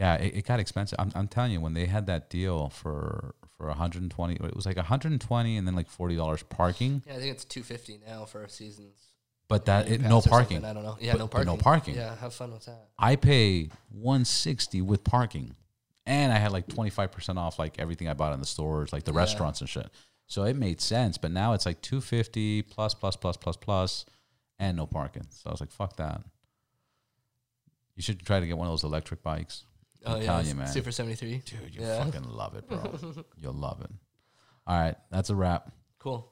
Yeah, 0.00 0.16
it, 0.16 0.38
it 0.38 0.44
got 0.44 0.58
expensive. 0.58 0.96
I'm, 0.98 1.12
I'm 1.14 1.28
telling 1.28 1.52
you, 1.52 1.60
when 1.60 1.72
they 1.74 1.86
had 1.86 2.06
that 2.06 2.28
deal 2.30 2.68
for 2.68 3.36
for 3.56 3.66
120, 3.68 4.34
it 4.34 4.54
was 4.54 4.66
like 4.66 4.76
120 4.76 5.56
and 5.56 5.66
then 5.66 5.74
like 5.74 5.88
forty 5.88 6.16
dollars 6.16 6.42
parking. 6.42 7.02
Yeah, 7.06 7.14
I 7.14 7.18
think 7.18 7.32
it's 7.32 7.44
two 7.44 7.62
fifty 7.62 7.98
now 8.06 8.24
for 8.24 8.46
seasons. 8.48 8.96
But 9.48 9.66
that 9.66 9.88
it, 9.88 10.00
Pass 10.00 10.10
no 10.10 10.16
or 10.18 10.22
something, 10.22 10.30
parking. 10.30 10.64
I 10.64 10.72
don't 10.72 10.82
know. 10.82 10.96
Yeah, 11.00 11.12
But- 11.12 11.18
no 11.18 11.24
but 11.26 11.30
parking. 11.32 11.46
no 11.46 11.56
parking. 11.56 11.94
Yeah, 11.94 12.16
have 12.16 12.34
fun 12.34 12.52
with 12.52 12.64
that. 12.66 12.88
I 12.98 13.14
pay 13.16 13.70
160 13.90 14.82
with 14.82 15.04
parking, 15.04 15.54
and 16.04 16.32
I 16.32 16.36
had 16.38 16.52
like 16.52 16.66
25 16.68 17.12
percent 17.12 17.38
off 17.38 17.58
like 17.58 17.78
everything 17.78 18.08
I 18.08 18.14
bought 18.14 18.32
in 18.34 18.40
the 18.40 18.46
stores, 18.46 18.92
like 18.92 19.04
the 19.04 19.12
restaurants 19.12 19.60
and 19.60 19.68
shit. 19.70 19.88
So 20.26 20.42
it 20.44 20.56
made 20.56 20.80
sense. 20.80 21.16
But 21.16 21.30
now 21.30 21.52
it's 21.52 21.64
like 21.64 21.80
250 21.80 22.62
plus 22.62 22.92
plus 22.94 23.14
plus 23.16 23.36
plus 23.36 23.56
plus, 23.56 24.04
and 24.58 24.76
no 24.76 24.86
parking. 24.86 25.26
So 25.30 25.48
I 25.48 25.52
was 25.52 25.60
like, 25.60 25.70
fuck 25.70 25.96
that. 25.96 26.22
You 27.94 28.02
should 28.02 28.20
try 28.26 28.40
to 28.40 28.46
get 28.46 28.58
one 28.58 28.66
of 28.66 28.72
those 28.72 28.84
electric 28.84 29.22
bikes. 29.22 29.64
Oh 30.06 30.12
I'm 30.14 30.20
yeah, 30.20 30.26
telling 30.26 30.46
you, 30.46 30.54
man. 30.54 30.68
Super 30.68 30.90
seventy 30.92 31.16
three. 31.16 31.42
Dude, 31.44 31.74
you 31.74 31.80
Yeah. 31.82 32.04
fucking 32.04 32.24
love 32.30 32.54
it, 32.56 32.68
bro. 32.68 32.98
You'll 33.38 33.52
love 33.54 33.80
it. 33.82 33.90
All 34.66 34.78
right, 34.78 34.96
that's 35.10 35.30
a 35.30 35.34
wrap. 35.34 35.70
Cool. 35.98 36.30